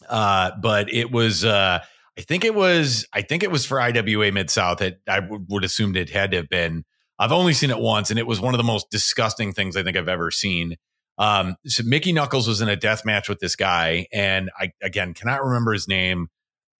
Uh, 0.07 0.51
but 0.61 0.93
it 0.93 1.11
was 1.11 1.43
uh 1.43 1.79
I 2.17 2.21
think 2.21 2.45
it 2.45 2.53
was 2.53 3.07
I 3.13 3.21
think 3.21 3.43
it 3.43 3.51
was 3.51 3.65
for 3.65 3.79
IWA 3.79 4.31
Mid 4.31 4.49
South. 4.49 4.81
I 4.81 5.19
would, 5.19 5.45
would 5.49 5.63
assumed 5.63 5.97
it 5.97 6.09
had 6.09 6.31
to 6.31 6.37
have 6.37 6.49
been. 6.49 6.83
I've 7.19 7.31
only 7.31 7.53
seen 7.53 7.69
it 7.69 7.79
once, 7.79 8.09
and 8.09 8.19
it 8.19 8.27
was 8.27 8.41
one 8.41 8.53
of 8.53 8.57
the 8.57 8.63
most 8.63 8.89
disgusting 8.89 9.53
things 9.53 9.77
I 9.77 9.83
think 9.83 9.97
I've 9.97 10.09
ever 10.09 10.31
seen. 10.31 10.75
Um, 11.17 11.55
so 11.65 11.83
Mickie 11.85 12.11
Knuckles 12.11 12.47
was 12.47 12.61
in 12.61 12.69
a 12.69 12.75
death 12.75 13.05
match 13.05 13.29
with 13.29 13.39
this 13.39 13.55
guy, 13.55 14.07
and 14.11 14.49
I 14.59 14.71
again 14.81 15.13
cannot 15.13 15.43
remember 15.43 15.73
his 15.73 15.87
name. 15.87 16.27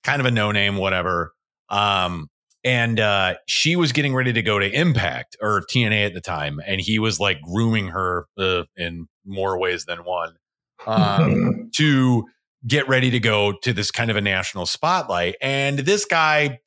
Kind 0.04 0.20
of 0.20 0.26
a 0.26 0.32
no 0.32 0.52
name, 0.52 0.78
whatever. 0.78 1.34
Um, 1.70 2.30
and 2.64 3.00
uh, 3.00 3.36
she 3.48 3.76
was 3.76 3.92
getting 3.92 4.14
ready 4.14 4.34
to 4.34 4.42
go 4.42 4.60
to 4.60 4.70
Impact 4.70 5.36
or 5.42 5.62
TNA 5.70 6.08
at 6.08 6.14
the 6.14 6.22
time, 6.22 6.60
and 6.66 6.80
he 6.80 7.00
was 7.00 7.20
like 7.20 7.42
grooming 7.42 7.90
her 7.90 8.28
uh, 8.38 8.64
in 8.76 9.08
more 9.26 9.60
ways 9.60 9.86
than 9.86 10.00
one 10.00 10.34
um, 10.86 11.70
to 11.76 12.26
get 12.66 12.88
ready 12.88 13.12
to 13.12 13.20
go 13.20 13.54
to 13.64 13.74
this 13.74 13.92
kind 13.92 14.10
of 14.10 14.18
a 14.18 14.22
national 14.22 14.66
spotlight. 14.66 15.36
And 15.42 15.80
this 15.80 16.06
guy 16.06 16.60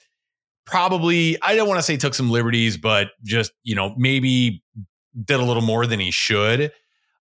probably, 0.67 1.41
I 1.43 1.55
don't 1.57 1.69
want 1.69 1.79
to 1.79 1.83
say 1.83 1.97
took 1.97 2.15
some 2.15 2.31
liberties, 2.31 2.77
but 2.77 3.09
just 3.25 3.53
you 3.63 3.75
know 3.75 3.95
maybe 3.97 4.63
did 5.25 5.41
a 5.41 5.45
little 5.45 5.63
more 5.63 5.87
than 5.87 6.01
he 6.01 6.11
should. 6.11 6.73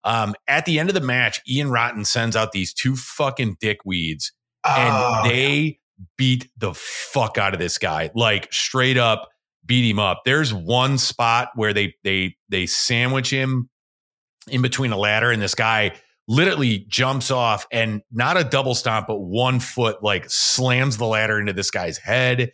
Um, 0.04 0.36
at 0.48 0.66
the 0.66 0.78
end 0.80 0.90
of 0.90 0.94
the 0.94 1.02
match, 1.02 1.42
Ian 1.50 1.72
Rotten 1.72 2.06
sends 2.06 2.36
out 2.36 2.52
these 2.52 2.74
two 2.74 2.96
fucking 2.96 3.56
dickweeds, 3.56 4.32
and 4.66 4.94
Oh, 4.94 5.22
they 5.24 5.80
beat 6.18 6.50
the 6.58 6.74
fuck 6.74 7.38
out 7.38 7.54
of 7.54 7.60
this 7.60 7.78
guy 7.78 8.12
like 8.16 8.52
straight 8.52 8.98
up 8.98 9.30
beat 9.66 9.90
him 9.90 9.98
up 9.98 10.24
there's 10.26 10.54
one 10.54 10.98
spot 10.98 11.50
where 11.56 11.74
they 11.74 11.96
they 12.04 12.36
they 12.50 12.66
sandwich 12.66 13.30
him 13.30 13.70
in 14.50 14.62
between 14.62 14.92
a 14.92 14.98
ladder 14.98 15.32
and 15.32 15.42
this 15.42 15.56
guy 15.56 15.92
literally 16.28 16.80
jumps 16.88 17.30
off 17.30 17.68
and 17.72 18.02
not 18.12 18.38
a 18.38 18.44
double 18.44 18.74
stomp 18.74 19.08
but 19.08 19.20
one 19.20 19.60
foot 19.60 20.02
like 20.04 20.30
slams 20.30 20.98
the 20.98 21.06
ladder 21.06 21.40
into 21.40 21.54
this 21.54 21.72
guy's 21.72 21.98
head. 21.98 22.52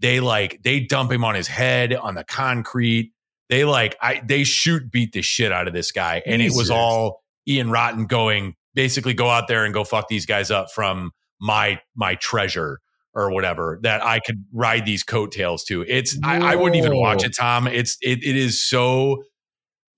They 0.00 0.20
like 0.20 0.62
they 0.62 0.80
dump 0.80 1.12
him 1.12 1.24
on 1.24 1.34
his 1.34 1.46
head 1.46 1.94
on 1.94 2.14
the 2.14 2.24
concrete. 2.24 3.12
They 3.48 3.64
like 3.64 3.96
i 4.00 4.22
they 4.24 4.44
shoot 4.44 4.90
beat 4.90 5.12
the 5.12 5.22
shit 5.22 5.52
out 5.52 5.68
of 5.68 5.74
this 5.74 5.92
guy. 5.92 6.22
And 6.26 6.42
it 6.42 6.52
was 6.54 6.70
all 6.70 7.22
ian 7.46 7.70
rotten 7.70 8.06
going 8.06 8.54
basically 8.74 9.14
go 9.14 9.28
out 9.28 9.48
there 9.48 9.64
and 9.64 9.74
go 9.74 9.84
fuck 9.84 10.08
these 10.08 10.26
guys 10.26 10.50
up 10.50 10.70
from 10.70 11.12
my 11.40 11.80
my 11.94 12.14
treasure 12.16 12.80
or 13.14 13.30
whatever 13.30 13.78
that 13.82 14.02
I 14.02 14.20
could 14.20 14.44
ride 14.52 14.86
these 14.86 15.02
coattails 15.02 15.64
to. 15.64 15.82
It's 15.86 16.18
I, 16.24 16.52
I 16.52 16.56
wouldn't 16.56 16.76
even 16.76 16.96
watch 16.96 17.24
it, 17.24 17.36
Tom. 17.36 17.66
It's 17.66 17.98
it 18.00 18.24
it 18.24 18.36
is 18.36 18.64
so 18.64 19.24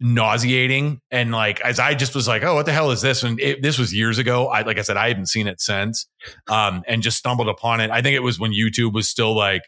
nauseating 0.04 1.00
and 1.10 1.32
like 1.32 1.62
as 1.62 1.80
I 1.80 1.94
just 1.94 2.14
was 2.14 2.28
like, 2.28 2.42
oh, 2.44 2.54
what 2.54 2.66
the 2.66 2.72
hell 2.72 2.90
is 2.90 3.00
this? 3.00 3.22
And 3.22 3.40
it, 3.40 3.62
this 3.62 3.78
was 3.78 3.92
years 3.94 4.18
ago. 4.18 4.48
I 4.48 4.60
like 4.60 4.78
I 4.78 4.82
said, 4.82 4.98
I 4.98 5.08
haven't 5.08 5.30
seen 5.30 5.46
it 5.46 5.62
since, 5.62 6.06
um, 6.46 6.82
and 6.86 7.02
just 7.02 7.16
stumbled 7.16 7.48
upon 7.48 7.80
it. 7.80 7.90
I 7.90 8.02
think 8.02 8.14
it 8.14 8.20
was 8.20 8.38
when 8.38 8.52
YouTube 8.52 8.92
was 8.92 9.08
still 9.08 9.34
like, 9.34 9.62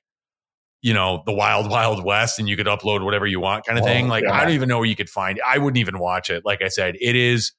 you 0.83 0.93
know, 0.93 1.23
the 1.25 1.33
wild 1.33 1.71
wild 1.71 2.05
west, 2.05 2.39
and 2.39 2.49
you 2.49 2.57
could 2.57 2.67
upload 2.67 3.03
whatever 3.03 3.27
you 3.27 3.41
want, 3.41 3.65
kind 3.65 3.79
of 3.79 3.85
Oh, 3.85 3.89
thing. 3.89 4.09
Like 4.09 4.25
yeah. 4.25 4.35
I 4.35 4.45
don't 4.45 4.53
even 4.53 4.69
know 4.69 4.77
where 4.77 4.87
you 4.87 4.95
could 4.95 5.09
find. 5.09 5.39
It. 5.39 5.45
I 5.45 5.57
wouldn't 5.57 5.79
even 5.79 5.99
watch 5.99 6.29
it. 6.29 6.45
Like 6.45 6.61
I 6.61 6.69
said, 6.69 6.97
it 7.01 7.17
is, 7.17 7.53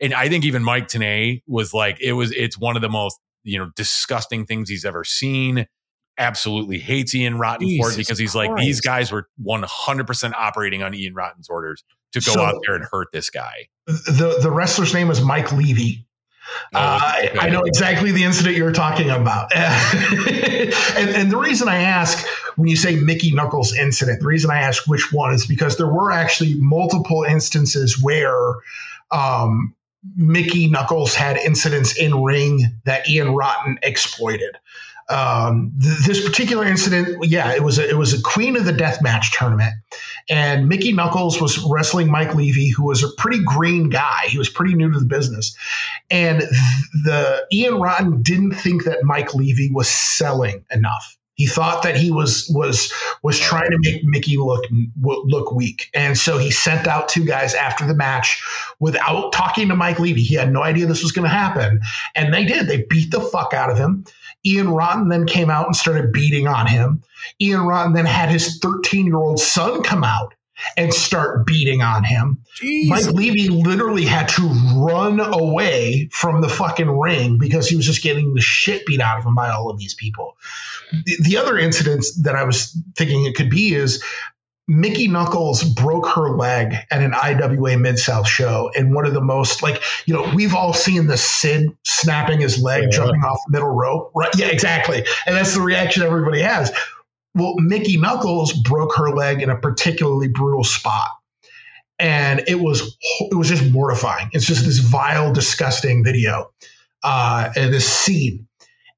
and 0.00 0.14
I 0.14 0.28
think 0.28 0.44
even 0.44 0.62
Mike 0.62 0.86
Tenay 0.86 1.42
was 1.48 1.74
like, 1.74 2.00
it 2.00 2.12
was. 2.12 2.30
It's 2.30 2.56
one 2.56 2.76
of 2.76 2.82
the 2.82 2.88
most 2.88 3.18
you 3.42 3.58
know 3.58 3.70
disgusting 3.74 4.46
things 4.46 4.68
he's 4.68 4.84
ever 4.84 5.02
seen 5.02 5.66
absolutely 6.16 6.78
hates 6.78 7.12
Ian 7.12 7.38
Rotten 7.38 7.76
for 7.80 7.90
it 7.90 7.96
because 7.96 8.18
he's 8.18 8.34
like, 8.34 8.54
these 8.56 8.80
guys 8.82 9.10
were 9.10 9.26
100% 9.42 10.32
operating 10.34 10.82
on 10.82 10.94
Ian 10.94 11.14
Rotten's 11.14 11.48
orders 11.48 11.82
to 12.12 12.20
go 12.20 12.32
So- 12.32 12.40
out 12.42 12.60
there 12.66 12.74
and 12.76 12.84
hurt 12.90 13.08
this 13.12 13.30
guy. 13.30 13.68
the 13.86 14.38
the 14.40 14.50
wrestler's 14.50 14.94
name 14.94 15.10
is 15.10 15.20
Mike 15.20 15.50
Levy. 15.52 16.06
Uh, 16.72 16.78
Oh, 17.02 17.06
I- 17.06 17.28
okay. 17.30 17.38
I 17.38 17.50
know 17.50 17.62
exactly 17.62 18.10
the 18.12 18.24
incident 18.24 18.56
you're 18.56 18.72
talking 18.72 19.10
about. 19.10 19.54
and, 19.56 21.10
and 21.10 21.30
the 21.30 21.36
reason 21.36 21.68
I 21.68 21.76
ask 21.82 22.26
when 22.56 22.68
you 22.68 22.76
say 22.76 22.96
Mickie 22.96 23.32
Knuckles 23.32 23.74
incident, 23.74 24.20
the 24.20 24.26
reason 24.26 24.50
I 24.50 24.60
ask 24.60 24.86
which 24.86 25.12
one 25.12 25.32
is 25.32 25.46
because 25.46 25.76
there 25.76 25.86
were 25.88 26.10
actually 26.10 26.54
multiple 26.54 27.22
instances 27.24 28.00
where 28.02 28.54
um, 29.10 29.74
Mickie 30.16 30.68
Knuckles 30.68 31.14
had 31.14 31.36
incidents 31.36 31.96
in 31.96 32.22
ring 32.22 32.62
that 32.84 33.08
Ian 33.08 33.34
Rotten 33.34 33.78
exploited. 33.82 34.56
Um, 35.10 35.72
th- 35.82 36.06
this 36.06 36.24
particular 36.24 36.64
incident, 36.64 37.24
yeah, 37.24 37.52
it 37.52 37.64
was 37.64 37.78
a, 37.78 37.88
it 37.88 37.98
was 37.98 38.12
a 38.12 38.22
Queen 38.22 38.56
of 38.56 38.64
the 38.64 38.72
Death 38.72 39.02
Match 39.02 39.32
tournament, 39.32 39.74
and 40.28 40.68
Mickie 40.68 40.92
Knuckles 40.92 41.40
was 41.40 41.58
wrestling 41.68 42.10
Mike 42.10 42.34
Levy, 42.34 42.68
who 42.68 42.84
was 42.84 43.02
a 43.02 43.08
pretty 43.18 43.42
green 43.42 43.88
guy. 43.88 44.26
He 44.28 44.38
was 44.38 44.48
pretty 44.48 44.74
new 44.74 44.90
to 44.92 44.98
the 44.98 45.06
business, 45.06 45.56
and 46.10 46.40
th- 46.40 46.50
the 47.04 47.46
Ian 47.52 47.80
Rotten 47.80 48.22
didn't 48.22 48.52
think 48.52 48.84
that 48.84 49.02
Mike 49.02 49.34
Levy 49.34 49.70
was 49.72 49.88
selling 49.88 50.64
enough. 50.70 51.16
He 51.40 51.46
thought 51.46 51.84
that 51.84 51.96
he 51.96 52.10
was 52.10 52.52
was 52.54 52.92
was 53.22 53.40
trying 53.40 53.70
to 53.70 53.78
make 53.80 54.04
Mickey 54.04 54.36
look 54.36 54.62
look 55.00 55.52
weak, 55.52 55.88
and 55.94 56.18
so 56.18 56.36
he 56.36 56.50
sent 56.50 56.86
out 56.86 57.08
two 57.08 57.24
guys 57.24 57.54
after 57.54 57.86
the 57.86 57.94
match 57.94 58.44
without 58.78 59.32
talking 59.32 59.68
to 59.68 59.74
Mike 59.74 59.98
Levy. 59.98 60.22
He 60.22 60.34
had 60.34 60.52
no 60.52 60.62
idea 60.62 60.84
this 60.84 61.02
was 61.02 61.12
going 61.12 61.26
to 61.26 61.34
happen, 61.34 61.80
and 62.14 62.34
they 62.34 62.44
did. 62.44 62.66
They 62.66 62.84
beat 62.90 63.10
the 63.10 63.22
fuck 63.22 63.54
out 63.54 63.70
of 63.70 63.78
him. 63.78 64.04
Ian 64.44 64.70
Rotten 64.70 65.08
then 65.08 65.26
came 65.26 65.50
out 65.50 65.66
and 65.66 65.76
started 65.76 66.12
beating 66.12 66.46
on 66.46 66.66
him. 66.66 67.02
Ian 67.40 67.62
Rotten 67.62 67.92
then 67.92 68.06
had 68.06 68.30
his 68.30 68.58
13 68.58 69.06
year 69.06 69.16
old 69.16 69.40
son 69.40 69.82
come 69.82 70.04
out 70.04 70.34
and 70.76 70.92
start 70.92 71.46
beating 71.46 71.82
on 71.82 72.04
him. 72.04 72.38
Mike 72.86 73.06
Levy 73.06 73.48
literally 73.48 74.04
had 74.04 74.28
to 74.28 74.42
run 74.76 75.20
away 75.20 76.08
from 76.12 76.40
the 76.40 76.48
fucking 76.48 76.90
ring 76.90 77.38
because 77.38 77.68
he 77.68 77.76
was 77.76 77.86
just 77.86 78.02
getting 78.02 78.34
the 78.34 78.40
shit 78.40 78.84
beat 78.86 79.00
out 79.00 79.18
of 79.18 79.24
him 79.24 79.34
by 79.34 79.48
all 79.50 79.70
of 79.70 79.78
these 79.78 79.94
people. 79.94 80.36
The, 80.92 81.16
the 81.22 81.36
other 81.36 81.58
incidents 81.58 82.14
that 82.22 82.34
I 82.34 82.44
was 82.44 82.76
thinking 82.96 83.24
it 83.24 83.34
could 83.34 83.50
be 83.50 83.74
is 83.74 84.02
Mickie 84.70 85.08
Knuckles 85.08 85.64
broke 85.64 86.06
her 86.14 86.30
leg 86.30 86.76
at 86.92 87.02
an 87.02 87.12
IWA 87.12 87.76
Mid 87.76 87.98
South 87.98 88.28
show, 88.28 88.70
and 88.76 88.94
one 88.94 89.04
of 89.04 89.14
the 89.14 89.20
most 89.20 89.64
like 89.64 89.82
you 90.06 90.14
know 90.14 90.30
we've 90.32 90.54
all 90.54 90.72
seen 90.72 91.08
the 91.08 91.16
Sid 91.16 91.76
snapping 91.84 92.40
his 92.40 92.62
leg, 92.62 92.84
Yeah. 92.84 92.90
jumping 92.98 93.20
off 93.22 93.40
the 93.48 93.52
middle 93.58 93.74
rope, 93.74 94.12
right? 94.14 94.30
Yeah, 94.36 94.46
exactly, 94.46 95.04
and 95.26 95.34
that's 95.34 95.54
the 95.54 95.60
reaction 95.60 96.04
everybody 96.04 96.40
has. 96.40 96.70
Well, 97.34 97.54
Mickie 97.58 97.96
Knuckles 97.96 98.52
broke 98.52 98.94
her 98.94 99.10
leg 99.10 99.42
in 99.42 99.50
a 99.50 99.56
particularly 99.56 100.28
brutal 100.28 100.62
spot, 100.62 101.08
and 101.98 102.44
it 102.46 102.60
was 102.60 102.96
it 103.22 103.34
was 103.36 103.48
just 103.48 103.68
mortifying. 103.72 104.30
It's 104.32 104.46
just 104.46 104.64
this 104.64 104.78
vile, 104.78 105.32
disgusting 105.32 106.04
video, 106.04 106.52
uh, 107.02 107.50
and 107.56 107.74
this 107.74 107.88
scene. 107.88 108.46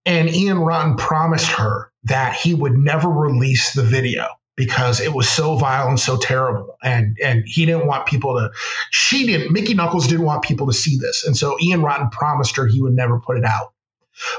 And 0.04 0.28
Ian 0.28 0.58
Rotten 0.58 0.96
promised 0.96 1.46
her 1.52 1.90
that 2.04 2.36
he 2.36 2.52
would 2.52 2.76
never 2.76 3.08
release 3.08 3.72
the 3.72 3.82
video 3.82 4.26
because 4.56 5.00
it 5.00 5.14
was 5.14 5.28
so 5.28 5.56
vile 5.56 5.88
and 5.88 5.98
so 5.98 6.16
terrible, 6.16 6.76
and 6.82 7.16
and 7.22 7.44
he 7.46 7.66
didn't 7.66 7.86
want 7.86 8.06
people 8.06 8.34
to. 8.34 8.50
She 8.90 9.26
didn't. 9.26 9.52
Mickie 9.52 9.74
Knuckles 9.74 10.06
didn't 10.06 10.24
want 10.24 10.42
people 10.42 10.66
to 10.66 10.72
see 10.72 10.96
this, 10.98 11.24
and 11.26 11.36
so 11.36 11.56
Ian 11.60 11.82
Rotten 11.82 12.10
promised 12.10 12.56
her 12.56 12.66
he 12.66 12.82
would 12.82 12.94
never 12.94 13.18
put 13.18 13.38
it 13.38 13.44
out. 13.44 13.72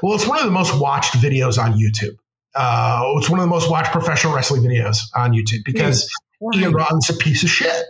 Well, 0.02 0.16
it's 0.16 0.28
one 0.28 0.40
of 0.40 0.46
the 0.46 0.52
most 0.52 0.80
watched 0.80 1.14
videos 1.14 1.62
on 1.62 1.74
YouTube. 1.74 2.18
Uh, 2.56 3.04
it's 3.18 3.30
one 3.30 3.40
of 3.40 3.44
the 3.44 3.50
most 3.50 3.70
watched 3.70 3.92
professional 3.92 4.34
wrestling 4.34 4.62
videos 4.62 4.98
on 5.16 5.34
YouTube 5.34 5.64
because 5.66 6.08
Ian 6.56 6.74
Rotten's 6.74 7.10
a 7.10 7.16
piece 7.16 7.44
of 7.44 7.50
shit. 7.50 7.86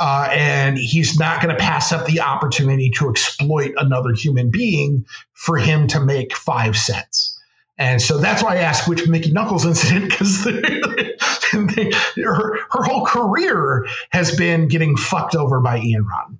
Uh, 0.00 0.28
and 0.32 0.76
he's 0.76 1.18
not 1.18 1.40
going 1.40 1.54
to 1.54 1.62
pass 1.62 1.92
up 1.92 2.04
the 2.06 2.20
opportunity 2.20 2.90
to 2.90 3.08
exploit 3.08 3.72
another 3.76 4.12
human 4.12 4.50
being 4.50 5.06
for 5.34 5.56
him 5.56 5.86
to 5.86 6.00
make 6.00 6.34
five 6.34 6.76
cents. 6.76 7.33
And 7.76 8.00
so 8.00 8.18
that's 8.18 8.42
why 8.42 8.56
I 8.56 8.58
asked 8.58 8.88
which 8.88 9.08
Mickie 9.08 9.32
Knuckles 9.32 9.66
incident, 9.66 10.10
because 10.10 10.44
her, 12.16 12.58
her 12.70 12.82
whole 12.82 13.04
career 13.04 13.86
has 14.10 14.36
been 14.36 14.68
getting 14.68 14.96
fucked 14.96 15.34
over 15.34 15.60
by 15.60 15.78
Ian 15.78 16.06
Rotten. 16.06 16.38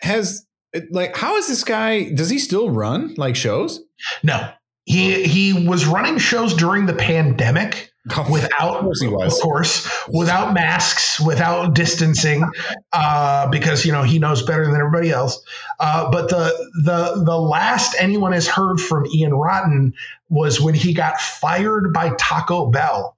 has 0.00 0.46
like 0.90 1.16
how 1.16 1.36
is 1.36 1.48
this 1.48 1.64
guy? 1.64 2.10
Does 2.12 2.30
he 2.30 2.38
still 2.38 2.70
run 2.70 3.14
like 3.16 3.36
shows? 3.36 3.80
No, 4.22 4.50
he 4.84 5.24
he 5.24 5.66
was 5.68 5.86
running 5.86 6.18
shows 6.18 6.54
during 6.54 6.86
the 6.86 6.94
pandemic 6.94 7.91
without, 8.30 8.76
Of 8.76 8.82
course 8.82 9.00
he 9.00 9.08
was. 9.08 9.34
of 9.36 9.42
course, 9.42 9.88
without 10.08 10.54
masks, 10.54 11.20
without 11.20 11.74
distancing, 11.74 12.44
uh, 12.92 13.48
because 13.48 13.84
you 13.84 13.92
know 13.92 14.02
he 14.02 14.18
knows 14.18 14.42
better 14.42 14.64
than 14.66 14.74
everybody 14.74 15.10
else. 15.10 15.40
Uh, 15.78 16.10
but 16.10 16.28
the 16.28 16.52
the 16.84 17.22
the 17.24 17.36
last 17.38 17.94
anyone 17.98 18.32
has 18.32 18.48
heard 18.48 18.80
from 18.80 19.06
Ian 19.06 19.34
Rotten 19.34 19.94
was 20.28 20.60
when 20.60 20.74
he 20.74 20.94
got 20.94 21.20
fired 21.20 21.92
by 21.92 22.10
Taco 22.18 22.66
Bell. 22.70 23.16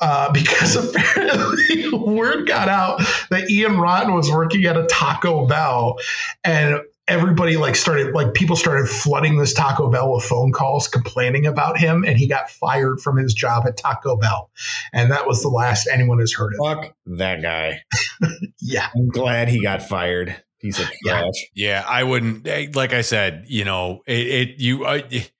Uh, 0.00 0.30
because 0.32 0.74
apparently 0.94 1.88
word 1.92 2.46
got 2.48 2.68
out 2.68 3.00
that 3.30 3.48
Ian 3.48 3.78
Rotten 3.78 4.12
was 4.12 4.30
working 4.30 4.64
at 4.64 4.76
a 4.76 4.86
Taco 4.86 5.46
Bell, 5.46 5.98
and 6.42 6.80
everybody 7.06 7.56
like 7.56 7.76
started 7.76 8.14
like 8.14 8.34
people 8.34 8.56
started 8.56 8.88
flooding 8.88 9.36
this 9.38 9.52
Taco 9.52 9.90
Bell 9.90 10.12
with 10.12 10.24
phone 10.24 10.52
calls 10.52 10.88
complaining 10.88 11.46
about 11.46 11.78
him, 11.78 12.04
and 12.04 12.16
he 12.16 12.26
got 12.26 12.50
fired 12.50 13.00
from 13.00 13.16
his 13.16 13.34
job 13.34 13.66
at 13.66 13.76
Taco 13.76 14.16
Bell, 14.16 14.50
and 14.92 15.10
that 15.10 15.26
was 15.26 15.42
the 15.42 15.48
last 15.48 15.86
anyone 15.92 16.18
has 16.20 16.32
heard 16.32 16.54
of. 16.58 16.66
Fuck 16.66 16.94
that 17.06 17.42
guy. 17.42 17.82
Yeah, 18.60 18.88
I'm 18.96 19.08
glad 19.08 19.48
he 19.48 19.62
got 19.62 19.82
fired. 19.82 20.34
Piece 20.60 20.78
of 20.78 20.88
Yeah. 21.04 21.20
trash. 21.20 21.34
Yeah, 21.54 21.84
I 21.86 22.02
wouldn't. 22.04 22.46
eh, 22.48 22.68
Like 22.74 22.94
I 22.94 23.02
said, 23.02 23.44
you 23.46 23.64
know, 23.64 24.00
it, 24.06 24.26
it 24.26 24.48
you. 24.60 24.84
Uh, 24.84 25.00
it, 25.10 25.30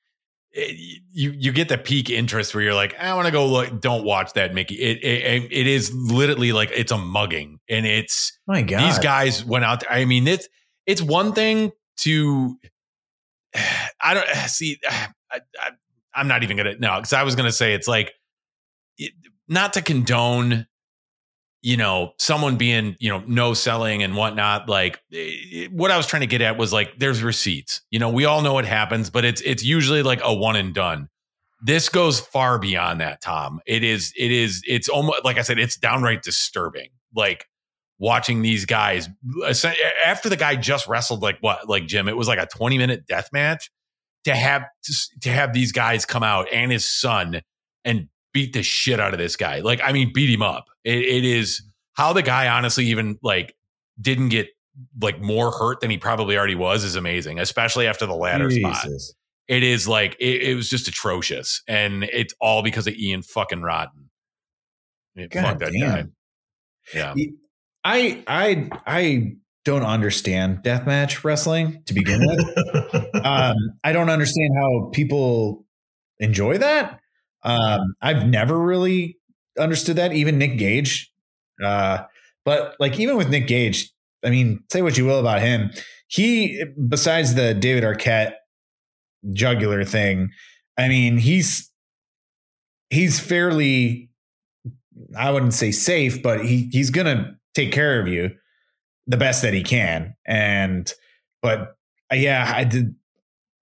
you 0.56 1.32
you 1.32 1.50
get 1.50 1.68
the 1.68 1.76
peak 1.78 2.10
interest 2.10 2.54
where 2.54 2.62
you're 2.62 2.74
like 2.74 2.94
I 3.00 3.12
want 3.14 3.26
to 3.26 3.32
go 3.32 3.44
look 3.46 3.80
don't 3.80 4.04
watch 4.04 4.34
that 4.34 4.54
Mickie 4.54 4.76
it, 4.76 5.02
it 5.02 5.48
it 5.50 5.66
is 5.66 5.92
literally 5.92 6.52
like 6.52 6.70
it's 6.72 6.92
a 6.92 6.96
mugging 6.98 7.58
and 7.68 7.84
it's 7.84 8.38
My 8.46 8.62
God. 8.62 8.78
these 8.80 9.00
guys 9.00 9.44
went 9.44 9.64
out 9.64 9.80
there. 9.80 9.90
I 9.90 10.04
mean, 10.04 10.28
it's 10.28 10.48
it's 10.86 11.02
one 11.02 11.32
thing 11.32 11.72
to 11.98 12.58
I 14.00 14.14
don't 14.14 14.26
see. 14.48 14.78
I, 15.30 15.40
I'm 16.14 16.28
not 16.28 16.44
even 16.44 16.56
gonna 16.56 16.74
no 16.78 16.96
because 16.96 17.12
I 17.12 17.24
was 17.24 17.34
gonna 17.34 17.50
say 17.52 17.74
it's 17.74 17.88
like 17.88 18.12
it, 18.98 19.12
not 19.48 19.72
to 19.72 19.82
condone, 19.82 20.68
you 21.60 21.76
know, 21.76 22.12
someone 22.18 22.56
being 22.56 22.96
you 23.00 23.10
know 23.10 23.24
no 23.26 23.52
selling 23.52 24.02
and 24.04 24.14
whatnot. 24.16 24.68
Like 24.68 25.00
it, 25.10 25.72
what 25.72 25.90
I 25.90 25.96
was 25.96 26.06
trying 26.06 26.20
to 26.20 26.28
get 26.28 26.40
at 26.40 26.56
was 26.56 26.72
like 26.72 26.98
there's 26.98 27.22
receipts. 27.22 27.80
You 27.90 27.98
know, 27.98 28.10
we 28.10 28.26
all 28.26 28.42
know 28.42 28.54
what 28.54 28.64
happens, 28.64 29.10
but 29.10 29.24
it's 29.24 29.40
it's 29.40 29.64
usually 29.64 30.04
like 30.04 30.20
a 30.22 30.32
one 30.32 30.54
and 30.54 30.72
done. 30.72 31.08
This 31.64 31.88
goes 31.88 32.20
far 32.20 32.60
beyond 32.60 33.00
that, 33.00 33.20
Tom. 33.20 33.60
It 33.66 33.82
is 33.82 34.12
it 34.16 34.30
is 34.30 34.62
it's 34.68 34.88
almost 34.88 35.24
like 35.24 35.38
I 35.38 35.42
said, 35.42 35.58
it's 35.58 35.76
downright 35.76 36.22
disturbing. 36.22 36.90
Like 37.12 37.48
watching 37.98 38.42
these 38.42 38.64
guys 38.64 39.08
after 40.04 40.28
the 40.28 40.36
guy 40.36 40.56
just 40.56 40.88
wrestled 40.88 41.22
like 41.22 41.38
what 41.40 41.68
like 41.68 41.86
Jim 41.86 42.08
it 42.08 42.16
was 42.16 42.26
like 42.26 42.38
a 42.38 42.46
20 42.46 42.76
minute 42.76 43.06
death 43.06 43.28
match 43.32 43.70
to 44.24 44.34
have 44.34 44.64
to 45.20 45.30
have 45.30 45.52
these 45.52 45.72
guys 45.72 46.04
come 46.04 46.22
out 46.22 46.48
and 46.52 46.72
his 46.72 46.86
son 46.86 47.40
and 47.84 48.08
beat 48.32 48.52
the 48.52 48.62
shit 48.62 48.98
out 48.98 49.12
of 49.12 49.18
this 49.18 49.36
guy. 49.36 49.60
Like 49.60 49.80
I 49.82 49.92
mean 49.92 50.10
beat 50.12 50.28
him 50.30 50.42
up. 50.42 50.66
It, 50.82 50.98
it 50.98 51.24
is 51.24 51.62
how 51.92 52.12
the 52.12 52.22
guy 52.22 52.48
honestly 52.48 52.86
even 52.86 53.18
like 53.22 53.54
didn't 54.00 54.30
get 54.30 54.48
like 55.00 55.20
more 55.20 55.52
hurt 55.52 55.80
than 55.80 55.90
he 55.90 55.98
probably 55.98 56.36
already 56.36 56.56
was 56.56 56.82
is 56.82 56.96
amazing 56.96 57.38
especially 57.38 57.86
after 57.86 58.06
the 58.06 58.14
ladder 58.14 58.50
spot. 58.50 58.86
It 59.46 59.62
is 59.62 59.86
like 59.86 60.16
it, 60.18 60.42
it 60.42 60.54
was 60.56 60.68
just 60.68 60.88
atrocious 60.88 61.62
and 61.68 62.02
it's 62.04 62.34
all 62.40 62.62
because 62.62 62.86
of 62.88 62.94
Ian 62.94 63.22
fucking 63.22 63.62
Rotten. 63.62 64.10
It- 65.14 65.30
God 65.30 65.42
fuck 65.44 65.58
that 65.60 65.72
damn. 65.72 65.80
guy 65.88 66.04
yeah 66.92 67.14
I 67.84 68.22
I 68.26 68.70
I 68.86 69.36
don't 69.64 69.82
understand 69.82 70.58
deathmatch 70.62 71.24
wrestling 71.24 71.82
to 71.86 71.94
begin 71.94 72.20
with. 72.20 73.14
um, 73.24 73.54
I 73.82 73.92
don't 73.92 74.10
understand 74.10 74.50
how 74.56 74.90
people 74.92 75.64
enjoy 76.18 76.58
that. 76.58 77.00
Um, 77.42 77.94
I've 78.00 78.26
never 78.26 78.58
really 78.58 79.18
understood 79.58 79.96
that. 79.96 80.12
Even 80.12 80.38
Nick 80.38 80.58
Gage, 80.58 81.12
uh, 81.62 82.04
but 82.44 82.74
like 82.78 82.98
even 82.98 83.16
with 83.16 83.28
Nick 83.28 83.46
Gage, 83.46 83.90
I 84.24 84.30
mean, 84.30 84.64
say 84.70 84.82
what 84.82 84.96
you 84.96 85.04
will 85.04 85.20
about 85.20 85.40
him, 85.40 85.70
he 86.08 86.64
besides 86.88 87.34
the 87.34 87.54
David 87.54 87.84
Arquette 87.84 88.34
jugular 89.32 89.84
thing, 89.84 90.30
I 90.78 90.88
mean, 90.88 91.18
he's 91.18 91.70
he's 92.90 93.20
fairly, 93.20 94.10
I 95.16 95.30
wouldn't 95.30 95.54
say 95.54 95.70
safe, 95.70 96.22
but 96.22 96.44
he 96.44 96.68
he's 96.72 96.90
gonna 96.90 97.38
take 97.54 97.72
care 97.72 98.00
of 98.00 98.08
you 98.08 98.30
the 99.06 99.16
best 99.16 99.42
that 99.42 99.54
he 99.54 99.62
can. 99.62 100.14
And 100.26 100.92
but 101.42 101.76
uh, 102.12 102.16
yeah, 102.16 102.52
I 102.54 102.64
did. 102.64 102.94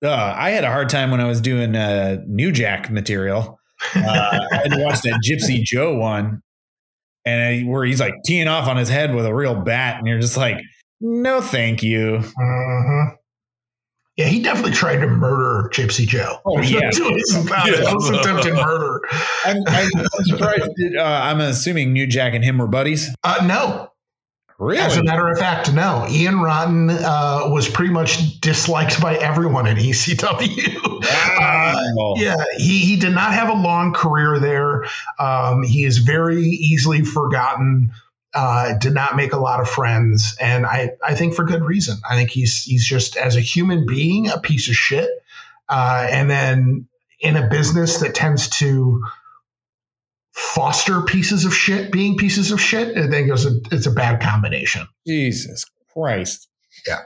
Uh, 0.04 0.34
I 0.36 0.50
had 0.50 0.64
a 0.64 0.70
hard 0.70 0.88
time 0.88 1.10
when 1.12 1.20
I 1.20 1.26
was 1.26 1.40
doing 1.40 1.76
uh, 1.76 2.18
New 2.26 2.50
Jack 2.50 2.90
material 2.90 3.58
Uh, 3.94 4.40
I 4.52 4.56
had 4.56 4.70
to 4.72 4.82
watch 4.82 5.00
that 5.02 5.20
Gypsy 5.24 5.62
Joe 5.62 5.96
one, 5.96 6.42
and 7.24 7.68
where 7.68 7.84
he's 7.84 8.00
like 8.00 8.14
teeing 8.24 8.48
off 8.48 8.68
on 8.68 8.76
his 8.76 8.88
head 8.88 9.14
with 9.14 9.26
a 9.26 9.34
real 9.34 9.54
bat, 9.54 9.98
and 9.98 10.06
you're 10.08 10.20
just 10.20 10.36
like, 10.36 10.56
no, 11.00 11.40
thank 11.40 11.82
you. 11.82 12.18
Mhm. 12.38 13.16
Yeah, 14.16 14.26
he 14.26 14.42
definitely 14.42 14.72
tried 14.72 14.98
to 14.98 15.06
murder 15.06 15.70
Gypsy 15.70 16.06
Joe. 16.06 16.38
Oh, 16.44 16.60
yeah. 16.62 16.90
two 16.90 17.10
ways 17.10 17.34
about 17.46 17.68
it. 17.68 17.80
Yeah. 17.82 17.94
Was 17.94 18.10
attempted 18.10 18.54
murder. 18.54 19.00
I'm, 19.44 19.56
I'm 19.66 19.90
surprised. 20.24 20.62
that, 20.64 20.96
Uh, 20.98 21.02
I'm 21.02 21.40
assuming 21.40 21.92
New 21.92 22.06
Jack 22.06 22.34
and 22.34 22.44
him 22.44 22.58
were 22.58 22.66
buddies. 22.66 23.08
Uh, 23.24 23.44
no, 23.46 23.92
Really? 24.62 24.80
As 24.80 24.96
a 24.96 25.02
matter 25.02 25.26
of 25.26 25.36
fact, 25.38 25.72
no. 25.72 26.06
Ian 26.08 26.40
Rotten 26.40 26.88
uh, 26.88 27.46
was 27.46 27.68
pretty 27.68 27.92
much 27.92 28.40
disliked 28.40 29.00
by 29.00 29.16
everyone 29.16 29.66
at 29.66 29.76
ECW. 29.76 31.02
Uh, 31.40 32.14
yeah, 32.16 32.36
he, 32.58 32.78
he 32.78 32.96
did 32.96 33.12
not 33.12 33.34
have 33.34 33.48
a 33.48 33.54
long 33.54 33.92
career 33.92 34.38
there. 34.38 34.84
Um, 35.18 35.64
he 35.64 35.82
is 35.82 35.98
very 35.98 36.44
easily 36.44 37.02
forgotten. 37.02 37.90
Uh, 38.34 38.78
did 38.78 38.94
not 38.94 39.14
make 39.14 39.34
a 39.34 39.38
lot 39.38 39.60
of 39.60 39.68
friends, 39.68 40.36
and 40.40 40.64
I, 40.64 40.92
I 41.04 41.14
think 41.14 41.34
for 41.34 41.44
good 41.44 41.62
reason. 41.62 41.98
I 42.08 42.16
think 42.16 42.30
he's 42.30 42.62
he's 42.62 42.86
just 42.86 43.16
as 43.16 43.36
a 43.36 43.40
human 43.40 43.84
being 43.84 44.28
a 44.30 44.38
piece 44.38 44.70
of 44.70 44.74
shit, 44.74 45.10
uh, 45.68 46.08
and 46.10 46.30
then 46.30 46.88
in 47.20 47.36
a 47.36 47.48
business 47.48 47.98
that 47.98 48.14
tends 48.14 48.48
to 48.58 49.04
foster 50.32 51.02
pieces 51.02 51.44
of 51.44 51.54
shit 51.54 51.92
being 51.92 52.16
pieces 52.16 52.52
of 52.52 52.60
shit. 52.60 52.96
I 52.96 53.08
think 53.08 53.30
it's 53.30 53.44
a, 53.44 53.60
it's 53.70 53.86
a 53.86 53.90
bad 53.92 54.22
combination. 54.22 54.88
Jesus 55.06 55.66
Christ. 55.92 56.48
Yeah, 56.86 57.00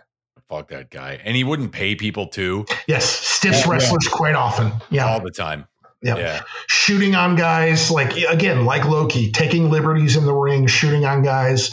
fuck 0.48 0.68
that 0.68 0.90
guy. 0.90 1.20
And 1.24 1.36
he 1.36 1.44
wouldn't 1.44 1.72
pay 1.72 1.94
people 1.94 2.28
too 2.28 2.66
Yes, 2.86 3.04
stiffs 3.04 3.60
Yeah, 3.60 3.64
yeah. 3.66 3.72
wrestlers 3.72 4.08
quite 4.08 4.34
often. 4.34 4.72
Yeah, 4.90 5.06
all 5.06 5.20
the 5.20 5.30
time. 5.30 5.66
Yeah. 6.02 6.16
Yeah. 6.18 6.42
shooting 6.68 7.14
on 7.14 7.36
guys 7.36 7.90
like 7.90 8.14
again 8.16 8.66
like 8.66 8.84
Low 8.84 9.06
Ki 9.06 9.32
taking 9.32 9.70
liberties 9.70 10.16
in 10.16 10.26
the 10.26 10.34
ring 10.34 10.66
shooting 10.66 11.06
on 11.06 11.22
guys 11.22 11.70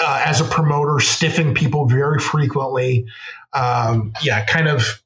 uh, 0.00 0.22
as 0.24 0.40
a 0.40 0.44
promoter 0.44 1.00
stiffing 1.04 1.54
people 1.54 1.86
very 1.86 2.18
frequently 2.18 3.04
um, 3.52 4.12
yeah 4.22 4.44
kind 4.46 4.68
of 4.68 5.02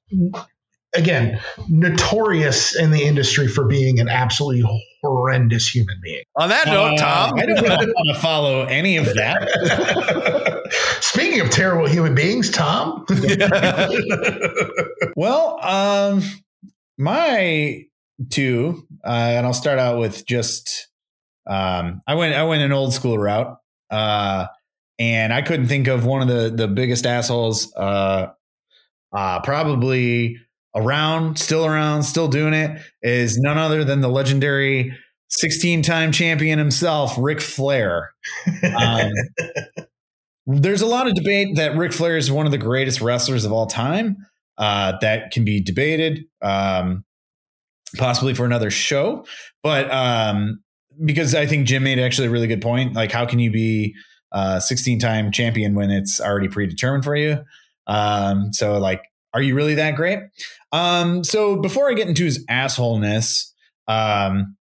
again 0.95 1.41
notorious 1.69 2.77
in 2.77 2.93
the 2.93 3.03
industry 3.03 3.49
for 3.49 3.65
being 3.67 3.99
an 3.99 4.09
absolutely 4.09 4.63
horrendous 5.03 5.75
human 5.75 5.99
being 6.01 6.23
On 6.37 6.49
that 6.51 6.67
note, 6.69 6.95
Uh, 6.95 6.99
Tom, 6.99 7.39
I 7.39 7.47
don't 7.47 7.63
want 7.63 7.91
to 8.15 8.21
follow 8.21 8.63
any 8.67 8.97
of 8.97 9.07
that. 9.07 10.63
speaking 11.01 11.41
of 11.41 11.51
terrible 11.51 11.89
human 11.89 12.15
beings 12.15 12.49
tom 12.51 13.05
Well, 15.17 15.59
um, 15.63 16.23
my 16.97 17.87
two, 18.31 18.87
uh, 19.05 19.09
and 19.09 19.47
I'll 19.47 19.55
start 19.55 19.79
out 19.79 19.99
with 19.99 20.27
just 20.27 20.89
um, 21.47 22.03
I 22.07 22.15
went 22.15 22.35
I 22.35 22.45
went 22.45 22.63
an 22.63 22.73
old 22.73 22.93
school 22.93 23.19
route, 23.19 23.57
uh, 23.91 24.47
and 24.99 25.33
I 25.33 25.43
couldn't 25.43 25.67
think 25.67 25.89
of 25.89 26.05
one 26.05 26.23
of 26.23 26.29
the 26.29 26.51
the 26.55 26.69
biggest 26.69 27.07
assholes, 27.07 27.75
uh, 27.75 28.29
uh, 29.13 29.41
probably 29.41 30.39
around, 30.75 31.39
still 31.39 31.67
around, 31.67 32.05
still 32.05 32.29
doing 32.29 32.55
it, 32.55 32.81
is 33.03 33.39
none 33.39 33.59
other 33.59 33.85
than 33.85 34.01
the 34.01 34.09
legendary 34.09 34.97
16 35.31 35.83
time 35.83 36.13
champion 36.13 36.59
himself, 36.59 37.15
Ric 37.19 37.41
Flair. 37.41 38.11
Um, 38.77 39.11
there's 40.47 40.83
a 40.83 40.87
lot 40.87 41.07
of 41.07 41.15
debate 41.15 41.57
that 41.57 41.77
Ric 41.77 41.93
Flair 41.93 42.17
is 42.17 42.31
one 42.31 42.47
of 42.47 42.53
the 42.53 42.59
greatest 42.59 43.01
wrestlers 43.01 43.45
of 43.45 43.53
all 43.53 43.67
time. 43.67 44.17
Uh, 44.59 44.93
that 45.01 45.31
can 45.31 45.45
be 45.45 45.61
debated, 45.63 46.25
um, 46.43 47.05
possibly 47.99 48.35
for 48.35 48.45
another 48.45 48.71
show. 48.71 49.25
But 49.63 49.91
um, 49.93 50.63
because 51.05 51.35
I 51.35 51.47
think 51.47 51.67
Jim 51.67 51.85
made 51.85 51.99
actually 51.99 52.29
a 52.29 52.31
really 52.31 52.47
good 52.47 52.63
point. 52.63 52.95
Like, 52.95 53.13
how 53.13 53.27
can 53.27 53.39
you 53.39 53.51
be 53.51 53.95
a 54.33 54.61
16 54.61 54.99
time 54.99 55.33
champion 55.33 55.75
when 55.75 55.91
it's 55.91 56.21
already 56.21 56.49
predetermined 56.49 57.05
for 57.05 57.17
you? 57.17 57.43
Um, 57.87 58.53
so, 58.53 58.79
like, 58.79 59.03
are 59.35 59.43
you 59.43 59.55
really 59.55 59.75
that 59.75 59.97
great? 59.97 60.21
Um, 60.73 61.25
so, 61.25 61.57
before 61.57 61.91
I 61.91 61.95
get 61.95 62.09
into 62.09 62.25
his 62.25 62.45
assholeness, 62.47 63.51
um, 63.89 64.57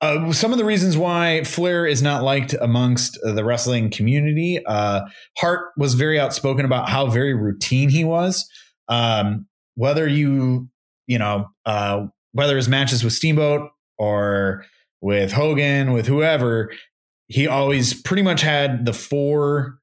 uh, 0.00 0.32
some 0.32 0.52
of 0.52 0.58
the 0.58 0.64
reasons 0.64 0.96
why 0.96 1.44
Flair 1.44 1.86
is 1.86 2.00
not 2.00 2.22
liked 2.22 2.54
amongst 2.60 3.18
the 3.22 3.44
wrestling 3.44 3.90
community. 3.90 4.64
Uh, 4.64 5.02
Hart 5.36 5.72
was 5.76 5.94
very 5.94 6.18
outspoken 6.18 6.64
about 6.64 6.88
how 6.88 7.06
very 7.06 7.34
routine 7.34 7.90
he 7.90 8.04
was. 8.04 8.48
Um, 8.88 9.46
whether 9.74 10.06
you, 10.08 10.68
you 11.06 11.18
know, 11.18 11.46
uh, 11.66 12.06
whether 12.32 12.56
his 12.56 12.68
matches 12.68 13.02
with 13.02 13.12
Steamboat 13.12 13.70
or 13.98 14.64
with 15.00 15.32
Hogan, 15.32 15.92
with 15.92 16.06
whoever, 16.06 16.72
he 17.28 17.46
always 17.46 17.94
pretty 17.94 18.22
much 18.22 18.40
had 18.40 18.84
the 18.84 18.92
four, 18.92 19.78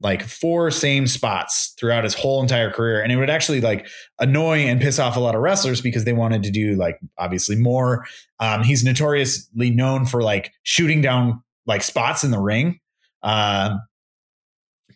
like 0.00 0.22
four 0.22 0.70
same 0.70 1.06
spots 1.06 1.74
throughout 1.78 2.04
his 2.04 2.14
whole 2.14 2.40
entire 2.40 2.70
career. 2.70 3.02
And 3.02 3.10
it 3.10 3.16
would 3.16 3.30
actually 3.30 3.60
like 3.60 3.86
annoy 4.20 4.58
and 4.60 4.80
piss 4.80 4.98
off 4.98 5.16
a 5.16 5.20
lot 5.20 5.34
of 5.34 5.40
wrestlers 5.40 5.80
because 5.80 6.04
they 6.04 6.12
wanted 6.12 6.42
to 6.44 6.50
do 6.50 6.76
like 6.76 6.98
obviously 7.18 7.56
more. 7.56 8.06
Um, 8.40 8.62
he's 8.62 8.84
notoriously 8.84 9.70
known 9.70 10.06
for 10.06 10.22
like 10.22 10.52
shooting 10.62 11.02
down 11.02 11.42
like 11.66 11.82
spots 11.82 12.24
in 12.24 12.30
the 12.30 12.40
ring. 12.40 12.80
Um, 13.22 13.80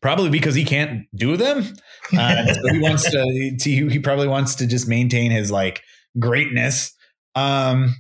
probably 0.01 0.31
because 0.31 0.55
he 0.55 0.65
can't 0.65 1.07
do 1.15 1.37
them. 1.37 1.65
Uh, 2.19 2.53
so 2.53 2.69
he 2.71 2.79
wants 2.79 3.11
to, 3.11 3.57
to, 3.59 3.71
he 3.89 3.99
probably 3.99 4.29
wants 4.29 4.55
to 4.57 4.67
just 4.67 4.87
maintain 4.87 5.31
his 5.31 5.51
like 5.51 5.83
greatness. 6.19 6.95
Um, 7.35 7.97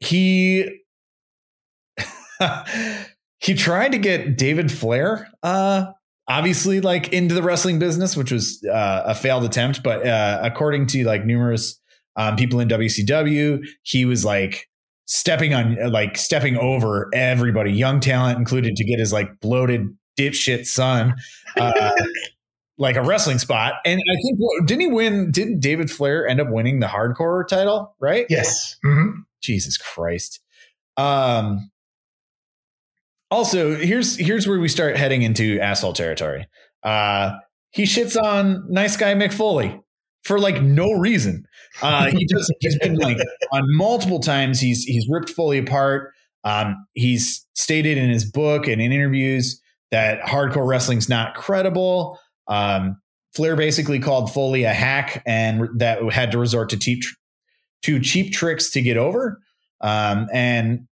he, 0.00 0.80
he 3.40 3.54
tried 3.54 3.92
to 3.92 3.98
get 3.98 4.36
David 4.36 4.70
Flair, 4.70 5.28
uh, 5.42 5.86
obviously 6.28 6.80
like 6.80 7.12
into 7.12 7.34
the 7.34 7.42
wrestling 7.42 7.78
business, 7.78 8.16
which 8.16 8.30
was 8.30 8.62
uh, 8.64 9.02
a 9.06 9.14
failed 9.14 9.44
attempt. 9.44 9.82
But 9.82 10.06
uh, 10.06 10.40
according 10.42 10.86
to 10.88 11.04
like 11.04 11.24
numerous 11.24 11.80
um, 12.16 12.36
people 12.36 12.60
in 12.60 12.68
WCW, 12.68 13.66
he 13.82 14.04
was 14.04 14.24
like 14.24 14.68
stepping 15.06 15.54
on, 15.54 15.76
like 15.90 16.16
stepping 16.16 16.56
over 16.56 17.08
everybody, 17.12 17.72
young 17.72 18.00
talent 18.00 18.38
included, 18.38 18.76
to 18.76 18.84
get 18.84 18.98
his 18.98 19.12
like 19.12 19.28
bloated 19.40 19.88
dipshit 20.18 20.66
son. 20.66 21.14
Like 22.80 22.94
a 22.94 23.02
wrestling 23.02 23.38
spot, 23.38 23.74
and 23.84 24.00
I 24.00 24.14
think 24.22 24.38
what, 24.38 24.64
didn't 24.64 24.82
he 24.82 24.86
win? 24.86 25.32
Didn't 25.32 25.58
David 25.58 25.90
Flair 25.90 26.28
end 26.28 26.40
up 26.40 26.48
winning 26.48 26.78
the 26.78 26.86
hardcore 26.86 27.46
title? 27.46 27.96
Right? 27.98 28.26
yes 28.30 28.76
Mhm. 28.84 29.24
Jesus 29.42 29.76
Christ. 29.76 30.40
Um 30.96 31.70
also 33.30 33.74
here's 33.74 34.16
here's 34.16 34.46
where 34.46 34.58
we 34.58 34.68
start 34.68 34.96
heading 34.96 35.22
into 35.22 35.58
asshole 35.60 35.92
territory. 35.92 36.46
Uh 36.82 37.32
he 37.70 37.82
shits 37.82 38.16
on 38.20 38.64
nice 38.72 38.96
guy 38.96 39.12
Mick 39.14 39.32
Foley 39.32 39.80
for 40.24 40.38
like 40.38 40.62
no 40.62 40.92
reason. 40.92 41.44
Uh 41.82 42.06
he 42.10 42.26
just 42.26 42.52
he's 42.60 42.78
been 42.78 42.94
like 42.96 43.18
on 43.52 43.62
multiple 43.76 44.20
times 44.20 44.60
he's 44.60 44.84
he's 44.84 45.06
ripped 45.10 45.30
Foley 45.30 45.58
apart. 45.58 46.12
Um 46.44 46.86
he's 46.94 47.44
stated 47.54 47.98
in 47.98 48.08
his 48.08 48.24
book 48.30 48.66
and 48.68 48.80
in 48.80 48.92
interviews 48.92 49.60
that 49.90 50.20
hardcore 50.20 50.66
wrestling's 50.66 51.08
not 51.08 51.34
credible. 51.34 52.18
Um 52.48 52.96
Flair 53.34 53.56
basically 53.56 54.00
called 54.00 54.32
Foley 54.32 54.64
a 54.64 54.72
hack 54.72 55.22
and 55.26 55.68
that 55.76 56.02
had 56.12 56.32
to 56.32 56.38
resort 56.38 56.70
to 56.70 56.76
cheap 56.76 57.04
to 57.82 58.00
cheap 58.00 58.32
tricks 58.32 58.70
to 58.70 58.82
get 58.82 58.96
over. 58.96 59.40
Um, 59.80 60.28
and 60.32 60.88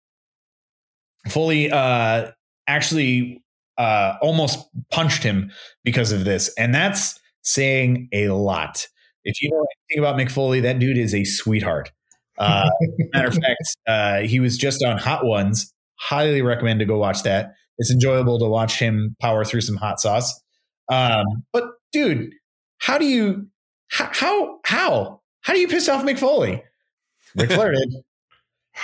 Foley 1.28 1.70
uh, 1.70 2.32
actually 2.66 3.42
uh, 3.78 4.14
almost 4.20 4.58
punched 4.90 5.22
him 5.22 5.50
because 5.84 6.12
of 6.12 6.24
this. 6.24 6.52
And 6.58 6.74
that's 6.74 7.18
saying 7.42 8.08
a 8.12 8.28
lot. 8.28 8.86
If 9.24 9.40
you 9.40 9.50
know 9.50 9.64
anything 9.90 10.04
about 10.04 10.20
Mick 10.20 10.30
Foley, 10.30 10.60
that 10.60 10.78
dude 10.78 10.98
is 10.98 11.14
a 11.14 11.24
sweetheart. 11.24 11.90
Uh, 12.36 12.68
matter 13.14 13.28
of 13.28 13.34
fact, 13.34 13.76
uh, 13.86 14.18
he 14.20 14.40
was 14.40 14.58
just 14.58 14.84
on 14.84 14.98
Hot 14.98 15.24
Ones. 15.24 15.72
Highly 15.98 16.42
recommend 16.42 16.80
to 16.80 16.86
go 16.86 16.98
watch 16.98 17.22
that. 17.22 17.54
It's 17.78 17.90
enjoyable 17.90 18.38
to 18.38 18.46
watch 18.46 18.78
him 18.78 19.16
power 19.20 19.44
through 19.44 19.62
some 19.62 19.76
hot 19.76 20.00
sauce. 20.00 20.43
Um, 20.88 21.24
but 21.52 21.64
dude, 21.92 22.34
how 22.78 22.98
do 22.98 23.06
you 23.06 23.48
how 23.88 24.10
how 24.12 24.58
how 24.64 25.20
how 25.40 25.52
do 25.52 25.60
you 25.60 25.68
piss 25.68 25.88
off 25.88 26.04
Mick 26.04 26.18
Foley? 26.18 26.62
Ric 27.36 27.50
Flair 27.50 27.72
did. 27.72 27.94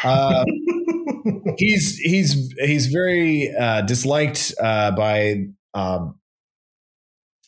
Uh, 0.04 0.44
he's 1.58 1.96
he's 1.98 2.54
he's 2.58 2.86
very 2.86 3.52
uh, 3.58 3.82
disliked 3.82 4.54
uh, 4.62 4.92
by 4.92 5.46
um, 5.74 6.18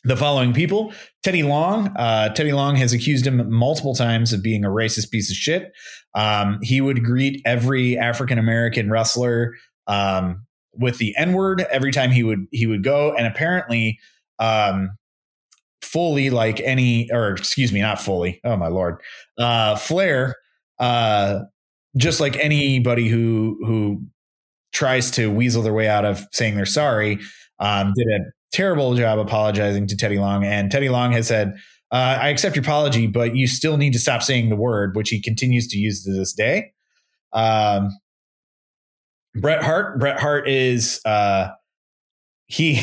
the 0.03 0.17
following 0.17 0.53
people. 0.53 0.93
Teddy 1.23 1.43
Long. 1.43 1.87
Uh, 1.95 2.29
Teddy 2.29 2.51
Long 2.51 2.75
has 2.75 2.93
accused 2.93 3.25
him 3.25 3.49
multiple 3.49 3.95
times 3.95 4.33
of 4.33 4.43
being 4.43 4.65
a 4.65 4.69
racist 4.69 5.09
piece 5.09 5.31
of 5.31 5.37
shit. 5.37 5.71
Um, 6.15 6.59
he 6.61 6.81
would 6.81 7.03
greet 7.03 7.41
every 7.45 7.97
African 7.97 8.37
American 8.37 8.89
wrestler 8.89 9.55
um, 9.87 10.45
with 10.73 10.97
the 10.97 11.15
N 11.17 11.33
word 11.33 11.61
every 11.71 11.91
time 11.91 12.11
he 12.11 12.23
would 12.23 12.45
he 12.51 12.67
would 12.67 12.83
go, 12.83 13.13
and 13.15 13.25
apparently. 13.25 13.99
Um, 14.43 14.97
Foley 15.81 16.29
like 16.29 16.59
any, 16.61 17.09
or 17.11 17.31
excuse 17.31 17.71
me, 17.71 17.81
not 17.81 18.01
Foley. 18.01 18.39
Oh 18.43 18.57
my 18.57 18.67
lord, 18.67 18.99
uh, 19.37 19.75
Flair 19.75 20.35
uh, 20.79 21.41
just 21.97 22.19
like 22.19 22.35
anybody 22.37 23.07
who 23.07 23.57
who 23.65 24.03
tries 24.73 25.11
to 25.11 25.27
weasel 25.27 25.61
their 25.61 25.73
way 25.73 25.87
out 25.87 26.05
of 26.05 26.25
saying 26.31 26.55
they're 26.55 26.65
sorry, 26.65 27.19
um, 27.59 27.93
did 27.95 28.07
a 28.07 28.19
terrible 28.51 28.95
job 28.95 29.19
apologizing 29.19 29.87
to 29.87 29.95
Teddy 29.95 30.17
Long. 30.17 30.43
And 30.43 30.71
Teddy 30.71 30.89
Long 30.89 31.11
has 31.11 31.27
said, 31.27 31.53
uh, 31.91 32.17
I 32.21 32.29
accept 32.29 32.55
your 32.55 32.63
apology, 32.63 33.07
but 33.07 33.35
you 33.35 33.47
still 33.47 33.77
need 33.77 33.93
to 33.93 33.99
stop 33.99 34.23
saying 34.23 34.49
the 34.49 34.55
word, 34.55 34.95
which 34.95 35.09
he 35.09 35.21
continues 35.21 35.67
to 35.69 35.77
use 35.77 36.03
to 36.03 36.11
this 36.11 36.33
day. 36.33 36.73
Um, 37.33 37.89
Bret 39.35 39.63
Hart, 39.63 39.99
Bret 39.99 40.19
Hart 40.19 40.49
is, 40.49 40.99
uh, 41.05 41.49
he, 42.47 42.81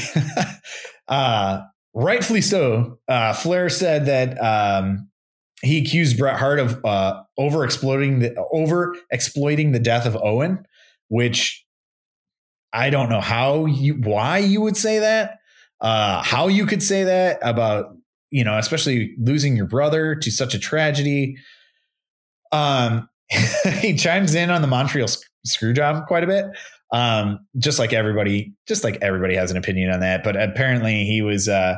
uh, 1.11 1.63
rightfully 1.93 2.41
so. 2.41 2.99
Uh, 3.07 3.35
Flair 3.35 3.69
said 3.69 4.07
that, 4.07 4.43
um, 4.43 5.11
he 5.63 5.79
accused 5.79 6.19
Bret 6.19 6.39
Hart 6.39 6.59
of 6.59 6.83
uh, 6.85 7.23
over 7.37 7.65
exploiting 7.65 8.21
the 8.21 8.35
over 8.51 8.97
exploiting 9.11 9.73
the 9.73 9.79
death 9.79 10.07
of 10.07 10.17
Owen, 10.17 10.65
which 11.09 11.65
I 12.73 12.91
don't 12.91 13.11
know 13.11 13.21
how 13.21 13.67
you 13.67 13.95
why 13.95 14.39
you 14.39 14.61
would 14.61 14.77
say 14.77 15.01
that. 15.01 15.39
Uh, 15.81 16.23
how 16.23 16.49
you 16.49 16.67
could 16.67 16.83
say 16.83 17.05
that 17.05 17.39
about 17.43 17.97
you 18.31 18.45
know, 18.45 18.57
especially 18.59 19.15
losing 19.19 19.57
your 19.57 19.67
brother 19.67 20.15
to 20.15 20.31
such 20.31 20.55
a 20.55 20.59
tragedy. 20.59 21.37
Um, 22.53 23.09
he 23.81 23.97
chimes 23.97 24.35
in 24.35 24.51
on 24.51 24.63
the 24.63 24.69
Montreal 24.69 25.09
screw 25.45 25.73
job 25.73 26.07
quite 26.07 26.25
a 26.25 26.27
bit. 26.27 26.47
Um, 26.93 27.47
just 27.57 27.79
like 27.79 27.93
everybody, 27.93 28.55
just 28.67 28.83
like 28.83 28.99
everybody 29.01 29.37
has 29.37 29.51
an 29.51 29.57
opinion 29.57 29.91
on 29.91 30.01
that. 30.01 30.25
But 30.25 30.41
apparently, 30.41 31.05
he 31.05 31.23
was 31.23 31.49
uh, 31.49 31.77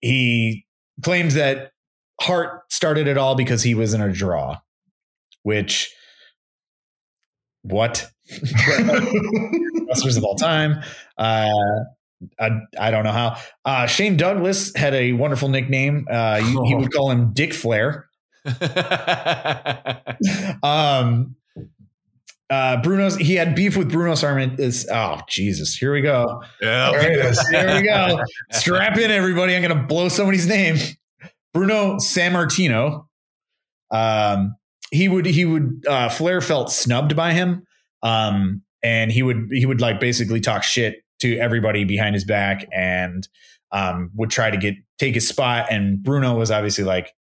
he 0.00 0.66
claims 1.02 1.34
that 1.34 1.72
Hart 2.20 2.62
started 2.70 3.08
it 3.08 3.18
all 3.18 3.34
because 3.34 3.62
he 3.62 3.74
was 3.74 3.94
in 3.94 4.00
a 4.00 4.12
draw, 4.12 4.58
which 5.42 5.94
what 7.62 8.10
wrestlers 9.88 10.16
of 10.16 10.24
all 10.24 10.36
time. 10.36 10.82
Uh, 11.18 11.50
I, 12.38 12.50
I 12.78 12.90
don't 12.90 13.04
know 13.04 13.12
how. 13.12 13.38
Uh, 13.64 13.86
Shane 13.86 14.16
Douglas 14.16 14.74
had 14.76 14.94
a 14.94 15.12
wonderful 15.12 15.48
nickname. 15.48 16.06
Uh, 16.10 16.40
would 16.54 16.92
call 16.94 17.10
him 17.10 17.32
Dick 17.32 17.52
Flair. 17.52 18.08
um, 20.62 21.36
uh, 22.52 22.82
Bruno's 22.82 23.16
he 23.16 23.34
had 23.34 23.54
beef 23.54 23.78
with 23.78 23.90
Bruno 23.90 24.12
Sarmant. 24.12 24.60
Is 24.60 24.86
oh 24.92 25.20
Jesus, 25.26 25.74
here 25.74 25.90
we 25.90 26.02
go. 26.02 26.42
Yeah, 26.60 26.90
there 27.50 27.80
we 27.80 27.86
go. 27.86 28.22
Strap 28.52 28.98
in, 28.98 29.10
everybody. 29.10 29.56
I'm 29.56 29.62
gonna 29.62 29.86
blow 29.86 30.10
somebody's 30.10 30.46
name. 30.46 30.76
Bruno 31.54 31.96
Sammartino. 31.96 33.06
Um, 33.90 34.56
he 34.90 35.08
would 35.08 35.24
he 35.24 35.46
would 35.46 35.86
uh, 35.88 36.10
Flair 36.10 36.42
felt 36.42 36.70
snubbed 36.70 37.16
by 37.16 37.32
him. 37.32 37.66
Um, 38.02 38.62
and 38.82 39.10
he 39.10 39.22
would 39.22 39.48
he 39.50 39.64
would 39.64 39.80
like 39.80 39.98
basically 39.98 40.40
talk 40.40 40.62
shit 40.62 40.96
to 41.20 41.38
everybody 41.38 41.84
behind 41.84 42.14
his 42.14 42.26
back 42.26 42.66
and 42.70 43.26
um, 43.70 44.10
would 44.14 44.28
try 44.28 44.50
to 44.50 44.58
get 44.58 44.74
take 44.98 45.14
his 45.14 45.26
spot. 45.26 45.68
And 45.70 46.02
Bruno 46.02 46.36
was 46.36 46.50
obviously 46.50 46.84
like, 46.84 47.14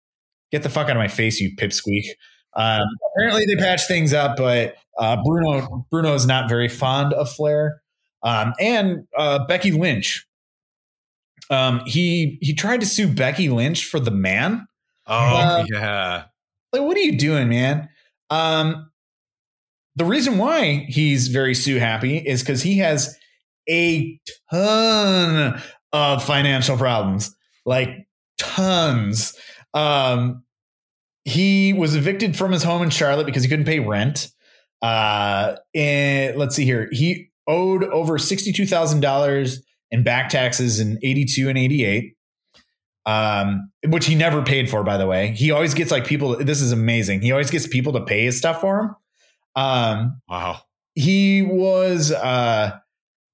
"Get 0.51 0.65
the 0.65 0.70
fuck 0.70 0.86
out 0.86 0.97
of 0.97 0.97
my 0.97 1.07
face, 1.07 1.39
you 1.39 1.55
pipsqueak." 1.55 2.07
Um, 2.55 2.82
apparently, 3.12 3.47
they 3.47 3.56
patched 3.56 3.86
things 3.86 4.12
up, 4.12 4.36
but 4.36 4.77
uh, 4.98 5.16
Bruno 5.24 5.86
Bruno 5.90 6.14
is 6.14 6.27
not 6.27 6.48
very 6.48 6.68
fond 6.68 7.12
of 7.12 7.31
Flair. 7.31 7.82
Um, 8.22 8.52
and 8.60 9.06
uh, 9.16 9.47
Becky 9.47 9.72
Lynch. 9.72 10.27
Um, 11.48 11.81
he 11.86 12.39
he 12.40 12.55
tried 12.55 12.81
to 12.81 12.86
sue 12.86 13.12
Becky 13.12 13.48
Lynch 13.48 13.85
for 13.85 13.98
the 13.98 14.10
man. 14.10 14.66
Oh 15.06 15.14
uh, 15.14 15.64
yeah. 15.68 16.24
Like, 16.72 16.82
what 16.82 16.97
are 16.97 17.01
you 17.01 17.18
doing, 17.18 17.48
man? 17.48 17.89
Um, 18.28 18.90
the 19.97 20.05
reason 20.05 20.39
why 20.39 20.86
he's 20.89 21.28
very 21.28 21.55
sue 21.55 21.78
happy 21.78 22.18
is 22.18 22.43
because 22.43 22.62
he 22.62 22.78
has 22.78 23.16
a 23.68 24.20
ton 24.51 25.60
of 25.93 26.24
financial 26.24 26.77
problems, 26.77 27.35
like 27.66 28.06
tons. 28.39 29.36
Um, 29.74 30.44
he 31.24 31.72
was 31.72 31.94
evicted 31.94 32.36
from 32.36 32.52
his 32.52 32.62
home 32.62 32.82
in 32.82 32.90
Charlotte 32.90 33.26
because 33.26 33.42
he 33.42 33.48
couldn't 33.48 33.66
pay 33.66 33.80
rent. 33.80 34.30
Uh, 34.82 35.56
and 35.74 36.36
let's 36.36 36.56
see 36.56 36.64
here, 36.64 36.88
he 36.90 37.30
owed 37.47 37.84
over 37.84 38.18
sixty-two 38.18 38.66
thousand 38.66 39.01
dollars 39.01 39.62
in 39.90 40.02
back 40.02 40.30
taxes 40.30 40.80
in 40.80 40.98
eighty-two 41.02 41.48
and 41.48 41.59
eighty-eight. 41.59 42.16
Um, 43.06 43.70
which 43.86 44.06
he 44.06 44.14
never 44.14 44.42
paid 44.42 44.68
for, 44.68 44.84
by 44.84 44.97
the 44.98 45.06
way. 45.06 45.28
He 45.28 45.51
always 45.51 45.74
gets 45.74 45.90
like 45.90 46.06
people. 46.06 46.36
This 46.36 46.60
is 46.60 46.72
amazing. 46.72 47.22
He 47.22 47.32
always 47.32 47.51
gets 47.51 47.66
people 47.66 47.92
to 47.94 48.05
pay 48.05 48.24
his 48.24 48.36
stuff 48.36 48.60
for 48.60 48.80
him. 48.80 48.97
Um, 49.56 50.20
wow. 50.28 50.60
He 50.94 51.42
was, 51.42 52.12
uh, 52.12 52.78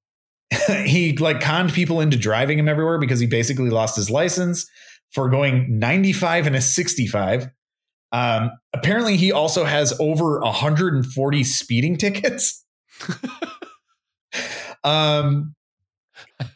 he 0.85 1.17
like 1.17 1.41
conned 1.41 1.73
people 1.73 2.01
into 2.01 2.17
driving 2.17 2.59
him 2.59 2.69
everywhere 2.69 2.99
because 2.99 3.21
he 3.21 3.27
basically 3.27 3.71
lost 3.71 3.97
his 3.97 4.11
license 4.11 4.69
for 5.13 5.29
going 5.29 5.79
95 5.79 6.47
and 6.47 6.57
a 6.57 6.61
65. 6.61 7.49
Um, 8.17 8.53
apparently, 8.73 9.17
he 9.17 9.31
also 9.31 9.65
has 9.65 9.93
over 10.01 10.41
140 10.41 11.45
speeding 11.45 11.99
tickets. 11.99 12.65
um, 14.85 15.55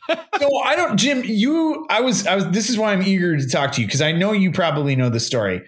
no, 0.08 0.48
I 0.64 0.74
don't, 0.74 0.96
Jim. 0.96 1.22
You, 1.22 1.86
I 1.90 2.00
was, 2.00 2.26
I 2.26 2.34
was. 2.36 2.46
This 2.48 2.70
is 2.70 2.78
why 2.78 2.92
I'm 2.92 3.02
eager 3.02 3.36
to 3.36 3.46
talk 3.46 3.72
to 3.72 3.82
you 3.82 3.86
because 3.86 4.00
I 4.00 4.12
know 4.12 4.32
you 4.32 4.52
probably 4.52 4.96
know 4.96 5.10
the 5.10 5.20
story. 5.20 5.60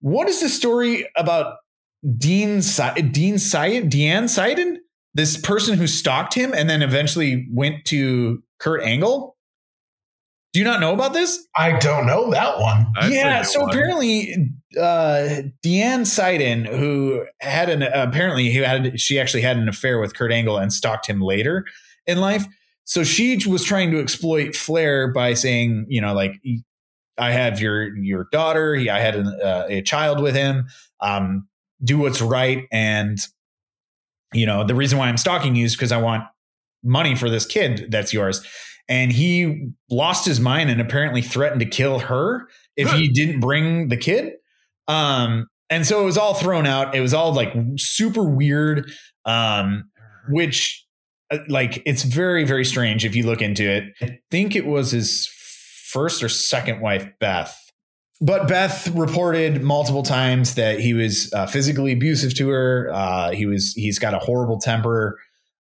What 0.00 0.28
is 0.28 0.40
the 0.40 0.48
story 0.48 1.08
about 1.16 1.56
Dean 2.16 2.60
Dean 2.60 2.60
Siden 2.60 3.90
Deanne 3.90 4.24
Siden, 4.24 4.76
this 5.14 5.36
person 5.36 5.76
who 5.76 5.88
stalked 5.88 6.34
him 6.34 6.52
and 6.54 6.70
then 6.70 6.82
eventually 6.82 7.48
went 7.50 7.84
to 7.86 8.42
Kurt 8.60 8.82
Angle. 8.82 9.36
Do 10.52 10.60
you 10.60 10.64
not 10.64 10.80
know 10.80 10.92
about 10.92 11.12
this? 11.12 11.44
I 11.56 11.78
don't 11.78 12.06
know 12.06 12.30
that 12.30 12.60
one. 12.60 12.86
That's 12.94 13.12
yeah, 13.12 13.42
so 13.42 13.62
one. 13.62 13.70
apparently 13.70 14.52
uh 14.76 15.42
Deanne 15.64 16.02
Seiden, 16.02 16.66
who 16.66 17.26
had 17.40 17.68
an 17.68 17.82
apparently 17.82 18.52
who 18.52 18.62
had 18.62 19.00
she 19.00 19.18
actually 19.18 19.42
had 19.42 19.56
an 19.56 19.68
affair 19.68 19.98
with 19.98 20.14
Kurt 20.14 20.32
Angle 20.32 20.58
and 20.58 20.72
stalked 20.72 21.06
him 21.06 21.20
later 21.20 21.64
in 22.06 22.20
life. 22.20 22.44
So 22.84 23.02
she 23.02 23.40
was 23.46 23.64
trying 23.64 23.90
to 23.92 24.00
exploit 24.00 24.54
Flair 24.54 25.10
by 25.10 25.34
saying, 25.34 25.86
you 25.88 26.00
know, 26.00 26.12
like 26.14 26.40
I 27.16 27.30
have 27.32 27.60
your 27.60 27.96
your 27.96 28.28
daughter. 28.30 28.76
I 28.76 29.00
had 29.00 29.16
an, 29.16 29.26
uh, 29.42 29.66
a 29.68 29.82
child 29.82 30.20
with 30.20 30.34
him. 30.34 30.66
Um, 31.00 31.48
do 31.82 31.98
what's 31.98 32.22
right 32.22 32.64
and 32.72 33.18
you 34.32 34.46
know 34.46 34.64
the 34.64 34.74
reason 34.74 34.98
why 34.98 35.08
i'm 35.08 35.16
stalking 35.16 35.54
you 35.54 35.64
is 35.64 35.74
because 35.74 35.92
i 35.92 35.96
want 35.96 36.24
money 36.82 37.14
for 37.14 37.28
this 37.28 37.46
kid 37.46 37.86
that's 37.90 38.12
yours 38.12 38.44
and 38.88 39.12
he 39.12 39.68
lost 39.90 40.26
his 40.26 40.40
mind 40.40 40.70
and 40.70 40.80
apparently 40.80 41.22
threatened 41.22 41.60
to 41.60 41.66
kill 41.66 41.98
her 41.98 42.48
if 42.76 42.90
he 42.92 43.08
didn't 43.08 43.40
bring 43.40 43.88
the 43.88 43.96
kid 43.96 44.34
um 44.88 45.46
and 45.70 45.86
so 45.86 46.00
it 46.00 46.04
was 46.04 46.18
all 46.18 46.34
thrown 46.34 46.66
out 46.66 46.94
it 46.94 47.00
was 47.00 47.14
all 47.14 47.32
like 47.32 47.54
super 47.76 48.22
weird 48.22 48.90
um 49.24 49.84
which 50.28 50.84
uh, 51.30 51.38
like 51.48 51.82
it's 51.86 52.02
very 52.02 52.44
very 52.44 52.64
strange 52.64 53.04
if 53.04 53.14
you 53.14 53.24
look 53.24 53.42
into 53.42 53.68
it 53.68 53.84
i 54.02 54.18
think 54.30 54.54
it 54.54 54.66
was 54.66 54.90
his 54.90 55.28
first 55.90 56.22
or 56.22 56.28
second 56.28 56.80
wife 56.80 57.06
beth 57.20 57.60
but 58.20 58.46
Beth 58.48 58.88
reported 58.94 59.62
multiple 59.62 60.02
times 60.02 60.54
that 60.54 60.78
he 60.80 60.94
was 60.94 61.32
uh, 61.34 61.46
physically 61.46 61.92
abusive 61.92 62.34
to 62.36 62.48
her. 62.48 62.90
Uh, 62.92 63.30
he 63.32 63.44
was 63.44 63.74
he's 63.74 63.98
got 63.98 64.14
a 64.14 64.18
horrible 64.18 64.58
temper, 64.58 65.18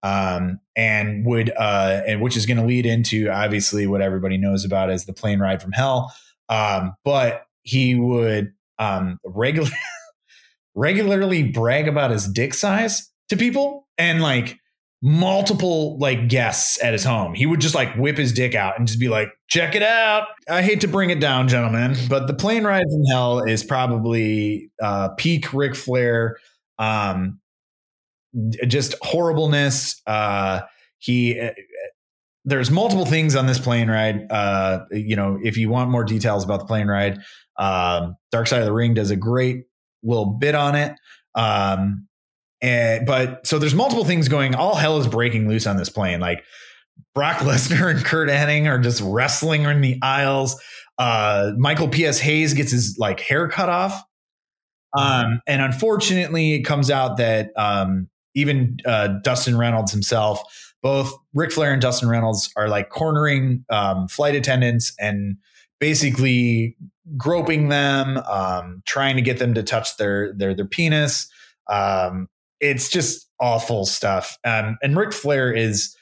um, 0.03 0.61
and 0.77 1.27
would 1.27 1.51
uh, 1.51 2.03
and 2.07 2.23
which 2.23 2.37
is 2.37 2.47
going 2.47 2.57
to 2.57 2.65
lead 2.65 2.87
into 2.87 3.29
obviously 3.29 3.87
what 3.87 4.01
everybody 4.01 4.39
knows 4.39 4.65
about 4.65 4.91
as 4.91 5.05
the 5.07 5.13
plane 5.13 5.41
ride 5.41 5.61
from 5.61 5.73
hell. 5.73 6.15
Um, 6.49 6.95
but 7.05 7.47
he 7.63 7.97
would 7.97 8.53
um, 8.79 9.19
regular 9.25 9.71
regularly 10.75 11.43
brag 11.43 11.89
about 11.89 12.11
his 12.11 12.29
dick 12.29 12.55
size 12.55 13.11
to 13.29 13.37
people 13.37 13.87
and 13.99 14.21
like 14.21 14.59
multiple 15.03 15.99
like 15.99 16.29
guests 16.29 16.83
at 16.83 16.93
his 16.93 17.05
home. 17.05 17.35
He 17.35 17.47
would 17.47 17.61
just 17.61 17.75
like 17.75 17.95
whip 17.97 18.17
his 18.19 18.33
dick 18.33 18.55
out 18.55 18.79
and 18.79 18.87
just 18.87 18.99
be 18.99 19.09
like, 19.09 19.29
check 19.49 19.75
it 19.75 19.83
out. 19.83 20.29
I 20.49 20.63
hate 20.63 20.81
to 20.83 20.89
bring 20.89 21.11
it 21.11 21.21
down, 21.21 21.49
gentlemen, 21.49 21.97
but 22.09 22.27
the 22.27 22.35
plane 22.35 22.65
ride 22.65 22.85
from 22.91 23.05
hell 23.11 23.41
is 23.41 23.63
probably 23.63 24.71
uh, 24.83 25.11
peak 25.11 25.53
Ric 25.53 25.75
Flair. 25.77 26.37
Um, 26.79 27.41
just 28.67 28.95
horribleness. 29.03 30.03
Uh, 30.07 30.63
he, 30.99 31.41
uh, 31.41 31.53
there's 32.47 32.71
multiple 32.71 33.05
things 33.05 33.35
on 33.35 33.47
this 33.47 33.59
plane 33.59 33.91
ride. 33.91 34.31
Uh, 34.31 34.85
you 34.93 35.17
know, 35.17 35.39
if 35.43 35.57
you 35.57 35.69
want 35.69 35.91
more 35.91 36.05
details 36.05 36.45
about 36.45 36.61
the 36.61 36.67
plane 36.67 36.87
ride, 36.87 37.19
um, 37.59 38.17
Dark 38.31 38.47
Side 38.47 38.61
of 38.61 38.67
the 38.67 38.73
Ring 38.73 38.95
does 38.95 39.11
a 39.11 39.17
great 39.17 39.65
little 40.03 40.27
bit 40.27 40.55
on 40.55 40.77
it. 40.77 40.93
Um, 41.35 42.07
and 42.63 43.05
but 43.05 43.47
so 43.47 43.59
there's 43.59 43.75
multiple 43.75 44.05
things 44.05 44.29
going. 44.29 44.55
All 44.55 44.77
hell 44.77 44.99
is 44.99 45.09
breaking 45.09 45.49
loose 45.49 45.67
on 45.67 45.77
this 45.77 45.89
plane. 45.89 46.21
Like 46.21 46.45
Brock 47.15 47.39
Lesnar 47.39 47.91
and 47.95 48.05
Curt 48.05 48.29
Hennig 48.29 48.67
are 48.69 48.79
just 48.79 49.03
wrestling 49.05 49.65
in 49.65 49.81
the 49.81 49.99
aisles. 50.01 50.61
Uh, 50.99 51.51
Michael 51.59 51.89
P.S. 51.89 52.19
Hayes 52.21 52.55
gets 52.55 52.71
his 52.71 52.97
like 52.99 53.21
hair 53.21 53.49
cut 53.49 53.69
off. 53.69 54.03
Um, 54.97 55.43
and 55.47 55.61
unfortunately, 55.61 56.55
it 56.55 56.63
comes 56.63 56.91
out 56.91 57.19
that 57.19 57.51
um, 57.57 58.09
even 58.35 58.79
uh, 58.87 59.09
Dustin 59.23 59.59
Reynolds 59.59 59.93
himself, 59.93 60.43
both 60.87 61.19
Ric 61.35 61.51
Flair 61.51 61.73
and 61.73 61.83
Dustin 61.83 62.09
Reynolds, 62.09 62.49
are 62.57 62.69
like 62.69 62.91
cornering 62.91 63.65
um, 63.71 64.07
flight 64.07 64.37
attendants 64.37 64.93
and 65.01 65.37
basically 65.81 66.77
groping 67.17 67.71
them, 67.71 68.19
um, 68.19 68.85
trying 68.87 69.17
to 69.17 69.23
get 69.23 69.41
them 69.41 69.53
to 69.55 69.65
touch 69.65 69.97
their 69.97 70.33
their 70.35 70.55
their 70.55 70.65
penis. 70.65 71.29
Um, 71.69 72.29
it's 72.61 72.89
just 72.89 73.29
awful 73.41 73.85
stuff. 73.85 74.39
Um, 74.45 74.79
and 74.81 74.97
Ric 74.97 75.13
Flair 75.13 75.53
is 75.53 75.93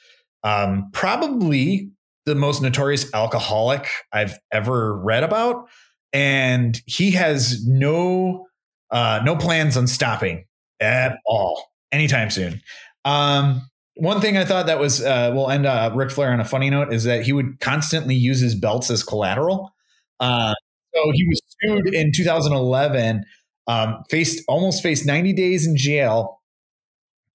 um, 0.43 0.91
probably 0.93 1.89
the 2.27 2.35
most 2.35 2.61
notorious 2.61 3.11
alcoholic 3.11 3.89
I've 4.13 4.37
ever 4.51 4.95
read 4.99 5.23
about, 5.23 5.67
and 6.13 6.79
he 6.85 7.09
has 7.09 7.65
no 7.65 8.45
uh, 8.91 9.19
no 9.25 9.35
plans 9.35 9.77
on 9.77 9.87
stopping 9.87 10.45
at 10.79 11.17
all 11.25 11.71
anytime 11.91 12.29
soon. 12.29 12.61
Um, 13.03 13.67
one 13.95 14.21
thing 14.21 14.37
I 14.37 14.45
thought 14.45 14.65
that 14.67 14.79
was 14.79 15.03
uh, 15.03 15.31
we'll 15.33 15.49
end 15.49 15.65
uh, 15.65 15.91
Ric 15.95 16.11
Flair 16.11 16.31
on 16.31 16.39
a 16.39 16.45
funny 16.45 16.69
note 16.69 16.93
is 16.93 17.03
that 17.05 17.23
he 17.23 17.33
would 17.33 17.59
constantly 17.59 18.15
use 18.15 18.39
his 18.39 18.55
belts 18.55 18.89
as 18.89 19.03
collateral. 19.03 19.73
Uh, 20.19 20.53
so 20.93 21.11
he 21.13 21.25
was 21.27 21.41
sued 21.61 21.93
in 21.93 22.11
2011, 22.13 23.23
um, 23.67 24.03
faced 24.09 24.43
almost 24.47 24.81
faced 24.83 25.05
90 25.05 25.33
days 25.33 25.67
in 25.67 25.75
jail 25.75 26.41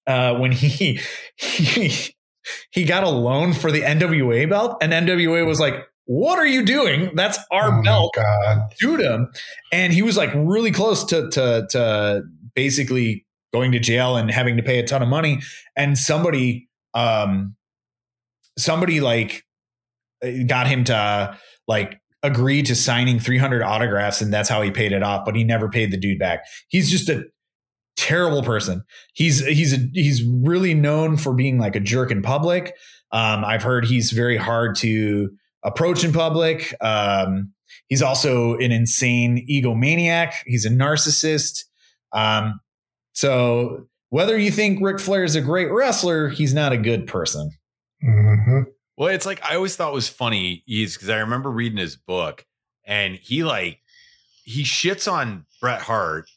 uh, 0.07 0.35
when 0.35 0.53
he, 0.53 1.01
he 1.37 2.15
he 2.71 2.85
got 2.85 3.05
a 3.05 3.09
loan 3.11 3.53
for 3.53 3.71
the 3.71 3.83
NWA 3.83 4.49
belt, 4.49 4.79
and 4.83 4.93
NWA 4.93 5.47
was 5.47 5.61
like, 5.61 5.75
"What 6.07 6.39
are 6.39 6.47
you 6.47 6.65
doing? 6.65 7.11
That's 7.15 7.39
our 7.51 7.79
Oh, 7.79 7.83
belt." 7.83 8.15
God. 8.17 8.59
Sued 8.77 9.01
him, 9.01 9.31
and 9.73 9.93
he 9.93 10.03
was 10.03 10.17
like 10.17 10.31
really 10.35 10.73
close 10.73 11.05
to 11.05 11.29
to 11.31 11.67
to 11.71 12.23
basically 12.55 13.25
going 13.53 13.73
to 13.73 13.79
jail 13.79 14.17
and 14.17 14.31
having 14.31 14.57
to 14.57 14.63
pay 14.63 14.79
a 14.79 14.87
ton 14.87 15.03
of 15.03 15.09
money. 15.09 15.41
And 15.77 15.99
somebody, 15.99 16.69
um, 16.95 17.57
somebody 18.59 19.01
like 19.01 19.45
got 20.47 20.67
him 20.67 20.85
to 20.85 21.39
like 21.67 22.01
agree 22.23 22.63
to 22.63 22.75
signing 22.75 23.19
300 23.19 23.63
autographs 23.63 24.21
and 24.21 24.33
that's 24.33 24.49
how 24.49 24.61
he 24.61 24.71
paid 24.71 24.93
it 24.93 25.03
off 25.03 25.25
but 25.25 25.35
he 25.35 25.45
never 25.45 25.69
paid 25.69 25.91
the 25.91 25.97
dude 25.97 26.19
back. 26.19 26.45
He's 26.69 26.91
just 26.91 27.09
a 27.09 27.25
terrible 27.97 28.43
person. 28.43 28.83
He's 29.15 29.45
he's 29.47 29.73
a, 29.73 29.79
he's 29.93 30.23
really 30.25 30.75
known 30.75 31.17
for 31.17 31.33
being 31.33 31.59
like 31.59 31.77
a 31.77 31.81
jerk 31.81 32.11
in 32.11 32.23
public. 32.23 32.75
Um, 33.13 33.45
i've 33.45 33.63
heard 33.63 33.85
he's 33.87 34.13
very 34.13 34.37
hard 34.37 34.77
to 34.77 35.31
approach 35.63 36.05
in 36.05 36.13
public. 36.13 36.75
Um, 36.81 37.53
he's 37.89 38.03
also 38.03 38.57
an 38.57 38.73
insane 38.73 39.47
egomaniac. 39.51 40.33
He's 40.47 40.65
a 40.65 40.71
narcissist. 40.71 41.65
Um, 42.13 42.61
so 43.13 43.87
whether 44.11 44.37
you 44.39 44.51
think 44.51 44.81
Ric 44.83 44.99
Flair 45.01 45.25
is 45.25 45.37
a 45.37 45.41
great 45.41 45.71
wrestler 45.71 46.29
he's 46.29 46.55
not 46.55 46.73
a 46.73 46.79
good 46.79 47.07
person 47.07 47.51
Mhm. 48.03 48.65
Well, 48.97 49.09
it's 49.09 49.27
like 49.27 49.43
I 49.45 49.57
always 49.57 49.77
thought 49.77 49.93
was 49.93 50.09
funny 50.09 50.63
is 50.67 50.95
because 50.95 51.09
I 51.11 51.19
remember 51.19 51.51
reading 51.51 51.79
his 51.79 51.97
book 51.97 52.45
and 52.87 53.15
he 53.17 53.45
like 53.45 53.79
he 54.45 54.63
shits 54.63 55.11
on 55.11 55.45
Bret 55.61 55.81
Hart. 55.83 56.29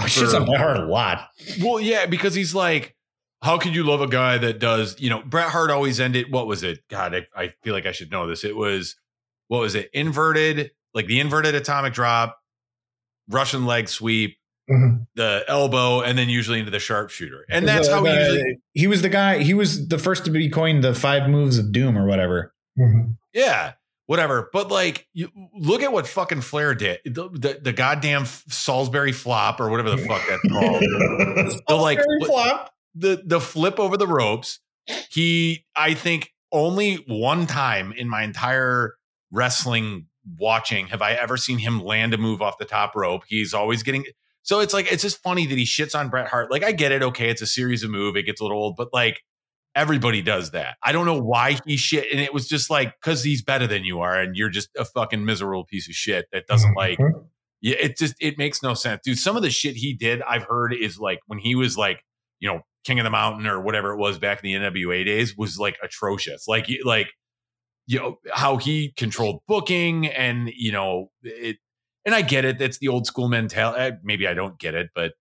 oh, 0.00 0.06
shit's 0.06 0.34
on 0.34 0.44
Bret 0.46 0.60
Hart 0.60 0.76
a 0.78 0.84
lot 0.84 1.28
Well, 1.60 1.80
yeah, 1.80 2.06
because 2.06 2.34
he's 2.34 2.54
like, 2.54 2.94
how 3.42 3.58
could 3.58 3.74
you 3.74 3.82
love 3.84 4.00
a 4.00 4.06
guy 4.08 4.38
that 4.38 4.58
does, 4.60 4.98
you 5.00 5.10
know, 5.10 5.22
Bret 5.22 5.48
Hart 5.50 5.70
always 5.70 6.00
ended, 6.00 6.32
what 6.32 6.46
was 6.46 6.62
it? 6.64 6.80
God, 6.88 7.14
I, 7.14 7.26
I 7.36 7.48
feel 7.62 7.72
like 7.74 7.86
I 7.86 7.92
should 7.92 8.10
know 8.10 8.26
this. 8.26 8.42
It 8.44 8.56
was, 8.56 8.96
what 9.48 9.60
was 9.60 9.74
it? 9.76 9.90
Inverted, 9.92 10.70
like 10.94 11.06
the 11.06 11.20
inverted 11.20 11.54
atomic 11.54 11.92
drop, 11.94 12.38
Russian 13.28 13.64
leg 13.66 13.88
sweep, 13.88 14.38
Mhm. 14.70 15.06
the 15.14 15.44
elbow, 15.48 16.00
and 16.02 16.18
then 16.18 16.28
usually 16.28 16.58
into 16.58 16.70
the 16.70 16.78
sharpshooter. 16.78 17.44
And 17.48 17.66
The- 17.66 17.72
that's 17.72 17.88
how 17.88 18.04
he 18.04 18.12
usually, 18.12 18.58
he 18.74 18.86
was 18.86 19.02
the 19.02 19.08
guy. 19.08 19.38
He 19.42 19.54
was 19.54 19.88
the 19.88 19.98
first 19.98 20.24
to 20.26 20.30
be 20.30 20.48
coined 20.50 20.84
the 20.84 20.94
five 20.94 21.28
moves 21.28 21.58
of 21.58 21.72
doom 21.72 21.96
or 21.96 22.06
whatever. 22.06 22.52
Mhm. 22.78 23.16
yeah, 23.32 23.72
whatever. 24.06 24.50
But 24.52 24.70
like, 24.70 25.06
you 25.14 25.30
look 25.58 25.82
at 25.82 25.92
what 25.92 26.06
fucking 26.06 26.42
Flair 26.42 26.74
did. 26.74 27.00
The, 27.04 27.28
the, 27.30 27.58
the 27.62 27.72
goddamn 27.72 28.24
Salisbury 28.26 29.12
flop 29.12 29.60
or 29.60 29.68
whatever 29.70 29.90
the 29.90 29.98
fuck 29.98 30.22
that's 30.28 30.42
called. 30.48 30.80
the 31.68 31.74
like, 31.74 31.98
flop. 32.26 32.72
the 32.94 33.22
the 33.24 33.40
flip 33.40 33.78
over 33.80 33.96
the 33.96 34.06
ropes. 34.06 34.60
He, 35.10 35.64
I 35.76 35.94
think, 35.94 36.32
only 36.52 36.94
one 37.06 37.46
time 37.46 37.92
in 37.92 38.08
my 38.08 38.22
entire 38.22 38.94
wrestling 39.30 40.06
watching 40.38 40.86
have 40.88 41.02
I 41.02 41.12
ever 41.12 41.36
seen 41.36 41.58
him 41.58 41.82
land 41.82 42.14
a 42.14 42.18
move 42.18 42.40
off 42.42 42.58
the 42.58 42.64
top 42.64 42.94
rope. 42.94 43.22
He's 43.28 43.52
always 43.54 43.82
getting. 43.82 44.04
So 44.42 44.60
it's 44.60 44.72
like 44.72 44.90
it's 44.90 45.02
just 45.02 45.22
funny 45.22 45.46
that 45.46 45.58
he 45.58 45.64
shits 45.64 45.98
on 45.98 46.08
Bret 46.08 46.28
Hart. 46.28 46.50
Like 46.50 46.64
I 46.64 46.72
get 46.72 46.92
it, 46.92 47.02
okay, 47.02 47.28
it's 47.30 47.42
a 47.42 47.46
series 47.46 47.82
of 47.82 47.90
move, 47.90 48.16
it 48.16 48.22
gets 48.24 48.40
a 48.40 48.44
little 48.44 48.58
old, 48.62 48.76
but 48.76 48.88
like 48.92 49.20
everybody 49.74 50.22
does 50.22 50.52
that. 50.52 50.76
I 50.82 50.92
don't 50.92 51.06
know 51.06 51.20
why 51.20 51.58
he 51.66 51.76
shit, 51.76 52.06
and 52.10 52.20
it 52.20 52.32
was 52.32 52.48
just 52.48 52.70
like 52.70 52.94
because 53.00 53.22
he's 53.22 53.42
better 53.42 53.66
than 53.66 53.84
you 53.84 54.00
are, 54.00 54.18
and 54.20 54.34
you're 54.36 54.48
just 54.48 54.70
a 54.76 54.84
fucking 54.84 55.24
miserable 55.24 55.64
piece 55.64 55.88
of 55.88 55.94
shit 55.94 56.26
that 56.32 56.46
doesn't 56.46 56.74
like 56.74 56.98
Mhm. 56.98 57.26
yeah, 57.60 57.76
it 57.78 57.98
just 57.98 58.14
it 58.20 58.38
makes 58.38 58.62
no 58.62 58.74
sense, 58.74 59.02
dude. 59.04 59.18
Some 59.18 59.36
of 59.36 59.42
the 59.42 59.50
shit 59.50 59.76
he 59.76 59.92
did, 59.94 60.22
I've 60.22 60.44
heard, 60.44 60.72
is 60.74 60.98
like 60.98 61.20
when 61.26 61.38
he 61.38 61.54
was 61.54 61.76
like, 61.76 62.00
you 62.40 62.48
know, 62.48 62.60
King 62.84 62.98
of 63.00 63.04
the 63.04 63.10
Mountain 63.10 63.46
or 63.46 63.60
whatever 63.60 63.92
it 63.92 63.98
was 63.98 64.18
back 64.18 64.42
in 64.42 64.50
the 64.50 64.54
NWA 64.68 65.04
days, 65.04 65.36
was 65.36 65.58
like 65.58 65.76
atrocious. 65.82 66.48
Like, 66.48 66.66
like 66.84 67.08
you 67.86 67.98
know 67.98 68.16
how 68.32 68.56
he 68.56 68.92
controlled 68.96 69.40
booking, 69.46 70.06
and 70.06 70.50
you 70.56 70.72
know 70.72 71.10
it. 71.22 71.58
And 72.08 72.14
I 72.14 72.22
get 72.22 72.44
it; 72.44 72.60
it's 72.62 72.78
the 72.78 72.88
old 72.88 73.06
school 73.06 73.28
mentality. 73.28 73.98
Maybe 74.02 74.26
I 74.26 74.32
don't 74.32 74.58
get 74.58 74.74
it, 74.74 74.88
but 74.94 75.12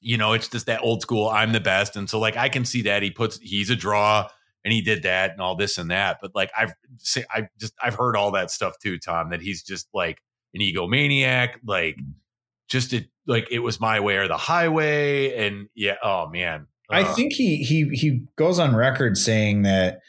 you 0.00 0.18
know, 0.18 0.34
it's 0.34 0.48
just 0.48 0.66
that 0.66 0.82
old 0.82 1.00
school. 1.00 1.28
I'm 1.30 1.52
the 1.52 1.60
best, 1.60 1.96
and 1.96 2.10
so 2.10 2.18
like 2.18 2.36
I 2.36 2.50
can 2.50 2.64
see 2.64 2.82
that 2.82 3.02
he 3.02 3.10
puts 3.10 3.38
he's 3.38 3.70
a 3.70 3.76
draw. 3.76 4.28
And 4.66 4.72
he 4.72 4.80
did 4.80 5.02
that 5.02 5.32
and 5.32 5.42
all 5.42 5.56
this 5.56 5.76
and 5.76 5.90
that, 5.90 6.20
but 6.22 6.30
like 6.34 6.50
I've 6.56 6.72
say 6.96 7.24
I 7.30 7.48
just 7.60 7.74
I've 7.82 7.96
heard 7.96 8.16
all 8.16 8.30
that 8.30 8.50
stuff 8.50 8.78
too, 8.82 8.98
Tom. 8.98 9.28
That 9.28 9.42
he's 9.42 9.62
just 9.62 9.88
like 9.92 10.22
an 10.54 10.62
egomaniac, 10.62 11.56
like 11.66 11.98
just 12.68 12.94
it 12.94 13.08
like 13.26 13.46
it 13.50 13.58
was 13.58 13.78
my 13.78 14.00
way 14.00 14.16
or 14.16 14.26
the 14.26 14.38
highway. 14.38 15.36
And 15.36 15.68
yeah, 15.74 15.96
oh 16.02 16.28
man. 16.30 16.66
I 16.90 17.02
Uh, 17.02 17.14
think 17.14 17.34
he 17.34 17.56
he 17.58 17.90
he 17.94 18.22
goes 18.36 18.58
on 18.58 18.74
record 18.74 19.18
saying 19.18 19.62
that, 19.64 20.00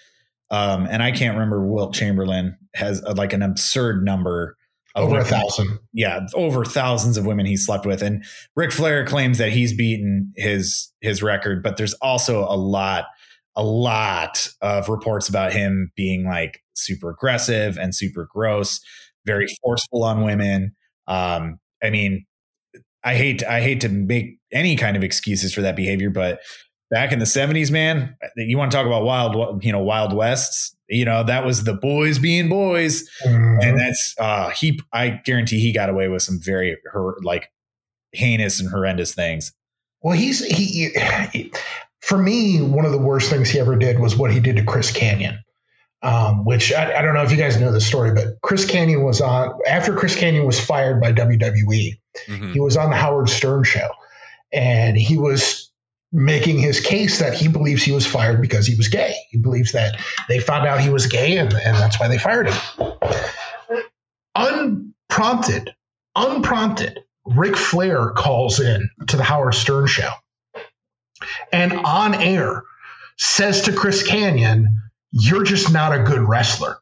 um, 0.50 0.88
and 0.90 1.04
I 1.04 1.12
can't 1.12 1.34
remember. 1.36 1.68
Wilt 1.68 1.94
Chamberlain 1.94 2.58
has 2.76 3.04
uh 3.04 3.14
like 3.14 3.34
an 3.34 3.42
absurd 3.42 4.06
number 4.06 4.56
Over 4.96 5.20
a 5.20 5.26
thousand. 5.26 5.80
Yeah, 5.92 6.22
over 6.34 6.64
thousands 6.64 7.18
of 7.18 7.26
women 7.26 7.46
he 7.46 7.58
slept 7.58 7.86
with, 7.86 8.02
and 8.02 8.24
Ric 8.56 8.72
Flair 8.72 9.06
claims 9.06 9.38
that 9.40 9.52
he's 9.52 9.74
beaten 9.74 10.32
his 10.38 10.92
his 11.02 11.22
record. 11.22 11.62
But 11.62 11.78
there's 11.78 11.94
also 11.96 12.46
a 12.46 12.56
lot, 12.56 13.06
a 13.56 13.64
lot 13.64 14.48
of 14.62 14.88
reports 14.88 15.28
about 15.28 15.52
him 15.52 15.92
being 15.96 16.26
like 16.26 16.62
super 16.76 17.10
aggressive 17.10 17.78
and 17.78 17.94
super 17.94 18.28
gross, 18.32 18.80
very 19.26 19.48
forceful 19.62 20.04
on 20.04 20.24
women. 20.24 20.74
Um, 21.08 21.60
I 21.84 21.90
mean, 21.90 22.26
I 23.04 23.16
hate 23.16 23.44
I 23.44 23.62
hate 23.62 23.82
to 23.82 23.90
make 23.90 24.40
any 24.54 24.76
kind 24.76 24.96
of 24.96 25.04
excuses 25.04 25.54
for 25.54 25.62
that 25.62 25.76
behavior, 25.76 26.10
but 26.10 26.40
back 26.90 27.12
in 27.12 27.20
the 27.20 27.26
70s, 27.26 27.72
man, 27.72 28.16
you 28.38 28.58
want 28.58 28.72
to 28.72 28.78
talk 28.78 28.88
about 28.88 29.04
wild, 29.04 29.64
you 29.64 29.72
know, 29.72 29.80
wild 29.80 30.14
wests, 30.14 30.75
you 30.88 31.06
know, 31.06 31.24
that 31.24 31.46
was 31.46 31.64
the 31.64 31.74
boys 31.74 32.20
being 32.20 32.48
boys. 32.50 33.10
Mhm. 33.26 33.64
And 33.64 33.80
that's, 33.80 34.16
uh, 34.20 34.50
he, 34.50 34.80
I 34.94 35.22
guarantee 35.26 35.60
he 35.60 35.72
got 35.74 35.90
away 35.90 36.08
with 36.08 36.22
some 36.22 36.40
very, 36.42 36.78
her, 36.92 37.16
like 37.22 37.50
heinous 38.12 38.60
and 38.60 38.70
horrendous 38.70 39.14
things. 39.14 39.52
Well, 40.02 40.16
he's 40.16 40.46
he, 40.46 40.92
he. 41.34 41.52
For 42.02 42.18
me, 42.18 42.62
one 42.62 42.86
of 42.86 42.92
the 42.92 43.00
worst 43.00 43.30
things 43.32 43.50
he 43.50 43.60
ever 43.60 43.76
did 43.76 44.00
was 44.00 44.16
what 44.16 44.32
he 44.32 44.40
did 44.40 44.58
to 44.58 44.64
Chris 44.64 44.92
Kanyon. 44.92 45.40
Um, 46.04 46.46
which 46.46 46.72
I, 46.72 47.00
I 47.00 47.02
don't 47.02 47.16
know 47.16 47.24
if 47.24 47.32
you 47.32 47.38
guys 47.38 47.60
know 47.60 47.72
the 47.72 47.82
story, 47.82 48.14
but 48.14 48.40
Chris 48.44 48.70
Kanyon 48.70 49.04
was 49.04 49.22
on 49.22 49.58
after 49.68 49.96
Chris 49.96 50.16
Kanyon 50.16 50.46
was 50.46 50.60
fired 50.64 51.02
by 51.02 51.12
WWE. 51.12 52.00
mhm. 52.28 52.54
He 52.54 52.60
was 52.60 52.78
on 52.78 52.92
the 52.92 52.96
Howard 52.96 53.28
Stern 53.28 53.64
show, 53.64 53.90
and 54.54 54.96
he 54.96 55.18
was 55.18 55.72
making 56.16 56.58
his 56.58 56.80
case 56.80 57.20
that 57.20 57.34
he 57.34 57.50
believes 57.50 57.84
he 57.84 57.92
was 57.92 58.08
fired 58.08 58.42
because 58.42 58.66
he 58.66 58.76
was 58.76 58.88
gay. 58.88 59.14
He 59.30 59.38
believes 59.38 59.74
that 59.74 60.00
they 60.30 60.40
found 60.40 60.66
out 60.66 60.80
he 60.80 60.90
was 60.90 61.08
gay, 61.08 61.38
and, 61.38 61.52
and 61.54 61.76
that's 61.76 62.00
why 62.00 62.08
they 62.08 62.18
fired 62.18 62.50
him. 62.50 62.94
Unprompted, 64.34 65.76
unprompted, 66.16 67.00
Ric 67.26 67.58
Flair 67.58 68.12
calls 68.12 68.60
in 68.60 68.90
to 69.08 69.18
the 69.18 69.24
Howard 69.24 69.56
Stern 69.56 69.88
show, 69.88 70.12
and 71.52 71.74
on 71.74 72.16
air 72.16 72.64
says 73.18 73.62
to 73.64 73.74
Chris 73.74 74.08
Kanyon, 74.08 74.68
"You're 75.12 75.44
just 75.44 75.74
not 75.74 75.94
a 75.94 76.04
good 76.04 76.22
wrestler." 76.22 76.78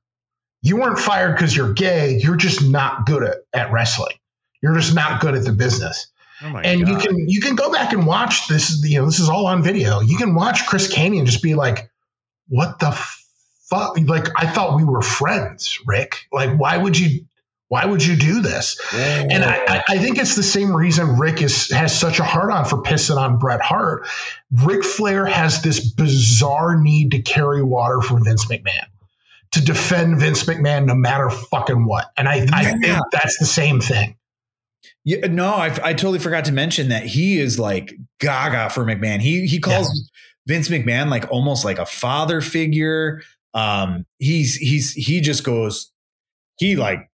You 0.61 0.77
weren't 0.77 0.99
fired 0.99 1.33
because 1.33 1.55
you're 1.55 1.73
gay. 1.73 2.19
You're 2.19 2.37
just 2.37 2.63
not 2.63 3.05
good 3.05 3.23
at, 3.23 3.37
at 3.53 3.71
wrestling. 3.71 4.15
You're 4.61 4.75
just 4.75 4.95
not 4.95 5.21
good 5.21 5.35
at 5.35 5.43
the 5.43 5.51
business. 5.51 6.07
Oh 6.43 6.57
and 6.57 6.87
you 6.87 6.97
can 6.97 7.29
you 7.29 7.39
can 7.41 7.55
go 7.55 7.71
back 7.71 7.93
and 7.93 8.05
watch 8.05 8.47
this. 8.47 8.83
You 8.83 8.99
know, 8.99 9.05
this 9.05 9.19
is 9.19 9.29
all 9.29 9.47
on 9.47 9.63
video. 9.63 10.01
You 10.01 10.17
can 10.17 10.35
watch 10.35 10.65
Chris 10.65 10.93
Kanyon 10.93 11.25
just 11.25 11.41
be 11.41 11.55
like, 11.55 11.89
"What 12.49 12.79
the 12.79 12.91
fuck?" 13.69 13.97
Like 13.99 14.27
I 14.35 14.47
thought 14.47 14.75
we 14.75 14.83
were 14.83 15.01
friends, 15.01 15.79
Ric. 15.85 16.27
Like 16.31 16.57
why 16.57 16.77
would 16.77 16.99
you 16.99 17.25
Why 17.69 17.85
would 17.85 18.05
you 18.05 18.15
do 18.15 18.41
this? 18.41 18.77
And 19.31 19.43
I, 19.43 19.83
I 19.87 19.97
think 19.97 20.19
it's 20.19 20.35
the 20.35 20.43
same 20.43 20.75
reason 20.75 21.17
Ric 21.17 21.41
is 21.41 21.71
has 21.71 21.97
such 21.97 22.19
a 22.19 22.23
hard 22.23 22.51
on 22.51 22.65
for 22.65 22.83
pissing 22.83 23.17
on 23.17 23.39
Bret 23.39 23.61
Hart. 23.61 24.05
Ric 24.51 24.83
Flair 24.83 25.25
has 25.25 25.63
this 25.63 25.79
bizarre 25.91 26.79
need 26.79 27.11
to 27.11 27.21
carry 27.21 27.63
water 27.63 27.99
for 28.01 28.19
Vince 28.23 28.45
McMahon, 28.45 28.85
to 29.53 29.63
defend 29.63 30.19
Vince 30.19 30.43
McMahon 30.43 30.85
no 30.85 30.93
matter 30.93 31.31
fucking 31.31 31.85
what. 31.85 32.11
And 32.15 32.29
I, 32.29 32.45
I 32.53 32.73
think 32.79 32.99
that's 33.11 33.39
the 33.39 33.45
same 33.45 33.79
thing. 33.79 34.17
Yeah, 35.05 35.27
no, 35.27 35.47
I, 35.47 35.67
I 35.83 35.93
totally 35.93 36.19
forgot 36.19 36.45
to 36.45 36.51
mention 36.51 36.89
that 36.89 37.05
he 37.05 37.39
is 37.39 37.59
like 37.59 37.93
gaga 38.19 38.69
for 38.69 38.85
McMahon. 38.85 39.19
He 39.19 39.47
he 39.47 39.59
calls 39.59 40.09
Vince 40.47 40.69
McMahon 40.69 41.09
like 41.09 41.29
almost 41.31 41.65
like 41.65 41.79
a 41.79 41.85
father 41.85 42.41
figure. 42.41 43.21
Um, 43.53 44.05
he's 44.19 44.55
he's 44.55 44.93
he 44.93 45.21
just 45.21 45.43
goes, 45.43 45.91
he 46.57 46.75
like 46.75 47.09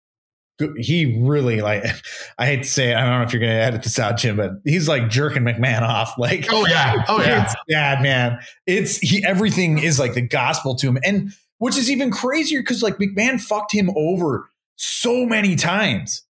he 0.77 1.21
really 1.21 1.61
like 1.61 1.85
I 2.39 2.47
hate 2.47 2.63
to 2.63 2.69
say 2.69 2.91
it, 2.91 2.97
I 2.97 3.01
don't 3.01 3.21
know 3.21 3.23
if 3.23 3.33
you're 3.33 3.41
gonna 3.41 3.53
edit 3.53 3.83
this 3.83 3.99
out, 3.99 4.17
Jim, 4.17 4.37
but 4.37 4.53
he's 4.65 4.89
like 4.89 5.09
jerking 5.09 5.43
McMahon 5.43 5.83
off. 5.83 6.15
Like 6.19 6.47
Oh 6.51 6.67
yeah, 6.67 7.05
oh 7.09 7.21
yeah. 7.21 7.45
it's 7.45 7.55
bad, 7.69 8.03
man. 8.03 8.41
It's 8.67 8.99
he 8.99 9.25
everything 9.25 9.79
is 9.79 9.99
like 9.99 10.15
the 10.15 10.23
gospel 10.23 10.75
to 10.77 10.89
him. 10.89 10.99
And 11.05 11.33
which 11.59 11.77
is 11.77 11.91
even 11.91 12.11
crazier 12.11 12.61
because 12.61 12.83
like 12.83 12.97
McMahon 12.97 13.41
fucked 13.41 13.73
him 13.73 13.91
over 13.97 14.49
so 14.77 15.27
many 15.27 15.57
times. 15.57 16.23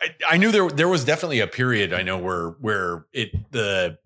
I, 0.00 0.08
I 0.30 0.36
knew 0.36 0.52
there 0.52 0.68
there 0.68 0.88
was 0.88 1.04
definitely 1.04 1.40
a 1.40 1.46
period 1.46 1.92
I 1.92 2.02
know 2.02 2.18
where 2.18 2.50
where 2.60 3.06
it 3.12 3.30
the 3.50 3.98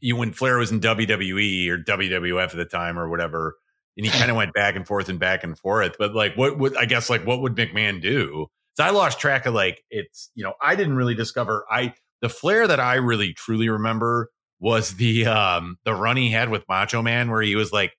you 0.00 0.16
when 0.16 0.32
Flair 0.32 0.58
was 0.58 0.70
in 0.70 0.80
WWE 0.80 1.68
or 1.68 1.78
WWF 1.78 2.44
at 2.44 2.56
the 2.56 2.64
time 2.64 2.98
or 2.98 3.08
whatever, 3.08 3.56
and 3.96 4.06
he 4.06 4.12
kind 4.12 4.30
of 4.30 4.36
went 4.36 4.54
back 4.54 4.76
and 4.76 4.86
forth 4.86 5.08
and 5.08 5.18
back 5.18 5.44
and 5.44 5.58
forth. 5.58 5.96
But 5.98 6.14
like, 6.14 6.34
what 6.36 6.58
would 6.58 6.76
I 6.76 6.86
guess 6.86 7.10
like 7.10 7.26
what 7.26 7.42
would 7.42 7.54
McMahon 7.54 8.00
do? 8.00 8.46
So 8.74 8.84
I 8.84 8.90
lost 8.90 9.20
track 9.20 9.46
of 9.46 9.54
like 9.54 9.84
it's 9.90 10.30
you 10.34 10.44
know 10.44 10.54
I 10.60 10.74
didn't 10.76 10.96
really 10.96 11.14
discover 11.14 11.64
I 11.70 11.94
the 12.20 12.28
Flair 12.28 12.66
that 12.66 12.80
I 12.80 12.96
really 12.96 13.32
truly 13.32 13.68
remember 13.68 14.30
was 14.58 14.96
the 14.96 15.26
um 15.26 15.78
the 15.84 15.94
run 15.94 16.16
he 16.16 16.30
had 16.30 16.48
with 16.48 16.64
Macho 16.68 17.02
Man 17.02 17.30
where 17.30 17.42
he 17.42 17.56
was 17.56 17.72
like 17.72 17.92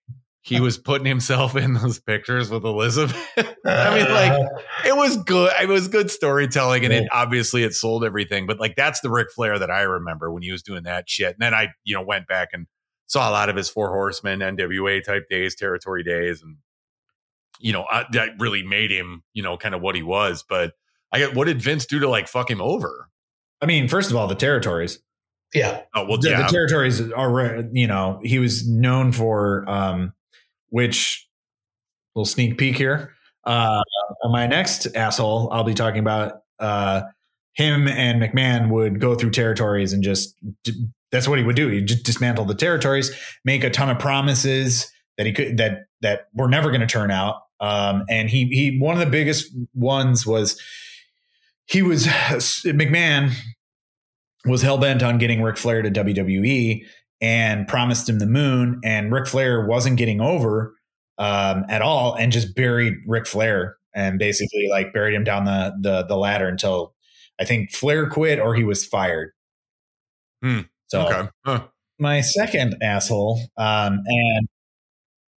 he 0.44 0.60
was 0.60 0.78
putting 0.78 1.06
himself 1.06 1.56
in 1.56 1.74
those 1.74 2.00
pictures 2.00 2.50
with 2.50 2.66
Elizabeth. 2.66 3.16
I 3.66 3.96
mean, 3.96 4.10
like 4.12 4.34
it 4.86 4.96
was 4.96 5.18
good. 5.18 5.52
It 5.62 5.68
was 5.68 5.88
good 5.88 6.10
storytelling, 6.10 6.84
and 6.84 6.92
it 6.92 7.08
obviously 7.12 7.64
it 7.64 7.76
sold 7.76 8.04
everything. 8.04 8.48
But 8.48 8.60
like 8.60 8.76
that's 8.76 9.02
the 9.02 9.12
Ric 9.12 9.32
Flair 9.32 9.60
that 9.60 9.70
I 9.70 9.82
remember 9.82 10.32
when 10.32 10.42
he 10.42 10.52
was 10.52 10.64
doing 10.64 10.84
that 10.84 11.08
shit. 11.08 11.34
And 11.34 11.40
then 11.40 11.54
I, 11.54 11.70
you 11.84 11.96
know, 11.96 12.02
went 12.02 12.28
back 12.28 12.50
and 12.54 12.66
saw 13.06 13.30
a 13.30 13.32
lot 13.32 13.50
of 13.50 13.56
his 13.56 13.70
Four 13.70 13.90
Horsemen, 13.90 14.40
NWA 14.40 15.04
type 15.04 15.30
days, 15.30 15.56
territory 15.56 16.04
days, 16.04 16.42
and 16.42 16.58
you 17.60 17.72
know 17.72 17.86
I, 17.90 18.06
that 18.14 18.32
really 18.40 18.64
made 18.64 18.92
him, 18.92 19.24
you 19.34 19.44
know, 19.44 19.58
kind 19.58 19.76
of 19.76 19.82
what 19.82 19.96
he 19.96 20.02
was. 20.02 20.44
But 20.48 20.74
I 21.12 21.20
got 21.20 21.36
what 21.36 21.46
did 21.46 21.62
Vince 21.62 21.86
do 21.86 22.00
to 22.00 22.10
like 22.10 22.28
fuck 22.28 22.50
him 22.50 22.62
over? 22.62 23.10
I 23.62 23.68
mean, 23.68 23.88
first 23.88 24.10
of 24.10 24.18
all, 24.18 24.26
the 24.26 24.34
territories. 24.34 24.98
yeah. 25.54 25.82
Oh 25.94 26.08
well, 26.08 26.18
the, 26.18 26.32
yeah, 26.32 26.42
the 26.42 26.48
territories 26.48 27.00
are 27.12 27.64
you 27.72 27.86
know 27.86 28.20
he 28.24 28.40
was 28.40 28.68
known 28.68 29.12
for 29.12 29.70
um 29.70 30.14
which 30.72 31.28
little 32.16 32.26
sneak 32.26 32.58
peek 32.58 32.76
here. 32.76 33.14
Uh 33.46 33.82
on 34.24 34.32
my 34.32 34.46
next 34.46 34.88
asshole 34.96 35.50
i'll 35.52 35.64
be 35.64 35.74
talking 35.74 36.00
about 36.00 36.42
uh 36.60 37.02
him 37.54 37.88
and 37.88 38.22
mcmahon 38.22 38.70
would 38.70 39.00
go 39.00 39.16
through 39.16 39.32
territories 39.32 39.94
and 39.94 40.04
just 40.04 40.36
that's 41.12 41.28
what 41.28 41.38
he 41.38 41.44
would 41.44 41.56
do. 41.56 41.68
He'd 41.68 41.88
just 41.88 42.04
dismantle 42.04 42.46
the 42.46 42.56
territories 42.56 43.12
make 43.44 43.64
a 43.64 43.70
ton 43.70 43.90
of 43.90 44.00
promises 44.00 44.92
that 45.18 45.26
he 45.26 45.34
could 45.34 45.58
that 45.58 45.86
that 46.02 46.28
were 46.34 46.48
never 46.48 46.70
going 46.70 46.82
to 46.82 46.88
turn 46.88 47.12
out. 47.12 47.42
Um 47.60 48.06
and 48.10 48.30
he 48.30 48.46
he 48.46 48.80
one 48.80 48.96
of 48.96 49.00
the 49.00 49.12
biggest 49.12 49.54
ones 49.74 50.26
was 50.26 50.60
he 51.66 51.82
was 51.82 52.06
mcmahon 52.08 53.34
was 54.46 54.62
hell 54.62 54.78
bent 54.78 55.04
on 55.04 55.18
getting 55.18 55.42
Ric 55.42 55.58
Flair 55.58 55.82
to 55.82 55.92
WWE 55.92 56.86
and 57.22 57.68
promised 57.68 58.10
him 58.10 58.20
the 58.20 58.26
moon, 58.26 58.80
and 58.84 59.12
Ric 59.12 59.28
Flair 59.28 59.66
wasn't 59.66 59.98
getting 59.98 60.22
over 60.22 60.76
um, 61.18 61.66
at 61.70 61.82
all, 61.82 62.16
and 62.16 62.32
just 62.32 62.56
buried 62.56 62.96
Ric 63.08 63.28
Flair 63.28 63.78
and 63.94 64.18
basically 64.18 64.68
like 64.70 64.94
buried 64.94 65.14
him 65.14 65.24
down 65.24 65.46
the 65.46 65.74
the, 65.80 66.04
the 66.04 66.18
ladder 66.18 66.48
until 66.48 66.94
I 67.40 67.46
think 67.46 67.72
Flair 67.72 68.10
quit 68.10 68.40
or 68.40 68.56
he 68.56 68.64
was 68.64 68.86
fired. 68.86 69.32
Hmm. 70.42 70.62
So 70.88 71.06
okay. 71.06 71.30
Huh. 71.46 71.68
my 72.00 72.22
second 72.22 72.78
asshole, 72.82 73.40
um, 73.58 74.02
and 74.06 74.48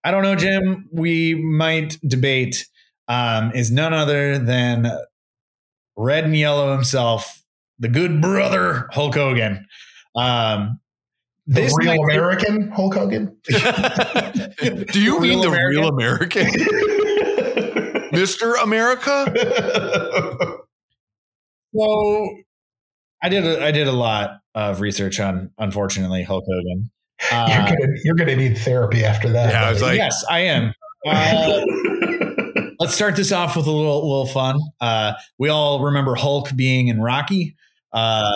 I 0.03 0.11
don't 0.11 0.23
know, 0.23 0.35
Jim. 0.35 0.89
We 0.91 1.35
might 1.35 1.97
debate 2.07 2.67
um, 3.07 3.51
is 3.53 3.71
none 3.71 3.93
other 3.93 4.37
than 4.37 4.91
red 5.95 6.23
and 6.23 6.35
yellow 6.35 6.73
himself, 6.73 7.43
the 7.79 7.89
good 7.89 8.21
brother 8.21 8.87
Hulk 8.91 9.15
Hogan. 9.15 9.65
Um, 10.15 10.79
this 11.45 11.73
real 11.77 11.95
might 11.95 11.99
American 12.15 12.71
Hulk 12.71 12.93
Hogan. 12.95 13.35
do 13.47 15.01
you 15.01 15.19
mean 15.19 15.41
the 15.41 15.49
real 15.49 15.87
American, 15.89 16.47
Mister 18.11 18.53
America? 18.55 19.25
So 21.75 22.29
I 23.21 23.29
did 23.29 23.45
a, 23.45 23.63
I 23.63 23.71
did 23.71 23.87
a 23.87 23.91
lot 23.91 24.39
of 24.55 24.81
research 24.81 25.19
on 25.19 25.51
unfortunately 25.57 26.23
Hulk 26.23 26.43
Hogan. 26.47 26.91
you're 27.31 27.39
Uh, 27.39 27.65
gonna 27.65 27.93
you're 28.03 28.15
gonna 28.15 28.35
need 28.35 28.57
therapy 28.57 29.03
after 29.03 29.29
that. 29.29 29.51
Yeah, 29.51 29.65
I 29.67 29.71
was 29.71 29.81
like- 29.81 29.97
yes, 29.97 30.23
I 30.29 30.39
am. 30.41 30.73
Uh, 31.05 31.65
let's 32.79 32.95
start 32.95 33.17
this 33.17 33.33
off 33.33 33.57
with 33.57 33.67
a 33.67 33.71
little 33.71 34.07
little 34.09 34.25
fun. 34.25 34.57
Uh, 34.79 35.11
we 35.37 35.49
all 35.49 35.83
remember 35.83 36.15
Hulk 36.15 36.47
being 36.55 36.87
in 36.87 37.01
Rocky. 37.01 37.57
Uh, 37.91 38.31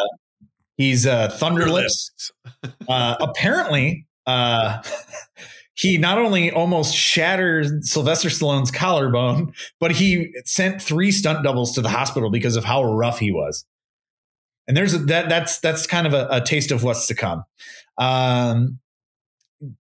he's 0.78 1.06
uh, 1.06 1.30
Thunderlips. 1.30 2.32
Uh, 2.90 3.16
apparently, 3.20 4.08
uh, 4.26 4.82
he 5.76 5.98
not 5.98 6.18
only 6.18 6.50
almost 6.50 6.96
shattered 6.96 7.84
Sylvester 7.86 8.30
Stallone's 8.30 8.72
collarbone, 8.72 9.54
but 9.80 9.92
he 9.92 10.34
sent 10.46 10.82
three 10.82 11.12
stunt 11.12 11.44
doubles 11.44 11.74
to 11.74 11.82
the 11.82 11.90
hospital 11.90 12.30
because 12.32 12.56
of 12.56 12.64
how 12.64 12.84
rough 12.84 13.20
he 13.20 13.32
was. 13.32 13.66
And 14.68 14.76
there's 14.76 14.94
a, 14.94 15.00
that. 15.00 15.30
That's 15.30 15.60
that's 15.60 15.86
kind 15.86 16.08
of 16.08 16.14
a, 16.14 16.28
a 16.32 16.42
taste 16.42 16.72
of 16.72 16.84
what's 16.84 17.08
to 17.08 17.16
come. 17.16 17.44
Um, 17.98 18.80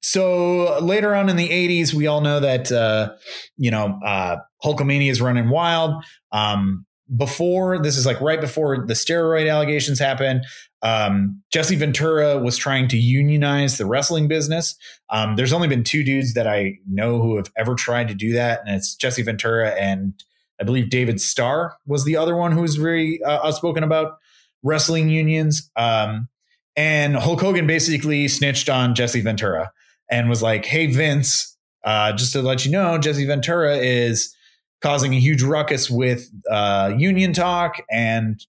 so 0.01 0.79
later 0.79 1.13
on 1.13 1.29
in 1.29 1.35
the 1.35 1.49
80s, 1.49 1.93
we 1.93 2.07
all 2.07 2.21
know 2.21 2.39
that 2.39 2.71
uh, 2.71 3.13
you 3.57 3.71
know 3.71 3.99
uh, 4.05 4.37
Hulkamania 4.63 5.11
is 5.11 5.21
running 5.21 5.49
wild. 5.49 6.03
Um, 6.31 6.85
before 7.15 7.79
this 7.79 7.97
is 7.97 8.05
like 8.05 8.19
right 8.19 8.41
before 8.41 8.85
the 8.85 8.93
steroid 8.93 9.49
allegations 9.49 9.99
happened. 9.99 10.45
Um, 10.81 11.41
Jesse 11.51 11.75
Ventura 11.75 12.37
was 12.37 12.57
trying 12.57 12.87
to 12.89 12.97
unionize 12.97 13.77
the 13.77 13.85
wrestling 13.85 14.27
business. 14.27 14.75
Um, 15.09 15.35
there's 15.35 15.53
only 15.53 15.67
been 15.67 15.83
two 15.83 16.03
dudes 16.03 16.33
that 16.33 16.47
I 16.47 16.79
know 16.87 17.19
who 17.21 17.37
have 17.37 17.51
ever 17.57 17.75
tried 17.75 18.09
to 18.09 18.13
do 18.13 18.33
that, 18.33 18.61
and 18.65 18.75
it's 18.75 18.95
Jesse 18.95 19.23
Ventura 19.23 19.71
and 19.71 20.13
I 20.59 20.63
believe 20.63 20.89
David 20.89 21.21
Starr 21.21 21.77
was 21.85 22.03
the 22.03 22.17
other 22.17 22.35
one 22.35 22.51
who 22.51 22.61
was 22.61 22.75
very 22.75 23.21
uh, 23.23 23.45
outspoken 23.45 23.83
about 23.83 24.17
wrestling 24.63 25.09
unions. 25.09 25.69
Um, 25.75 26.29
and 26.75 27.15
Hulk 27.15 27.41
Hogan 27.41 27.67
basically 27.67 28.27
snitched 28.27 28.69
on 28.69 28.95
Jesse 28.95 29.21
Ventura 29.21 29.71
and 30.09 30.29
was 30.29 30.41
like, 30.41 30.65
"Hey 30.65 30.87
Vince, 30.87 31.57
uh, 31.83 32.11
just 32.13 32.33
to 32.33 32.41
let 32.41 32.65
you 32.65 32.71
know, 32.71 32.97
Jesse 32.97 33.25
Ventura 33.25 33.77
is 33.77 34.35
causing 34.81 35.13
a 35.13 35.19
huge 35.19 35.43
ruckus 35.43 35.89
with 35.89 36.29
uh, 36.49 36.93
union 36.97 37.33
talk 37.33 37.81
and." 37.91 38.39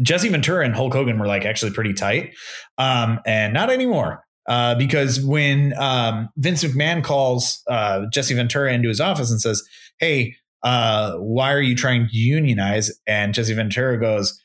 Jesse 0.00 0.28
Ventura 0.28 0.64
and 0.64 0.74
Hulk 0.74 0.92
Hogan 0.92 1.18
were 1.18 1.26
like 1.26 1.44
actually 1.44 1.70
pretty 1.70 1.92
tight, 1.92 2.34
um, 2.78 3.20
and 3.26 3.52
not 3.52 3.70
anymore. 3.70 4.24
Uh, 4.46 4.74
because 4.74 5.20
when 5.20 5.72
um, 5.78 6.28
Vince 6.36 6.64
McMahon 6.64 7.02
calls 7.02 7.62
uh, 7.68 8.06
Jesse 8.12 8.34
Ventura 8.34 8.72
into 8.72 8.88
his 8.88 9.00
office 9.00 9.30
and 9.30 9.40
says, 9.40 9.62
"Hey, 9.98 10.36
uh, 10.62 11.14
why 11.16 11.52
are 11.52 11.62
you 11.62 11.74
trying 11.76 12.08
to 12.08 12.16
unionize?" 12.16 12.90
and 13.06 13.34
Jesse 13.34 13.54
Ventura 13.54 14.00
goes, 14.00 14.38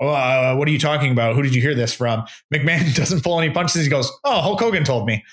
oh, 0.00 0.08
uh, 0.08 0.54
"What 0.56 0.68
are 0.68 0.70
you 0.70 0.78
talking 0.78 1.12
about? 1.12 1.34
Who 1.34 1.42
did 1.42 1.54
you 1.54 1.60
hear 1.60 1.74
this 1.74 1.94
from?" 1.94 2.24
McMahon 2.52 2.94
doesn't 2.96 3.22
pull 3.22 3.40
any 3.40 3.52
punches. 3.52 3.84
He 3.84 3.90
goes, 3.90 4.10
"Oh, 4.24 4.40
Hulk 4.40 4.60
Hogan 4.60 4.84
told 4.84 5.06
me." 5.06 5.24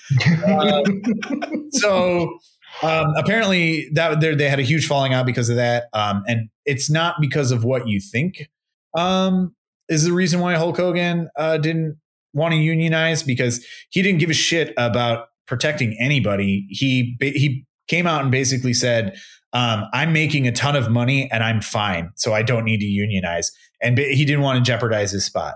Uh, 0.46 0.82
so 1.70 2.38
um, 2.82 3.12
apparently 3.16 3.88
that 3.92 4.20
they 4.20 4.48
had 4.48 4.58
a 4.58 4.62
huge 4.62 4.86
falling 4.86 5.14
out 5.14 5.26
because 5.26 5.48
of 5.48 5.56
that, 5.56 5.84
um, 5.92 6.22
and 6.26 6.48
it's 6.64 6.90
not 6.90 7.16
because 7.20 7.50
of 7.50 7.64
what 7.64 7.88
you 7.88 8.00
think 8.00 8.48
um, 8.96 9.54
is 9.88 10.04
the 10.04 10.12
reason 10.12 10.40
why 10.40 10.54
Hulk 10.54 10.76
Hogan 10.76 11.28
uh, 11.36 11.58
didn't 11.58 11.98
want 12.32 12.52
to 12.52 12.58
unionize 12.58 13.22
because 13.22 13.64
he 13.90 14.02
didn't 14.02 14.18
give 14.18 14.30
a 14.30 14.34
shit 14.34 14.74
about 14.76 15.28
protecting 15.46 15.96
anybody. 16.00 16.66
He 16.70 17.16
he 17.20 17.64
came 17.88 18.06
out 18.06 18.22
and 18.22 18.30
basically 18.30 18.74
said, 18.74 19.16
um, 19.52 19.84
"I'm 19.92 20.12
making 20.12 20.46
a 20.46 20.52
ton 20.52 20.76
of 20.76 20.90
money 20.90 21.30
and 21.30 21.42
I'm 21.42 21.60
fine, 21.60 22.10
so 22.16 22.34
I 22.34 22.42
don't 22.42 22.64
need 22.64 22.80
to 22.80 22.86
unionize." 22.86 23.52
And 23.80 23.98
he 23.98 24.24
didn't 24.24 24.42
want 24.42 24.58
to 24.58 24.68
jeopardize 24.68 25.12
his 25.12 25.24
spot. 25.24 25.54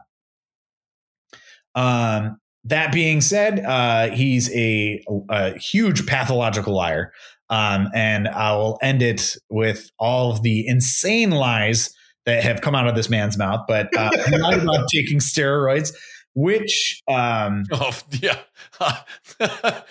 Um, 1.75 2.40
that 2.65 2.93
being 2.93 3.21
said, 3.21 3.61
uh, 3.65 4.11
he's 4.11 4.51
a, 4.55 5.03
a 5.29 5.59
huge 5.59 6.07
pathological 6.07 6.75
liar. 6.75 7.13
Um, 7.49 7.89
and 7.95 8.29
I 8.29 8.53
will 8.57 8.79
end 8.83 9.03
it 9.03 9.35
with 9.49 9.91
all 9.99 10.31
of 10.31 10.43
the 10.43 10.67
insane 10.67 11.31
lies 11.31 11.93
that 12.27 12.45
have 12.45 12.61
come 12.61 12.75
out 12.75 12.87
of 12.87 12.95
this 12.95 13.09
man's 13.09 13.37
mouth. 13.37 13.61
But 13.67 13.89
uh, 13.97 14.11
he 14.29 14.37
lied 14.37 14.63
about 14.63 14.87
taking 14.95 15.19
steroids, 15.19 15.93
which 16.35 17.03
um, 17.09 17.65
Oh 17.73 17.99
yeah, 18.21 18.39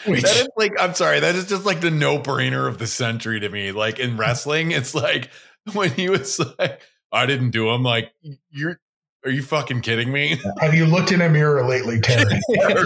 Which- 0.06 0.22
that 0.22 0.36
is 0.38 0.48
like 0.56 0.72
I'm 0.80 0.94
sorry, 0.94 1.20
that 1.20 1.36
is 1.36 1.48
just 1.48 1.66
like 1.66 1.82
the 1.82 1.92
no 1.92 2.18
brainer 2.20 2.68
of 2.68 2.78
the 2.78 2.88
century 2.88 3.40
to 3.42 3.50
me. 3.50 3.72
Like 3.72 4.00
in 4.00 4.16
wrestling, 4.16 4.72
it's 4.72 4.96
like 4.96 5.30
when 5.74 5.90
he 5.92 6.10
was 6.10 6.40
like, 6.60 6.82
"I 7.12 7.26
didn't 7.26 7.50
do 7.52 7.70
him." 7.70 7.84
Like 7.84 8.12
you're, 8.52 8.80
are 9.26 9.32
you 9.32 9.44
fucking 9.44 9.82
kidding 9.82 10.12
me? 10.12 10.40
Have 10.60 10.74
you 10.74 10.86
looked 10.86 11.12
in 11.12 11.22
a 11.22 11.30
mirror 11.30 11.68
lately, 11.68 12.00
Terry? 12.00 12.40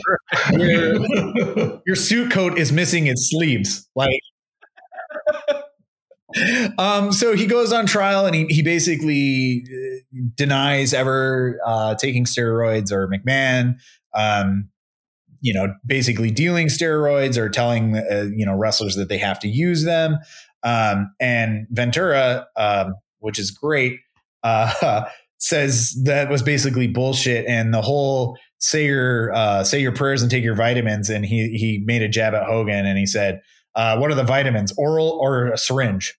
your, 0.51 1.81
your 1.85 1.95
suit 1.95 2.31
coat 2.31 2.57
is 2.57 2.71
missing 2.71 3.07
its 3.07 3.29
sleeves. 3.29 3.87
Like, 3.95 4.19
um, 6.79 7.11
so 7.11 7.35
he 7.35 7.45
goes 7.45 7.71
on 7.71 7.85
trial 7.85 8.25
and 8.25 8.33
he, 8.35 8.45
he 8.45 8.61
basically 8.63 9.65
uh, 9.69 10.19
denies 10.35 10.93
ever 10.93 11.59
uh, 11.65 11.95
taking 11.95 12.25
steroids 12.25 12.91
or 12.91 13.07
McMahon, 13.07 13.75
um, 14.15 14.69
you 15.41 15.53
know, 15.53 15.73
basically 15.85 16.31
dealing 16.31 16.67
steroids 16.67 17.37
or 17.37 17.49
telling, 17.49 17.95
uh, 17.95 18.29
you 18.33 18.45
know, 18.45 18.55
wrestlers 18.55 18.95
that 18.95 19.09
they 19.09 19.19
have 19.19 19.39
to 19.41 19.47
use 19.47 19.83
them. 19.83 20.17
Um, 20.63 21.13
and 21.19 21.67
Ventura, 21.69 22.47
um, 22.55 22.95
which 23.19 23.37
is 23.37 23.51
great, 23.51 23.99
uh, 24.43 25.05
says 25.43 25.93
that 26.05 26.29
was 26.29 26.41
basically 26.41 26.87
bullshit. 26.87 27.45
And 27.47 27.73
the 27.73 27.81
whole 27.81 28.37
say 28.59 28.85
your 28.85 29.33
uh, 29.33 29.63
say 29.65 29.79
your 29.79 29.91
prayers 29.91 30.21
and 30.21 30.31
take 30.31 30.43
your 30.43 30.55
vitamins. 30.55 31.09
And 31.09 31.25
he 31.25 31.49
he 31.49 31.83
made 31.85 32.01
a 32.01 32.07
jab 32.07 32.33
at 32.33 32.45
Hogan 32.45 32.85
and 32.85 32.97
he 32.97 33.05
said, 33.05 33.41
uh, 33.75 33.97
"What 33.97 34.09
are 34.09 34.15
the 34.15 34.23
vitamins? 34.23 34.73
Oral 34.77 35.09
or 35.21 35.47
a 35.47 35.57
syringe?" 35.57 36.17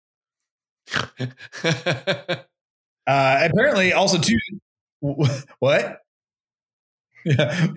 Uh, 3.06 3.46
apparently, 3.50 3.92
also 3.92 4.18
too. 4.18 4.38
What? 5.58 5.98
Yeah. 7.26 7.66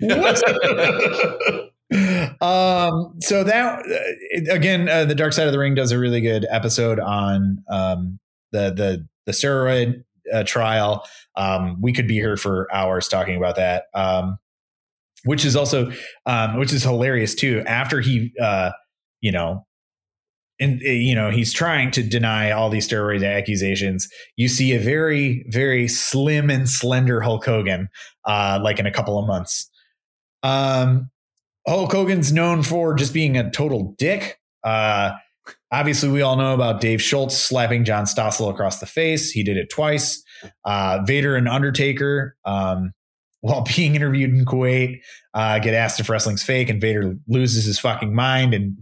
What? 1.90 2.40
um. 2.40 3.14
So 3.20 3.44
that 3.44 3.82
uh, 3.84 4.54
again, 4.54 4.88
uh, 4.88 5.04
the 5.04 5.14
Dark 5.14 5.34
Side 5.34 5.46
of 5.46 5.52
the 5.52 5.58
Ring 5.58 5.74
does 5.74 5.92
a 5.92 5.98
really 5.98 6.22
good 6.22 6.46
episode 6.50 6.98
on 6.98 7.62
um 7.70 8.18
the 8.52 8.70
the 8.70 9.06
the 9.26 9.32
steroid 9.32 10.04
uh, 10.32 10.44
trial. 10.44 11.04
Um, 11.36 11.80
we 11.80 11.92
could 11.92 12.08
be 12.08 12.14
here 12.14 12.36
for 12.36 12.68
hours 12.72 13.08
talking 13.08 13.36
about 13.36 13.56
that. 13.56 13.84
Um, 13.94 14.38
which 15.24 15.44
is 15.44 15.56
also 15.56 15.90
um, 16.26 16.58
which 16.58 16.72
is 16.72 16.82
hilarious 16.82 17.34
too. 17.34 17.62
After 17.66 18.00
he, 18.00 18.32
uh, 18.40 18.70
you 19.20 19.32
know, 19.32 19.66
and 20.60 20.80
uh, 20.84 20.90
you 20.90 21.14
know 21.14 21.30
he's 21.30 21.52
trying 21.52 21.90
to 21.92 22.02
deny 22.02 22.50
all 22.50 22.70
these 22.70 22.88
steroid 22.88 23.26
accusations. 23.26 24.08
You 24.36 24.48
see 24.48 24.74
a 24.74 24.78
very 24.78 25.44
very 25.48 25.88
slim 25.88 26.50
and 26.50 26.68
slender 26.68 27.20
Hulk 27.20 27.44
Hogan, 27.44 27.88
uh, 28.24 28.60
like 28.62 28.78
in 28.78 28.86
a 28.86 28.92
couple 28.92 29.18
of 29.18 29.26
months. 29.26 29.70
Um, 30.42 31.10
Hulk 31.66 31.92
Hogan's 31.92 32.32
known 32.32 32.62
for 32.62 32.94
just 32.94 33.12
being 33.12 33.36
a 33.36 33.50
total 33.50 33.94
dick. 33.98 34.38
Uh, 34.64 35.12
obviously, 35.72 36.08
we 36.08 36.22
all 36.22 36.36
know 36.36 36.54
about 36.54 36.80
Dave 36.80 37.02
Schultz 37.02 37.36
slapping 37.36 37.84
John 37.84 38.04
Stossel 38.04 38.50
across 38.50 38.80
the 38.80 38.86
face. 38.86 39.30
He 39.30 39.42
did 39.42 39.56
it 39.56 39.70
twice. 39.70 40.22
Uh, 40.64 41.00
Vader 41.04 41.36
and 41.36 41.48
Undertaker, 41.48 42.36
um, 42.44 42.92
while 43.40 43.64
being 43.76 43.94
interviewed 43.94 44.30
in 44.30 44.44
Kuwait, 44.44 45.00
uh, 45.34 45.58
get 45.60 45.74
asked 45.74 46.00
if 46.00 46.08
wrestling's 46.08 46.42
fake, 46.42 46.68
and 46.68 46.80
Vader 46.80 47.14
loses 47.28 47.64
his 47.64 47.78
fucking 47.78 48.14
mind 48.14 48.52
and 48.52 48.76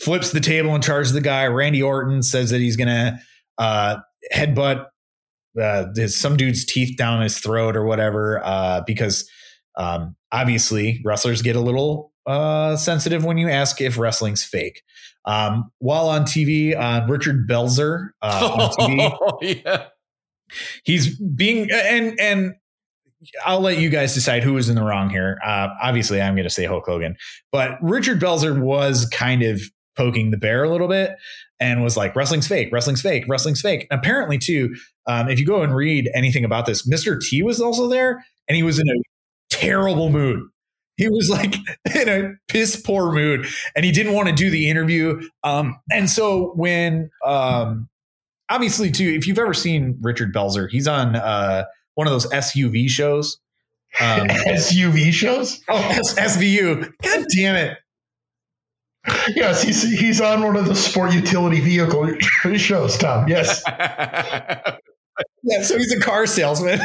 flips 0.00 0.32
the 0.32 0.40
table 0.40 0.74
and 0.74 0.84
charges 0.84 1.12
the 1.12 1.20
guy. 1.22 1.46
Randy 1.46 1.82
Orton 1.82 2.22
says 2.22 2.50
that 2.50 2.60
he's 2.60 2.76
gonna 2.76 3.18
uh, 3.56 3.96
headbutt 4.34 4.86
uh, 5.60 5.86
some 6.06 6.36
dude's 6.36 6.64
teeth 6.64 6.96
down 6.96 7.22
his 7.22 7.38
throat 7.38 7.76
or 7.76 7.84
whatever, 7.84 8.44
uh, 8.44 8.82
because 8.86 9.28
um, 9.76 10.14
obviously 10.32 11.00
wrestlers 11.04 11.42
get 11.42 11.56
a 11.56 11.60
little 11.60 12.12
uh, 12.26 12.76
sensitive 12.76 13.24
when 13.24 13.38
you 13.38 13.48
ask 13.48 13.80
if 13.80 13.98
wrestling's 13.98 14.44
fake. 14.44 14.82
Um, 15.26 15.70
while 15.78 16.08
on 16.08 16.22
TV, 16.22 16.78
on 16.78 17.08
Richard 17.10 17.48
Belzer 17.48 18.10
uh, 18.22 18.50
on 18.52 18.70
TV, 18.88 19.16
oh, 19.20 19.38
yeah. 19.42 19.86
he's 20.84 21.18
being 21.18 21.68
and 21.72 22.18
and 22.20 22.54
I'll 23.44 23.60
let 23.60 23.78
you 23.78 23.90
guys 23.90 24.14
decide 24.14 24.42
who 24.42 24.56
is 24.56 24.68
in 24.68 24.76
the 24.76 24.82
wrong 24.82 25.10
here. 25.10 25.38
Uh, 25.44 25.68
obviously, 25.82 26.20
I'm 26.20 26.34
going 26.34 26.44
to 26.44 26.50
say 26.50 26.64
Hulk 26.64 26.84
Hogan, 26.86 27.16
but 27.50 27.78
Richard 27.82 28.20
Belzer 28.20 28.58
was 28.60 29.06
kind 29.06 29.42
of 29.42 29.60
poking 29.96 30.30
the 30.30 30.36
bear 30.36 30.64
a 30.64 30.70
little 30.70 30.88
bit 30.88 31.16
and 31.58 31.82
was 31.82 31.96
like, 31.96 32.14
"Wrestling's 32.14 32.46
fake, 32.46 32.68
wrestling's 32.72 33.02
fake, 33.02 33.24
wrestling's 33.28 33.60
fake." 33.60 33.86
Apparently, 33.90 34.38
too, 34.38 34.74
um, 35.06 35.28
if 35.28 35.40
you 35.40 35.46
go 35.46 35.62
and 35.62 35.74
read 35.74 36.10
anything 36.14 36.44
about 36.44 36.66
this, 36.66 36.86
Mr. 36.88 37.20
T 37.20 37.42
was 37.42 37.60
also 37.60 37.88
there, 37.88 38.24
and 38.48 38.56
he 38.56 38.62
was 38.62 38.78
in 38.78 38.88
a 38.88 39.00
terrible 39.50 40.10
mood. 40.10 40.40
He 40.96 41.08
was 41.08 41.28
like 41.30 41.54
in 41.94 42.08
a 42.08 42.34
piss 42.48 42.76
poor 42.80 43.12
mood, 43.12 43.46
and 43.74 43.84
he 43.84 43.92
didn't 43.92 44.14
want 44.14 44.28
to 44.28 44.34
do 44.34 44.50
the 44.50 44.68
interview. 44.70 45.20
Um, 45.44 45.78
and 45.90 46.08
so 46.08 46.52
when 46.56 47.10
um, 47.24 47.88
obviously 48.48 48.90
too 48.90 49.08
if 49.08 49.26
you've 49.26 49.38
ever 49.38 49.54
seen 49.54 49.98
richard 50.00 50.32
belzer 50.32 50.68
he's 50.70 50.86
on 50.86 51.16
uh 51.16 51.64
one 51.94 52.06
of 52.06 52.12
those 52.12 52.26
suv 52.26 52.88
shows 52.88 53.38
um 54.00 54.28
SUV 54.28 55.12
shows? 55.12 55.60
oh 55.68 55.76
S- 55.78 56.14
svu 56.14 56.92
god 57.02 57.24
damn 57.34 57.56
it 57.56 57.78
Yes, 59.36 59.62
he's 59.62 59.82
he's 59.82 60.20
on 60.20 60.42
one 60.42 60.56
of 60.56 60.66
the 60.66 60.74
sport 60.74 61.12
utility 61.14 61.60
vehicle 61.60 62.12
shows, 62.56 62.98
Tom. 62.98 63.28
Yes. 63.28 63.62
Yeah 65.44 65.62
so 65.62 65.78
he's 65.78 65.92
a 65.92 66.00
car 66.00 66.26
salesman 66.26 66.80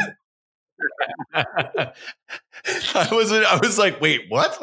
was 3.10 3.32
I 3.32 3.58
was 3.62 3.78
like, 3.78 4.00
wait, 4.00 4.22
what? 4.28 4.58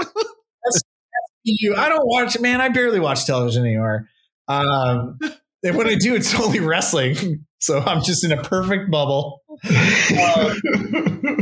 you 1.46 1.74
i 1.76 1.88
don't 1.90 2.06
watch 2.06 2.38
man 2.40 2.60
i 2.62 2.68
barely 2.70 3.00
watch 3.00 3.26
television 3.26 3.64
anymore 3.66 4.08
um 4.50 5.18
and 5.64 5.76
when 5.78 5.88
i 5.88 5.96
do 5.96 6.14
it's 6.14 6.38
only 6.40 6.60
wrestling 6.60 7.46
so 7.60 7.80
i'm 7.80 8.04
just 8.04 8.24
in 8.26 8.32
a 8.32 8.44
perfect 8.44 8.92
bubble 8.92 9.42
Uh, 9.64 10.54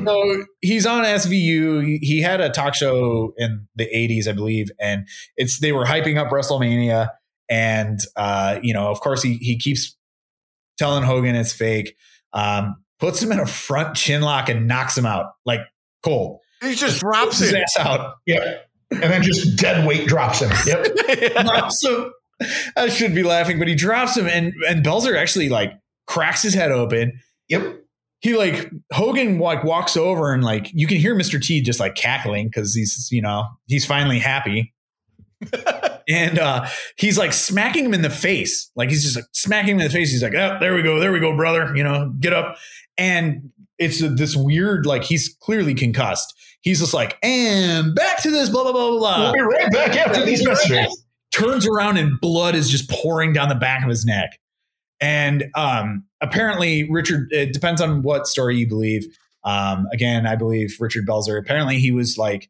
so 0.06 0.44
he's 0.61 0.85
on 0.85 1.03
SVU. 1.03 1.85
He- 1.85 1.99
He 2.02 2.22
had 2.22 2.41
a 2.41 2.49
talk 2.49 2.73
show 2.73 3.34
in 3.38 3.68
the 3.76 3.85
80s, 3.85 4.27
I 4.27 4.31
believe, 4.31 4.69
and 4.80 5.07
it's 5.35 5.60
they 5.60 5.72
were 5.72 5.85
hyping 5.85 6.18
up 6.18 6.30
WrestleMania. 6.31 7.10
And 7.49 7.99
uh, 8.15 8.60
you 8.64 8.73
know, 8.73 8.88
of 8.89 8.99
course, 9.02 9.22
he 9.22 9.35
he 9.35 9.57
keeps 9.57 9.95
telling 10.80 11.03
Hogan 11.03 11.35
it's 11.35 11.53
fake. 11.53 11.95
Um, 12.34 12.76
puts 12.99 13.22
him 13.22 13.32
in 13.32 13.40
a 13.40 13.45
front 13.45 13.95
chin 13.95 14.22
lock 14.22 14.49
and 14.49 14.68
knocks 14.68 14.98
him 14.98 15.06
out 15.06 15.34
like 15.45 15.61
cold. 16.03 16.40
he 16.61 16.76
just 16.76 16.99
drops 16.99 17.40
his 17.40 17.53
it. 17.53 17.61
ass 17.61 17.78
out. 17.80 18.15
yep. 18.26 18.69
And 18.90 19.03
then 19.03 19.22
just 19.22 19.57
dead 19.60 19.86
weight 19.86 20.07
drops 20.07 20.41
him. 20.41 20.49
Yep. 20.65 21.36
drops 21.45 21.86
him. 21.86 22.11
I 22.76 22.88
should 22.90 23.14
be 23.14 23.24
laughing, 23.24 23.60
but 23.60 23.68
he 23.68 23.76
drops 23.76 24.15
him, 24.15 24.28
and 24.28 24.53
and 24.69 24.86
Belzer 24.86 25.18
actually 25.18 25.49
like 25.49 25.74
cracks 26.06 26.41
his 26.44 26.53
head 26.53 26.72
open. 26.72 27.19
Yep. 27.49 27.82
he 28.19 28.36
like 28.38 28.69
Hogan 28.94 29.40
like 29.40 29.64
walks 29.64 29.98
over 29.98 30.34
and 30.34 30.44
like 30.44 30.69
you 30.74 30.88
can 30.88 30.98
hear 30.98 31.15
Mr. 31.15 31.41
T 31.41 31.61
just 31.61 31.80
like 31.80 31.95
cackling 31.95 32.48
because 32.48 32.74
he's 32.76 33.10
you 33.11 33.22
know 33.22 33.45
he's 33.65 33.86
finally 33.86 34.19
happy. 34.19 34.74
and 36.10 36.40
uh 36.40 36.65
he's 36.98 37.18
like 37.18 37.34
smacking 37.34 37.86
him 37.86 37.94
in 37.94 38.02
the 38.02 38.10
face. 38.10 38.72
Like 38.76 38.90
he's 38.90 39.03
just 39.03 39.15
like 39.15 39.26
smacking 39.34 39.76
him 39.76 39.82
in 39.82 39.88
the 39.88 39.94
face. 39.94 40.11
He's 40.11 40.24
like, 40.24 40.34
oh, 40.34 40.57
there 40.60 40.74
we 40.74 40.82
go, 40.82 40.99
there 40.99 41.11
we 41.11 41.19
go, 41.19 41.36
brother. 41.36 41.76
You 41.76 41.84
know, 41.84 42.14
get 42.19 42.34
up. 42.34 42.57
And 42.98 43.52
it's 43.78 43.99
this 43.99 44.36
weird, 44.36 44.86
like 44.86 45.03
he's 45.03 45.36
clearly 45.41 45.74
concussed. 45.74 46.34
He's 46.61 46.80
just 46.80 46.94
like, 46.94 47.18
and 47.24 47.94
back 47.95 48.22
to 48.24 48.32
this, 48.32 48.49
blah, 48.49 48.64
blah, 48.64 48.72
blah, 48.72 48.98
blah, 48.98 49.22
We'll 49.24 49.34
be 49.34 49.41
right 49.41 49.72
back 49.72 49.95
after 49.95 50.26
these 50.26 50.45
messages. 50.45 51.03
Turns 51.32 51.68
around 51.68 51.98
and 51.98 52.19
blood 52.19 52.56
is 52.56 52.69
just 52.69 52.90
pouring 52.90 53.34
down 53.34 53.49
the 53.49 53.56
back 53.56 53.84
of 53.84 53.90
his 53.90 54.06
neck. 54.06 54.40
And 54.99 55.45
um, 55.56 56.06
apparently, 56.22 56.90
Richard, 56.90 57.28
it 57.32 57.53
depends 57.53 57.82
on 57.82 58.02
what 58.02 58.28
story 58.28 58.57
you 58.57 58.68
believe. 58.68 59.06
Um, 59.44 59.88
again, 59.94 60.26
I 60.26 60.36
believe 60.36 60.76
Richard 60.80 61.07
Belzer. 61.07 61.40
Apparently, 61.40 61.80
he 61.80 61.91
was 61.91 62.18
like, 62.18 62.49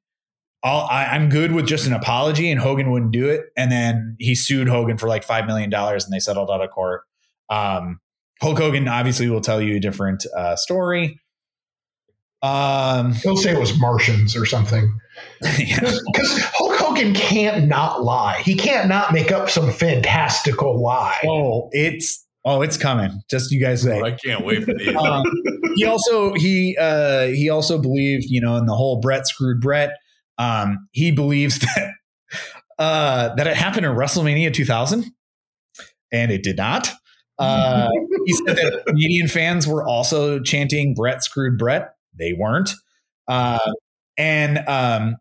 All, 0.63 0.87
I, 0.89 1.05
I'm 1.05 1.29
good 1.29 1.51
with 1.51 1.67
just 1.67 1.85
an 1.85 1.93
apology, 1.93 2.49
and 2.49 2.59
Hogan 2.59 2.89
wouldn't 2.89 3.11
do 3.11 3.27
it. 3.27 3.47
And 3.57 3.71
then 3.71 4.15
he 4.19 4.35
sued 4.35 4.69
Hogan 4.69 4.97
for 4.97 5.07
like 5.07 5.27
$5 5.27 5.45
million 5.45 5.73
and 5.73 6.01
they 6.09 6.19
settled 6.19 6.49
out 6.49 6.63
of 6.63 6.71
court. 6.71 7.01
Um, 7.49 7.99
Hulk 8.41 8.57
Hogan 8.57 8.87
obviously 8.87 9.29
will 9.29 9.41
tell 9.41 9.61
you 9.61 9.77
a 9.77 9.79
different 9.79 10.25
uh, 10.35 10.55
story. 10.55 11.19
Um, 12.41 13.13
He'll 13.13 13.37
say 13.37 13.53
it 13.53 13.59
was 13.59 13.79
Martians 13.79 14.35
or 14.35 14.45
something. 14.45 14.93
yeah. 15.57 15.79
Because 15.79 16.39
Hulk 16.53 16.75
Hogan 16.75 17.13
can't 17.13 17.67
not 17.67 18.03
lie. 18.03 18.41
He 18.43 18.55
can't 18.55 18.87
not 18.87 19.11
make 19.11 19.31
up 19.31 19.49
some 19.49 19.71
fantastical 19.71 20.81
lie. 20.81 21.17
Oh, 21.25 21.69
it's 21.71 22.25
oh, 22.45 22.61
it's 22.61 22.77
coming. 22.77 23.21
Just 23.29 23.51
you 23.51 23.59
guys 23.59 23.81
say. 23.81 23.99
I 24.01 24.11
can't 24.11 24.45
wait 24.45 24.63
for 24.63 24.73
these. 24.73 24.95
um, 24.95 25.23
he 25.75 25.85
also 25.85 26.33
he 26.33 26.77
uh, 26.79 27.27
he 27.27 27.49
also 27.49 27.79
believed 27.81 28.25
you 28.27 28.39
know 28.39 28.55
in 28.57 28.67
the 28.67 28.75
whole 28.75 28.99
Brett 28.99 29.27
screwed 29.27 29.59
Brett 29.59 29.97
Um, 30.37 30.87
he 30.91 31.11
believes 31.11 31.59
that 31.75 31.93
uh, 32.77 33.35
that 33.35 33.47
it 33.47 33.57
happened 33.57 33.87
in 33.87 33.93
WrestleMania 33.93 34.53
2000, 34.53 35.05
and 36.11 36.31
it 36.31 36.43
did 36.43 36.57
not. 36.57 36.91
Uh, 37.39 37.89
he 38.25 38.33
said 38.33 38.55
that 38.55 38.83
Canadian 38.87 39.27
fans 39.27 39.67
were 39.67 39.85
also 39.85 40.39
chanting 40.39 40.93
Brett 40.93 41.23
screwed 41.23 41.57
Brett. 41.57 41.95
They 42.17 42.33
weren't, 42.33 42.71
uh, 43.27 43.59
and 44.17 44.59
um, 44.67 45.17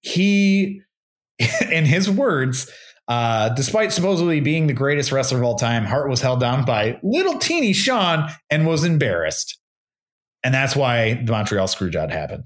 he, 0.00 0.82
in 1.70 1.84
his 1.84 2.08
words, 2.10 2.70
uh, 3.08 3.50
despite 3.50 3.92
supposedly 3.92 4.40
being 4.40 4.66
the 4.66 4.72
greatest 4.72 5.12
wrestler 5.12 5.38
of 5.38 5.44
all 5.44 5.56
time, 5.56 5.84
Hart 5.84 6.08
was 6.08 6.20
held 6.20 6.40
down 6.40 6.64
by 6.64 6.98
little 7.02 7.38
teeny 7.38 7.72
Shawn 7.72 8.30
and 8.50 8.66
was 8.66 8.84
embarrassed. 8.84 9.58
And 10.42 10.54
that's 10.54 10.76
why 10.76 11.14
the 11.14 11.32
Montreal 11.32 11.66
Screwjob 11.66 12.10
happened. 12.10 12.44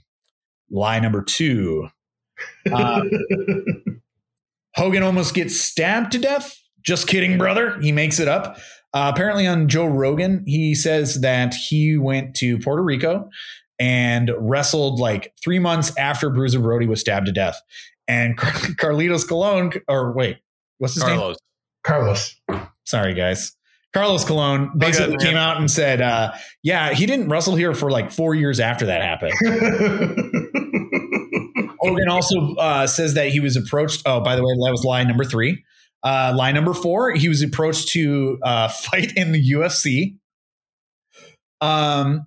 Lie 0.71 1.01
number 1.01 1.23
two. 1.23 1.89
Uh, 2.73 3.03
Hogan 4.75 5.03
almost 5.03 5.35
gets 5.35 5.61
stabbed 5.61 6.13
to 6.13 6.19
death. 6.19 6.57
Just 6.83 7.09
kidding, 7.09 7.39
brother. 7.39 7.79
He 7.81 7.91
makes 7.91 8.21
it 8.21 8.29
up. 8.29 8.59
Uh, 8.95 9.11
apparently, 9.15 9.47
on 9.47 9.69
Joe 9.69 9.87
Rogan, 9.87 10.45
he 10.47 10.75
says 10.75 11.21
that 11.21 11.55
he 11.55 11.99
went 11.99 12.35
to 12.37 12.59
Puerto 12.59 12.83
Rico 12.83 13.29
and 13.79 14.31
wrestled 14.39 14.99
like 14.99 15.33
three 15.43 15.59
months 15.59 15.97
after 15.97 16.31
Bruiser 16.31 16.61
Brody 16.61 16.87
was 16.87 17.01
stabbed 17.01 17.27
to 17.27 17.33
death. 17.33 17.61
And 18.07 18.37
Car- 18.37 18.53
Carlitos 18.93 19.29
Colon, 19.29 19.73
or 19.87 20.13
wait, 20.13 20.39
what's 20.79 20.95
his 20.95 21.05
name? 21.05 21.19
Carlos. 21.19 21.37
Carlos. 21.85 22.37
Sorry, 22.85 23.15
guys. 23.15 23.55
Carlos 23.95 24.25
Colon 24.25 24.71
basically 24.77 25.15
Okay, 25.17 25.27
came 25.29 25.37
out 25.37 25.59
and 25.59 25.71
said, 25.71 26.01
uh, 26.03 26.33
"Yeah, 26.63 26.93
he 26.93 27.07
didn't 27.07 27.29
wrestle 27.29 27.57
here 27.57 27.75
for 27.75 27.91
like 27.91 28.11
four 28.13 28.35
years 28.35 28.61
after 28.61 28.87
that 28.87 29.03
happened." 29.03 29.33
Hogan 31.81 32.09
also 32.09 32.55
uh, 32.57 32.87
says 32.87 33.15
that 33.15 33.29
he 33.29 33.41
was 33.41 33.57
approached. 33.57 34.03
Oh, 34.05 34.21
by 34.21 34.37
the 34.37 34.43
way, 34.43 34.53
that 34.65 34.71
was 34.71 34.85
lie 34.85 35.05
number 35.05 35.25
three. 35.25 35.65
Uh, 36.03 36.33
line 36.37 36.55
number 36.55 36.75
four, 36.75 37.13
he 37.13 37.29
was 37.29 37.43
approached 37.43 37.89
to 37.89 38.39
uh, 38.43 38.69
fight 38.69 39.17
in 39.17 39.33
the 39.33 39.53
UFC. 39.53 40.17
Um, 41.61 42.27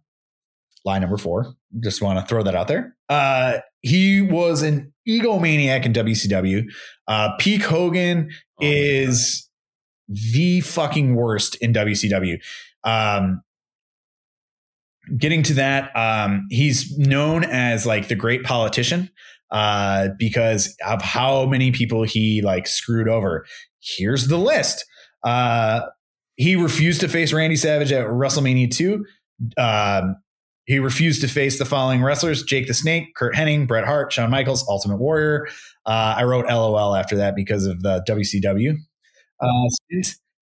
line 0.85 1.01
number 1.01 1.17
four, 1.17 1.53
just 1.79 2.01
want 2.01 2.19
to 2.19 2.25
throw 2.25 2.43
that 2.43 2.55
out 2.55 2.67
there. 2.67 2.95
Uh, 3.09 3.59
he 3.81 4.21
was 4.21 4.61
an 4.61 4.93
egomaniac 5.07 5.85
in 5.85 5.93
WCW. 5.93 6.65
Uh, 7.07 7.35
Peak 7.37 7.63
Hogan 7.63 8.29
Oh 8.31 8.57
is 8.61 9.49
the 10.07 10.61
fucking 10.61 11.15
worst 11.15 11.55
in 11.55 11.73
WCW. 11.73 12.39
Um, 12.83 13.41
getting 15.17 15.43
to 15.43 15.53
that, 15.55 15.95
um, 15.95 16.47
he's 16.49 16.97
known 16.97 17.43
as 17.43 17.85
like 17.85 18.07
the 18.07 18.15
great 18.15 18.43
politician 18.43 19.09
uh, 19.51 20.09
because 20.17 20.75
of 20.85 21.01
how 21.01 21.45
many 21.45 21.71
people 21.71 22.03
he 22.03 22.41
like 22.41 22.67
screwed 22.67 23.07
over. 23.07 23.45
Here's 23.79 24.27
the 24.27 24.37
list. 24.37 24.85
Uh, 25.23 25.81
he 26.35 26.55
refused 26.55 27.01
to 27.01 27.07
face 27.07 27.33
Randy 27.33 27.55
Savage 27.55 27.91
at 27.91 28.07
WrestleMania 28.07 28.71
2. 28.71 29.05
Um, 29.57 30.15
he 30.65 30.79
refused 30.79 31.21
to 31.21 31.27
face 31.27 31.57
the 31.57 31.65
following 31.65 32.01
wrestlers 32.01 32.43
Jake 32.43 32.67
the 32.67 32.73
Snake, 32.73 33.15
Curt 33.15 33.35
Hennig, 33.35 33.67
Bret 33.67 33.85
Hart, 33.85 34.13
Shawn 34.13 34.29
Michaels, 34.29 34.65
Ultimate 34.67 34.97
Warrior. 34.97 35.47
Uh, 35.85 36.15
I 36.17 36.23
wrote 36.23 36.45
LOL 36.45 36.95
after 36.95 37.17
that 37.17 37.35
because 37.35 37.65
of 37.65 37.81
the 37.81 38.03
WCW 38.07 38.75
uh. 39.41 39.69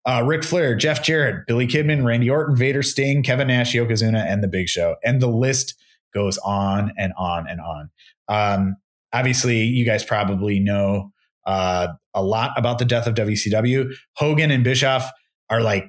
Uh, 0.05 0.23
Ric 0.23 0.41
Flair, 0.41 0.73
Jeff 0.73 1.03
Jarrett, 1.03 1.45
Billy 1.47 1.67
Kidman, 1.67 2.05
Randy 2.05 2.29
Orton, 2.29 2.55
Vader, 2.55 2.81
Sting, 2.81 3.23
Kevin 3.23 3.47
Nash, 3.47 3.73
Yokozuna, 3.73 4.25
and 4.25 4.41
The 4.41 4.47
Big 4.47 4.69
Show. 4.69 4.95
And 5.03 5.21
the 5.21 5.27
list 5.27 5.75
goes 6.13 6.37
on 6.37 6.93
and 6.97 7.11
on 7.17 7.45
and 7.49 7.59
on. 7.59 7.89
Um, 8.29 8.77
obviously, 9.13 9.63
you 9.63 9.85
guys 9.85 10.03
probably 10.03 10.59
know 10.59 11.11
uh, 11.45 11.87
a 12.13 12.23
lot 12.23 12.51
about 12.57 12.79
the 12.79 12.85
death 12.85 13.07
of 13.07 13.15
WCW. 13.15 13.93
Hogan 14.13 14.51
and 14.51 14.63
Bischoff 14.63 15.09
are 15.49 15.61
like 15.61 15.85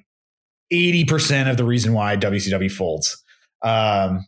80% 0.72 1.50
of 1.50 1.56
the 1.56 1.64
reason 1.64 1.92
why 1.92 2.16
WCW 2.16 2.70
folds. 2.70 3.22
Um, 3.62 4.26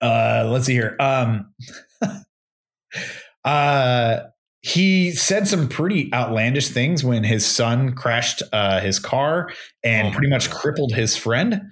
uh, 0.00 0.48
let's 0.50 0.66
see 0.66 0.72
here. 0.72 0.96
Um, 0.98 1.52
uh, 3.44 4.20
he 4.62 5.10
said 5.12 5.48
some 5.48 5.68
pretty 5.68 6.12
outlandish 6.12 6.68
things 6.68 7.02
when 7.04 7.24
his 7.24 7.46
son 7.46 7.94
crashed 7.94 8.42
uh, 8.52 8.80
his 8.80 8.98
car 8.98 9.50
and 9.82 10.08
Oh 10.08 10.10
pretty 10.12 10.28
much 10.28 10.50
God. 10.50 10.58
crippled 10.60 10.92
his 10.94 11.16
friend. 11.16 11.62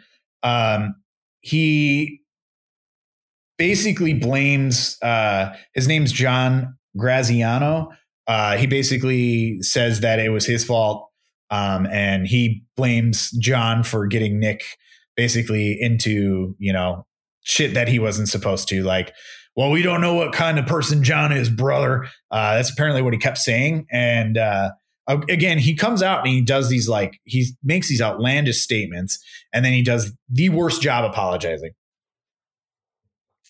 Um, 0.43 0.95
he 1.41 2.21
basically 3.59 4.15
blames 4.15 4.97
uh, 5.03 5.55
his 5.75 5.87
name's 5.87 6.13
John 6.13 6.79
Graziano. 6.97 7.91
Uh, 8.27 8.57
he 8.57 8.67
basically 8.67 9.61
says 9.63 10.01
that 10.01 10.19
it 10.19 10.31
was 10.31 10.47
his 10.47 10.65
fault, 10.65 11.11
um, 11.51 11.87
and 11.87 12.27
he 12.27 12.63
blames 12.77 13.31
John 13.33 13.83
for 13.83 14.07
getting 14.07 14.39
Nick 14.39 14.63
basically 15.17 15.77
into 15.81 16.55
you 16.59 16.73
know 16.73 17.07
shit 17.43 17.75
that 17.75 17.89
he 17.89 17.99
wasn't 17.99 18.29
supposed 18.29 18.69
to. 18.69 18.83
Like, 18.83 19.15
well, 19.57 19.71
we 19.71 19.83
don't 19.83 20.01
know 20.01 20.15
what 20.15 20.33
kind 20.33 20.59
of 20.59 20.67
person 20.67 21.03
John 21.03 21.33
is, 21.33 21.51
brother. 21.51 22.05
Uh, 22.31 22.55
that's 22.55 22.71
apparently 22.71 23.03
what 23.03 23.13
he 23.13 23.19
kept 23.19 23.39
saying, 23.39 23.87
and 23.91 24.39
uh, 24.39 24.71
again, 25.09 25.59
he 25.59 25.75
comes 25.75 26.03
out 26.03 26.21
and 26.21 26.29
he 26.29 26.43
does 26.43 26.69
these 26.69 26.89
like 26.89 27.19
he 27.25 27.47
makes 27.65 27.89
these 27.89 28.03
outlandish 28.03 28.61
statements, 28.61 29.19
and 29.53 29.65
then 29.65 29.73
he 29.73 29.83
does 29.83 30.13
the 30.29 30.51
worst 30.51 30.83
job 30.83 31.05
apologizing. 31.05 31.73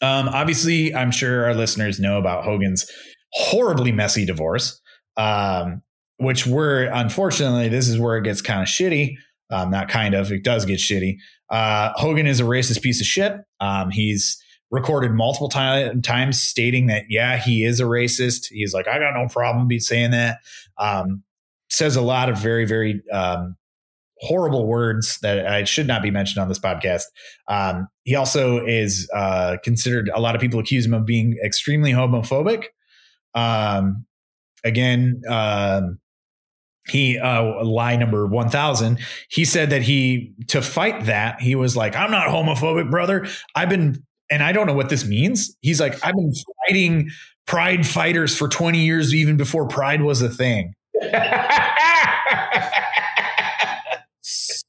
Um, 0.01 0.29
obviously, 0.29 0.95
I'm 0.95 1.11
sure 1.11 1.45
our 1.47 1.55
listeners 1.55 1.99
know 1.99 2.19
about 2.19 2.45
Hogan's 2.45 2.87
horribly 3.33 3.93
messy 3.93 4.25
divorce, 4.25 4.81
um, 5.17 5.83
which 6.19 6.47
we're 6.47 6.85
unfortunately 6.93 7.69
this 7.69 7.89
is 7.89 7.99
where 7.99 8.17
it 8.17 8.25
gets 8.25 8.41
kind 8.41 8.63
of 8.63 8.69
shitty. 8.69 9.15
Um, 9.51 9.71
not 9.71 9.89
kind 9.89 10.15
of, 10.15 10.31
it 10.31 10.45
does 10.45 10.67
get 10.67 10.79
shitty. 10.79 11.17
Uh, 11.51 11.91
Hogan 11.95 12.27
is 12.27 12.41
a 12.41 12.45
racist 12.45 12.83
piece 12.83 13.01
of 13.01 13.07
shit. 13.07 13.33
Um, 13.61 13.91
he's 13.91 14.43
recorded 14.71 15.13
multiple 15.13 15.49
time, 15.49 16.03
times 16.03 16.41
stating 16.41 16.87
that 16.89 17.05
yeah, 17.09 17.39
he 17.39 17.65
is 17.65 17.81
a 17.81 17.85
racist. 17.85 18.49
He's 18.51 18.75
like, 18.75 18.87
I 18.87 18.99
got 18.99 19.15
no 19.15 19.27
problem 19.29 19.67
be 19.67 19.79
saying 19.79 20.11
that. 20.11 20.39
Um, 20.77 21.23
says 21.71 21.97
a 21.97 22.03
lot 22.03 22.29
of 22.29 22.39
very 22.39 22.65
very 22.65 23.03
um, 23.13 23.57
horrible 24.21 24.67
words 24.67 25.19
that 25.21 25.47
I 25.47 25.65
should 25.65 25.87
not 25.87 26.03
be 26.03 26.11
mentioned 26.11 26.43
on 26.43 26.49
this 26.49 26.59
podcast. 26.59 27.05
Um, 27.49 27.89
he 28.05 28.15
also 28.15 28.65
is 28.65 29.09
uh, 29.15 29.57
considered. 29.63 30.11
A 30.15 30.21
lot 30.21 30.35
of 30.35 30.41
people 30.41 30.61
accuse 30.61 30.87
him 30.87 30.95
of 30.95 31.05
being 31.05 31.39
extremely 31.45 31.93
homophobic. 31.93 32.65
Um, 33.35 34.07
again, 34.65 35.23
um, 35.29 35.99
he 36.89 37.19
uh, 37.19 37.65
lie 37.65 37.97
number 37.97 38.27
one 38.27 38.49
thousand. 38.49 38.99
He 39.29 39.45
said 39.45 39.71
that 39.71 39.83
he 39.83 40.33
to 40.49 40.63
fight 40.63 41.05
that 41.07 41.41
he 41.41 41.55
was 41.55 41.77
like, 41.77 41.97
"I'm 41.97 42.11
not 42.11 42.29
homophobic, 42.29 42.91
brother. 42.91 43.27
I've 43.55 43.69
been." 43.69 44.05
And 44.31 44.43
I 44.43 44.53
don't 44.53 44.67
know 44.67 44.75
what 44.75 44.91
this 44.91 45.07
means. 45.07 45.57
He's 45.63 45.81
like, 45.81 45.95
I've 46.05 46.15
been 46.15 46.35
fighting 46.67 47.09
pride 47.47 47.87
fighters 47.87 48.37
for 48.37 48.47
20 48.47 48.79
years, 48.85 49.15
even 49.15 49.39
before 49.39 49.67
pride 49.67 50.03
was 50.03 50.21
a 50.21 50.29
thing. 50.29 50.75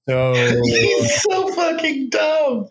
So 0.07 0.33
He's 0.63 1.21
so 1.21 1.53
fucking 1.53 2.09
dumb. 2.09 2.67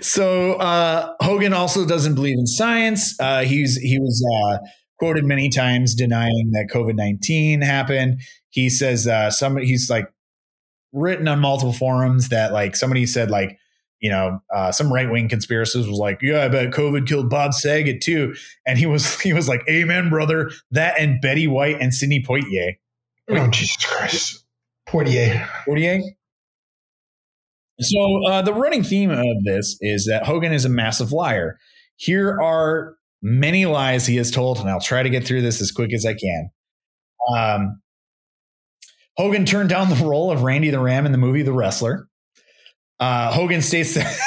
so 0.00 0.54
uh, 0.54 1.14
Hogan 1.20 1.52
also 1.52 1.86
doesn't 1.86 2.14
believe 2.14 2.38
in 2.38 2.46
science. 2.46 3.18
Uh, 3.20 3.42
he's 3.42 3.76
he 3.76 3.98
was 3.98 4.24
uh, 4.34 4.58
quoted 4.98 5.24
many 5.24 5.48
times 5.48 5.94
denying 5.94 6.50
that 6.52 6.68
COVID 6.72 6.94
nineteen 6.94 7.62
happened. 7.62 8.20
He 8.50 8.68
says 8.68 9.06
uh, 9.06 9.30
somebody 9.30 9.66
he's 9.66 9.90
like 9.90 10.06
written 10.92 11.28
on 11.28 11.40
multiple 11.40 11.72
forums 11.72 12.28
that 12.28 12.52
like 12.52 12.76
somebody 12.76 13.06
said 13.06 13.30
like 13.30 13.58
you 14.00 14.10
know 14.10 14.40
uh, 14.54 14.72
some 14.72 14.92
right 14.92 15.10
wing 15.10 15.28
conspiracist 15.28 15.88
was 15.88 15.98
like 15.98 16.20
yeah 16.22 16.44
I 16.44 16.48
bet 16.48 16.70
COVID 16.70 17.06
killed 17.06 17.30
Bob 17.30 17.54
Saget 17.54 18.00
too, 18.00 18.34
and 18.66 18.78
he 18.78 18.86
was 18.86 19.20
he 19.20 19.32
was 19.32 19.48
like 19.48 19.62
Amen 19.68 20.10
brother 20.10 20.50
that 20.70 20.98
and 20.98 21.20
Betty 21.20 21.46
White 21.46 21.80
and 21.80 21.94
Sidney 21.94 22.22
Poitier 22.22 22.76
oh 23.28 23.48
Jesus 23.48 23.84
Christ, 23.84 24.44
Poitier, 24.88 25.46
Poitier. 25.66 26.02
So 27.80 28.26
uh, 28.26 28.42
the 28.42 28.54
running 28.54 28.82
theme 28.82 29.10
of 29.10 29.44
this 29.44 29.76
is 29.80 30.06
that 30.06 30.24
Hogan 30.24 30.52
is 30.52 30.64
a 30.64 30.70
massive 30.70 31.12
liar. 31.12 31.58
Here 31.96 32.40
are 32.40 32.96
many 33.22 33.66
lies 33.66 34.06
he 34.06 34.16
has 34.16 34.30
told, 34.30 34.58
and 34.58 34.70
I'll 34.70 34.80
try 34.80 35.02
to 35.02 35.10
get 35.10 35.26
through 35.26 35.42
this 35.42 35.60
as 35.60 35.70
quick 35.70 35.92
as 35.92 36.06
I 36.06 36.14
can. 36.14 36.50
Um, 37.36 37.82
Hogan 39.16 39.44
turned 39.44 39.68
down 39.68 39.90
the 39.90 40.04
role 40.06 40.30
of 40.30 40.42
Randy 40.42 40.70
the 40.70 40.80
Ram 40.80 41.04
in 41.06 41.12
the 41.12 41.18
movie 41.18 41.42
The 41.42 41.52
Wrestler. 41.52 42.08
Uh, 42.98 43.32
Hogan 43.32 43.62
states 43.62 43.94
that 43.94 44.18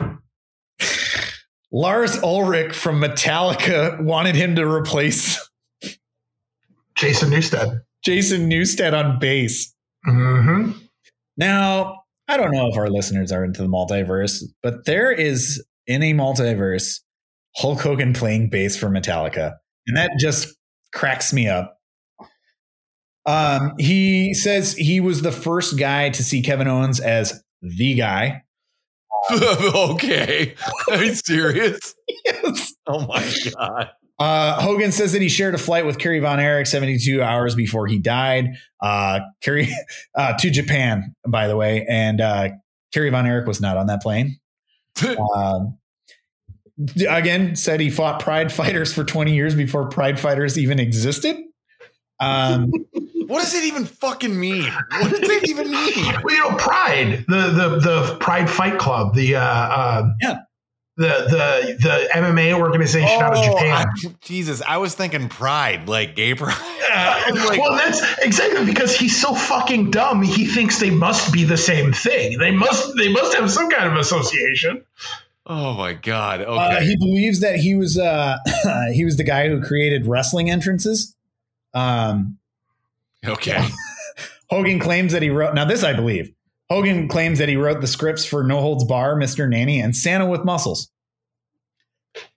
Lars 1.72 2.16
Ulrich 2.22 2.74
from 2.74 3.00
Metallica 3.00 4.02
wanted 4.02 4.34
him 4.34 4.56
to 4.56 4.66
replace 4.66 5.38
Jason 6.96 7.30
Newsted. 7.30 7.82
Jason 8.04 8.48
Newsted 8.48 8.92
on 8.92 9.18
bass. 9.18 9.74
Mm-hmm. 10.06 10.72
Now, 11.36 12.02
I 12.28 12.36
don't 12.36 12.52
know 12.52 12.68
if 12.68 12.76
our 12.76 12.88
listeners 12.88 13.30
are 13.30 13.44
into 13.44 13.62
the 13.62 13.68
multiverse, 13.68 14.42
but 14.62 14.86
there 14.86 15.12
is 15.12 15.64
in 15.86 16.02
a 16.02 16.14
multiverse 16.14 17.00
Hulk 17.56 17.80
Hogan 17.80 18.12
playing 18.12 18.50
bass 18.50 18.76
for 18.76 18.88
Metallica, 18.88 19.56
and 19.86 19.96
that 19.96 20.12
just 20.18 20.54
cracks 20.92 21.32
me 21.32 21.48
up. 21.48 21.78
Um, 23.26 23.74
he 23.78 24.34
says 24.34 24.74
he 24.74 25.00
was 25.00 25.22
the 25.22 25.32
first 25.32 25.78
guy 25.78 26.10
to 26.10 26.22
see 26.22 26.42
Kevin 26.42 26.68
Owens 26.68 27.00
as 27.00 27.42
the 27.62 27.94
guy. 27.94 28.42
okay. 29.30 30.54
Are 30.90 31.02
you 31.02 31.14
serious? 31.14 31.94
yes. 32.24 32.74
Oh 32.86 33.06
my 33.06 33.32
God. 33.58 33.90
Uh, 34.18 34.60
Hogan 34.60 34.92
says 34.92 35.12
that 35.12 35.20
he 35.20 35.28
shared 35.28 35.54
a 35.54 35.58
flight 35.58 35.84
with 35.84 35.98
Kerry 35.98 36.20
Von 36.20 36.40
Erich 36.40 36.66
72 36.66 37.22
hours 37.22 37.54
before 37.54 37.86
he 37.86 37.98
died. 37.98 38.54
Uh, 38.80 39.20
Kerry 39.42 39.68
uh, 40.14 40.36
to 40.38 40.50
Japan, 40.50 41.14
by 41.28 41.48
the 41.48 41.56
way, 41.56 41.86
and 41.88 42.20
uh, 42.20 42.48
Kerry 42.94 43.10
Von 43.10 43.26
Erich 43.26 43.46
was 43.46 43.60
not 43.60 43.76
on 43.76 43.86
that 43.88 44.00
plane. 44.00 44.38
Um, 45.04 45.78
again, 47.06 47.56
said 47.56 47.80
he 47.80 47.90
fought 47.90 48.20
Pride 48.20 48.50
fighters 48.50 48.92
for 48.92 49.04
20 49.04 49.34
years 49.34 49.54
before 49.54 49.88
Pride 49.88 50.18
fighters 50.18 50.58
even 50.58 50.78
existed. 50.78 51.36
Um, 52.18 52.70
what 53.26 53.40
does 53.42 53.54
it 53.54 53.64
even 53.64 53.84
fucking 53.84 54.38
mean? 54.38 54.64
What 55.00 55.10
does 55.10 55.20
it 55.28 55.48
even 55.48 55.70
mean? 55.70 56.14
Well, 56.24 56.34
you 56.34 56.40
know, 56.50 56.56
Pride, 56.56 57.24
the 57.28 57.48
the 57.50 57.68
the 57.80 58.16
Pride 58.20 58.48
Fight 58.50 58.78
Club, 58.78 59.14
the 59.14 59.36
uh, 59.36 59.40
uh, 59.42 60.08
Yeah. 60.20 60.38
the 60.96 61.06
the 61.06 61.76
the 61.80 62.08
MMA 62.14 62.54
organization 62.58 63.20
out 63.22 63.32
of 63.36 63.38
Oh, 63.38 63.52
Japan. 63.52 63.86
I- 63.88 64.14
Jesus, 64.20 64.62
I 64.62 64.78
was 64.78 64.94
thinking 64.94 65.28
pride, 65.28 65.88
like 65.88 66.14
gay 66.16 66.34
pride. 66.34 66.56
Uh, 66.96 67.20
Like- 67.34 67.60
well, 67.60 67.72
that's 67.76 68.00
exactly 68.24 68.64
because 68.64 68.96
he's 68.96 69.20
so 69.20 69.34
fucking 69.34 69.90
dumb. 69.90 70.22
He 70.22 70.46
thinks 70.46 70.78
they 70.78 70.88
must 70.88 71.30
be 71.32 71.44
the 71.44 71.56
same 71.56 71.92
thing. 71.92 72.38
They 72.38 72.52
must. 72.52 72.90
They 72.96 73.08
must 73.12 73.34
have 73.34 73.50
some 73.50 73.68
kind 73.70 73.92
of 73.92 73.98
association. 73.98 74.82
Oh 75.44 75.74
my 75.74 75.92
God. 75.92 76.40
uh, 76.40 76.44
Okay. 76.44 76.86
he 76.86 76.96
believes 76.96 77.40
that 77.40 77.56
he 77.56 77.74
was 77.74 77.98
uh, 77.98 78.38
he 78.94 79.04
was 79.04 79.16
the 79.18 79.24
guy 79.24 79.48
who 79.48 79.60
created 79.62 80.06
wrestling 80.06 80.48
entrances. 80.50 81.14
Um, 81.74 82.38
okay. 83.24 83.68
Hogan 84.50 84.78
claims 84.78 85.12
that 85.12 85.22
he 85.22 85.30
wrote. 85.30 85.54
Now, 85.54 85.64
this 85.64 85.82
I 85.82 85.92
believe. 85.92 86.32
Hogan 86.68 87.08
claims 87.08 87.38
that 87.38 87.48
he 87.48 87.56
wrote 87.56 87.80
the 87.80 87.86
scripts 87.86 88.24
for 88.24 88.42
No 88.42 88.60
Holds 88.60 88.84
Barred, 88.84 89.22
Mr. 89.22 89.48
Nanny, 89.48 89.80
and 89.80 89.94
Santa 89.94 90.26
with 90.26 90.44
Muscles. 90.44 90.90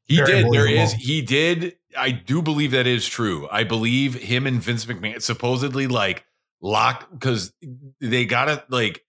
He 0.03 0.18
Very 0.18 0.43
did. 0.43 0.51
There 0.51 0.68
is, 0.68 0.93
He 0.93 1.22
did. 1.22 1.76
I 1.97 2.11
do 2.11 2.41
believe 2.41 2.72
that 2.72 2.88
is 2.88 3.07
true. 3.07 3.47
I 3.51 3.64
believe 3.64 4.15
him 4.15 4.45
and 4.45 4.61
Vince 4.61 4.85
McMahon 4.85 5.22
supposedly 5.22 5.88
like 5.88 6.26
locked 6.61 7.11
because 7.11 7.53
they 7.99 8.26
got 8.26 8.49
it 8.49 8.64
like 8.69 9.03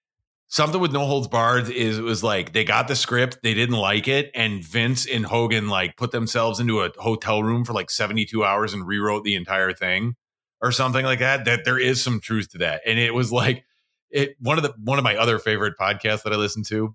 something 0.48 0.80
with 0.80 0.92
no 0.92 1.05
holds 1.06 1.28
barred 1.28 1.68
is 1.70 1.98
it 1.98 2.02
was 2.02 2.22
like 2.22 2.52
they 2.52 2.64
got 2.64 2.88
the 2.88 2.94
script 2.97 3.38
they 3.42 3.55
didn't 3.55 3.76
like 3.76 4.09
it 4.09 4.30
and 4.34 4.64
Vince 4.64 5.06
and 5.06 5.26
Hogan 5.26 5.68
like 5.68 5.97
put 5.97 6.12
themselves 6.12 6.60
into 6.60 6.80
a 6.80 6.90
hotel 6.98 7.42
room 7.42 7.64
for 7.64 7.72
like 7.72 7.90
72 7.90 8.44
hours 8.44 8.72
and 8.72 8.86
rewrote 8.86 9.24
the 9.24 9.34
entire 9.34 9.72
thing 9.72 10.16
or 10.62 10.73
something 10.73 11.05
like 11.05 11.20
that 11.20 11.45
that 11.45 11.65
there 11.65 11.78
is 11.78 12.03
some 12.03 12.20
truth 12.20 12.51
to 12.51 12.59
that 12.59 12.82
and 12.87 12.99
it 12.99 13.15
was 13.15 13.32
like 13.32 13.65
it 14.11 14.37
one 14.41 14.59
of 14.59 14.62
the 14.62 14.74
one 14.82 14.99
of 14.99 15.05
my 15.05 15.16
other 15.16 15.39
favorite 15.39 15.74
podcasts 15.78 16.23
that 16.24 16.32
I 16.32 16.37
listen 16.37 16.62
to 16.65 16.95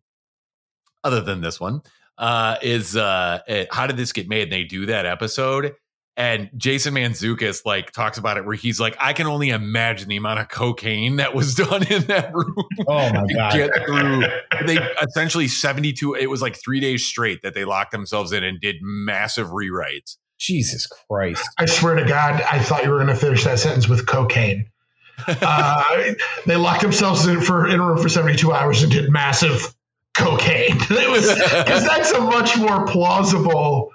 other 1.03 1.21
than 1.21 1.41
this 1.41 1.59
one 1.59 1.81
uh, 2.17 2.57
is 2.61 2.95
uh, 2.95 3.39
eh, 3.47 3.65
how 3.71 3.87
did 3.87 3.97
this 3.97 4.11
get 4.11 4.27
made? 4.27 4.43
And 4.43 4.51
they 4.51 4.63
do 4.63 4.85
that 4.87 5.05
episode, 5.05 5.73
and 6.17 6.49
Jason 6.55 6.93
Mantzoukas 6.93 7.65
like 7.65 7.91
talks 7.91 8.17
about 8.17 8.37
it 8.37 8.45
where 8.45 8.55
he's 8.55 8.79
like, 8.79 8.95
I 8.99 9.13
can 9.13 9.27
only 9.27 9.49
imagine 9.49 10.07
the 10.07 10.15
amount 10.15 10.39
of 10.39 10.49
cocaine 10.49 11.17
that 11.17 11.35
was 11.35 11.55
done 11.55 11.85
in 11.87 12.03
that 12.03 12.33
room. 12.33 12.55
Oh 12.87 13.11
my 13.11 13.25
god! 13.33 13.53
Get 13.53 13.71
through. 13.85 14.23
They 14.65 14.77
essentially 15.01 15.47
seventy 15.47 15.93
two. 15.93 16.13
It 16.13 16.27
was 16.27 16.41
like 16.41 16.55
three 16.55 16.79
days 16.79 17.05
straight 17.05 17.41
that 17.43 17.53
they 17.53 17.65
locked 17.65 17.91
themselves 17.91 18.31
in 18.31 18.43
and 18.43 18.59
did 18.59 18.77
massive 18.81 19.47
rewrites. 19.49 20.17
Jesus 20.39 20.87
Christ! 20.87 21.47
I 21.57 21.65
swear 21.65 21.95
to 21.95 22.05
God, 22.05 22.41
I 22.51 22.59
thought 22.59 22.83
you 22.83 22.89
were 22.91 22.97
going 22.97 23.07
to 23.07 23.15
finish 23.15 23.43
that 23.45 23.59
sentence 23.59 23.87
with 23.87 24.05
cocaine. 24.05 24.69
Uh, 25.27 26.13
they 26.45 26.57
locked 26.57 26.81
themselves 26.81 27.25
in 27.25 27.39
for 27.39 27.67
in 27.67 27.79
a 27.79 27.83
room 27.87 27.97
for 27.97 28.09
seventy 28.09 28.37
two 28.37 28.51
hours 28.51 28.83
and 28.83 28.91
did 28.91 29.09
massive 29.09 29.73
cocaine. 30.13 30.77
It 30.89 31.09
was 31.09 31.27
because 31.29 31.85
that's 31.87 32.11
a 32.11 32.19
much 32.19 32.57
more 32.57 32.85
plausible, 32.85 33.91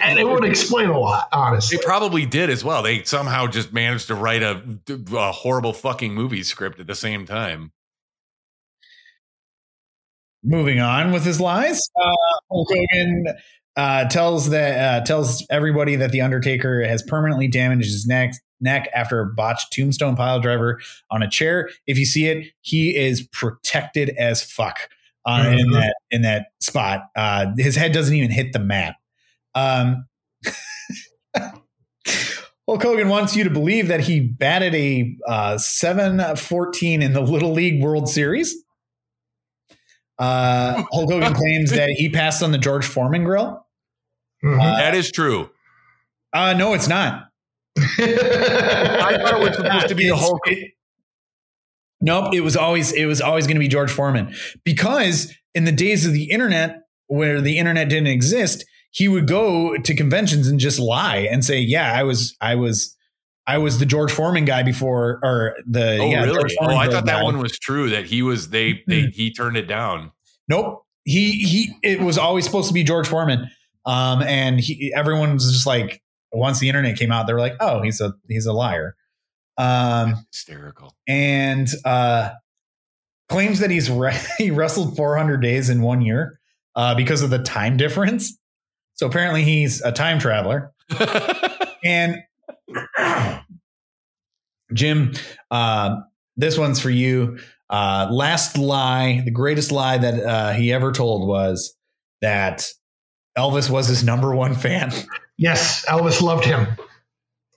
and 0.00 0.16
it 0.18 0.26
would 0.28 0.44
explain 0.44 0.88
a 0.88 0.98
lot. 0.98 1.28
Honestly, 1.32 1.76
They 1.76 1.82
probably 1.82 2.24
did 2.24 2.50
as 2.50 2.62
well. 2.64 2.84
They 2.84 3.02
somehow 3.02 3.48
just 3.48 3.72
managed 3.72 4.06
to 4.06 4.14
write 4.14 4.44
a, 4.44 4.62
a 5.12 5.32
horrible 5.32 5.72
fucking 5.72 6.14
movie 6.14 6.44
script 6.44 6.78
at 6.78 6.86
the 6.86 6.94
same 6.94 7.26
time. 7.26 7.72
Moving 10.44 10.78
on 10.80 11.12
with 11.12 11.24
his 11.24 11.40
lies, 11.40 11.80
uh, 12.00 12.12
Hulk 12.48 12.68
Hogan 12.70 13.24
uh, 13.76 14.04
tells 14.08 14.50
that 14.50 14.78
uh, 15.02 15.04
tells 15.04 15.46
everybody 15.50 15.96
that 15.96 16.10
the 16.12 16.20
Undertaker 16.20 16.82
has 16.86 17.02
permanently 17.02 17.48
damaged 17.48 17.86
his 17.90 18.06
neck 18.06 18.34
neck 18.60 18.88
after 18.94 19.20
a 19.20 19.26
botched 19.26 19.72
tombstone 19.72 20.16
pile 20.16 20.38
driver 20.40 20.80
on 21.10 21.22
a 21.22 21.30
chair. 21.30 21.70
If 21.86 21.98
you 21.98 22.04
see 22.04 22.26
it, 22.26 22.48
he 22.60 22.94
is 22.96 23.22
protected 23.32 24.10
as 24.18 24.42
fuck 24.42 24.88
uh, 25.24 25.46
in 25.56 25.66
Mhm. 25.68 25.72
that 25.72 25.94
in 26.10 26.22
that 26.22 26.46
spot. 26.60 27.04
Uh, 27.16 27.46
his 27.56 27.76
head 27.76 27.92
doesn't 27.92 28.14
even 28.14 28.30
hit 28.30 28.52
the 28.52 28.58
mat. 28.58 28.96
Um, 29.54 30.06
Hulk 32.66 32.82
Hogan 32.82 33.08
wants 33.08 33.34
you 33.34 33.42
to 33.44 33.50
believe 33.50 33.88
that 33.88 34.00
he 34.00 34.20
batted 34.20 34.74
a 34.74 35.16
uh, 35.26 35.54
7-14 35.56 37.02
in 37.02 37.12
the 37.12 37.20
Little 37.20 37.52
League 37.52 37.82
World 37.82 38.08
Series. 38.08 38.54
Uh, 40.20 40.84
Hulk 40.92 41.10
Hogan 41.10 41.34
claims 41.34 41.70
that 41.70 41.88
he 41.90 42.08
passed 42.08 42.42
on 42.42 42.52
the 42.52 42.58
George 42.58 42.86
Foreman 42.86 43.24
grill. 43.24 43.66
Mhm. 44.44 44.60
Uh, 44.60 44.76
That 44.76 44.94
is 44.94 45.10
true. 45.10 45.50
Uh, 46.32 46.52
no, 46.52 46.74
it's 46.74 46.86
not. 46.88 47.24
I 47.78 49.16
thought 49.20 49.40
it 49.40 49.48
was 49.48 49.56
supposed 49.56 49.88
to 49.88 49.94
be 49.96 50.08
the 50.08 50.16
Hulk. 50.16 50.40
it- 50.46 50.72
nope, 52.00 52.34
it 52.34 52.40
was 52.42 52.56
always 52.56 52.92
it 52.92 53.06
was 53.06 53.20
always 53.20 53.46
going 53.46 53.56
to 53.56 53.60
be 53.60 53.68
George 53.68 53.90
Foreman 53.90 54.34
because 54.64 55.32
in 55.54 55.64
the 55.64 55.72
days 55.72 56.06
of 56.06 56.12
the 56.12 56.30
internet 56.30 56.82
where 57.08 57.40
the 57.40 57.58
internet 57.58 57.88
didn't 57.88 58.06
exist, 58.08 58.64
he 58.92 59.08
would 59.08 59.26
go 59.26 59.76
to 59.76 59.94
conventions 59.94 60.46
and 60.48 60.60
just 60.60 60.78
lie 60.78 61.26
and 61.30 61.44
say, 61.44 61.58
"Yeah, 61.60 61.92
I 61.92 62.02
was 62.04 62.36
I 62.40 62.54
was 62.54 62.96
I 63.54 63.58
was 63.58 63.78
the 63.78 63.86
George 63.86 64.12
Foreman 64.12 64.44
guy 64.44 64.62
before 64.62 65.18
or 65.22 65.56
the 65.66 65.98
Oh, 65.98 66.06
yeah, 66.10 66.24
really? 66.24 66.56
Oh, 66.60 66.66
I 66.76 66.88
thought 66.88 67.06
that 67.06 67.20
guy." 67.20 67.22
one 67.22 67.38
was 67.38 67.58
true. 67.58 67.90
That 67.90 68.04
he 68.06 68.22
was 68.22 68.50
they 68.50 68.82
they 68.86 69.02
he 69.12 69.32
turned 69.32 69.56
it 69.56 69.66
down. 69.66 70.12
Nope. 70.48 70.84
He 71.04 71.32
he 71.32 71.74
it 71.82 72.00
was 72.00 72.18
always 72.18 72.44
supposed 72.44 72.68
to 72.68 72.74
be 72.74 72.84
George 72.84 73.06
Foreman. 73.08 73.50
Um 73.86 74.22
and 74.22 74.60
he 74.60 74.92
everyone 74.94 75.34
was 75.34 75.50
just 75.52 75.66
like 75.66 76.02
once 76.32 76.58
the 76.60 76.68
internet 76.68 76.96
came 76.98 77.10
out, 77.10 77.26
they 77.26 77.32
were 77.32 77.40
like, 77.40 77.56
oh, 77.60 77.82
he's 77.82 78.00
a 78.00 78.12
he's 78.28 78.46
a 78.46 78.52
liar. 78.52 78.94
Um 79.58 80.26
Hysterical. 80.32 80.94
and 81.08 81.68
uh 81.84 82.30
claims 83.28 83.60
that 83.60 83.70
he's 83.70 83.90
re- 83.90 84.18
he 84.38 84.50
wrestled 84.50 84.96
400 84.96 85.38
days 85.38 85.70
in 85.70 85.82
one 85.82 86.00
year 86.02 86.38
uh 86.76 86.94
because 86.94 87.22
of 87.22 87.30
the 87.30 87.38
time 87.40 87.76
difference. 87.76 88.36
So 88.94 89.06
apparently 89.06 89.42
he's 89.44 89.80
a 89.82 89.92
time 89.92 90.18
traveler. 90.18 90.72
And 91.82 92.16
Jim, 94.72 95.12
uh, 95.50 95.96
this 96.36 96.56
one's 96.58 96.80
for 96.80 96.90
you. 96.90 97.38
Uh, 97.68 98.08
last 98.10 98.58
lie, 98.58 99.22
the 99.24 99.30
greatest 99.30 99.70
lie 99.72 99.98
that 99.98 100.22
uh, 100.22 100.52
he 100.52 100.72
ever 100.72 100.92
told 100.92 101.28
was 101.28 101.76
that 102.20 102.66
Elvis 103.36 103.70
was 103.70 103.86
his 103.86 104.02
number 104.02 104.34
one 104.34 104.54
fan. 104.54 104.92
Yes, 105.36 105.84
Elvis 105.86 106.20
loved 106.20 106.44
him. 106.44 106.66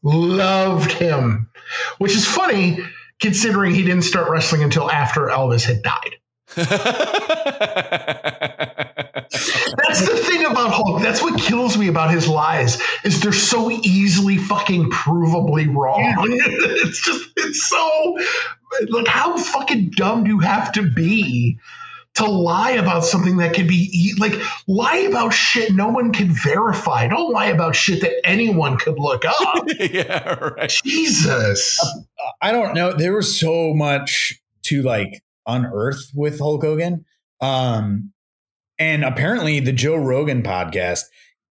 Loved 0.03 0.91
him. 0.91 1.49
Which 1.97 2.13
is 2.13 2.25
funny 2.25 2.79
considering 3.21 3.73
he 3.73 3.83
didn't 3.83 4.03
start 4.03 4.29
wrestling 4.29 4.63
until 4.63 4.89
after 4.91 5.27
Elvis 5.27 5.65
had 5.65 5.81
died. 5.81 6.17
That's 9.77 10.01
the 10.01 10.17
thing 10.17 10.45
about 10.45 10.71
Hulk. 10.71 11.01
That's 11.01 11.21
what 11.21 11.39
kills 11.39 11.77
me 11.77 11.87
about 11.87 12.11
his 12.11 12.27
lies 12.27 12.81
is 13.03 13.21
they're 13.21 13.31
so 13.31 13.71
easily 13.71 14.37
fucking 14.37 14.89
provably 14.91 15.73
wrong. 15.73 16.15
it's 16.29 17.01
just 17.01 17.29
it's 17.37 17.67
so 17.67 18.17
like 18.89 19.07
how 19.07 19.37
fucking 19.37 19.91
dumb 19.91 20.23
do 20.23 20.31
you 20.31 20.39
have 20.39 20.71
to 20.73 20.83
be 20.83 21.57
to 22.15 22.25
lie 22.25 22.71
about 22.71 23.03
something 23.03 23.37
that 23.37 23.53
can 23.53 23.65
be 23.65 23.89
e- 23.91 24.13
like 24.19 24.33
lie 24.67 24.97
about 24.97 25.33
shit 25.33 25.73
no 25.73 25.89
one 25.89 26.11
can 26.11 26.31
verify. 26.31 27.07
Don't 27.07 27.31
lie 27.31 27.47
about 27.47 27.75
shit 27.75 28.01
that 28.01 28.13
anyone 28.23 28.77
could 28.77 28.99
look 28.99 29.25
up. 29.25 29.65
yeah, 29.79 30.35
right. 30.35 30.69
Jesus. 30.83 31.79
I 32.41 32.51
don't 32.51 32.73
know. 32.73 32.93
There 32.93 33.13
was 33.13 33.39
so 33.39 33.73
much 33.73 34.39
to 34.63 34.81
like 34.83 35.23
unearth 35.47 36.11
with 36.13 36.39
Hulk 36.39 36.63
Hogan. 36.63 37.05
Um, 37.41 38.12
and 38.79 39.03
apparently 39.03 39.59
the 39.59 39.71
Joe 39.73 39.95
Rogan 39.95 40.41
podcast, 40.43 41.03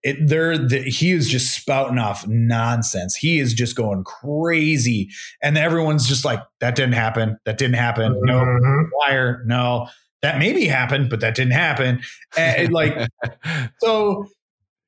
it 0.02 0.16
they're 0.26 0.58
the, 0.58 0.78
he 0.82 1.12
is 1.12 1.28
just 1.28 1.54
spouting 1.54 1.98
off 1.98 2.26
nonsense. 2.26 3.14
He 3.14 3.38
is 3.38 3.54
just 3.54 3.76
going 3.76 4.04
crazy, 4.04 5.10
and 5.42 5.56
everyone's 5.56 6.08
just 6.08 6.24
like, 6.24 6.40
"That 6.60 6.74
didn't 6.74 6.94
happen. 6.94 7.38
That 7.44 7.58
didn't 7.58 7.76
happen. 7.76 8.18
No 8.22 8.40
Mhm. 8.40 8.84
liar. 9.00 9.42
No." 9.46 9.88
that 10.22 10.38
maybe 10.38 10.66
happened, 10.68 11.10
but 11.10 11.18
that 11.18 11.34
didn't 11.34 11.52
happen. 11.52 12.00
And 12.36 12.72
like, 12.72 12.96
so 13.80 14.26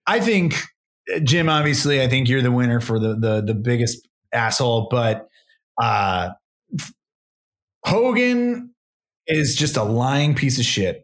I 0.07 0.21
think 0.21 0.55
Jim, 1.25 1.49
obviously, 1.49 2.01
I 2.01 2.07
think 2.09 2.29
you're 2.29 2.41
the 2.41 2.53
winner 2.53 2.79
for 2.79 3.01
the 3.01 3.17
the 3.19 3.43
the 3.45 3.55
biggest 3.55 4.07
asshole, 4.33 4.87
but 4.93 5.27
uh 5.83 6.31
Hogan 7.85 8.71
is 9.27 9.55
just 9.57 9.77
a 9.77 9.83
lying 9.83 10.35
piece 10.35 10.59
of 10.59 10.65
shit. 10.65 11.04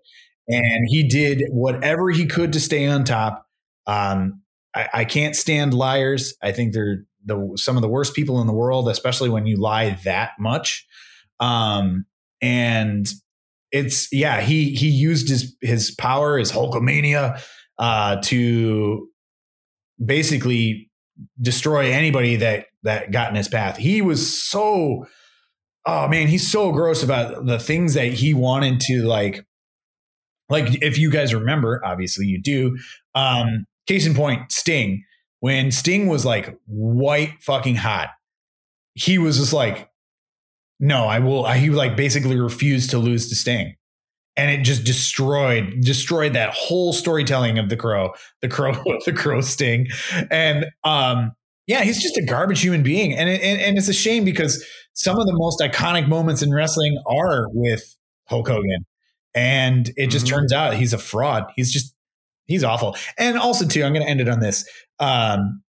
And 0.52 0.84
he 0.88 1.06
did 1.06 1.44
whatever 1.50 2.10
he 2.10 2.26
could 2.26 2.52
to 2.54 2.60
stay 2.60 2.86
on 2.86 3.04
top. 3.04 3.46
Um, 3.86 4.42
I, 4.74 4.88
I 4.92 5.04
can't 5.04 5.36
stand 5.36 5.74
liars. 5.74 6.34
I 6.42 6.52
think 6.52 6.72
they're 6.72 7.04
the 7.24 7.52
some 7.56 7.76
of 7.76 7.82
the 7.82 7.88
worst 7.88 8.14
people 8.14 8.40
in 8.40 8.46
the 8.46 8.52
world, 8.52 8.88
especially 8.88 9.28
when 9.28 9.46
you 9.46 9.56
lie 9.56 9.98
that 10.04 10.32
much. 10.38 10.86
Um, 11.38 12.06
and 12.40 13.08
it's 13.72 14.12
yeah, 14.12 14.40
he 14.40 14.74
he 14.74 14.88
used 14.88 15.28
his 15.28 15.56
his 15.60 15.90
power, 15.90 16.38
his 16.38 16.52
Hulkamania, 16.52 17.40
uh, 17.78 18.16
to 18.22 19.08
basically 20.04 20.90
destroy 21.40 21.90
anybody 21.92 22.36
that 22.36 22.66
that 22.82 23.10
got 23.10 23.30
in 23.30 23.36
his 23.36 23.48
path. 23.48 23.76
He 23.76 24.02
was 24.02 24.42
so 24.42 25.06
oh 25.86 26.08
man, 26.08 26.28
he's 26.28 26.50
so 26.50 26.72
gross 26.72 27.02
about 27.02 27.46
the 27.46 27.58
things 27.58 27.94
that 27.94 28.12
he 28.12 28.34
wanted 28.34 28.80
to 28.80 29.02
like 29.02 29.44
like 30.50 30.82
if 30.82 30.98
you 30.98 31.10
guys 31.10 31.34
remember, 31.34 31.80
obviously 31.84 32.26
you 32.26 32.40
do. 32.40 32.76
Um, 33.14 33.66
case 33.86 34.06
in 34.06 34.14
point, 34.14 34.52
Sting. 34.52 35.04
When 35.40 35.70
Sting 35.70 36.06
was 36.06 36.26
like 36.26 36.54
white 36.66 37.34
fucking 37.40 37.76
hot, 37.76 38.10
he 38.94 39.16
was 39.16 39.38
just 39.38 39.52
like, 39.52 39.88
no, 40.78 41.06
I 41.06 41.18
will. 41.18 41.46
He 41.46 41.70
like 41.70 41.96
basically 41.96 42.38
refused 42.38 42.90
to 42.90 42.98
lose 42.98 43.28
to 43.28 43.34
Sting. 43.34 43.74
And 44.36 44.50
it 44.50 44.62
just 44.62 44.84
destroyed 44.84 45.80
destroyed 45.80 46.34
that 46.34 46.54
whole 46.54 46.92
storytelling 46.92 47.58
of 47.58 47.68
the 47.68 47.76
crow, 47.76 48.12
the 48.42 48.48
crow, 48.48 48.72
the 49.04 49.12
crow 49.12 49.40
sting, 49.40 49.88
and 50.30 50.66
um, 50.84 51.32
yeah, 51.66 51.82
he's 51.82 52.00
just 52.00 52.16
a 52.16 52.22
garbage 52.24 52.62
human 52.62 52.82
being, 52.82 53.12
and, 53.12 53.28
and 53.28 53.60
and 53.60 53.76
it's 53.76 53.88
a 53.88 53.92
shame 53.92 54.24
because 54.24 54.64
some 54.94 55.18
of 55.18 55.26
the 55.26 55.34
most 55.34 55.60
iconic 55.60 56.08
moments 56.08 56.42
in 56.42 56.52
wrestling 56.52 56.96
are 57.06 57.48
with 57.52 57.96
Hulk 58.28 58.48
Hogan, 58.48 58.86
and 59.34 59.90
it 59.96 60.08
just 60.08 60.26
mm-hmm. 60.26 60.36
turns 60.36 60.52
out 60.52 60.74
he's 60.74 60.92
a 60.92 60.98
fraud. 60.98 61.44
He's 61.56 61.72
just 61.72 61.94
he's 62.46 62.64
awful. 62.64 62.96
And 63.18 63.38
also 63.38 63.66
too, 63.66 63.84
I'm 63.84 63.92
going 63.92 64.04
to 64.04 64.10
end 64.10 64.20
it 64.20 64.28
on 64.28 64.40
this. 64.40 64.68
Um, 64.98 65.62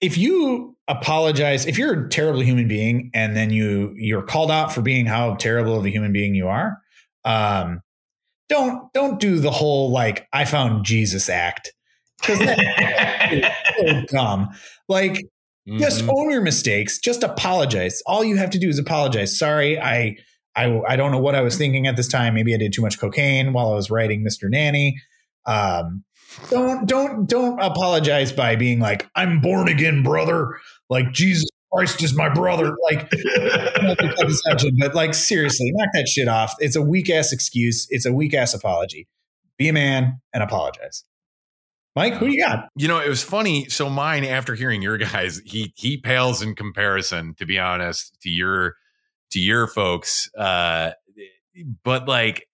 if 0.00 0.18
you 0.18 0.76
apologize, 0.88 1.66
if 1.66 1.78
you're 1.78 2.06
a 2.06 2.08
terrible 2.08 2.40
human 2.40 2.68
being 2.68 3.10
and 3.14 3.36
then 3.36 3.50
you 3.50 3.92
you're 3.96 4.22
called 4.22 4.50
out 4.50 4.72
for 4.72 4.82
being 4.82 5.06
how 5.06 5.34
terrible 5.36 5.78
of 5.78 5.84
a 5.84 5.90
human 5.90 6.12
being 6.12 6.34
you 6.34 6.48
are, 6.48 6.78
um, 7.24 7.80
don't 8.48 8.92
don't 8.92 9.20
do 9.20 9.38
the 9.38 9.50
whole 9.50 9.90
like 9.90 10.26
I 10.32 10.44
found 10.44 10.84
Jesus 10.84 11.28
act 11.28 11.72
because 12.20 12.38
that's 12.38 13.46
so 13.78 14.02
dumb. 14.08 14.50
Like 14.88 15.14
mm-hmm. 15.68 15.78
just 15.78 16.04
own 16.08 16.30
your 16.30 16.42
mistakes. 16.42 16.98
Just 16.98 17.22
apologize. 17.22 18.02
All 18.06 18.24
you 18.24 18.36
have 18.36 18.50
to 18.50 18.58
do 18.58 18.68
is 18.68 18.78
apologize. 18.78 19.38
Sorry, 19.38 19.80
I 19.80 20.16
I 20.56 20.80
I 20.88 20.96
don't 20.96 21.12
know 21.12 21.18
what 21.18 21.34
I 21.34 21.40
was 21.40 21.56
thinking 21.56 21.86
at 21.86 21.96
this 21.96 22.08
time. 22.08 22.34
Maybe 22.34 22.54
I 22.54 22.58
did 22.58 22.72
too 22.72 22.82
much 22.82 22.98
cocaine 22.98 23.52
while 23.52 23.70
I 23.70 23.74
was 23.74 23.90
writing 23.90 24.24
Mr. 24.24 24.50
Nanny. 24.50 25.00
Um, 25.46 26.04
don't 26.50 26.86
don't 26.86 27.28
don't 27.28 27.60
apologize 27.60 28.32
by 28.32 28.56
being 28.56 28.80
like 28.80 29.08
I'm 29.14 29.40
born 29.40 29.68
again, 29.68 30.02
brother. 30.02 30.58
Like 30.88 31.12
Jesus 31.12 31.48
Christ 31.72 32.02
is 32.02 32.14
my 32.14 32.28
brother. 32.28 32.76
Like, 32.90 33.10
but 34.78 34.94
like 34.94 35.14
seriously, 35.14 35.72
knock 35.74 35.88
that 35.94 36.08
shit 36.08 36.28
off. 36.28 36.54
It's 36.58 36.76
a 36.76 36.82
weak 36.82 37.08
ass 37.10 37.32
excuse. 37.32 37.86
It's 37.90 38.06
a 38.06 38.12
weak 38.12 38.34
ass 38.34 38.54
apology. 38.54 39.08
Be 39.58 39.68
a 39.68 39.72
man 39.72 40.20
and 40.34 40.42
apologize. 40.42 41.04
Mike, 41.94 42.14
who 42.14 42.26
you 42.26 42.40
got? 42.40 42.68
You 42.74 42.88
know, 42.88 43.00
it 43.00 43.08
was 43.08 43.22
funny. 43.22 43.68
So 43.68 43.90
mine, 43.90 44.24
after 44.24 44.54
hearing 44.54 44.80
your 44.80 44.96
guys, 44.98 45.40
he 45.44 45.72
he 45.76 45.98
pales 45.98 46.42
in 46.42 46.54
comparison, 46.54 47.34
to 47.38 47.46
be 47.46 47.58
honest, 47.58 48.18
to 48.22 48.30
your 48.30 48.76
to 49.32 49.40
your 49.40 49.66
folks. 49.66 50.30
Uh, 50.34 50.92
but 51.84 52.08
like 52.08 52.46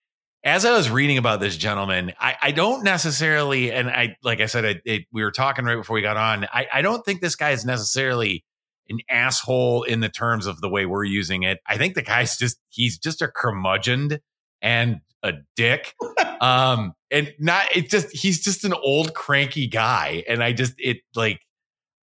as 0.44 0.64
I 0.64 0.72
was 0.72 0.88
reading 0.90 1.18
about 1.18 1.40
this 1.40 1.56
gentleman, 1.56 2.12
I, 2.18 2.36
I 2.40 2.50
don't 2.52 2.84
necessarily, 2.84 3.72
and 3.72 3.88
I 3.88 4.16
like 4.22 4.40
I 4.40 4.46
said, 4.46 4.64
it, 4.64 4.82
it, 4.84 5.02
we 5.12 5.22
were 5.22 5.30
talking 5.30 5.64
right 5.64 5.76
before 5.76 5.94
we 5.94 6.02
got 6.02 6.16
on. 6.16 6.46
I, 6.52 6.66
I 6.72 6.82
don't 6.82 7.04
think 7.04 7.20
this 7.20 7.36
guy 7.36 7.50
is 7.50 7.64
necessarily 7.64 8.44
an 8.88 8.98
asshole 9.10 9.82
in 9.82 10.00
the 10.00 10.08
terms 10.08 10.46
of 10.46 10.60
the 10.60 10.68
way 10.68 10.86
we're 10.86 11.04
using 11.04 11.42
it. 11.42 11.58
I 11.66 11.76
think 11.76 11.94
the 11.94 12.02
guy's 12.02 12.36
just 12.36 12.58
he's 12.68 12.98
just 12.98 13.20
a 13.20 13.28
curmudgeon 13.28 14.18
and 14.62 15.00
a 15.22 15.34
dick. 15.56 15.94
um, 16.40 16.94
and 17.10 17.34
not 17.38 17.64
it 17.76 17.90
just 17.90 18.10
he's 18.16 18.40
just 18.40 18.64
an 18.64 18.72
old 18.72 19.14
cranky 19.14 19.66
guy. 19.66 20.24
And 20.28 20.42
I 20.42 20.52
just 20.52 20.74
it 20.78 20.98
like 21.14 21.40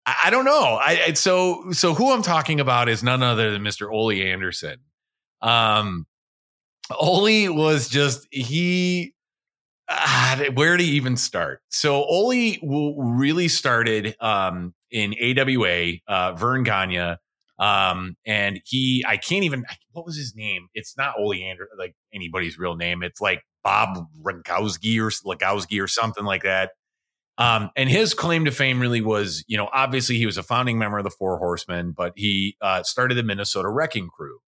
I, 0.06 0.16
I 0.26 0.30
don't 0.30 0.46
know. 0.46 0.80
I, 0.82 1.14
so 1.14 1.72
so 1.72 1.94
who 1.94 2.12
I'm 2.12 2.22
talking 2.22 2.60
about 2.60 2.90
is 2.90 3.04
none 3.04 3.24
other 3.24 3.52
than 3.52 3.62
Mr. 3.62 3.92
Ole 3.92 4.12
Anderson. 4.12 4.78
Um 5.42 6.06
Ole 6.92 7.50
was 7.50 7.90
just 7.90 8.28
he 8.32 9.14
uh, 9.88 10.46
where 10.54 10.78
to 10.78 10.84
even 10.84 11.18
start? 11.18 11.62
So 11.70 12.04
Ole 12.04 12.58
really 12.98 13.48
started 13.48 14.16
um, 14.20 14.74
in 14.92 15.14
AWA, 15.14 15.94
uh, 16.08 16.34
Verne 16.34 16.64
Gagne, 16.64 17.18
um, 17.60 18.18
and 18.26 18.60
he 18.66 19.04
I 19.08 19.18
can't 19.18 19.44
even 19.44 19.64
what 19.92 20.06
was 20.06 20.18
his 20.18 20.36
name? 20.36 20.68
It's 20.74 20.98
not 20.98 21.16
Ole 21.18 21.34
Ander 21.34 21.70
like 21.78 21.96
anybody's 22.14 22.58
real 22.58 22.76
name. 22.76 23.04
It's 23.04 23.22
like 23.22 23.44
Bob 23.64 24.08
Rankowski 24.22 25.00
or 25.00 25.10
Legowski 25.10 25.82
or 25.82 25.88
something 25.88 26.26
like 26.26 26.44
that. 26.44 26.72
Um, 27.38 27.70
and 27.76 27.90
his 27.90 28.14
claim 28.14 28.46
to 28.46 28.52
fame 28.52 28.80
really 28.80 29.02
was, 29.02 29.44
you 29.48 29.58
know, 29.58 29.70
obviously 29.74 30.18
he 30.18 30.26
was 30.26 30.38
a 30.38 30.44
founding 30.44 30.78
member 30.78 30.98
of 30.98 31.04
the 31.04 31.10
Four 31.10 31.38
Horsemen, 31.38 31.92
but 31.92 32.14
he 32.16 32.56
uh, 32.62 32.84
started 32.84 33.16
the 33.16 33.24
Minnesota 33.24 33.70
Wrecking 33.70 34.08
Crew. 34.08 34.40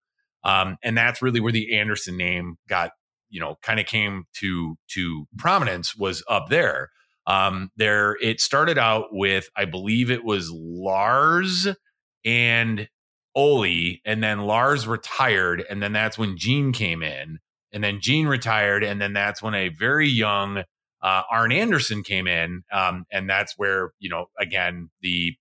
Um, 0.44 0.78
and 0.82 0.98
that's 0.98 1.22
really 1.22 1.42
where 1.42 1.52
the 1.52 1.78
Anderson 1.78 2.16
name 2.16 2.58
got, 2.70 2.92
you 3.30 3.42
know, 3.42 3.58
kind 3.62 3.80
of 3.80 3.86
came 3.86 4.26
to 4.36 4.78
to 4.90 5.28
prominence 5.38 5.96
was 5.96 6.24
up 6.30 6.48
there. 6.50 6.92
Um, 7.26 7.72
there 7.76 8.16
it 8.22 8.40
started 8.40 8.78
out 8.78 9.08
with, 9.12 9.50
I 9.58 9.66
believe 9.66 10.10
it 10.10 10.24
was 10.24 10.50
Lars 10.50 11.68
and 12.24 12.88
Ole, 13.36 14.00
and 14.06 14.24
then 14.24 14.40
Lars 14.40 14.88
retired, 14.88 15.64
and 15.70 15.84
then 15.84 15.92
that's 15.92 16.18
when 16.18 16.38
Gene 16.38 16.72
came 16.72 17.04
in, 17.04 17.40
and 17.72 17.84
then 17.84 18.00
Gene 18.00 18.28
retired, 18.28 18.84
and 18.84 19.02
then 19.02 19.14
that's 19.14 19.44
when 19.44 19.54
a 19.54 19.70
very 19.70 20.08
young 20.08 20.64
uh, 21.08 21.24
Arn 21.32 21.52
Anderson 21.52 22.04
came 22.04 22.28
in, 22.28 22.64
um, 22.72 23.06
and 23.12 23.30
that's 23.30 23.54
where 23.58 23.92
you 24.00 24.10
know 24.10 24.26
again 24.40 24.90
the 25.02 25.34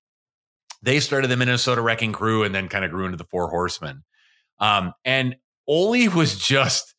they 0.82 1.00
started 1.00 1.28
the 1.28 1.36
Minnesota 1.36 1.80
Wrecking 1.80 2.12
Crew, 2.12 2.44
and 2.44 2.54
then 2.54 2.68
kind 2.68 2.84
of 2.84 2.90
grew 2.90 3.06
into 3.06 3.16
the 3.16 3.24
Four 3.24 3.48
Horsemen. 3.50 4.04
Um, 4.60 4.92
and 5.04 5.36
Ole 5.66 6.08
was 6.08 6.38
just, 6.38 6.94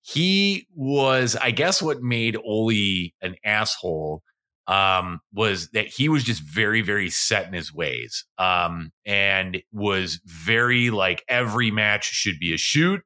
he 0.00 0.66
was, 0.74 1.36
I 1.36 1.50
guess, 1.50 1.82
what 1.82 2.02
made 2.02 2.36
Ole 2.44 3.10
an 3.20 3.36
asshole 3.44 4.22
um, 4.66 5.20
was 5.32 5.68
that 5.70 5.86
he 5.86 6.08
was 6.08 6.24
just 6.24 6.42
very, 6.42 6.80
very 6.80 7.10
set 7.10 7.46
in 7.46 7.52
his 7.52 7.74
ways 7.74 8.24
um, 8.38 8.90
and 9.04 9.62
was 9.70 10.20
very 10.24 10.90
like 10.90 11.22
every 11.28 11.70
match 11.70 12.06
should 12.06 12.38
be 12.38 12.54
a 12.54 12.58
shoot. 12.58 13.02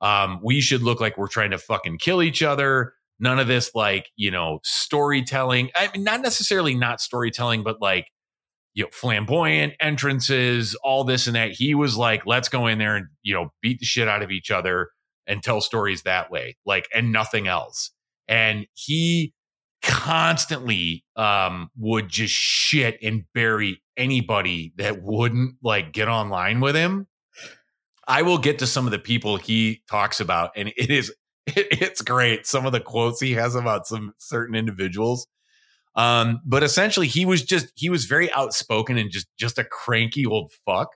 Um, 0.00 0.40
we 0.42 0.60
should 0.60 0.82
look 0.82 1.00
like 1.00 1.16
we're 1.18 1.28
trying 1.28 1.50
to 1.50 1.58
fucking 1.58 1.98
kill 1.98 2.22
each 2.22 2.42
other. 2.42 2.92
None 3.20 3.38
of 3.38 3.46
this, 3.46 3.70
like, 3.74 4.10
you 4.16 4.30
know, 4.30 4.60
storytelling. 4.64 5.70
I 5.76 5.90
mean, 5.92 6.04
not 6.04 6.22
necessarily 6.22 6.74
not 6.74 7.00
storytelling, 7.00 7.62
but 7.62 7.80
like 7.80 8.06
you 8.74 8.84
know, 8.84 8.90
flamboyant 8.92 9.74
entrances, 9.80 10.74
all 10.84 11.04
this 11.04 11.26
and 11.26 11.36
that. 11.36 11.52
He 11.52 11.74
was 11.74 11.96
like, 11.96 12.26
let's 12.26 12.48
go 12.48 12.66
in 12.66 12.78
there 12.78 12.96
and, 12.96 13.06
you 13.22 13.34
know, 13.34 13.52
beat 13.62 13.80
the 13.80 13.84
shit 13.84 14.08
out 14.08 14.22
of 14.22 14.30
each 14.30 14.50
other 14.50 14.90
and 15.26 15.42
tell 15.42 15.60
stories 15.60 16.02
that 16.02 16.30
way, 16.30 16.56
like, 16.64 16.88
and 16.94 17.12
nothing 17.12 17.48
else. 17.48 17.90
And 18.28 18.66
he 18.74 19.34
constantly 19.82 21.04
um, 21.16 21.70
would 21.76 22.08
just 22.08 22.34
shit 22.34 22.98
and 23.02 23.24
bury 23.34 23.82
anybody 23.96 24.72
that 24.76 25.02
wouldn't 25.02 25.56
like 25.62 25.92
get 25.92 26.08
online 26.08 26.60
with 26.60 26.76
him. 26.76 27.06
I 28.06 28.22
will 28.22 28.38
get 28.38 28.58
to 28.58 28.66
some 28.66 28.86
of 28.86 28.92
the 28.92 28.98
people 28.98 29.36
he 29.36 29.82
talks 29.88 30.20
about, 30.20 30.50
and 30.56 30.72
it 30.76 30.90
is 30.90 31.12
it, 31.56 31.68
it's 31.70 32.02
great. 32.02 32.46
Some 32.46 32.66
of 32.66 32.72
the 32.72 32.80
quotes 32.80 33.20
he 33.20 33.32
has 33.32 33.54
about 33.54 33.86
some 33.86 34.14
certain 34.18 34.54
individuals 34.54 35.26
um, 35.94 36.40
but 36.44 36.62
essentially, 36.62 37.08
he 37.08 37.24
was 37.26 37.42
just 37.42 37.72
he 37.74 37.90
was 37.90 38.04
very 38.04 38.32
outspoken 38.32 38.96
and 38.96 39.10
just 39.10 39.26
just 39.36 39.58
a 39.58 39.64
cranky 39.64 40.26
old 40.26 40.52
fuck. 40.64 40.94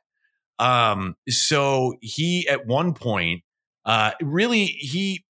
Um, 0.58 1.16
so 1.28 1.94
he 2.00 2.48
at 2.48 2.66
one 2.66 2.94
point, 2.94 3.42
uh, 3.84 4.12
really 4.22 4.66
he 4.66 5.24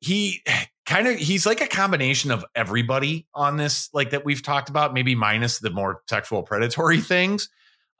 he 0.00 0.42
kind 0.84 1.08
of 1.08 1.16
he's 1.16 1.46
like 1.46 1.62
a 1.62 1.66
combination 1.66 2.30
of 2.30 2.44
everybody 2.54 3.26
on 3.34 3.56
this 3.56 3.88
like 3.94 4.10
that 4.10 4.24
we've 4.24 4.42
talked 4.42 4.68
about 4.68 4.92
maybe 4.92 5.14
minus 5.14 5.60
the 5.60 5.70
more 5.70 6.02
sexual 6.08 6.42
predatory 6.42 7.00
things 7.00 7.48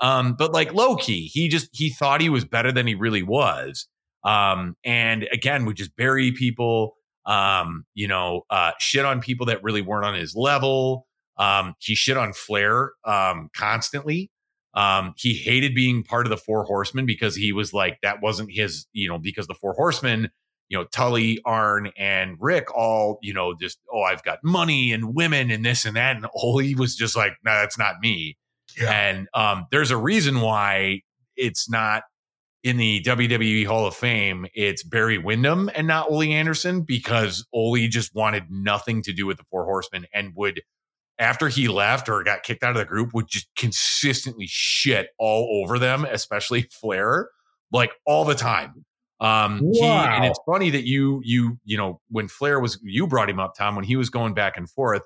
um 0.01 0.35
but 0.35 0.53
like 0.53 0.75
low 0.75 0.97
key 0.97 1.27
he 1.29 1.49
just 1.49 1.71
he 1.73 1.89
thought 1.89 2.21
he 2.21 2.29
was 2.29 2.45
better 2.45 2.71
than 2.71 2.87
he 2.87 2.95
really 2.95 3.23
was 3.23 3.89
Um, 4.25 4.77
and 4.85 5.27
again, 5.33 5.67
would 5.67 5.77
just 5.77 5.97
bury 5.97 6.33
people, 6.33 6.97
um, 7.27 7.85
you 7.95 8.09
know, 8.09 8.43
uh, 8.51 8.73
shit 8.79 9.05
on 9.05 9.21
people 9.21 9.47
that 9.47 9.63
really 9.63 9.83
weren't 9.83 10.07
on 10.07 10.15
his 10.15 10.35
level. 10.35 11.07
Um, 11.37 11.75
he 11.79 11.95
shit 11.95 12.17
on 12.17 12.33
Flair 12.33 12.93
um, 13.05 13.51
constantly. 13.55 14.31
Um, 14.75 15.15
he 15.17 15.35
hated 15.35 15.75
being 15.75 16.03
part 16.03 16.27
of 16.27 16.31
the 16.31 16.37
Four 16.37 16.65
Horsemen 16.65 17.07
because 17.07 17.37
he 17.37 17.53
was 17.53 17.73
like, 17.73 17.99
that 18.03 18.23
wasn't 18.23 18.51
his, 18.53 18.87
you 18.93 19.09
know, 19.09 19.19
because 19.19 19.47
the 19.47 19.55
Four 19.55 19.75
Horsemen, 19.75 20.31
you 20.69 20.79
know, 20.79 20.85
Tully, 20.85 21.41
Arn, 21.45 21.93
and 21.97 22.37
Ric 22.41 22.75
all, 22.75 23.19
you 23.23 23.33
know, 23.33 23.55
just, 23.55 23.79
oh, 23.93 24.03
I've 24.03 24.25
got 24.25 24.39
money 24.43 24.91
and 24.91 25.15
women 25.15 25.51
and 25.51 25.65
this 25.65 25.85
and 25.85 25.97
that. 25.97 26.17
And 26.17 26.27
Ole 26.35 26.75
was 26.77 26.97
just 26.97 27.17
like, 27.17 27.35
no, 27.45 27.53
that's 27.53 27.79
not 27.79 28.01
me. 28.01 28.37
Yeah. 28.81 28.91
And 28.91 29.29
um, 29.35 29.67
there's 29.71 29.91
a 29.91 29.97
reason 29.97 30.41
why 30.41 31.03
it's 31.37 31.69
not 31.69 32.03
in 32.65 32.79
the 32.79 33.03
WWE 33.03 33.67
Hall 33.67 33.87
of 33.87 33.95
Fame, 33.95 34.47
it's 34.55 34.83
Barry 34.83 35.19
Windham 35.19 35.71
and 35.75 35.87
not 35.87 36.11
Ole 36.11 36.23
Anderson 36.23 36.81
because 36.81 37.47
Ole 37.53 37.87
just 37.89 38.15
wanted 38.15 38.45
nothing 38.51 39.03
to 39.03 39.13
do 39.13 39.27
with 39.27 39.37
the 39.37 39.45
Four 39.51 39.67
Horsemen 39.67 40.07
and 40.15 40.33
would, 40.35 40.63
after 41.19 41.49
he 41.49 41.69
left 41.69 42.09
or 42.09 42.25
got 42.25 42.43
kicked 42.43 42.65
out 42.65 42.71
of 42.71 42.79
the 42.79 42.87
group, 42.87 43.13
would 43.13 43.29
just 43.29 43.49
consistently 43.55 44.47
shit 44.49 45.09
all 45.19 45.63
over 45.63 45.79
them, 45.79 46.07
especially 46.11 46.63
Flair, 46.73 47.29
like 47.71 47.93
all 48.07 48.25
the 48.25 48.35
time. 48.35 48.87
Um, 49.21 49.61
wow. 49.63 49.71
he, 49.73 50.17
and 50.17 50.25
it's 50.25 50.41
funny 50.47 50.71
that 50.71 50.87
you, 50.87 51.21
you, 51.23 51.59
you 51.65 51.77
know, 51.77 52.01
when 52.09 52.29
Flair 52.29 52.61
was, 52.61 52.81
you 52.83 53.07
brought 53.07 53.29
him 53.29 53.39
up, 53.39 53.55
Tom, 53.57 53.77
when 53.77 53.85
he 53.85 53.95
was 53.95 54.09
going 54.09 54.33
back 54.33 54.57
and 54.57 54.71
forth, 54.71 55.03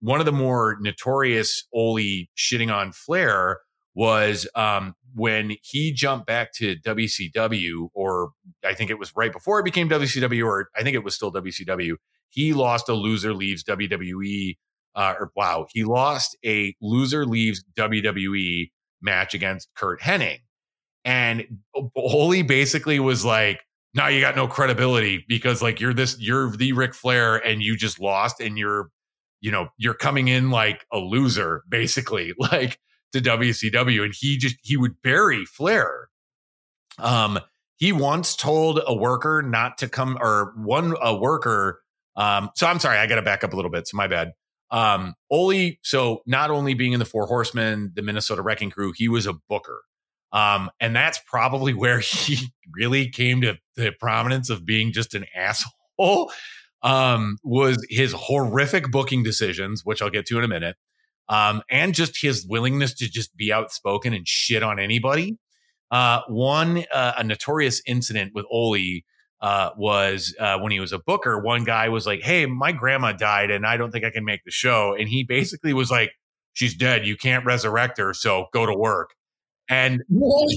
one 0.00 0.18
of 0.18 0.26
the 0.26 0.32
more 0.32 0.76
notorious 0.80 1.64
Ole 1.72 2.26
shitting 2.36 2.74
on 2.74 2.90
Flair 2.90 3.58
was 3.94 4.48
um, 4.54 4.94
when 5.14 5.56
he 5.62 5.92
jumped 5.92 6.26
back 6.26 6.52
to 6.54 6.76
WCW, 6.76 7.88
or 7.94 8.30
I 8.64 8.74
think 8.74 8.90
it 8.90 8.98
was 8.98 9.12
right 9.16 9.32
before 9.32 9.60
it 9.60 9.64
became 9.64 9.88
WCW, 9.88 10.46
or 10.46 10.68
I 10.76 10.82
think 10.82 10.94
it 10.94 11.04
was 11.04 11.14
still 11.14 11.32
WCW. 11.32 11.94
He 12.30 12.52
lost 12.52 12.88
a 12.88 12.94
loser 12.94 13.32
leaves 13.34 13.64
WWE, 13.64 14.56
uh, 14.94 15.14
or 15.18 15.30
wow, 15.36 15.66
he 15.72 15.84
lost 15.84 16.36
a 16.44 16.74
loser 16.80 17.24
leaves 17.24 17.64
WWE 17.76 18.70
match 19.00 19.34
against 19.34 19.68
Curt 19.74 20.00
Hennig. 20.00 20.40
And 21.04 21.60
Ole 21.96 22.42
basically 22.42 23.00
was 23.00 23.24
like, 23.24 23.60
now 23.94 24.08
you 24.08 24.20
got 24.20 24.36
no 24.36 24.46
credibility 24.46 25.24
because 25.28 25.62
like 25.62 25.80
you're 25.80 25.94
this, 25.94 26.16
you're 26.20 26.54
the 26.56 26.72
Ric 26.72 26.94
Flair 26.94 27.36
and 27.36 27.62
you 27.62 27.76
just 27.76 27.98
lost 27.98 28.40
and 28.40 28.58
you're, 28.58 28.90
you 29.40 29.50
know, 29.50 29.68
you're 29.78 29.94
coming 29.94 30.28
in 30.28 30.50
like 30.50 30.84
a 30.92 30.98
loser, 30.98 31.62
basically. 31.68 32.34
Like, 32.38 32.78
to 33.12 33.20
WCW, 33.20 34.04
and 34.04 34.14
he 34.14 34.36
just 34.36 34.56
he 34.62 34.76
would 34.76 35.00
bury 35.02 35.44
Flair. 35.44 36.08
Um, 36.98 37.38
he 37.76 37.92
once 37.92 38.34
told 38.34 38.80
a 38.86 38.94
worker 38.94 39.42
not 39.42 39.78
to 39.78 39.88
come, 39.88 40.18
or 40.20 40.52
one 40.56 40.94
a 41.00 41.14
worker. 41.14 41.80
Um, 42.16 42.50
so 42.56 42.66
I'm 42.66 42.80
sorry, 42.80 42.98
I 42.98 43.06
got 43.06 43.16
to 43.16 43.22
back 43.22 43.44
up 43.44 43.52
a 43.52 43.56
little 43.56 43.70
bit. 43.70 43.86
So 43.86 43.96
my 43.96 44.08
bad. 44.08 44.32
Um, 44.70 45.14
Ole, 45.30 45.78
so 45.82 46.22
not 46.26 46.50
only 46.50 46.74
being 46.74 46.92
in 46.92 46.98
the 46.98 47.06
Four 47.06 47.26
Horsemen, 47.26 47.92
the 47.94 48.02
Minnesota 48.02 48.42
Wrecking 48.42 48.70
Crew, 48.70 48.92
he 48.94 49.08
was 49.08 49.26
a 49.26 49.32
booker. 49.48 49.82
Um, 50.32 50.70
and 50.78 50.94
that's 50.94 51.18
probably 51.26 51.72
where 51.74 52.00
he 52.00 52.52
really 52.74 53.08
came 53.08 53.40
to 53.42 53.56
the 53.76 53.92
prominence 53.92 54.50
of 54.50 54.66
being 54.66 54.92
just 54.92 55.14
an 55.14 55.24
asshole. 55.34 56.32
Um, 56.82 57.38
was 57.42 57.84
his 57.88 58.12
horrific 58.12 58.90
booking 58.90 59.24
decisions, 59.24 59.84
which 59.84 60.00
I'll 60.00 60.10
get 60.10 60.26
to 60.26 60.38
in 60.38 60.44
a 60.44 60.48
minute 60.48 60.76
um, 61.28 61.62
and 61.70 61.94
just 61.94 62.20
his 62.20 62.46
willingness 62.46 62.94
to 62.94 63.08
just 63.08 63.36
be 63.36 63.52
outspoken 63.52 64.14
and 64.14 64.26
shit 64.26 64.62
on 64.62 64.78
anybody. 64.78 65.36
Uh, 65.90 66.20
one, 66.28 66.84
uh, 66.92 67.12
a 67.18 67.24
notorious 67.24 67.80
incident 67.86 68.32
with 68.34 68.44
Ole 68.50 69.00
uh, 69.40 69.70
was 69.76 70.34
uh, 70.38 70.58
when 70.58 70.72
he 70.72 70.80
was 70.80 70.92
a 70.92 70.98
booker. 70.98 71.38
One 71.38 71.64
guy 71.64 71.88
was 71.88 72.06
like, 72.06 72.22
"Hey, 72.22 72.46
my 72.46 72.72
grandma 72.72 73.12
died, 73.12 73.50
and 73.50 73.66
I 73.66 73.76
don't 73.76 73.90
think 73.90 74.04
I 74.04 74.10
can 74.10 74.24
make 74.24 74.44
the 74.44 74.50
show." 74.50 74.94
And 74.98 75.08
he 75.08 75.24
basically 75.24 75.72
was 75.72 75.90
like, 75.90 76.10
"She's 76.52 76.74
dead. 76.74 77.06
You 77.06 77.16
can't 77.16 77.44
resurrect 77.44 77.98
her, 77.98 78.12
so 78.12 78.46
go 78.52 78.66
to 78.66 78.74
work." 78.74 79.14
And 79.68 80.02
what? 80.08 80.48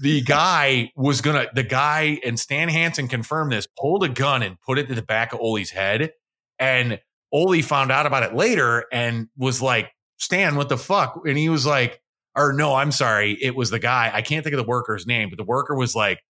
the 0.00 0.22
guy 0.22 0.90
was 0.96 1.20
gonna, 1.20 1.46
the 1.54 1.62
guy 1.62 2.18
and 2.24 2.40
Stan 2.40 2.68
Hansen 2.68 3.08
confirmed 3.08 3.52
this, 3.52 3.66
pulled 3.78 4.04
a 4.04 4.08
gun 4.08 4.42
and 4.42 4.58
put 4.60 4.78
it 4.78 4.88
to 4.88 4.94
the 4.94 5.02
back 5.02 5.34
of 5.34 5.40
Ole's 5.40 5.70
head. 5.70 6.12
And 6.58 6.98
Ole 7.30 7.60
found 7.62 7.92
out 7.92 8.06
about 8.06 8.22
it 8.22 8.34
later 8.34 8.86
and 8.90 9.28
was 9.36 9.60
like, 9.60 9.90
Stan, 10.18 10.56
what 10.56 10.68
the 10.68 10.78
fuck? 10.78 11.20
And 11.26 11.36
he 11.36 11.48
was 11.48 11.66
like, 11.66 12.00
or 12.36 12.52
no, 12.52 12.74
I'm 12.74 12.92
sorry. 12.92 13.32
It 13.40 13.54
was 13.54 13.70
the 13.70 13.78
guy. 13.78 14.10
I 14.12 14.22
can't 14.22 14.44
think 14.44 14.54
of 14.54 14.58
the 14.58 14.68
worker's 14.68 15.06
name, 15.06 15.28
but 15.28 15.38
the 15.38 15.44
worker 15.44 15.74
was 15.74 15.94
like, 15.94 16.20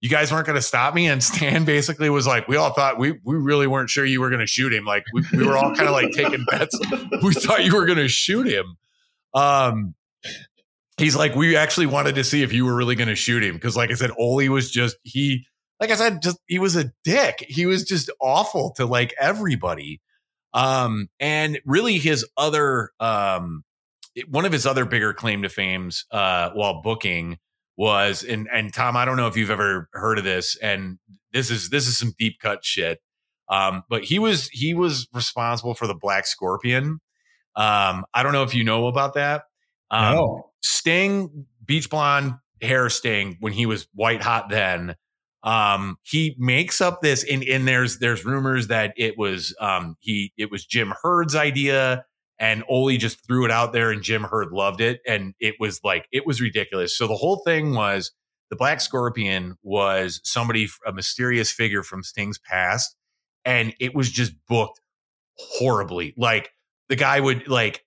you 0.00 0.08
guys 0.08 0.30
weren't 0.30 0.46
going 0.46 0.56
to 0.56 0.62
stop 0.62 0.94
me. 0.94 1.08
And 1.08 1.22
Stan 1.24 1.64
basically 1.64 2.10
was 2.10 2.26
like, 2.26 2.48
we 2.48 2.56
all 2.56 2.72
thought 2.72 2.98
we, 2.98 3.18
we 3.24 3.36
really 3.36 3.66
weren't 3.66 3.90
sure 3.90 4.04
you 4.04 4.20
were 4.20 4.30
going 4.30 4.40
to 4.40 4.46
shoot 4.46 4.72
him. 4.72 4.84
Like 4.84 5.04
we, 5.12 5.24
we 5.32 5.46
were 5.46 5.56
all 5.56 5.74
kind 5.74 5.88
of 5.88 5.92
like 5.92 6.12
taking 6.12 6.44
bets. 6.50 6.78
We 7.22 7.34
thought 7.34 7.64
you 7.64 7.74
were 7.74 7.84
going 7.84 7.98
to 7.98 8.08
shoot 8.08 8.46
him. 8.46 8.76
Um, 9.34 9.94
he's 10.98 11.16
like, 11.16 11.34
we 11.34 11.56
actually 11.56 11.86
wanted 11.86 12.14
to 12.14 12.24
see 12.24 12.42
if 12.42 12.52
you 12.52 12.64
were 12.64 12.76
really 12.76 12.94
going 12.94 13.08
to 13.08 13.16
shoot 13.16 13.42
him. 13.42 13.58
Cause 13.58 13.76
like 13.76 13.90
I 13.90 13.94
said, 13.94 14.10
Ole 14.16 14.48
was 14.48 14.70
just, 14.70 14.96
he, 15.02 15.46
like 15.80 15.90
I 15.90 15.96
said, 15.96 16.22
just, 16.22 16.38
he 16.46 16.60
was 16.60 16.76
a 16.76 16.92
dick. 17.02 17.44
He 17.48 17.66
was 17.66 17.84
just 17.84 18.08
awful 18.20 18.72
to 18.76 18.86
like 18.86 19.14
everybody. 19.18 20.00
Um, 20.58 21.08
and 21.20 21.60
really 21.64 21.98
his 21.98 22.26
other, 22.36 22.90
um, 22.98 23.62
one 24.28 24.44
of 24.44 24.50
his 24.50 24.66
other 24.66 24.84
bigger 24.84 25.14
claim 25.14 25.42
to 25.42 25.48
fames, 25.48 26.04
uh, 26.10 26.50
while 26.50 26.82
booking 26.82 27.38
was, 27.76 28.24
and, 28.24 28.48
and 28.52 28.74
Tom, 28.74 28.96
I 28.96 29.04
don't 29.04 29.16
know 29.16 29.28
if 29.28 29.36
you've 29.36 29.52
ever 29.52 29.88
heard 29.92 30.18
of 30.18 30.24
this, 30.24 30.56
and 30.60 30.98
this 31.32 31.52
is, 31.52 31.70
this 31.70 31.86
is 31.86 31.96
some 31.96 32.12
deep 32.18 32.40
cut 32.40 32.64
shit. 32.64 32.98
Um, 33.48 33.84
but 33.88 34.02
he 34.02 34.18
was, 34.18 34.48
he 34.48 34.74
was 34.74 35.06
responsible 35.12 35.74
for 35.74 35.86
the 35.86 35.94
Black 35.94 36.26
Scorpion. 36.26 36.98
Um, 37.54 38.04
I 38.12 38.24
don't 38.24 38.32
know 38.32 38.42
if 38.42 38.52
you 38.52 38.64
know 38.64 38.88
about 38.88 39.14
that. 39.14 39.44
Um, 39.92 40.14
no. 40.16 40.50
Sting, 40.60 41.46
Beach 41.64 41.88
Blonde 41.88 42.34
hair 42.60 42.90
Sting, 42.90 43.36
when 43.38 43.52
he 43.52 43.64
was 43.66 43.86
white 43.94 44.22
hot 44.22 44.48
then, 44.48 44.96
um 45.44 45.96
he 46.02 46.34
makes 46.38 46.80
up 46.80 47.00
this 47.00 47.24
and, 47.30 47.44
and 47.44 47.68
there's 47.68 47.98
there's 47.98 48.24
rumors 48.24 48.66
that 48.68 48.92
it 48.96 49.16
was 49.16 49.54
um 49.60 49.96
he 50.00 50.32
it 50.36 50.50
was 50.50 50.66
jim 50.66 50.92
herd's 51.02 51.36
idea 51.36 52.04
and 52.38 52.62
Ole 52.68 52.96
just 52.96 53.24
threw 53.26 53.44
it 53.44 53.50
out 53.50 53.72
there 53.72 53.90
and 53.90 54.02
jim 54.02 54.24
herd 54.24 54.52
loved 54.52 54.80
it 54.80 55.00
and 55.06 55.34
it 55.40 55.54
was 55.58 55.80
like 55.84 56.06
it 56.12 56.26
was 56.26 56.40
ridiculous. 56.40 56.96
So 56.96 57.06
the 57.06 57.16
whole 57.16 57.42
thing 57.44 57.74
was 57.74 58.12
the 58.50 58.56
black 58.56 58.80
scorpion 58.80 59.56
was 59.62 60.20
somebody 60.24 60.68
a 60.86 60.92
mysterious 60.92 61.52
figure 61.52 61.82
from 61.82 62.02
sting's 62.02 62.38
past 62.38 62.96
and 63.44 63.74
it 63.80 63.94
was 63.94 64.10
just 64.10 64.32
booked 64.48 64.80
horribly. 65.36 66.14
Like 66.16 66.50
the 66.88 66.96
guy 66.96 67.20
would 67.20 67.48
like 67.48 67.84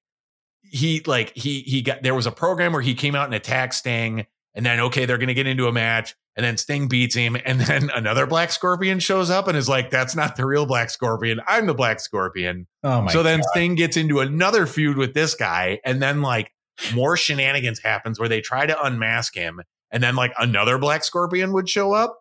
he 0.64 1.02
like 1.06 1.36
he 1.36 1.62
he 1.62 1.82
got 1.82 2.04
there 2.04 2.16
was 2.16 2.28
a 2.28 2.32
program 2.32 2.74
where 2.74 2.82
he 2.82 2.94
came 2.94 3.16
out 3.16 3.26
and 3.26 3.34
attacked 3.34 3.74
sting 3.74 4.26
and 4.54 4.66
then 4.66 4.80
okay 4.80 5.06
they're 5.06 5.18
going 5.18 5.28
to 5.28 5.34
get 5.34 5.48
into 5.48 5.68
a 5.68 5.72
match 5.72 6.16
and 6.36 6.46
then 6.46 6.58
Sting 6.58 6.88
beats 6.88 7.16
him, 7.16 7.36
and 7.46 7.60
then 7.60 7.90
another 7.96 8.26
Black 8.26 8.52
Scorpion 8.52 9.00
shows 9.00 9.30
up 9.30 9.48
and 9.48 9.58
is 9.58 9.68
like, 9.68 9.90
"That's 9.90 10.16
not 10.16 10.36
the 10.36 10.46
real 10.46 10.66
Black 10.66 10.90
Scorpion. 10.90 11.42
I'm 11.46 11.66
the 11.66 11.74
Black 11.74 12.00
Scorpion." 12.00 12.68
Oh 12.84 13.02
my! 13.02 13.12
So 13.12 13.24
then 13.24 13.40
God. 13.40 13.50
Sting 13.52 13.76
gets 13.76 13.98
into 13.98 14.20
another 14.20 14.66
feud 14.66 14.98
with 14.98 15.14
this 15.14 15.36
guy, 15.36 15.80
and 15.84 16.02
then 16.02 16.22
like 16.22 16.52
more 16.94 17.18
shenanigans 17.18 17.80
happens 17.80 18.20
where 18.20 18.30
they 18.30 18.42
try 18.42 18.66
to 18.66 18.82
unmask 18.82 19.36
him, 19.36 19.62
and 19.92 20.02
then 20.02 20.16
like 20.16 20.34
another 20.40 20.78
Black 20.78 21.04
Scorpion 21.04 21.52
would 21.54 21.70
show 21.70 21.94
up, 21.94 22.18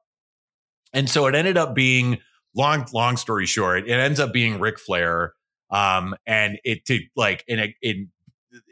and 0.93 1.09
so 1.09 1.27
it 1.27 1.35
ended 1.35 1.57
up 1.57 1.75
being 1.75 2.19
long. 2.55 2.87
Long 2.93 3.17
story 3.17 3.47
short, 3.47 3.89
it 3.89 3.93
ends 3.93 4.19
up 4.19 4.33
being 4.33 4.59
Ric 4.59 4.81
Flair, 4.81 5.35
um, 5.71 6.17
and 6.27 6.59
it 6.65 6.85
to 6.87 6.99
like 7.15 7.45
in 7.47 7.61
a 7.61 7.77
in 7.81 8.09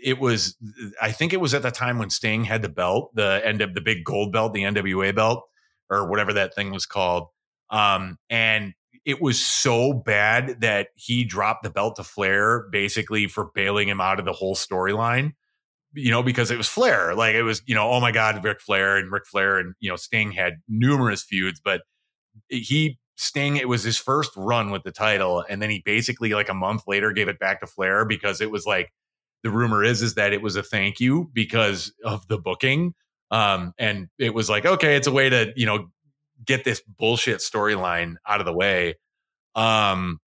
it 0.03 0.19
was 0.19 0.57
I 1.01 1.13
think 1.13 1.33
it 1.33 1.41
was 1.41 1.55
at 1.55 1.63
the 1.63 1.71
time 1.71 1.99
when 1.99 2.11
Sting 2.11 2.45
had 2.45 2.63
the 2.63 2.69
belt, 2.69 3.15
the 3.15 3.41
end 3.45 3.61
of 3.61 3.75
the 3.75 3.81
big 3.81 4.05
gold 4.05 4.33
belt, 4.33 4.53
the 4.53 4.63
NWA 4.63 5.15
belt, 5.15 5.45
or 5.91 6.09
whatever 6.09 6.33
that 6.35 6.55
thing 6.55 6.71
was 6.71 6.87
called. 6.87 7.29
Um, 7.71 8.19
and 8.31 8.75
it 9.05 9.23
was 9.23 9.45
so 9.45 9.93
bad 9.93 10.61
that 10.61 10.89
he 10.95 11.25
dropped 11.25 11.63
the 11.63 11.71
belt 11.71 11.97
to 11.97 12.05
Flair 12.05 12.67
basically 12.71 13.27
for 13.27 13.51
bailing 13.55 13.89
him 13.89 14.01
out 14.01 14.19
of 14.19 14.25
the 14.25 14.33
whole 14.33 14.55
storyline. 14.55 15.33
You 15.95 16.11
know, 16.11 16.23
because 16.23 16.51
it 16.51 16.59
was 16.59 16.69
Flair. 16.69 17.15
Like 17.15 17.35
it 17.35 17.43
was, 17.43 17.63
you 17.67 17.75
know, 17.75 17.91
oh 17.91 18.01
my 18.01 18.13
God, 18.13 18.45
Ric 18.45 18.61
Flair 18.61 18.99
and 18.99 19.11
Ric 19.11 19.27
Flair 19.27 19.59
and 19.59 19.75
you 19.81 19.89
know, 19.89 19.97
Sting 19.97 20.33
had 20.33 20.55
numerous 20.69 21.23
feuds, 21.23 21.61
but 21.65 21.83
he 22.49 22.99
Sting, 23.17 23.57
it 23.57 23.69
was 23.69 23.83
his 23.83 23.97
first 23.97 24.31
run 24.37 24.71
with 24.71 24.83
the 24.85 24.93
title. 24.93 25.45
And 25.49 25.61
then 25.61 25.71
he 25.71 25.83
basically 25.85 26.35
like 26.35 26.49
a 26.49 26.55
month 26.55 26.83
later 26.87 27.13
gave 27.13 27.29
it 27.29 27.41
back 27.41 27.61
to 27.61 27.67
Flair 27.67 28.05
because 28.05 28.41
it 28.41 28.51
was 28.51 28.67
like 28.67 28.93
the 29.43 29.51
rumor 29.51 29.85
is 29.85 30.03
is 30.03 30.15
that 30.15 30.33
it 30.33 30.43
was 30.43 30.57
a 30.57 30.63
thank 30.63 31.01
you 31.01 31.31
because 31.33 31.93
of 32.05 32.27
the 32.29 32.39
booking 32.39 32.95
um 33.31 33.73
and 33.79 34.09
it 34.19 34.35
was 34.35 34.49
like 34.49 34.65
okay 34.65 34.97
it's 34.97 35.07
a 35.07 35.13
way 35.13 35.29
to 35.29 35.53
you 35.57 35.67
know 35.67 35.89
get 36.45 36.65
this 36.65 36.81
bullshit 36.83 37.39
storyline 37.39 38.15
out 38.27 38.39
of 38.41 38.47
the 38.47 38.53
way. 38.53 38.95
Um 39.57 40.21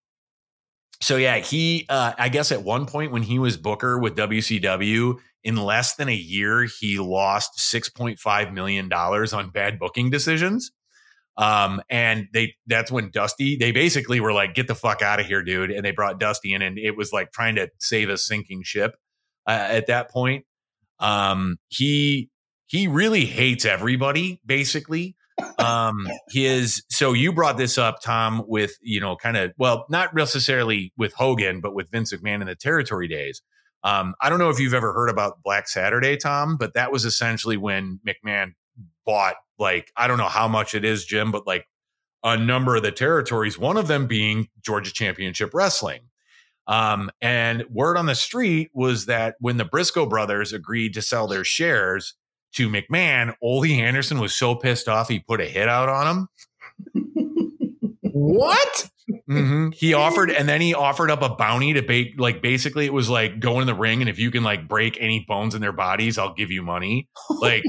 so 1.01 1.17
yeah 1.17 1.39
he 1.39 1.87
uh 1.89 2.13
i 2.19 2.29
guess 2.29 2.51
at 2.51 2.63
one 2.63 2.87
point 2.87 3.13
when 3.13 3.23
he 3.23 3.39
was 3.39 3.57
booker 3.57 3.99
with 3.99 4.17
wcw 4.17 5.17
in 5.45 5.57
less 5.57 5.95
than 5.95 6.09
a 6.09 6.15
year 6.15 6.65
he 6.65 6.99
lost 6.99 7.59
6.5 7.59 8.53
million 8.53 8.89
dollars 8.89 9.33
on 9.33 9.51
bad 9.51 9.79
booking 9.79 10.11
decisions 10.11 10.73
Um, 11.39 11.81
and 11.89 12.27
they 12.35 12.55
that's 12.67 12.91
when 12.91 13.11
Dusty 13.11 13.57
they 13.57 13.71
basically 13.71 14.19
were 14.19 14.33
like, 14.33 14.55
"Get 14.55 14.67
the 14.67 14.75
fuck 14.75 15.03
out 15.03 15.21
of 15.21 15.27
here, 15.27 15.43
dude!" 15.45 15.71
And 15.71 15.85
they 15.85 15.93
brought 15.93 16.19
Dusty 16.19 16.53
in, 16.53 16.63
and 16.63 16.77
it 16.79 16.97
was 16.97 17.13
like 17.13 17.31
trying 17.31 17.55
to 17.55 17.71
save 17.79 18.09
a 18.09 18.19
sinking 18.19 18.65
ship 18.65 18.97
uh, 19.47 19.69
at 19.71 19.87
that 19.87 20.11
point. 20.11 20.45
Um, 20.99 21.59
he 21.69 22.29
he 22.67 22.89
really 22.89 23.25
hates 23.25 23.65
everybody, 23.65 24.41
basically. 24.45 25.15
Um, 25.61 26.09
his 26.31 26.83
so 26.91 27.13
you 27.13 27.33
brought 27.33 27.57
this 27.57 27.79
up, 27.79 28.03
Tom, 28.03 28.43
with 28.49 28.73
you 28.83 29.01
know, 29.01 29.15
kind 29.15 29.37
of 29.37 29.53
well, 29.59 29.87
not 29.89 30.15
necessarily 30.17 30.93
with 30.97 31.15
Hogan, 31.15 31.61
but 31.61 31.73
with 31.73 31.89
Vince 31.93 32.13
McMahon 32.13 32.41
in 32.41 32.49
the 32.49 32.57
territory 32.57 33.07
days. 33.07 33.43
Um, 33.85 34.15
I 34.21 34.29
don't 34.29 34.41
know 34.41 34.51
if 34.51 34.59
you've 34.59 34.75
ever 34.75 34.93
heard 34.93 35.09
about 35.09 35.41
Black 35.45 35.69
Saturday, 35.69 36.17
Tom, 36.17 36.57
but 36.57 36.75
that 36.75 36.91
was 36.91 37.05
essentially 37.05 37.57
when 37.57 38.01
McMahon 38.05 38.55
bought 39.07 39.37
like 39.59 39.93
I 39.97 40.07
don't 40.07 40.19
know 40.19 40.29
how 40.29 40.49
much 40.49 40.75
it 40.75 40.85
is, 40.85 41.05
Jim, 41.05 41.31
but 41.31 41.47
like 41.47 41.67
a 42.25 42.37
number 42.37 42.77
of 42.77 42.83
the 42.83 42.93
territories, 42.93 43.59
one 43.59 43.77
of 43.77 43.89
them 43.89 44.07
being 44.07 44.49
Georgia 44.65 44.93
Championship 44.93 45.51
Wrestling. 45.55 46.03
Um, 46.67 47.11
and 47.23 47.65
word 47.71 47.97
on 47.97 48.07
the 48.07 48.15
street 48.15 48.71
was 48.75 49.07
that 49.07 49.37
when 49.41 49.57
the 49.57 49.65
Brisco 49.65 50.09
brothers 50.09 50.53
agreed 50.53 50.93
to 50.95 51.03
sell 51.03 51.27
their 51.27 51.45
shares 51.45 52.15
to 52.55 52.69
McMahon, 52.69 53.35
Ole 53.43 53.65
Anderson 53.65 54.19
was 54.19 54.35
so 54.35 54.55
pissed 54.55 54.89
off 54.89 55.09
he 55.09 55.21
put 55.21 55.41
a 55.41 55.47
hit 55.47 55.69
out 55.69 55.89
on 55.89 56.29
him. 56.95 57.15
what? 58.03 58.91
Mm-hmm. 59.29 59.71
He 59.71 59.95
offered, 59.95 60.31
and 60.31 60.49
then 60.49 60.61
he 60.61 60.75
offered 60.75 61.11
up 61.11 61.23
a 61.23 61.31
bounty 61.31 61.73
to 61.73 61.83
bake. 61.83 62.15
Like 62.19 62.43
basically, 62.43 62.85
it 62.85 62.93
was 62.93 63.09
like 63.09 63.41
go 63.41 63.61
in 63.61 63.67
the 63.67 63.75
ring, 63.75 64.01
and 64.01 64.09
if 64.09 64.19
you 64.19 64.31
can 64.31 64.43
like 64.43 64.69
break 64.69 64.99
any 65.01 65.25
bones 65.27 65.55
in 65.55 65.63
their 65.63 65.73
bodies, 65.73 66.19
I'll 66.19 66.35
give 66.35 66.51
you 66.51 66.63
money. 66.63 67.09
Like, 67.41 67.63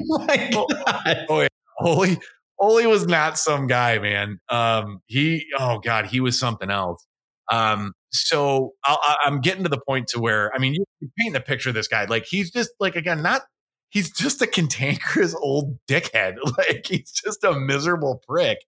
oh 0.55 0.65
God. 0.67 1.25
oh, 1.29 1.41
yeah. 1.41 1.47
Ole, 1.79 2.17
Ole 2.59 2.87
was 2.87 3.07
not 3.07 3.37
some 3.37 3.67
guy, 3.67 3.99
man. 3.99 4.39
Um, 4.49 5.01
he, 5.05 5.45
oh 5.57 5.79
god, 5.79 6.07
he 6.07 6.19
was 6.19 6.39
something 6.39 6.69
else. 6.69 7.05
Um, 7.51 7.93
so 8.11 8.73
i 8.85 9.15
am 9.25 9.41
getting 9.41 9.63
to 9.63 9.69
the 9.69 9.79
point 9.79 10.07
to 10.09 10.19
where, 10.19 10.53
I 10.53 10.59
mean, 10.59 10.75
you, 10.75 10.85
paint 11.17 11.33
the 11.33 11.39
picture 11.39 11.69
of 11.69 11.75
this 11.75 11.87
guy, 11.87 12.05
like 12.05 12.25
he's 12.25 12.51
just 12.51 12.71
like 12.79 12.95
again, 12.95 13.21
not 13.21 13.41
he's 13.89 14.11
just 14.11 14.41
a 14.41 14.47
cantankerous 14.47 15.35
old 15.35 15.77
dickhead. 15.87 16.35
Like 16.57 16.85
he's 16.85 17.11
just 17.11 17.43
a 17.43 17.53
miserable 17.53 18.21
prick. 18.27 18.59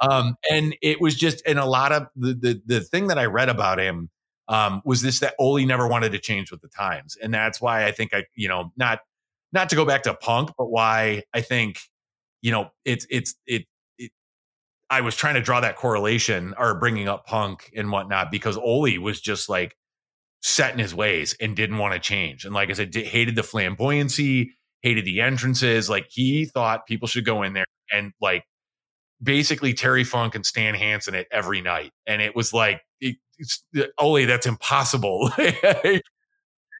Um, 0.00 0.36
and 0.50 0.76
it 0.82 1.00
was 1.00 1.14
just, 1.14 1.42
and 1.46 1.58
a 1.58 1.64
lot 1.64 1.92
of 1.92 2.06
the, 2.16 2.34
the, 2.34 2.62
the 2.66 2.80
thing 2.80 3.06
that 3.08 3.18
I 3.18 3.26
read 3.26 3.48
about 3.48 3.78
him, 3.78 4.10
um, 4.48 4.82
was 4.84 5.00
this 5.02 5.20
that 5.20 5.34
Ole 5.38 5.64
never 5.64 5.86
wanted 5.86 6.12
to 6.12 6.18
change 6.18 6.50
with 6.50 6.60
the 6.60 6.68
times. 6.68 7.16
And 7.22 7.32
that's 7.32 7.60
why 7.60 7.86
I 7.86 7.92
think 7.92 8.12
I, 8.12 8.24
you 8.34 8.48
know, 8.48 8.72
not, 8.76 9.00
not 9.52 9.70
to 9.70 9.76
go 9.76 9.84
back 9.84 10.02
to 10.02 10.14
punk, 10.14 10.50
but 10.58 10.66
why 10.66 11.22
I 11.32 11.40
think, 11.40 11.78
you 12.42 12.52
know, 12.52 12.70
it's, 12.84 13.06
it's, 13.08 13.34
it, 13.46 13.64
it, 13.98 14.10
I 14.90 15.00
was 15.00 15.16
trying 15.16 15.34
to 15.34 15.40
draw 15.40 15.60
that 15.60 15.76
correlation 15.76 16.54
or 16.58 16.74
bringing 16.74 17.08
up 17.08 17.26
punk 17.26 17.72
and 17.74 17.90
whatnot 17.90 18.30
because 18.30 18.56
Ole 18.56 18.98
was 18.98 19.20
just 19.20 19.48
like 19.48 19.76
set 20.42 20.72
in 20.72 20.78
his 20.78 20.94
ways 20.94 21.34
and 21.40 21.56
didn't 21.56 21.78
want 21.78 21.94
to 21.94 22.00
change. 22.00 22.44
And 22.44 22.52
like 22.52 22.68
I 22.68 22.74
said, 22.74 22.94
hated 22.94 23.36
the 23.36 23.42
flamboyancy, 23.42 24.50
hated 24.82 25.04
the 25.04 25.20
entrances. 25.20 25.88
Like 25.88 26.08
he 26.10 26.44
thought 26.44 26.86
people 26.86 27.08
should 27.08 27.24
go 27.24 27.42
in 27.42 27.54
there 27.54 27.64
and 27.92 28.12
like 28.20 28.44
basically 29.22 29.72
Terry 29.72 30.04
Funk 30.04 30.34
and 30.34 30.44
Stan 30.44 30.74
Hansen 30.74 31.14
it 31.14 31.28
every 31.30 31.60
night. 31.60 31.92
And 32.06 32.20
it 32.20 32.34
was 32.34 32.52
like, 32.52 32.82
it, 33.00 33.16
Ole, 33.98 34.24
that's 34.26 34.46
impossible. 34.46 35.30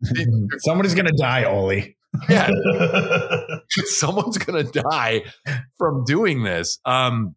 Somebody's 0.59 0.95
going 0.95 1.07
to 1.07 1.17
die, 1.17 1.45
Ole. 1.45 1.95
Yeah. 2.29 2.51
Someone's 3.71 4.39
going 4.39 4.65
to 4.65 4.83
die 4.83 5.25
from 5.77 6.05
doing 6.05 6.43
this. 6.43 6.79
Um, 6.85 7.35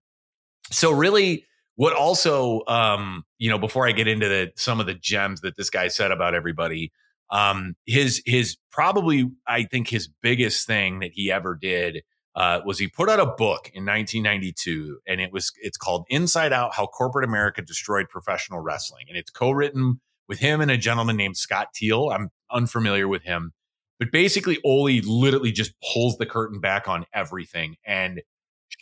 so 0.71 0.91
really 0.91 1.45
what 1.75 1.93
also, 1.93 2.61
um, 2.67 3.23
you 3.37 3.49
know, 3.49 3.57
before 3.57 3.87
I 3.87 3.91
get 3.91 4.07
into 4.07 4.27
the, 4.27 4.51
some 4.55 4.79
of 4.79 4.85
the 4.85 4.93
gems 4.93 5.41
that 5.41 5.57
this 5.57 5.69
guy 5.69 5.89
said 5.89 6.11
about 6.11 6.33
everybody, 6.33 6.91
um, 7.29 7.75
his, 7.85 8.21
his 8.25 8.57
probably, 8.71 9.29
I 9.47 9.63
think 9.63 9.89
his 9.89 10.07
biggest 10.21 10.67
thing 10.67 10.99
that 10.99 11.11
he 11.13 11.31
ever 11.31 11.55
did 11.55 12.03
uh, 12.35 12.59
was 12.65 12.77
he 12.77 12.87
put 12.87 13.09
out 13.09 13.19
a 13.19 13.25
book 13.25 13.71
in 13.73 13.85
1992 13.85 14.99
and 15.07 15.21
it 15.21 15.31
was 15.31 15.51
it's 15.61 15.77
called 15.77 16.05
inside 16.09 16.51
out 16.51 16.75
how 16.75 16.85
corporate 16.85 17.23
america 17.23 17.61
destroyed 17.61 18.09
professional 18.09 18.59
wrestling 18.59 19.05
and 19.07 19.17
it's 19.17 19.31
co-written 19.31 20.01
with 20.27 20.39
him 20.39 20.59
and 20.59 20.69
a 20.69 20.77
gentleman 20.77 21.15
named 21.15 21.37
scott 21.37 21.69
teal 21.73 22.09
i'm 22.09 22.29
unfamiliar 22.51 23.07
with 23.07 23.23
him 23.23 23.53
but 23.99 24.11
basically 24.11 24.59
ole 24.63 24.89
literally 25.03 25.51
just 25.51 25.73
pulls 25.93 26.17
the 26.17 26.25
curtain 26.25 26.59
back 26.59 26.87
on 26.87 27.05
everything 27.13 27.75
and 27.85 28.21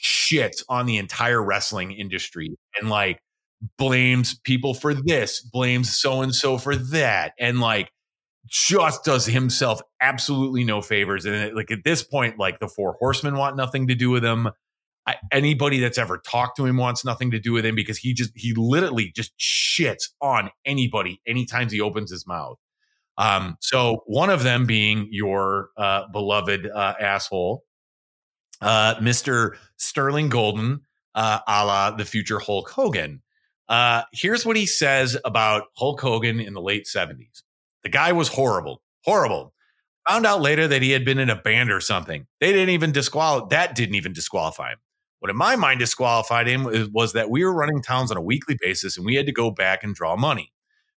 shits 0.01 0.63
on 0.69 0.85
the 0.85 0.97
entire 0.97 1.41
wrestling 1.41 1.91
industry 1.91 2.55
and 2.79 2.89
like 2.89 3.19
blames 3.77 4.39
people 4.43 4.73
for 4.73 4.93
this 4.93 5.39
blames 5.41 5.95
so 5.95 6.21
and 6.21 6.35
so 6.35 6.57
for 6.57 6.75
that 6.75 7.33
and 7.39 7.59
like 7.59 7.91
just 8.47 9.03
does 9.03 9.25
himself 9.25 9.81
absolutely 10.01 10.63
no 10.63 10.81
favors. 10.81 11.25
And 11.25 11.55
like 11.55 11.71
at 11.71 11.83
this 11.83 12.03
point, 12.03 12.37
like 12.37 12.59
the 12.59 12.67
four 12.67 12.95
horsemen 12.99 13.35
want 13.35 13.55
nothing 13.55 13.87
to 13.87 13.95
do 13.95 14.09
with 14.09 14.23
him. 14.23 14.49
I, 15.05 15.15
anybody 15.31 15.79
that's 15.79 15.97
ever 15.97 16.17
talked 16.17 16.57
to 16.57 16.65
him 16.65 16.77
wants 16.77 17.03
nothing 17.03 17.31
to 17.31 17.39
do 17.39 17.51
with 17.51 17.65
him 17.65 17.75
because 17.75 17.97
he 17.97 18.13
just 18.13 18.31
he 18.35 18.53
literally 18.55 19.11
just 19.13 19.33
shits 19.37 20.03
on 20.21 20.49
anybody 20.65 21.21
anytime 21.27 21.69
he 21.69 21.81
opens 21.81 22.09
his 22.09 22.25
mouth. 22.25 22.57
Um, 23.17 23.57
so 23.59 24.03
one 24.07 24.29
of 24.29 24.43
them 24.43 24.65
being 24.65 25.07
your 25.11 25.69
uh, 25.77 26.07
beloved 26.11 26.67
uh, 26.67 26.93
asshole, 26.99 27.63
uh, 28.61 28.95
Mister 29.01 29.57
Sterling 29.77 30.29
Golden, 30.29 30.81
uh, 31.15 31.39
a 31.47 31.65
la 31.65 31.91
the 31.91 32.05
future 32.05 32.39
Hulk 32.39 32.69
Hogan. 32.69 33.21
Uh, 33.69 34.03
here's 34.11 34.45
what 34.45 34.55
he 34.55 34.65
says 34.65 35.17
about 35.25 35.63
Hulk 35.77 36.01
Hogan 36.01 36.39
in 36.39 36.53
the 36.53 36.61
late 36.61 36.87
seventies. 36.87 37.43
The 37.83 37.89
guy 37.89 38.11
was 38.13 38.29
horrible, 38.29 38.81
horrible. 39.03 39.53
Found 40.07 40.25
out 40.25 40.41
later 40.41 40.67
that 40.67 40.81
he 40.81 40.91
had 40.91 41.05
been 41.05 41.19
in 41.19 41.29
a 41.29 41.35
band 41.35 41.71
or 41.71 41.79
something. 41.79 42.27
They 42.39 42.51
didn't 42.51 42.69
even 42.69 42.91
disqualify. 42.91 43.47
That 43.49 43.75
didn't 43.75 43.95
even 43.95 44.13
disqualify 44.13 44.71
him. 44.71 44.79
What 45.19 45.29
in 45.29 45.37
my 45.37 45.55
mind 45.55 45.79
disqualified 45.79 46.47
him 46.47 46.91
was 46.93 47.13
that 47.13 47.29
we 47.29 47.45
were 47.45 47.53
running 47.53 47.81
towns 47.81 48.11
on 48.11 48.17
a 48.17 48.21
weekly 48.21 48.57
basis 48.61 48.97
and 48.97 49.05
we 49.05 49.15
had 49.15 49.25
to 49.25 49.31
go 49.31 49.51
back 49.51 49.83
and 49.83 49.95
draw 49.95 50.17
money. 50.17 50.52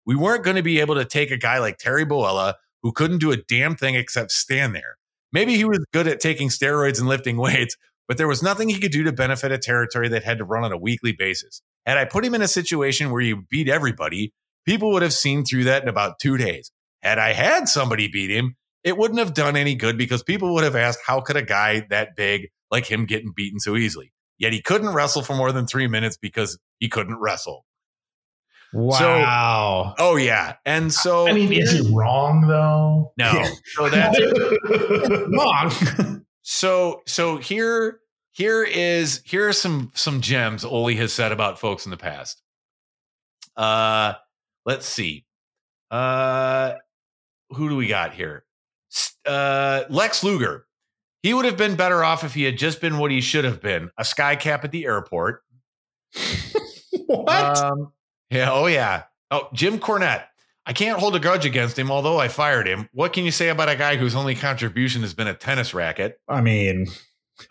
We 0.06 0.16
weren't 0.16 0.44
going 0.44 0.56
to 0.56 0.62
be 0.62 0.81
able 0.81 0.94
to 0.97 1.05
take 1.05 1.31
a 1.31 1.36
guy 1.36 1.59
like 1.59 1.78
Terry 1.78 2.05
Bollea 2.05 2.55
who 2.82 2.93
couldn't 2.93 3.18
do 3.18 3.32
a 3.32 3.36
damn 3.36 3.76
thing 3.76 3.94
except 3.94 4.31
stand 4.31 4.74
there. 4.74 4.97
Maybe 5.32 5.56
he 5.56 5.64
was 5.64 5.85
good 5.93 6.06
at 6.06 6.20
taking 6.20 6.48
steroids 6.48 6.98
and 6.98 7.09
lifting 7.09 7.36
weights, 7.39 7.76
but 8.06 8.18
there 8.18 8.28
was 8.28 8.43
nothing 8.43 8.68
he 8.68 8.78
could 8.78 8.93
do 8.93 9.02
to 9.05 9.12
benefit 9.12 9.51
a 9.51 9.59
territory 9.59 10.09
that 10.10 10.24
had 10.24 10.39
to 10.39 10.44
run 10.44 10.64
on 10.64 10.72
a 10.72 10.78
weekly 10.78 11.12
basis. 11.12 11.62
Had 11.86 11.98
I 11.98 12.05
put 12.05 12.24
him 12.24 12.35
in 12.35 12.43
a 12.43 12.48
situation 12.48 13.10
where 13.10 13.22
he 13.22 13.35
beat 13.51 13.68
everybody, 13.68 14.32
people 14.64 14.93
would 14.93 15.02
have 15.02 15.12
seen 15.12 15.44
through 15.44 15.64
that 15.64 15.82
in 15.82 15.89
about 15.89 16.18
two 16.18 16.36
days. 16.36 16.70
Had 17.02 17.18
I 17.18 17.32
had 17.32 17.68
somebody 17.68 18.09
beat 18.09 18.31
him, 18.31 18.56
it 18.82 18.98
wouldn't 18.98 19.18
have 19.18 19.35
done 19.35 19.56
any 19.56 19.74
good 19.74 19.97
because 19.97 20.22
people 20.22 20.52
would 20.55 20.64
have 20.64 20.76
asked, 20.76 21.01
how 21.06 21.20
could 21.20 21.36
a 21.36 21.43
guy 21.43 21.86
that 21.90 22.16
big 22.16 22.51
like 22.70 22.86
him 22.86 23.06
getting 23.06 23.32
beaten 23.35 23.59
so 23.59 23.76
easily? 23.76 24.12
Yet 24.39 24.52
he 24.52 24.60
couldn't 24.60 24.93
wrestle 24.93 25.22
for 25.22 25.35
more 25.35 25.52
than 25.52 25.66
three 25.66 25.86
minutes 25.86 26.18
because 26.18 26.59
he 26.81 26.89
couldn't 26.89 27.18
wrestle. 27.18 27.64
Wow. 28.75 29.95
So, 29.97 30.05
oh 30.05 30.17
yeah. 30.17 30.57
And 30.67 30.93
so 30.93 31.29
I 31.29 31.33
mean, 31.33 31.53
is 31.53 31.71
he 31.71 31.95
wrong 31.95 32.47
though? 32.47 33.13
No. 33.17 33.45
So 33.75 33.89
that's 33.89 34.19
wrong. 35.29 36.25
so 36.43 37.03
so 37.07 37.37
here 37.37 38.01
here 38.33 38.65
is 38.65 39.23
here 39.25 39.49
are 39.49 39.53
some 39.53 39.93
some 39.95 40.21
gems 40.21 40.65
Ole 40.65 40.95
has 40.97 41.13
said 41.13 41.33
about 41.33 41.59
folks 41.59 41.85
in 41.87 41.91
the 41.91 41.97
past. 41.97 42.43
Uh 43.57 44.15
let's 44.67 44.87
see. 44.87 45.25
Uh 45.91 46.75
who 47.51 47.69
do 47.69 47.77
we 47.77 47.87
got 47.87 48.13
here? 48.13 48.45
Uh, 49.27 49.85
Lex 49.89 50.23
Luger. 50.23 50.67
He 51.23 51.33
would 51.33 51.47
have 51.47 51.57
been 51.57 51.77
better 51.77 52.05
off 52.05 52.23
if 52.23 52.35
he 52.35 52.43
had 52.43 52.59
just 52.59 52.81
been 52.81 52.99
what 52.99 53.11
he 53.11 53.21
should 53.23 53.45
have 53.45 53.63
been 53.63 53.91
a 53.97 54.05
sky 54.05 54.37
cap 54.37 54.65
at 54.65 54.73
the 54.73 54.85
airport. 54.85 55.43
what? 57.07 57.59
Um, 57.59 57.93
yeah. 58.35 58.52
Oh, 58.52 58.66
yeah. 58.66 59.05
Oh, 59.31 59.48
Jim 59.52 59.78
Cornette. 59.78 60.24
I 60.66 60.73
can't 60.73 60.98
hold 60.98 61.15
a 61.15 61.20
grudge 61.20 61.44
against 61.44 61.78
him, 61.78 61.90
although 61.90 62.19
I 62.19 62.28
fired 62.28 62.66
him. 62.66 62.89
What 62.93 63.12
can 63.12 63.24
you 63.24 63.31
say 63.31 63.48
about 63.48 63.69
a 63.69 63.77
guy 63.77 63.97
whose 63.97 64.15
only 64.15 64.35
contribution 64.35 65.02
has 65.02 65.15
been 65.15 65.27
a 65.27 65.35
tennis 65.35 65.74
racket? 65.74 66.19
I 66.28 66.40
mean, 66.40 66.86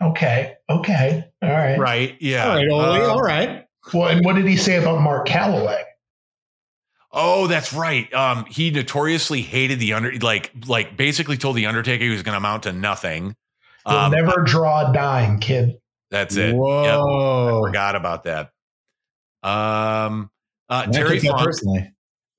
okay. 0.02 0.54
Okay. 0.68 1.24
All 1.40 1.48
right. 1.48 1.78
Right. 1.78 2.16
Yeah. 2.20 2.48
All 2.48 2.56
right, 2.56 2.68
Ole. 2.68 2.80
Um, 2.80 3.10
all 3.10 3.20
right. 3.20 3.66
Well, 3.92 4.08
and 4.08 4.24
what 4.24 4.34
did 4.34 4.46
he 4.46 4.56
say 4.56 4.76
about 4.76 5.00
Mark 5.00 5.28
Calaway? 5.28 5.82
Oh, 7.12 7.46
that's 7.46 7.72
right. 7.72 8.12
Um, 8.12 8.44
he 8.46 8.72
notoriously 8.72 9.42
hated 9.42 9.78
the 9.78 9.92
under, 9.92 10.12
like, 10.18 10.50
like 10.66 10.96
basically 10.96 11.36
told 11.36 11.54
the 11.54 11.66
Undertaker 11.66 12.02
he 12.02 12.10
was 12.10 12.24
going 12.24 12.32
to 12.32 12.38
amount 12.38 12.64
to 12.64 12.72
nothing. 12.72 13.36
You'll 13.86 13.96
um, 13.96 14.10
never 14.10 14.42
draw 14.42 14.90
a 14.90 14.92
dime, 14.92 15.38
kid. 15.38 15.76
That's 16.10 16.36
it. 16.36 16.54
Whoa! 16.54 16.82
Yep. 16.82 17.64
I 17.64 17.68
forgot 17.68 17.96
about 17.96 18.24
that. 18.24 18.50
Um, 19.42 20.30
uh, 20.74 20.86
Terry 20.86 21.18
Funk, 21.20 21.38
personally. 21.38 21.92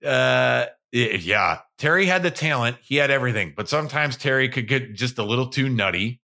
Uh, 0.03 0.65
yeah, 0.91 1.59
Terry 1.77 2.05
had 2.05 2.23
the 2.23 2.31
talent. 2.31 2.77
He 2.81 2.95
had 2.95 3.11
everything, 3.11 3.53
but 3.55 3.67
sometimes 3.67 4.17
Terry 4.17 4.49
could 4.49 4.67
get 4.67 4.93
just 4.93 5.17
a 5.17 5.23
little 5.23 5.47
too 5.47 5.69
nutty. 5.69 6.21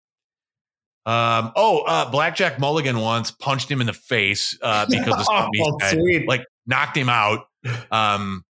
Um, 1.07 1.53
oh, 1.57 1.81
uh, 1.87 2.11
Blackjack 2.11 2.59
Mulligan 2.61 2.99
once 3.01 3.31
punched 3.31 3.71
him 3.71 3.81
in 3.81 3.87
the 3.87 3.93
face 3.93 4.57
uh, 4.63 4.87
because 4.89 5.15
of 5.15 5.25
something 5.25 5.79
Oh, 5.83 6.25
like 6.27 6.45
knocked 6.67 6.97
him 6.97 7.09
out. 7.09 7.47
Um, 7.91 8.45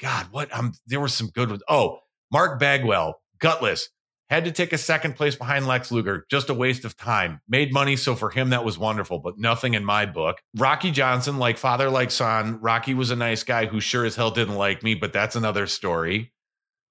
God, 0.00 0.26
what? 0.30 0.54
Um, 0.54 0.72
there 0.86 1.00
were 1.00 1.08
some 1.08 1.28
good 1.28 1.48
ones. 1.48 1.62
Oh, 1.68 2.00
Mark 2.30 2.58
Bagwell, 2.58 3.20
gutless, 3.38 3.88
had 4.32 4.46
to 4.46 4.50
take 4.50 4.72
a 4.72 4.78
second 4.78 5.14
place 5.14 5.36
behind 5.36 5.66
Lex 5.66 5.92
Luger. 5.92 6.24
Just 6.30 6.48
a 6.48 6.54
waste 6.54 6.86
of 6.86 6.96
time. 6.96 7.40
Made 7.48 7.70
money, 7.70 7.96
so 7.96 8.14
for 8.14 8.30
him 8.30 8.50
that 8.50 8.64
was 8.64 8.78
wonderful, 8.78 9.18
but 9.18 9.38
nothing 9.38 9.74
in 9.74 9.84
my 9.84 10.06
book. 10.06 10.40
Rocky 10.56 10.90
Johnson, 10.90 11.38
like 11.38 11.58
father, 11.58 11.90
like 11.90 12.10
son. 12.10 12.58
Rocky 12.62 12.94
was 12.94 13.10
a 13.10 13.16
nice 13.16 13.42
guy 13.42 13.66
who 13.66 13.78
sure 13.78 14.06
as 14.06 14.16
hell 14.16 14.30
didn't 14.30 14.54
like 14.54 14.82
me, 14.82 14.94
but 14.94 15.12
that's 15.12 15.36
another 15.36 15.66
story. 15.66 16.32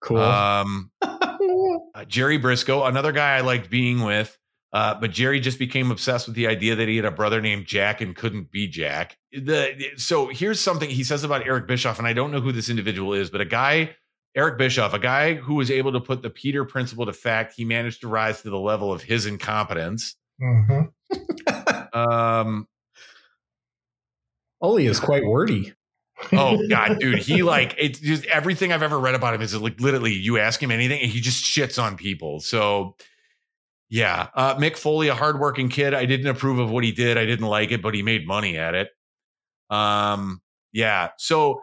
Cool. 0.02 0.20
Um, 0.20 0.92
uh, 1.02 2.06
Jerry 2.08 2.40
Brisco, 2.40 2.88
another 2.88 3.12
guy 3.12 3.38
I 3.38 3.42
liked 3.42 3.72
being 3.72 4.02
with. 4.02 4.38
Uh, 4.74 4.96
but 4.96 5.12
Jerry 5.12 5.40
just 5.42 5.60
became 5.60 5.92
obsessed 5.92 6.28
with 6.28 6.36
the 6.36 6.48
idea 6.48 6.76
that 6.76 6.88
he 6.88 6.96
had 6.96 7.06
a 7.06 7.12
brother 7.12 7.42
named 7.42 7.66
Jack 7.66 8.00
and 8.00 8.16
couldn't 8.16 8.52
be 8.52 8.68
Jack. 8.68 9.18
The 9.34 9.92
so 9.98 10.28
here's 10.28 10.62
something 10.62 10.90
he 10.90 11.04
says 11.04 11.26
about 11.26 11.46
Eric 11.46 11.68
Bischoff, 11.68 12.00
and 12.00 12.08
I 12.08 12.14
don't 12.14 12.32
know 12.32 12.40
who 12.40 12.54
this 12.54 12.70
individual 12.70 13.14
is, 13.14 13.30
but 13.30 13.42
a 13.42 13.46
guy, 13.46 13.96
Eric 14.36 14.58
Bischoff, 14.58 14.94
a 14.94 15.00
guy 15.00 15.34
who 15.34 15.56
was 15.56 15.70
able 15.70 15.92
to 15.92 16.00
put 16.00 16.22
the 16.22 16.30
Peter 16.30 16.64
principle 16.64 17.06
to 17.06 17.14
fact. 17.14 17.54
He 17.56 17.66
managed 17.66 18.02
to 18.02 18.08
rise 18.08 18.42
to 18.44 18.50
the 18.50 18.60
level 18.60 18.92
of 18.92 19.02
his 19.02 19.26
incompetence. 19.26 20.16
Mhm. 20.42 20.92
Um, 21.94 22.68
Ole 24.62 24.78
is 24.88 25.00
quite 25.02 25.26
wordy. 25.26 25.74
oh 26.32 26.66
god, 26.70 27.00
dude, 27.00 27.20
he 27.20 27.44
like 27.44 27.76
it's 27.78 28.00
just 28.00 28.24
everything 28.28 28.72
I've 28.72 28.84
ever 28.84 28.98
read 28.98 29.14
about 29.16 29.34
him 29.34 29.42
is 29.42 29.54
like 29.60 29.78
literally 29.82 30.14
you 30.14 30.38
ask 30.38 30.64
him 30.64 30.72
anything 30.72 31.02
and 31.02 31.12
he 31.12 31.20
just 31.20 31.44
shits 31.44 31.82
on 31.82 31.98
people. 31.98 32.40
So 32.40 32.96
yeah, 33.90 34.30
uh, 34.36 34.56
Mick 34.56 34.78
Foley, 34.78 35.10
a 35.10 35.16
hardworking 35.16 35.68
kid. 35.68 35.94
I 35.94 36.06
didn't 36.06 36.28
approve 36.28 36.60
of 36.60 36.72
what 36.72 36.86
he 36.86 36.94
did. 36.94 37.18
I 37.18 37.26
didn't 37.26 37.48
like 37.48 37.72
it, 37.72 37.82
but 37.82 37.94
he 37.94 38.04
made 38.04 38.26
money 38.26 38.58
at 38.58 38.74
it. 38.74 38.88
Um, 39.70 40.42
yeah. 40.72 41.10
So 41.18 41.62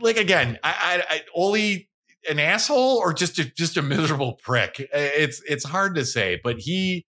Like 0.00 0.16
again, 0.16 0.58
I, 0.62 1.02
I, 1.08 1.22
I 1.36 1.86
an 2.28 2.38
asshole 2.38 2.96
or 2.98 3.12
just 3.12 3.38
a, 3.38 3.44
just 3.44 3.76
a 3.76 3.82
miserable 3.82 4.34
prick. 4.42 4.88
It's 4.92 5.42
it's 5.48 5.64
hard 5.64 5.94
to 5.96 6.04
say, 6.04 6.40
but 6.42 6.58
he 6.58 7.06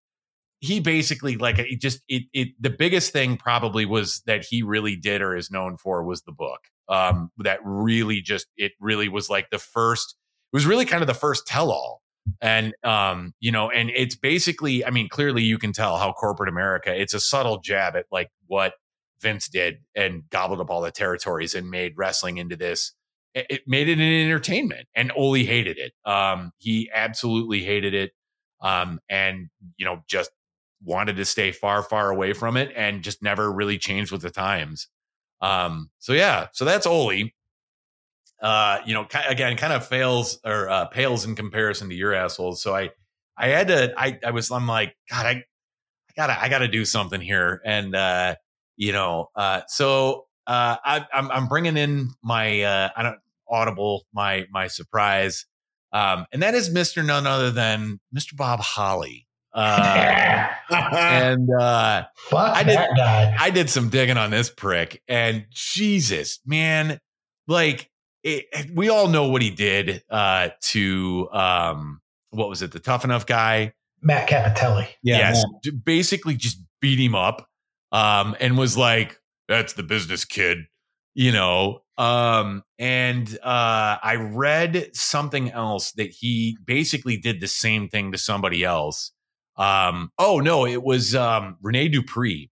he 0.60 0.80
basically 0.80 1.36
like 1.36 1.59
it 1.59 1.80
just 1.80 2.01
it 2.09 2.24
it 2.32 2.48
the 2.60 2.70
biggest 2.70 3.12
thing 3.12 3.36
probably 3.36 3.86
was 3.86 4.22
that 4.26 4.44
he 4.48 4.62
really 4.62 4.97
did 4.97 5.22
or 5.22 5.36
is 5.36 5.51
known 5.51 5.76
for 5.76 6.02
was 6.05 6.22
the 6.22 6.32
book. 6.32 6.60
Um, 6.88 7.30
that 7.38 7.59
really 7.64 8.20
just 8.20 8.47
it 8.56 8.72
really 8.80 9.09
was 9.09 9.28
like 9.28 9.51
the 9.51 9.59
first. 9.59 10.16
It 10.52 10.56
was 10.56 10.66
really 10.66 10.84
kind 10.84 11.02
of 11.02 11.09
the 11.09 11.14
first 11.14 11.47
tell 11.47 11.70
all 11.70 12.02
and 12.40 12.74
um 12.82 13.32
you 13.40 13.52
know 13.52 13.70
and 13.70 13.90
it's 13.90 14.16
basically 14.16 14.84
i 14.84 14.90
mean 14.90 15.09
clearly 15.09 15.43
you 15.43 15.59
can 15.59 15.72
tell 15.72 15.97
how 15.97 16.12
corporate 16.12 16.48
america 16.48 16.93
it's 16.94 17.14
a 17.14 17.20
subtle 17.20 17.60
jab 17.60 17.97
at 17.97 18.05
like 18.10 18.30
what 18.47 18.74
vince 19.20 19.48
did 19.48 19.78
and 19.94 20.22
gobbled 20.30 20.60
up 20.60 20.70
all 20.70 20.80
the 20.80 20.90
territories 20.90 21.55
and 21.55 21.70
made 21.70 21.94
wrestling 21.97 22.38
into 22.38 22.56
this 22.56 22.93
it, 23.34 23.62
made 23.66 23.88
it 23.88 23.98
an 23.98 24.26
entertainment 24.26 24.88
and 24.94 25.12
Ole 25.16 25.34
hated 25.34 25.78
it 25.78 25.93
um 26.05 26.52
he 26.59 26.90
absolutely 26.93 27.62
hated 27.62 27.94
it 27.94 28.12
um 28.60 28.98
and 29.09 29.48
you 29.76 29.84
know 29.84 30.02
just 30.09 30.30
wanted 30.82 31.16
to 31.16 31.24
stay 31.24 31.52
far 31.52 31.82
far 31.82 32.10
away 32.10 32.32
from 32.32 32.56
it 32.56 32.72
and 32.76 33.02
just 33.02 33.22
never 33.22 33.51
really 33.52 33.78
changed 33.78 34.12
with 34.12 34.22
the 34.22 34.30
times 34.30 34.88
um 35.40 35.90
so 35.98 36.12
yeah 36.12 36.47
so 36.52 36.64
that's 36.64 36.86
Ole 36.86 37.30
uh, 38.40 38.78
you 38.84 38.94
know, 38.94 39.06
again, 39.28 39.56
kind 39.56 39.72
of 39.72 39.86
fails 39.86 40.38
or 40.44 40.68
uh, 40.68 40.86
pales 40.86 41.24
in 41.24 41.34
comparison 41.34 41.88
to 41.88 41.94
your 41.94 42.12
assholes. 42.12 42.62
So 42.62 42.74
I, 42.74 42.90
I 43.36 43.48
had 43.48 43.68
to, 43.68 43.94
I, 43.97 44.18
I 44.24 44.30
was, 44.30 44.51
I'm 44.51 44.66
like, 44.66 44.97
God, 45.10 45.26
I, 45.26 45.30
I 45.30 46.12
gotta, 46.16 46.43
I 46.43 46.48
gotta 46.48 46.68
do 46.68 46.84
something 46.84 47.20
here. 47.20 47.60
And, 47.64 47.94
uh, 47.94 48.36
you 48.77 48.93
know, 48.93 49.28
uh, 49.35 49.62
so, 49.69 50.27
uh, 50.47 50.77
I, 50.85 51.05
I'm, 51.12 51.31
I'm 51.31 51.48
bringing 51.48 51.77
in 51.77 52.11
my, 52.23 52.62
uh, 52.62 52.89
I 52.97 53.03
don't, 53.03 53.19
audible, 53.48 54.05
my, 54.12 54.47
my 54.51 54.66
surprise. 54.69 55.47
Um, 55.93 56.27
and 56.32 56.43
that 56.43 56.55
is 56.55 56.69
Mr. 56.70 57.05
None 57.05 57.27
other 57.27 57.51
than 57.51 58.01
Mr. 58.16 58.36
Bob 58.36 58.61
Holly. 58.61 59.27
Uh, 59.55 60.46
and, 60.71 61.48
uh, 61.59 62.05
Fuck 62.16 62.56
I 62.56 62.63
did- 62.63 62.77
that 62.77 62.90
guy. 62.96 63.35
I 63.38 63.51
did 63.51 63.71
some 63.71 63.88
digging 63.88 64.16
on 64.19 64.30
this 64.30 64.51
prick, 64.51 65.03
and 65.09 65.46
Jesus, 65.51 66.40
man, 66.45 67.01
like 67.46 67.88
it, 68.22 68.45
we 68.74 68.88
all 68.88 69.09
know 69.09 69.29
what 69.29 69.40
he 69.43 69.51
did 69.51 70.03
uh, 70.11 70.48
to 70.61 71.29
um, 71.32 72.01
what 72.30 72.48
was 72.48 72.61
it, 72.63 72.72
the 72.72 72.80
tough 72.80 73.05
enough 73.05 73.24
guy? 73.24 73.72
Matt 74.03 74.29
Cappotelli. 74.29 74.88
yeah, 75.03 75.19
yes, 75.19 75.45
no. 75.46 75.61
j- 75.64 75.71
basically 75.71 76.35
just 76.35 76.61
beat 76.80 76.98
him 76.98 77.14
up, 77.14 77.48
um, 77.93 78.37
and 78.40 78.59
was 78.59 78.77
like, 78.77 79.19
"That's 79.48 79.74
the 79.74 79.82
business 79.82 80.24
kid," 80.24 80.59
you 81.15 81.32
know. 81.32 81.81
Um, 81.98 82.63
and 82.79 83.39
uh, 83.43 83.97
I 84.03 84.16
read 84.16 84.95
something 84.95 85.51
else 85.51 85.93
that 85.93 86.11
he 86.11 86.59
basically 86.65 87.16
did 87.16 87.40
the 87.40 87.48
same 87.48 87.89
thing 87.89 88.13
to 88.13 88.19
somebody 88.19 88.65
else. 88.65 89.13
Um, 89.56 90.11
oh 90.19 90.40
no, 90.40 90.66
it 90.66 90.82
was 90.82 91.15
um, 91.15 91.56
Rene 91.63 91.89
Dupree. 91.89 92.51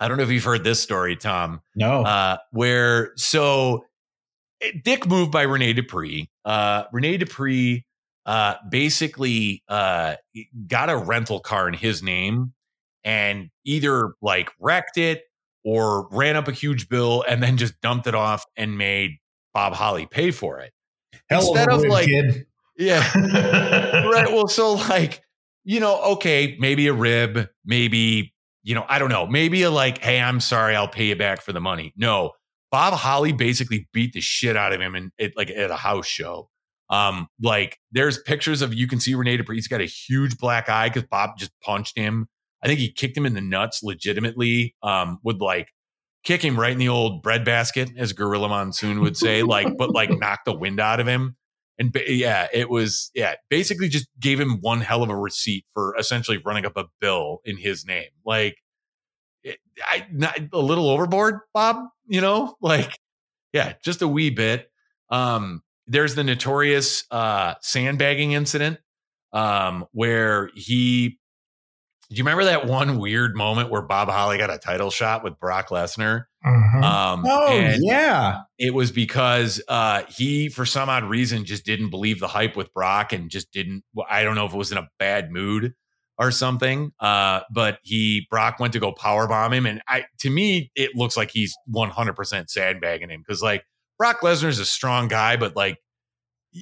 I 0.00 0.06
don't 0.06 0.16
know 0.16 0.22
if 0.22 0.30
you've 0.30 0.44
heard 0.44 0.62
this 0.62 0.80
story, 0.80 1.16
Tom 1.16 1.60
no. 1.74 2.02
uh, 2.02 2.36
where 2.52 3.12
so 3.16 3.84
eh, 4.60 4.70
Dick 4.84 5.06
moved 5.06 5.32
by 5.32 5.42
Rene 5.42 5.72
Dupree. 5.72 6.30
Uh, 6.44 6.84
Rene 6.92 7.16
Dupree 7.16 7.84
uh, 8.24 8.54
basically 8.70 9.64
uh, 9.68 10.14
got 10.68 10.90
a 10.90 10.96
rental 10.96 11.40
car 11.40 11.66
in 11.66 11.74
his 11.74 12.02
name 12.02 12.52
and 13.04 13.50
either 13.64 14.12
like 14.22 14.50
wrecked 14.60 14.98
it 14.98 15.22
or 15.64 16.08
ran 16.10 16.36
up 16.36 16.48
a 16.48 16.52
huge 16.52 16.88
bill 16.88 17.24
and 17.28 17.42
then 17.42 17.56
just 17.56 17.80
dumped 17.80 18.06
it 18.06 18.14
off 18.14 18.44
and 18.56 18.78
made 18.78 19.18
Bob 19.54 19.74
Holly 19.74 20.06
pay 20.06 20.30
for 20.30 20.60
it. 20.60 20.72
Hell 21.28 21.40
instead 21.48 21.68
of 21.68 21.84
a 21.84 21.88
like- 21.88 22.06
kid. 22.06 22.46
Yeah. 22.76 23.00
right. 24.08 24.30
Well, 24.30 24.46
so 24.46 24.74
like, 24.74 25.20
you 25.64 25.80
know, 25.80 26.00
okay, 26.12 26.56
maybe 26.60 26.86
a 26.86 26.92
rib, 26.92 27.48
maybe, 27.64 28.32
you 28.62 28.74
know, 28.74 28.84
I 28.88 29.00
don't 29.00 29.08
know, 29.08 29.26
maybe 29.26 29.62
a 29.62 29.70
like, 29.70 29.98
hey, 29.98 30.20
I'm 30.20 30.38
sorry, 30.40 30.76
I'll 30.76 30.88
pay 30.88 31.06
you 31.06 31.16
back 31.16 31.42
for 31.42 31.52
the 31.52 31.60
money. 31.60 31.92
No, 31.96 32.32
Bob 32.70 32.94
Holly 32.94 33.32
basically 33.32 33.88
beat 33.92 34.12
the 34.12 34.20
shit 34.20 34.56
out 34.56 34.72
of 34.72 34.80
him 34.80 34.94
and 34.94 35.10
it 35.18 35.32
like 35.36 35.50
at 35.50 35.70
a 35.70 35.76
house 35.76 36.06
show. 36.06 36.48
Um, 36.90 37.28
like 37.42 37.78
there's 37.92 38.18
pictures 38.22 38.62
of 38.62 38.72
you 38.72 38.86
can 38.86 39.00
see 39.00 39.14
Rene 39.14 39.36
Dupree. 39.36 39.56
He's 39.56 39.68
got 39.68 39.80
a 39.80 39.86
huge 39.86 40.38
black 40.38 40.68
eye 40.68 40.88
because 40.88 41.04
Bob 41.04 41.36
just 41.36 41.52
punched 41.60 41.98
him. 41.98 42.28
I 42.62 42.66
think 42.66 42.80
he 42.80 42.90
kicked 42.90 43.16
him 43.16 43.26
in 43.26 43.34
the 43.34 43.40
nuts 43.40 43.82
legitimately. 43.82 44.74
Um, 44.82 45.18
would 45.22 45.40
like 45.40 45.68
kick 46.24 46.44
him 46.44 46.58
right 46.58 46.72
in 46.72 46.78
the 46.78 46.88
old 46.88 47.22
bread 47.22 47.44
basket, 47.44 47.90
as 47.96 48.12
Gorilla 48.12 48.48
Monsoon 48.48 49.00
would 49.00 49.16
say, 49.16 49.42
like, 49.42 49.76
but 49.76 49.90
like 49.90 50.10
knock 50.18 50.40
the 50.44 50.54
wind 50.54 50.80
out 50.80 51.00
of 51.00 51.06
him. 51.06 51.36
And 51.78 51.92
ba- 51.92 52.12
yeah, 52.12 52.48
it 52.52 52.68
was 52.68 53.10
yeah, 53.14 53.34
basically 53.48 53.88
just 53.88 54.08
gave 54.18 54.40
him 54.40 54.58
one 54.60 54.80
hell 54.80 55.02
of 55.02 55.10
a 55.10 55.16
receipt 55.16 55.64
for 55.72 55.94
essentially 55.96 56.38
running 56.44 56.66
up 56.66 56.76
a 56.76 56.86
bill 57.00 57.38
in 57.44 57.56
his 57.56 57.86
name. 57.86 58.08
Like, 58.26 58.56
it, 59.44 59.58
I 59.80 60.06
not, 60.10 60.38
a 60.52 60.58
little 60.58 60.90
overboard, 60.90 61.40
Bob. 61.54 61.76
You 62.06 62.20
know, 62.20 62.56
like 62.60 62.90
yeah, 63.52 63.74
just 63.84 64.02
a 64.02 64.08
wee 64.08 64.30
bit. 64.30 64.70
Um, 65.10 65.62
there's 65.86 66.14
the 66.14 66.24
notorious 66.24 67.04
uh, 67.10 67.54
sandbagging 67.62 68.32
incident 68.32 68.78
um, 69.32 69.86
where 69.92 70.50
he. 70.54 71.18
Do 72.10 72.16
you 72.16 72.22
remember 72.22 72.44
that 72.44 72.66
one 72.66 72.98
weird 72.98 73.36
moment 73.36 73.70
where 73.70 73.82
Bob 73.82 74.08
Holly 74.08 74.38
got 74.38 74.48
a 74.50 74.56
title 74.56 74.90
shot 74.90 75.22
with 75.22 75.38
Brock 75.38 75.68
Lesnar? 75.68 76.24
Mhm. 76.46 76.82
Um, 76.82 77.24
Oh 77.26 77.48
and- 77.48 77.82
yeah. 77.84 78.42
it 78.58 78.72
was 78.72 78.90
because 78.90 79.60
uh, 79.68 80.04
he, 80.08 80.48
for 80.48 80.64
some 80.64 80.88
odd 80.88 81.04
reason, 81.04 81.44
just 81.44 81.66
didn't 81.66 81.90
believe 81.90 82.18
the 82.18 82.28
hype 82.28 82.56
with 82.56 82.72
Brock 82.72 83.12
and 83.12 83.30
just 83.30 83.52
didn't. 83.52 83.84
I 84.08 84.22
don't 84.24 84.36
know 84.36 84.46
if 84.46 84.54
it 84.54 84.56
was 84.56 84.72
in 84.72 84.78
a 84.78 84.88
bad 84.98 85.30
mood 85.30 85.74
or 86.16 86.30
something. 86.30 86.92
Uh, 86.98 87.40
but 87.52 87.78
he 87.82 88.26
Brock 88.30 88.58
went 88.58 88.72
to 88.72 88.80
go 88.80 88.92
powerbomb 88.94 89.52
him, 89.52 89.66
and 89.66 89.82
I 89.86 90.06
to 90.20 90.30
me 90.30 90.70
it 90.74 90.96
looks 90.96 91.14
like 91.16 91.30
he's 91.30 91.54
one 91.66 91.90
hundred 91.90 92.14
percent 92.14 92.48
sandbagging 92.48 93.10
him 93.10 93.20
because 93.20 93.42
like 93.42 93.64
Brock 93.98 94.20
Lesnar's 94.22 94.58
a 94.60 94.64
strong 94.66 95.08
guy, 95.08 95.36
but 95.36 95.54
like. 95.56 95.76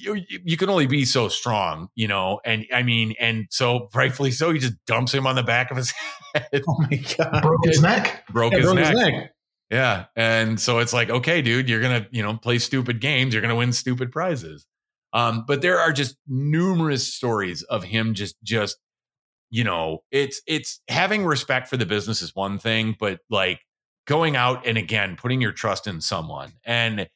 You, 0.02 0.22
you 0.28 0.56
can 0.56 0.68
only 0.68 0.86
be 0.86 1.04
so 1.04 1.28
strong, 1.28 1.88
you 1.94 2.08
know, 2.08 2.40
and 2.44 2.66
I 2.72 2.82
mean, 2.82 3.14
and 3.20 3.46
so 3.50 3.88
rightfully 3.94 4.30
so, 4.30 4.52
he 4.52 4.58
just 4.58 4.74
dumps 4.86 5.12
him 5.12 5.26
on 5.26 5.34
the 5.36 5.42
back 5.42 5.70
of 5.70 5.76
his 5.76 5.92
head, 6.34 6.62
Oh 6.68 6.76
my 6.78 6.96
god. 7.18 7.42
Broke 7.42 7.64
his 7.64 7.80
neck. 7.82 8.24
broke, 8.30 8.52
Yeah, 8.52 8.58
his, 8.58 8.66
broke 8.66 8.76
neck. 8.76 8.86
his 8.88 8.96
neck. 8.98 9.32
Yeah. 9.70 10.04
And 10.14 10.60
so 10.60 10.78
it's 10.78 10.92
like, 10.92 11.10
okay, 11.10 11.42
dude, 11.42 11.68
you're 11.68 11.80
going 11.80 12.02
to, 12.02 12.08
you 12.12 12.22
know, 12.22 12.36
play 12.36 12.58
stupid 12.58 13.00
games. 13.00 13.34
You're 13.34 13.40
going 13.42 13.50
to 13.50 13.56
win 13.56 13.72
stupid 13.72 14.12
prizes. 14.12 14.64
Um, 15.12 15.44
but 15.46 15.62
there 15.62 15.80
are 15.80 15.92
just 15.92 16.16
numerous 16.28 17.12
stories 17.12 17.62
of 17.64 17.82
him 17.82 18.14
just, 18.14 18.36
just, 18.44 18.76
you 19.50 19.64
know, 19.64 20.04
it's, 20.12 20.40
it's 20.46 20.80
having 20.88 21.24
respect 21.24 21.68
for 21.68 21.76
the 21.76 21.86
business 21.86 22.22
is 22.22 22.34
one 22.34 22.58
thing, 22.58 22.96
but 22.98 23.20
like 23.30 23.60
going 24.06 24.36
out 24.36 24.66
and 24.66 24.76
again, 24.78 25.16
putting 25.16 25.40
your 25.40 25.52
trust 25.52 25.86
in 25.86 26.00
someone. 26.00 26.52
And, 26.64 27.08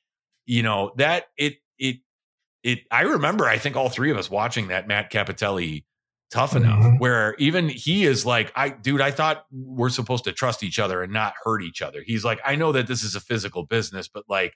you 0.47 0.62
know, 0.62 0.92
that 0.97 1.26
it, 1.36 1.55
it, 1.78 1.97
it, 2.62 2.80
I 2.90 3.02
remember, 3.02 3.47
I 3.47 3.58
think 3.58 3.76
all 3.76 3.89
three 3.89 4.10
of 4.10 4.16
us 4.16 4.30
watching 4.30 4.68
that 4.68 4.86
Matt 4.89 5.10
Cappotelli 5.12 5.84
tough 6.30 6.55
enough 6.55 6.84
Mhm. 6.84 7.00
where 7.00 7.34
even 7.39 7.68
he 7.68 8.05
is 8.05 8.24
like, 8.24 8.52
I, 8.55 8.68
dude, 8.68 9.00
I 9.00 9.10
thought 9.10 9.47
we're 9.50 9.89
supposed 9.90 10.24
to 10.24 10.32
trust 10.32 10.62
each 10.62 10.78
other 10.78 11.02
and 11.02 11.12
not 11.12 11.34
hurt 11.42 11.62
each 11.62 11.82
other. 11.82 12.02
He's 12.06 12.24
like, 12.24 12.39
I 12.44 12.55
know 12.55 12.70
that 12.72 12.86
this 12.86 13.02
is 13.02 13.16
a 13.16 13.20
physical 13.20 13.64
business, 13.64 14.06
but 14.08 14.24
like, 14.28 14.55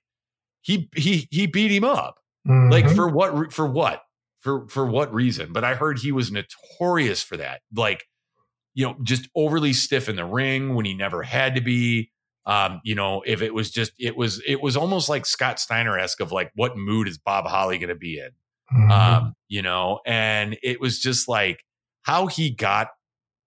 he 0.62 0.88
he 0.94 1.26
he 1.30 1.46
beat 1.46 1.70
him 1.72 1.84
up. 1.84 2.20
Like 2.46 2.84
Mhm. 2.86 2.94
for 2.96 3.08
what? 3.08 3.52
For 3.52 3.66
what? 3.66 4.02
For 4.40 4.68
for 4.68 4.86
what 4.86 5.12
reason? 5.12 5.52
But 5.52 5.64
I 5.64 5.74
heard 5.74 5.98
he 5.98 6.12
was 6.12 6.30
notorious 6.30 7.22
for 7.22 7.36
that. 7.38 7.62
Like, 7.74 8.04
you 8.74 8.86
know, 8.86 8.96
just 9.02 9.28
overly 9.34 9.72
stiff 9.72 10.08
in 10.08 10.16
the 10.16 10.24
ring 10.24 10.74
when 10.74 10.84
he 10.86 10.94
never 10.94 11.22
had 11.22 11.54
to 11.56 11.60
be. 11.60 12.10
Um, 12.46 12.80
you 12.84 12.94
know, 12.94 13.22
if 13.26 13.40
it 13.42 13.54
was 13.54 13.70
just, 13.70 13.92
it 13.98 14.16
was, 14.16 14.42
it 14.46 14.62
was 14.62 14.76
almost 14.76 15.08
like 15.08 15.24
Scott 15.26 15.58
Steiner 15.58 15.98
esque 15.98 16.20
of 16.20 16.30
like, 16.32 16.50
what 16.54 16.76
mood 16.76 17.08
is 17.08 17.18
Bob 17.18 17.46
Holly 17.46 17.78
going 17.78 17.88
to 17.88 17.94
be 17.94 18.18
in? 18.18 18.30
Mhm. 18.72 18.90
um, 18.90 19.34
you 19.48 19.60
know, 19.60 20.00
and 20.06 20.56
it 20.62 20.80
was 20.80 20.98
just 20.98 21.28
like 21.28 21.62
how 22.02 22.26
he 22.26 22.50
got 22.50 22.88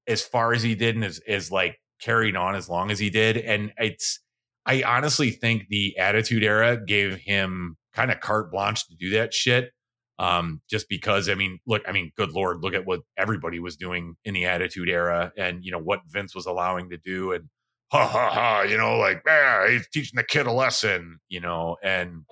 as 0.08 0.22
far 0.22 0.54
as 0.54 0.62
he 0.62 0.76
did 0.76 0.96
and 0.96 1.04
is, 1.04 1.20
is 1.28 1.52
like 1.52 1.80
carried 2.00 2.36
on 2.36 2.56
as 2.56 2.70
long 2.70 2.92
as 2.92 3.00
he 3.00 3.10
did. 3.10 3.38
And 3.38 3.74
it's, 3.78 4.20
I 4.66 4.84
honestly 4.84 5.32
think 5.32 5.68
the 5.70 5.98
attitude 5.98 6.44
era 6.44 6.78
gave 6.78 7.16
him 7.16 7.78
kind 7.94 8.12
of 8.12 8.20
carte 8.20 8.52
blanche 8.52 8.88
to 8.88 8.96
do 8.96 9.10
that 9.12 9.34
shit. 9.34 9.72
Um, 10.20 10.62
just 10.70 10.88
because 10.90 11.30
I 11.30 11.36
mean, 11.36 11.60
look, 11.68 11.84
I 11.88 11.92
mean, 11.92 12.12
good 12.16 12.32
Lord, 12.32 12.62
look 12.62 12.74
at 12.74 12.86
what 12.86 13.02
everybody 13.18 13.60
was 13.60 13.76
doing 13.76 14.16
in 14.24 14.34
the 14.34 14.46
attitude 14.46 14.90
era 14.90 15.32
and, 15.38 15.64
you 15.64 15.72
know, 15.72 15.80
what 15.80 16.02
Vince 16.08 16.34
was 16.36 16.46
allowing 16.46 16.90
to 16.90 16.98
do. 16.98 17.34
And 17.34 17.50
ha 17.92 18.08
ha 18.08 18.30
ha, 18.30 18.62
you 18.62 18.78
know, 18.78 18.98
like, 18.98 19.22
yeah, 19.26 19.70
he's 19.70 19.88
teaching 19.90 20.18
the 20.18 20.24
kid 20.24 20.48
a 20.48 20.52
lesson, 20.52 21.20
you 21.30 21.40
know, 21.40 21.78
and 21.84 22.24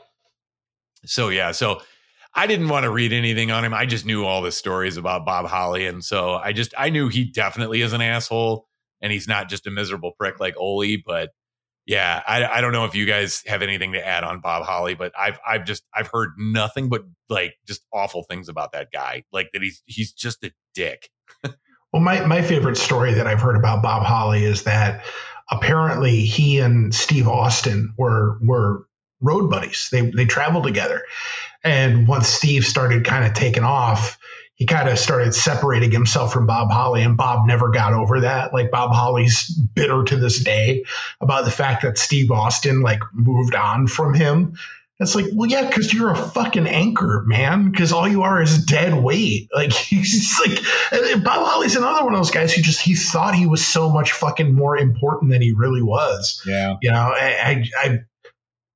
so, 1.06 1.30
yeah. 1.30 1.51
So, 1.51 1.82
I 2.38 2.48
didn't 2.48 2.67
want 2.67 2.84
to 2.84 2.90
read 2.90 3.14
anything 3.14 3.50
on 3.51 3.64
him. 3.64 3.74
I 3.74 3.85
just 3.85 4.06
knew 4.06 4.25
all 4.25 4.42
the 4.42 4.51
stories 4.51 4.98
about 4.98 5.25
Bob 5.25 5.45
Holly. 5.45 5.85
And 5.85 6.03
so 6.03 6.34
I 6.34 6.51
just, 6.51 6.74
I 6.77 6.90
knew 6.90 7.08
he 7.08 7.24
definitely 7.24 7.80
is 7.80 7.93
an 7.93 8.01
asshole 8.01 8.67
and 9.01 9.14
he's 9.14 9.25
not 9.25 9.48
just 9.48 9.67
a 9.67 9.72
miserable 9.72 10.11
prick 10.19 10.38
like 10.38 10.53
Ole. 10.58 10.98
But 10.98 11.30
yeah, 11.85 12.22
I, 12.27 12.43
I 12.45 12.59
don't 12.59 12.74
know 12.74 12.84
if 12.84 12.93
you 12.93 13.06
guys 13.06 13.42
have 13.45 13.61
anything 13.61 13.93
to 13.93 14.06
add 14.06 14.25
on 14.25 14.42
Bob 14.42 14.66
Holly, 14.66 14.95
but 14.95 15.14
I've, 15.17 15.40
I've 15.48 15.64
just, 15.64 15.84
I've 15.95 16.09
heard 16.11 16.32
nothing 16.38 16.90
but 16.90 17.03
like 17.30 17.53
just 17.66 17.85
awful 17.93 18.24
things 18.24 18.50
about 18.50 18.74
that 18.74 18.90
guy. 18.92 19.24
Like 19.32 19.51
that 19.53 19.61
he's, 19.61 19.82
he's 19.85 20.11
just 20.11 20.43
a 20.43 20.51
dick. 20.74 21.09
Well, 21.93 22.01
my, 22.01 22.25
my 22.25 22.42
favorite 22.42 22.75
story 22.75 23.14
that 23.14 23.27
I've 23.27 23.40
heard 23.40 23.56
about 23.56 23.82
Bob 23.82 24.03
Holly 24.03 24.43
is 24.43 24.64
that 24.64 25.06
apparently 25.49 26.22
he 26.22 26.59
and 26.59 26.93
Steve 26.93 27.27
Austin 27.27 27.93
were 27.98 28.38
were 28.41 28.88
road 29.22 29.49
buddies. 29.49 29.90
They 29.91 30.09
they 30.11 30.25
traveled 30.25 30.64
together, 30.65 31.03
and 31.64 32.07
once 32.07 32.27
Steve 32.27 32.65
started 32.65 33.06
kind 33.06 33.25
of 33.25 33.33
taking 33.33 33.64
off, 33.64 34.17
he 34.56 34.65
kind 34.65 34.88
of 34.88 34.98
started 34.98 35.33
separating 35.33 35.91
himself 35.91 36.32
from 36.32 36.48
Bob 36.48 36.72
Holly, 36.72 37.03
and 37.03 37.17
Bob 37.17 37.45
never 37.45 37.69
got 37.69 37.93
over 37.93 38.22
that. 38.22 38.53
Like 38.53 38.72
Bob 38.72 38.91
Holly's 38.91 39.49
bitter 39.49 40.03
to 40.06 40.15
this 40.15 40.41
day 40.43 40.85
about 41.19 41.45
the 41.45 41.51
fact 41.51 41.83
that 41.83 41.98
Steve 41.98 42.32
Austin 42.32 42.82
like 42.82 43.01
moved 43.14 43.53
on 43.53 43.88
from 43.88 44.14
him. 44.14 44.56
It's 44.99 45.14
like, 45.14 45.25
well, 45.33 45.49
yeah, 45.49 45.67
because 45.67 45.93
you're 45.93 46.11
a 46.11 46.15
fucking 46.15 46.67
anchor, 46.67 47.24
man. 47.25 47.69
Because 47.69 47.91
all 47.91 48.07
you 48.07 48.24
are 48.24 48.41
is 48.41 48.64
dead 48.65 48.93
weight. 48.93 49.49
Like 49.56 49.72
he's 49.72 50.38
like 50.45 50.59
and 50.91 51.24
Bob 51.24 51.45
Holly's 51.45 51.75
another 51.75 52.03
one 52.03 52.14
of 52.14 52.19
those 52.19 52.32
guys 52.32 52.53
who 52.53 52.61
just 52.61 52.82
he 52.82 52.95
thought 52.95 53.33
he 53.35 53.48
was 53.48 53.65
so 53.65 53.90
much 53.90 54.11
fucking 54.11 54.53
more 54.53 54.77
important 54.77 55.32
than 55.32 55.41
he 55.41 55.53
really 55.53 55.82
was. 55.82 56.41
Yeah. 56.45 56.75
You 56.82 56.91
know, 56.91 57.14
I, 57.15 57.38
I, 57.41 57.65
I 57.77 57.99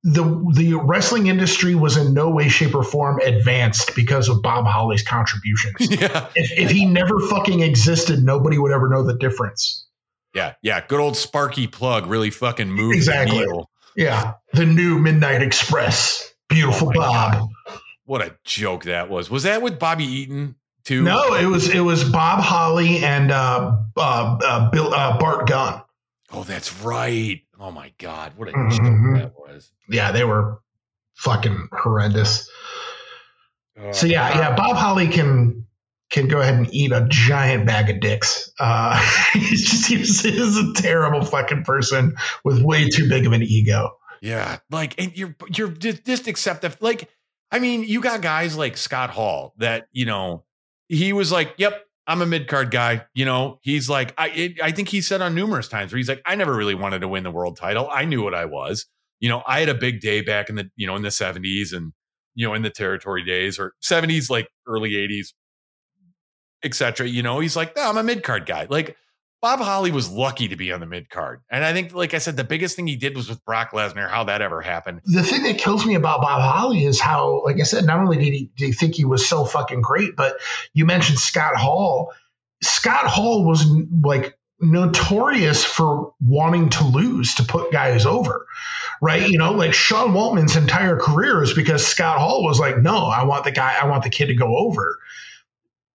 the 0.02 0.52
the 0.54 0.74
wrestling 0.74 1.26
industry 1.26 1.74
was 1.74 1.96
in 1.96 2.14
no 2.14 2.30
way, 2.30 2.48
shape, 2.48 2.74
or 2.74 2.82
form 2.82 3.20
advanced 3.20 3.94
because 3.94 4.28
of 4.28 4.42
Bob 4.42 4.66
Holly's 4.66 5.02
contributions. 5.02 5.74
yeah. 6.00 6.28
if, 6.34 6.50
if 6.58 6.70
he 6.70 6.86
never 6.86 7.18
fucking 7.28 7.60
existed, 7.60 8.22
nobody 8.22 8.58
would 8.58 8.72
ever 8.72 8.88
know 8.88 9.02
the 9.02 9.16
difference. 9.16 9.86
Yeah. 10.34 10.54
Yeah. 10.62 10.84
Good 10.86 11.00
old 11.00 11.16
Sparky 11.16 11.68
Plugg 11.68 12.08
really 12.08 12.30
fucking 12.30 12.70
moved 12.70 12.96
Exactly. 12.96 13.38
the 13.38 13.44
needle. 13.46 13.69
Yeah, 13.96 14.34
the 14.52 14.66
new 14.66 14.98
Midnight 14.98 15.42
Express, 15.42 16.32
beautiful 16.48 16.88
Oh 16.88 16.92
Bob. 16.92 17.48
What 18.04 18.22
a 18.22 18.36
joke 18.44 18.84
that 18.84 19.08
was. 19.08 19.30
Was 19.30 19.44
that 19.44 19.62
with 19.62 19.78
Bobby 19.78 20.04
Eaton 20.04 20.56
too? 20.84 21.02
No, 21.02 21.34
it 21.34 21.46
was 21.46 21.68
it 21.72 21.80
was 21.80 22.04
Bob 22.04 22.40
Holly 22.40 22.98
and 23.04 23.30
uh, 23.30 23.76
uh, 23.96 24.38
uh, 24.44 24.70
Bill 24.70 24.92
uh, 24.94 25.18
Bart 25.18 25.46
Gunn. 25.48 25.82
Oh, 26.32 26.44
that's 26.44 26.72
right. 26.82 27.40
Oh 27.58 27.70
my 27.70 27.92
God. 27.98 28.32
What 28.36 28.48
a 28.48 28.52
Mhm. 28.52 28.70
joke 28.76 29.20
that 29.20 29.32
was. 29.38 29.70
Yeah, 29.88 30.12
they 30.12 30.24
were 30.24 30.60
fucking 31.16 31.68
horrendous. 31.72 32.48
So 33.92 34.06
yeah, 34.06 34.28
yeah, 34.38 34.54
Bob 34.56 34.76
Holly 34.76 35.08
can 35.08 35.66
can 36.10 36.26
go 36.28 36.40
ahead 36.40 36.54
and 36.54 36.72
eat 36.74 36.92
a 36.92 37.06
giant 37.08 37.66
bag 37.66 37.88
of 37.88 38.00
dicks. 38.00 38.52
Uh, 38.58 38.98
he's 39.32 39.68
just 39.68 39.88
he's, 39.88 40.22
he's 40.22 40.56
a 40.56 40.72
terrible 40.74 41.24
fucking 41.24 41.64
person 41.64 42.16
with 42.44 42.60
way 42.62 42.88
too 42.88 43.08
big 43.08 43.26
of 43.26 43.32
an 43.32 43.42
ego. 43.42 43.90
Yeah, 44.20 44.58
like, 44.70 45.00
and 45.00 45.16
you're 45.16 45.34
you're 45.54 45.68
just, 45.68 46.04
just 46.04 46.26
accept 46.26 46.62
that. 46.62 46.82
Like, 46.82 47.08
I 47.50 47.58
mean, 47.58 47.84
you 47.84 48.00
got 48.00 48.20
guys 48.20 48.56
like 48.56 48.76
Scott 48.76 49.10
Hall 49.10 49.54
that 49.58 49.86
you 49.92 50.04
know 50.04 50.44
he 50.88 51.12
was 51.12 51.32
like, 51.32 51.54
"Yep, 51.56 51.80
I'm 52.06 52.20
a 52.20 52.26
mid 52.26 52.46
card 52.46 52.70
guy." 52.70 53.06
You 53.14 53.24
know, 53.24 53.58
he's 53.62 53.88
like, 53.88 54.12
I 54.18 54.28
it, 54.28 54.62
I 54.62 54.72
think 54.72 54.88
he 54.88 55.00
said 55.00 55.22
on 55.22 55.34
numerous 55.34 55.68
times 55.68 55.92
where 55.92 55.96
he's 55.98 56.08
like, 56.08 56.22
"I 56.26 56.34
never 56.34 56.54
really 56.54 56.74
wanted 56.74 57.00
to 57.00 57.08
win 57.08 57.22
the 57.22 57.30
world 57.30 57.56
title. 57.56 57.88
I 57.90 58.04
knew 58.04 58.22
what 58.22 58.34
I 58.34 58.44
was." 58.44 58.86
You 59.20 59.28
know, 59.28 59.42
I 59.46 59.60
had 59.60 59.68
a 59.68 59.74
big 59.74 60.00
day 60.00 60.20
back 60.20 60.50
in 60.50 60.56
the 60.56 60.70
you 60.76 60.86
know 60.86 60.96
in 60.96 61.02
the 61.02 61.08
70s 61.08 61.72
and 61.72 61.92
you 62.34 62.46
know 62.46 62.52
in 62.52 62.62
the 62.62 62.70
territory 62.70 63.24
days 63.24 63.58
or 63.58 63.72
70s, 63.82 64.28
like 64.28 64.48
early 64.66 64.92
80s, 64.92 65.28
etc. 66.62 67.08
You 67.08 67.22
know, 67.22 67.40
he's 67.40 67.56
like, 67.56 67.76
no, 67.76 67.88
I'm 67.88 67.96
a 67.96 68.02
mid 68.02 68.22
card 68.22 68.46
guy. 68.46 68.66
Like. 68.68 68.96
Bob 69.42 69.60
Holly 69.60 69.90
was 69.90 70.10
lucky 70.10 70.48
to 70.48 70.56
be 70.56 70.70
on 70.70 70.80
the 70.80 70.86
mid 70.86 71.08
card. 71.08 71.40
And 71.50 71.64
I 71.64 71.72
think, 71.72 71.94
like 71.94 72.12
I 72.12 72.18
said, 72.18 72.36
the 72.36 72.44
biggest 72.44 72.76
thing 72.76 72.86
he 72.86 72.96
did 72.96 73.16
was 73.16 73.30
with 73.30 73.42
Brock 73.46 73.70
Lesnar, 73.70 74.06
how 74.06 74.24
that 74.24 74.42
ever 74.42 74.60
happened. 74.60 75.00
The 75.06 75.22
thing 75.22 75.44
that 75.44 75.56
kills 75.56 75.86
me 75.86 75.94
about 75.94 76.20
Bob 76.20 76.42
Holly 76.42 76.84
is 76.84 77.00
how, 77.00 77.42
like 77.42 77.58
I 77.58 77.62
said, 77.62 77.86
not 77.86 78.00
only 78.00 78.18
did 78.18 78.34
he, 78.34 78.50
did 78.54 78.66
he 78.66 78.72
think 78.72 78.96
he 78.96 79.06
was 79.06 79.26
so 79.26 79.46
fucking 79.46 79.80
great, 79.80 80.14
but 80.14 80.36
you 80.74 80.84
mentioned 80.84 81.18
Scott 81.18 81.56
Hall. 81.56 82.12
Scott 82.62 83.06
Hall 83.06 83.46
was 83.46 83.64
like 84.02 84.38
notorious 84.60 85.64
for 85.64 86.12
wanting 86.20 86.68
to 86.68 86.84
lose 86.84 87.36
to 87.36 87.42
put 87.42 87.72
guys 87.72 88.04
over, 88.04 88.46
right? 89.00 89.26
You 89.26 89.38
know, 89.38 89.52
like 89.52 89.72
Sean 89.72 90.12
Waltman's 90.12 90.54
entire 90.54 90.98
career 90.98 91.42
is 91.42 91.54
because 91.54 91.86
Scott 91.86 92.18
Hall 92.18 92.44
was 92.44 92.60
like, 92.60 92.76
no, 92.76 93.06
I 93.06 93.24
want 93.24 93.44
the 93.44 93.52
guy, 93.52 93.74
I 93.80 93.86
want 93.86 94.04
the 94.04 94.10
kid 94.10 94.26
to 94.26 94.34
go 94.34 94.54
over. 94.58 94.98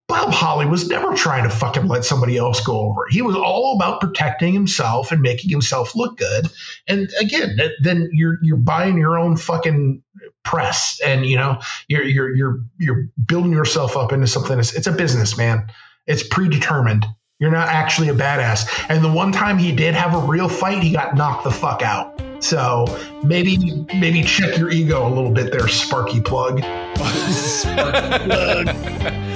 Bob 0.08 0.30
Holly 0.32 0.66
was 0.66 0.88
never 0.88 1.14
trying 1.14 1.44
to 1.44 1.50
fucking 1.50 1.88
let 1.88 2.04
somebody 2.04 2.36
else 2.36 2.60
go 2.60 2.78
over. 2.78 3.06
He 3.10 3.22
was 3.22 3.34
all 3.34 3.74
about 3.74 4.00
protecting 4.00 4.52
himself 4.52 5.10
and 5.10 5.20
making 5.20 5.50
himself 5.50 5.96
look 5.96 6.16
good. 6.16 6.48
And 6.86 7.10
again, 7.20 7.58
then 7.82 8.10
you're 8.12 8.38
you're 8.40 8.56
buying 8.56 8.98
your 8.98 9.18
own 9.18 9.36
fucking 9.36 10.02
press, 10.44 11.00
and 11.04 11.26
you 11.26 11.36
know 11.36 11.60
you're 11.88 12.04
you're 12.04 12.34
you're 12.36 12.60
you're 12.78 13.08
building 13.24 13.50
yourself 13.50 13.96
up 13.96 14.12
into 14.12 14.28
something. 14.28 14.58
It's, 14.60 14.74
it's 14.74 14.86
a 14.86 14.92
business, 14.92 15.36
man. 15.36 15.66
It's 16.06 16.22
predetermined. 16.22 17.04
You're 17.40 17.50
not 17.50 17.68
actually 17.68 18.08
a 18.08 18.14
badass. 18.14 18.86
And 18.88 19.04
the 19.04 19.12
one 19.12 19.32
time 19.32 19.58
he 19.58 19.72
did 19.74 19.94
have 19.94 20.14
a 20.14 20.26
real 20.26 20.48
fight, 20.48 20.82
he 20.82 20.92
got 20.92 21.16
knocked 21.16 21.44
the 21.44 21.50
fuck 21.50 21.82
out. 21.82 22.22
So 22.38 22.86
maybe 23.24 23.84
maybe 23.94 24.22
check 24.22 24.56
your 24.56 24.70
ego 24.70 25.06
a 25.06 25.12
little 25.12 25.32
bit 25.32 25.50
there, 25.50 25.66
Sparky 25.66 26.20
Plugg. 26.20 26.62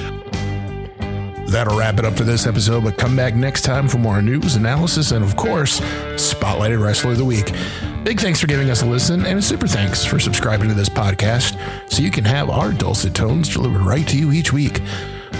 That'll 1.51 1.77
wrap 1.77 1.99
it 1.99 2.05
up 2.05 2.15
for 2.15 2.23
this 2.23 2.47
episode, 2.47 2.85
but 2.85 2.97
come 2.97 3.13
back 3.13 3.35
next 3.35 3.63
time 3.63 3.89
for 3.89 3.97
more 3.97 4.21
news, 4.21 4.55
analysis, 4.55 5.11
and 5.11 5.21
of 5.21 5.35
course, 5.35 5.81
Spotlighted 6.15 6.81
Wrestler 6.81 7.11
of 7.11 7.17
the 7.17 7.25
Week. 7.25 7.51
Big 8.05 8.21
thanks 8.21 8.39
for 8.39 8.47
giving 8.47 8.69
us 8.69 8.83
a 8.83 8.85
listen, 8.85 9.25
and 9.25 9.37
a 9.37 9.41
super 9.41 9.67
thanks 9.67 10.05
for 10.05 10.17
subscribing 10.17 10.69
to 10.69 10.73
this 10.73 10.87
podcast 10.87 11.59
so 11.91 12.01
you 12.01 12.09
can 12.09 12.23
have 12.23 12.49
our 12.49 12.71
dulcet 12.71 13.13
tones 13.13 13.53
delivered 13.53 13.81
right 13.81 14.07
to 14.07 14.17
you 14.17 14.31
each 14.31 14.53
week. 14.53 14.79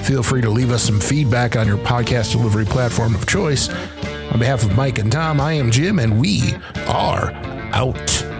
Feel 0.03 0.21
free 0.21 0.41
to 0.41 0.49
leave 0.49 0.71
us 0.71 0.83
some 0.83 0.99
feedback 0.99 1.55
on 1.55 1.65
your 1.65 1.77
podcast 1.77 2.33
delivery 2.33 2.65
platform 2.65 3.15
of 3.15 3.25
choice. 3.25 3.69
On 4.33 4.37
behalf 4.37 4.63
of 4.63 4.75
Mike 4.75 4.99
and 4.99 5.09
Tom, 5.09 5.39
I 5.39 5.53
am 5.53 5.71
Jim, 5.71 5.97
and 5.97 6.19
we 6.19 6.53
are 6.87 7.31
out. 7.71 8.30